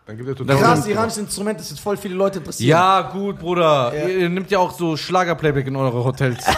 Dann 0.06 0.16
gibt 0.18 0.28
er 0.28 0.34
total 0.36 0.56
Krass, 0.58 0.86
iranisches 0.86 1.18
Instrument, 1.18 1.58
das 1.60 1.70
jetzt 1.70 1.80
voll 1.80 1.96
viele 1.96 2.14
Leute 2.14 2.38
interessiert. 2.40 2.68
Ja, 2.68 3.00
gut, 3.02 3.38
Bruder. 3.38 3.92
Ihr, 3.94 4.18
ihr 4.18 4.28
nimmt 4.28 4.50
ja 4.50 4.58
auch 4.58 4.72
so 4.76 4.96
Schlagerplayback 4.98 5.66
in 5.66 5.76
eure 5.76 6.04
Hotels. 6.04 6.44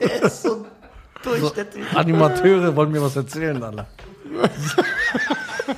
Der 0.00 0.22
ist 0.22 0.42
so 0.42 0.64
durch, 1.22 1.52
Typ. 1.52 1.66
Animateure 1.94 2.74
wollen 2.76 2.92
mir 2.92 3.02
was 3.02 3.16
erzählen, 3.16 3.60
Alter. 3.62 3.86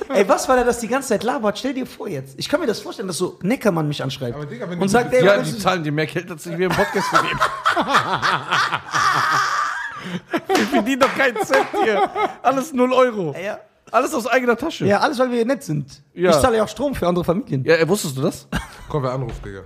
Ey, 0.09 0.27
was 0.27 0.47
war 0.49 0.55
da, 0.55 0.63
das 0.63 0.79
die 0.79 0.87
ganze 0.87 1.09
Zeit 1.09 1.23
labert? 1.23 1.57
Stell 1.59 1.73
dir 1.73 1.85
vor 1.85 2.07
jetzt. 2.07 2.35
Ich 2.37 2.47
kann 2.49 2.59
mir 2.59 2.67
das 2.67 2.79
vorstellen, 2.79 3.07
dass 3.07 3.17
so 3.17 3.37
Neckermann 3.41 3.87
mich 3.87 4.01
anschreibt. 4.03 4.35
Aber 4.35 4.45
Digga, 4.45 4.69
wenn 4.69 4.77
und 4.79 4.83
du- 4.85 4.87
sagt, 4.89 5.13
ey, 5.13 5.23
Ja, 5.25 5.37
die 5.37 5.57
zahlen 5.57 5.83
dir 5.83 5.91
mehr 5.91 6.05
Geld, 6.05 6.29
als 6.31 6.45
ich 6.45 6.57
mir 6.57 6.65
im 6.67 6.71
Podcast 6.71 7.07
vergeben. 7.07 7.39
Wir 10.47 10.67
verdienen 10.67 10.99
doch 11.01 11.13
keinen 11.15 11.37
Cent 11.43 11.65
hier. 11.83 12.09
Alles 12.43 12.71
0 12.73 12.93
Euro. 12.93 13.35
ja. 13.41 13.59
Alles 13.91 14.13
aus 14.15 14.25
eigener 14.27 14.57
Tasche. 14.57 14.85
ja, 14.87 14.99
alles, 14.99 15.19
weil 15.19 15.29
wir 15.31 15.45
nett 15.45 15.63
sind. 15.63 16.01
Ja. 16.13 16.31
Ich 16.31 16.37
zahle 16.37 16.57
ja 16.57 16.63
auch 16.63 16.67
Strom 16.67 16.95
für 16.95 17.07
andere 17.07 17.23
Familien. 17.23 17.63
Ja, 17.63 17.75
äh, 17.75 17.87
wusstest 17.87 18.17
du 18.17 18.21
das? 18.23 18.47
Komm, 18.89 19.03
wer 19.03 19.11
anruft, 19.11 19.45
Digga. 19.45 19.61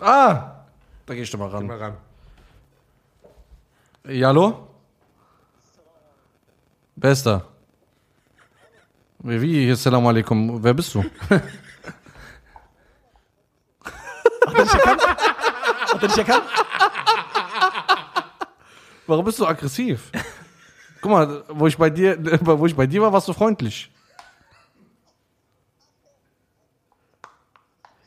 Ah. 0.00 0.64
Da 1.06 1.14
geh 1.14 1.22
ich 1.22 1.30
doch 1.30 1.38
mal 1.38 1.48
ran. 1.48 1.66
Mal 1.66 1.78
ran. 1.78 1.96
Ja, 4.08 4.28
hallo? 4.28 4.66
Wer 6.96 7.12
ist 7.12 7.26
da? 7.26 7.44
Wie, 9.18 9.74
Salam 9.74 10.06
alaikum. 10.06 10.62
Wer 10.62 10.74
bist 10.74 10.94
du? 10.94 11.02
Hat 11.02 11.42
er 14.54 14.64
dich 14.64 14.74
erkannt? 14.74 15.02
Hat 15.02 16.02
er 16.02 16.08
dich 16.08 16.18
erkannt? 16.18 16.44
Warum 19.06 19.24
bist 19.24 19.38
du 19.38 19.46
aggressiv? 19.46 20.10
Guck 21.00 21.10
mal, 21.10 21.44
wo 21.48 21.66
ich 21.66 21.76
bei 21.76 21.90
dir, 21.90 22.18
wo 22.42 22.66
ich 22.66 22.76
bei 22.76 22.86
dir 22.86 23.02
war, 23.02 23.12
warst 23.12 23.28
du 23.28 23.32
freundlich. 23.32 23.90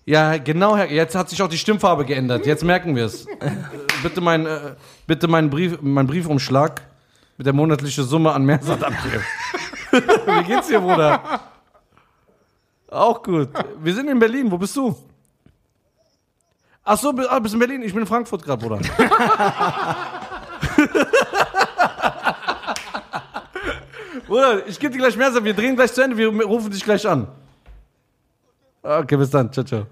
Ja, 0.06 0.38
genau, 0.38 0.78
Herr. 0.78 0.90
Jetzt 0.90 1.16
hat 1.16 1.30
sich 1.30 1.42
auch 1.42 1.50
die 1.50 1.58
Stimmfarbe 1.58 2.06
geändert. 2.06 2.46
Jetzt 2.46 2.64
merken 2.64 2.96
wir 2.96 3.06
es. 3.06 3.26
Äh, 3.26 3.52
bitte 4.02 4.22
mein, 4.22 4.46
äh, 4.46 4.76
bitte 5.06 5.28
meinen 5.28 5.50
Brief, 5.50 5.82
mein 5.82 6.08
Briefumschlag 6.08 6.82
mit 7.38 7.46
der 7.46 7.54
monatlichen 7.54 8.04
Summe 8.04 8.32
an 8.32 8.44
Mersat 8.44 8.84
abgeben. 8.84 9.24
Wie 9.92 10.44
geht's 10.44 10.68
dir, 10.68 10.80
Bruder? 10.80 11.42
Auch 12.90 13.22
gut. 13.24 13.50
Wir 13.82 13.94
sind 13.94 14.10
in 14.10 14.20
Berlin. 14.20 14.52
Wo 14.52 14.58
bist 14.58 14.76
du? 14.76 14.96
Ach 16.84 16.98
so, 16.98 17.14
ah, 17.30 17.40
bist 17.40 17.54
in 17.54 17.60
Berlin? 17.60 17.82
Ich 17.84 17.94
bin 17.94 18.02
in 18.02 18.08
Frankfurt 18.08 18.44
gerade, 18.44 18.66
Bruder. 18.66 18.80
Bruder, 24.28 24.68
ich 24.68 24.80
gebe 24.80 24.94
dir 24.94 25.00
gleich 25.00 25.16
Mersat. 25.18 25.44
Wir 25.44 25.54
drehen 25.54 25.76
gleich 25.76 25.94
zu 25.94 26.02
Ende. 26.02 26.18
Wir 26.18 26.30
rufen 26.46 26.72
dich 26.72 26.84
gleich 26.84 27.08
an. 27.08 27.28
Okay, 28.82 29.18
bis 29.18 29.30
dann. 29.30 29.52
Ciao, 29.52 29.66
ciao. 29.66 29.86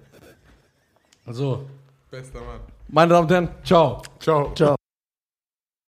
Also, 1.26 1.66
Bester 2.10 2.40
Mann. 2.40 2.60
meine 2.88 3.14
Damen 3.14 3.24
und 3.28 3.32
Herren, 3.32 3.50
ciao. 3.64 4.02
Ciao. 4.20 4.54
Ciao. 4.54 4.75